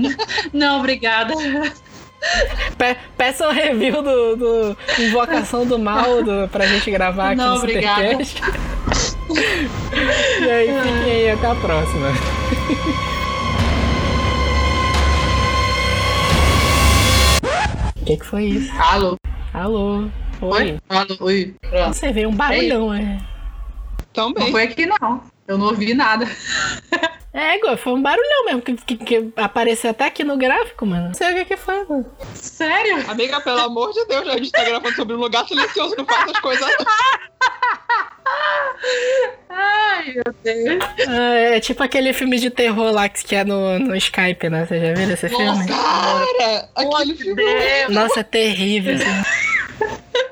Não, 0.52 0.78
obrigada. 0.78 1.34
Pe 2.76 2.96
peçam 3.16 3.52
review 3.52 4.02
do, 4.02 4.36
do, 4.36 4.76
Invocação 4.98 5.64
do 5.64 5.78
Mal 5.78 6.22
do, 6.22 6.48
pra 6.48 6.66
gente 6.66 6.90
gravar 6.90 7.28
aqui 7.28 7.36
Não, 7.36 7.54
no 7.54 7.60
Supercast. 7.60 8.42
e 10.40 10.50
aí, 10.50 10.68
fiquem 10.82 11.12
aí, 11.12 11.30
até 11.30 11.46
a 11.46 11.54
próxima. 11.54 12.08
O 18.00 18.04
que, 18.04 18.16
que 18.16 18.26
foi 18.26 18.44
isso? 18.44 18.72
Alô? 18.80 19.16
Alô? 19.52 20.08
Oi? 20.40 20.78
Alô, 20.88 21.16
oi. 21.20 21.54
Você 21.88 22.12
vê 22.12 22.26
um 22.26 22.34
barulhão, 22.34 22.94
é. 22.94 23.18
Também. 24.12 24.44
Não 24.44 24.52
foi 24.52 24.62
aqui, 24.64 24.86
não. 24.86 25.22
Eu 25.46 25.58
não 25.58 25.66
ouvi 25.66 25.94
nada. 25.94 26.26
É, 27.32 27.76
foi 27.76 27.92
um 27.92 28.02
barulhão 28.02 28.44
mesmo, 28.46 28.62
que, 28.62 28.74
que, 28.74 28.96
que, 28.96 29.32
apareceu 29.36 29.90
até 29.90 30.06
aqui 30.06 30.24
no 30.24 30.36
gráfico, 30.36 30.86
mano. 30.86 31.08
Não 31.08 31.14
sei 31.14 31.30
o 31.30 31.34
que 31.36 31.44
que 31.44 31.56
foi, 31.56 31.84
mano. 31.84 32.06
Sério? 32.34 33.08
Amiga, 33.08 33.40
pelo 33.40 33.60
amor 33.60 33.92
de 33.92 34.04
Deus, 34.06 34.26
a 34.28 34.36
gente 34.36 34.50
tá 34.50 34.64
gravando 34.64 34.94
sobre 34.94 35.14
um 35.14 35.18
lugar 35.18 35.46
silencioso, 35.46 35.94
não 35.96 36.06
faz 36.06 36.30
as 36.30 36.40
coisas. 36.40 36.66
Ai, 39.50 40.14
meu 40.14 40.34
Deus. 40.42 40.84
Ah, 41.06 41.34
é 41.34 41.60
tipo 41.60 41.82
aquele 41.82 42.12
filme 42.12 42.38
de 42.38 42.50
terror 42.50 42.92
lá 42.92 43.08
que 43.08 43.36
é 43.36 43.44
no, 43.44 43.78
no 43.78 43.94
Skype, 43.96 44.48
né? 44.48 44.66
Você 44.66 44.80
já 44.80 44.94
viu 44.94 45.10
esse 45.12 45.28
filme? 45.28 45.44
Nossa, 45.44 45.68
cara! 45.68 46.68
Aquele 46.74 47.14
filme. 47.14 47.42
Nossa, 47.90 48.20
é 48.20 48.24
terrível. 48.24 48.94
Assim. 48.96 49.48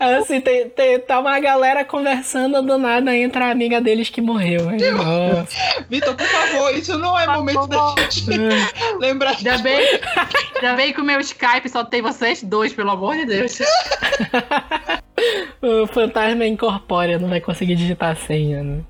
Assim, 0.00 0.40
tem, 0.40 0.68
tem, 0.68 0.98
tá 0.98 1.20
uma 1.20 1.38
galera 1.40 1.84
conversando 1.84 2.62
do 2.62 2.78
nada 2.78 3.14
entra 3.16 3.46
a 3.46 3.50
amiga 3.50 3.80
deles 3.80 4.08
que 4.08 4.20
morreu. 4.20 4.70
Vitor, 5.88 6.14
por 6.14 6.26
favor, 6.26 6.74
isso 6.74 6.98
não 6.98 7.18
é 7.18 7.26
momento 7.26 7.66
da 7.66 7.94
gente 7.98 8.24
lembrar. 8.98 9.36
Ainda 9.36 9.58
bem, 9.58 10.00
ainda 10.56 10.74
bem 10.74 10.92
que 10.92 11.00
o 11.00 11.04
meu 11.04 11.20
Skype 11.20 11.68
só 11.68 11.84
tem 11.84 12.02
vocês 12.02 12.42
dois, 12.42 12.72
pelo 12.72 12.90
amor 12.90 13.16
de 13.16 13.26
Deus. 13.26 13.58
o 15.62 15.86
fantasma 15.86 16.44
é 16.44 16.48
incorpóreo, 16.48 17.20
não 17.20 17.28
vai 17.28 17.40
conseguir 17.40 17.76
digitar 17.76 18.12
a 18.12 18.16
senha, 18.16 18.62
né? 18.62 18.80